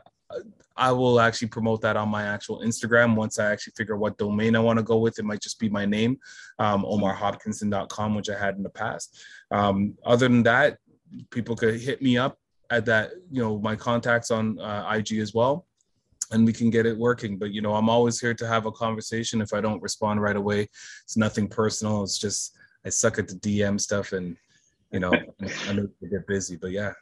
I 0.77 0.91
will 0.91 1.19
actually 1.19 1.49
promote 1.49 1.81
that 1.81 1.97
on 1.97 2.09
my 2.09 2.23
actual 2.23 2.61
Instagram 2.61 3.15
once 3.15 3.39
I 3.39 3.51
actually 3.51 3.73
figure 3.75 3.97
what 3.97 4.17
domain 4.17 4.55
I 4.55 4.59
want 4.59 4.77
to 4.77 4.83
go 4.83 4.97
with. 4.97 5.19
It 5.19 5.25
might 5.25 5.41
just 5.41 5.59
be 5.59 5.69
my 5.69 5.85
name, 5.85 6.17
um, 6.59 6.83
OmarHopkinson.com, 6.83 8.15
which 8.15 8.29
I 8.29 8.37
had 8.37 8.55
in 8.55 8.63
the 8.63 8.69
past. 8.69 9.21
Um, 9.51 9.97
other 10.05 10.27
than 10.27 10.43
that, 10.43 10.77
people 11.29 11.55
could 11.55 11.79
hit 11.79 12.01
me 12.01 12.17
up 12.17 12.37
at 12.69 12.85
that, 12.85 13.11
you 13.29 13.41
know, 13.41 13.59
my 13.59 13.75
contacts 13.75 14.31
on 14.31 14.59
uh, 14.59 14.91
IG 14.95 15.17
as 15.17 15.33
well, 15.33 15.67
and 16.31 16.45
we 16.45 16.53
can 16.53 16.69
get 16.69 16.85
it 16.85 16.97
working. 16.97 17.37
But, 17.37 17.51
you 17.51 17.61
know, 17.61 17.75
I'm 17.75 17.89
always 17.89 18.19
here 18.19 18.33
to 18.33 18.47
have 18.47 18.65
a 18.65 18.71
conversation. 18.71 19.41
If 19.41 19.53
I 19.53 19.59
don't 19.61 19.81
respond 19.81 20.21
right 20.21 20.37
away, 20.37 20.69
it's 21.03 21.17
nothing 21.17 21.47
personal. 21.47 22.03
It's 22.03 22.17
just 22.17 22.55
I 22.85 22.89
suck 22.89 23.19
at 23.19 23.27
the 23.27 23.35
DM 23.35 23.79
stuff 23.79 24.13
and, 24.13 24.37
you 24.91 24.99
know, 24.99 25.11
I 25.67 25.73
know 25.73 25.87
to 25.87 26.07
get 26.09 26.25
busy, 26.27 26.55
but 26.55 26.71
yeah. 26.71 26.93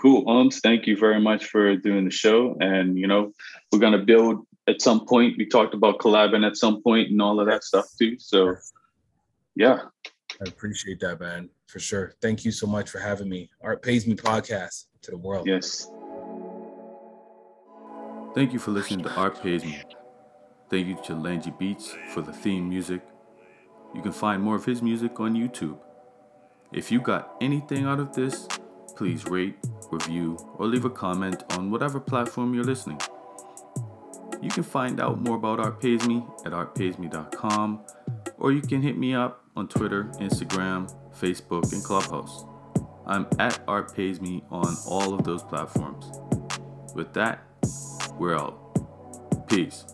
Cool. 0.00 0.24
Ohms, 0.26 0.60
thank 0.60 0.86
you 0.86 0.96
very 0.96 1.20
much 1.20 1.46
for 1.46 1.76
doing 1.76 2.04
the 2.04 2.10
show. 2.10 2.56
And, 2.60 2.98
you 2.98 3.06
know, 3.06 3.32
we're 3.70 3.78
going 3.78 3.92
to 3.92 4.04
build 4.04 4.46
at 4.66 4.82
some 4.82 5.06
point. 5.06 5.36
We 5.38 5.46
talked 5.46 5.74
about 5.74 5.98
collabing 5.98 6.46
at 6.46 6.56
some 6.56 6.82
point 6.82 7.10
and 7.10 7.22
all 7.22 7.38
of 7.40 7.46
that 7.46 7.62
stuff 7.64 7.86
too. 7.98 8.18
So, 8.18 8.56
yeah. 9.54 9.82
I 10.40 10.48
appreciate 10.48 10.98
that, 11.00 11.20
man, 11.20 11.50
for 11.66 11.78
sure. 11.78 12.14
Thank 12.20 12.44
you 12.44 12.50
so 12.50 12.66
much 12.66 12.90
for 12.90 12.98
having 12.98 13.28
me. 13.28 13.50
Art 13.60 13.82
Pays 13.82 14.06
Me 14.06 14.14
podcast 14.14 14.86
to 15.02 15.10
the 15.10 15.16
world. 15.16 15.46
Yes. 15.46 15.88
Thank 18.34 18.52
you 18.52 18.58
for 18.58 18.70
listening 18.70 19.04
to 19.04 19.14
Art 19.14 19.40
Pays 19.42 19.62
Me. 19.62 19.82
Thank 20.70 20.88
you 20.88 20.98
to 21.04 21.14
Langy 21.14 21.52
Beats 21.58 21.94
for 22.14 22.22
the 22.22 22.32
theme 22.32 22.68
music. 22.68 23.02
You 23.94 24.00
can 24.00 24.12
find 24.12 24.42
more 24.42 24.56
of 24.56 24.64
his 24.64 24.80
music 24.80 25.20
on 25.20 25.34
YouTube. 25.34 25.78
If 26.72 26.90
you 26.90 27.00
got 27.00 27.36
anything 27.42 27.84
out 27.84 28.00
of 28.00 28.14
this, 28.14 28.48
please 29.02 29.26
rate, 29.26 29.56
review, 29.90 30.38
or 30.58 30.66
leave 30.68 30.84
a 30.84 30.90
comment 30.90 31.42
on 31.54 31.72
whatever 31.72 31.98
platform 31.98 32.54
you're 32.54 32.62
listening. 32.62 33.00
You 34.40 34.48
can 34.48 34.62
find 34.62 35.00
out 35.00 35.20
more 35.20 35.34
about 35.34 35.58
Art 35.58 35.80
Pays 35.80 36.06
Me 36.06 36.22
at 36.46 36.52
artpaysme.com, 36.52 37.80
or 38.38 38.52
you 38.52 38.60
can 38.60 38.80
hit 38.80 38.96
me 38.96 39.12
up 39.12 39.44
on 39.56 39.66
Twitter, 39.66 40.04
Instagram, 40.20 40.88
Facebook, 41.18 41.72
and 41.72 41.82
Clubhouse. 41.82 42.44
I'm 43.04 43.26
at 43.40 43.58
Art 43.66 43.92
Pays 43.92 44.20
Me 44.20 44.44
on 44.52 44.76
all 44.86 45.14
of 45.14 45.24
those 45.24 45.42
platforms. 45.42 46.08
With 46.94 47.12
that, 47.14 47.42
we're 48.20 48.36
out. 48.36 49.48
Peace. 49.48 49.84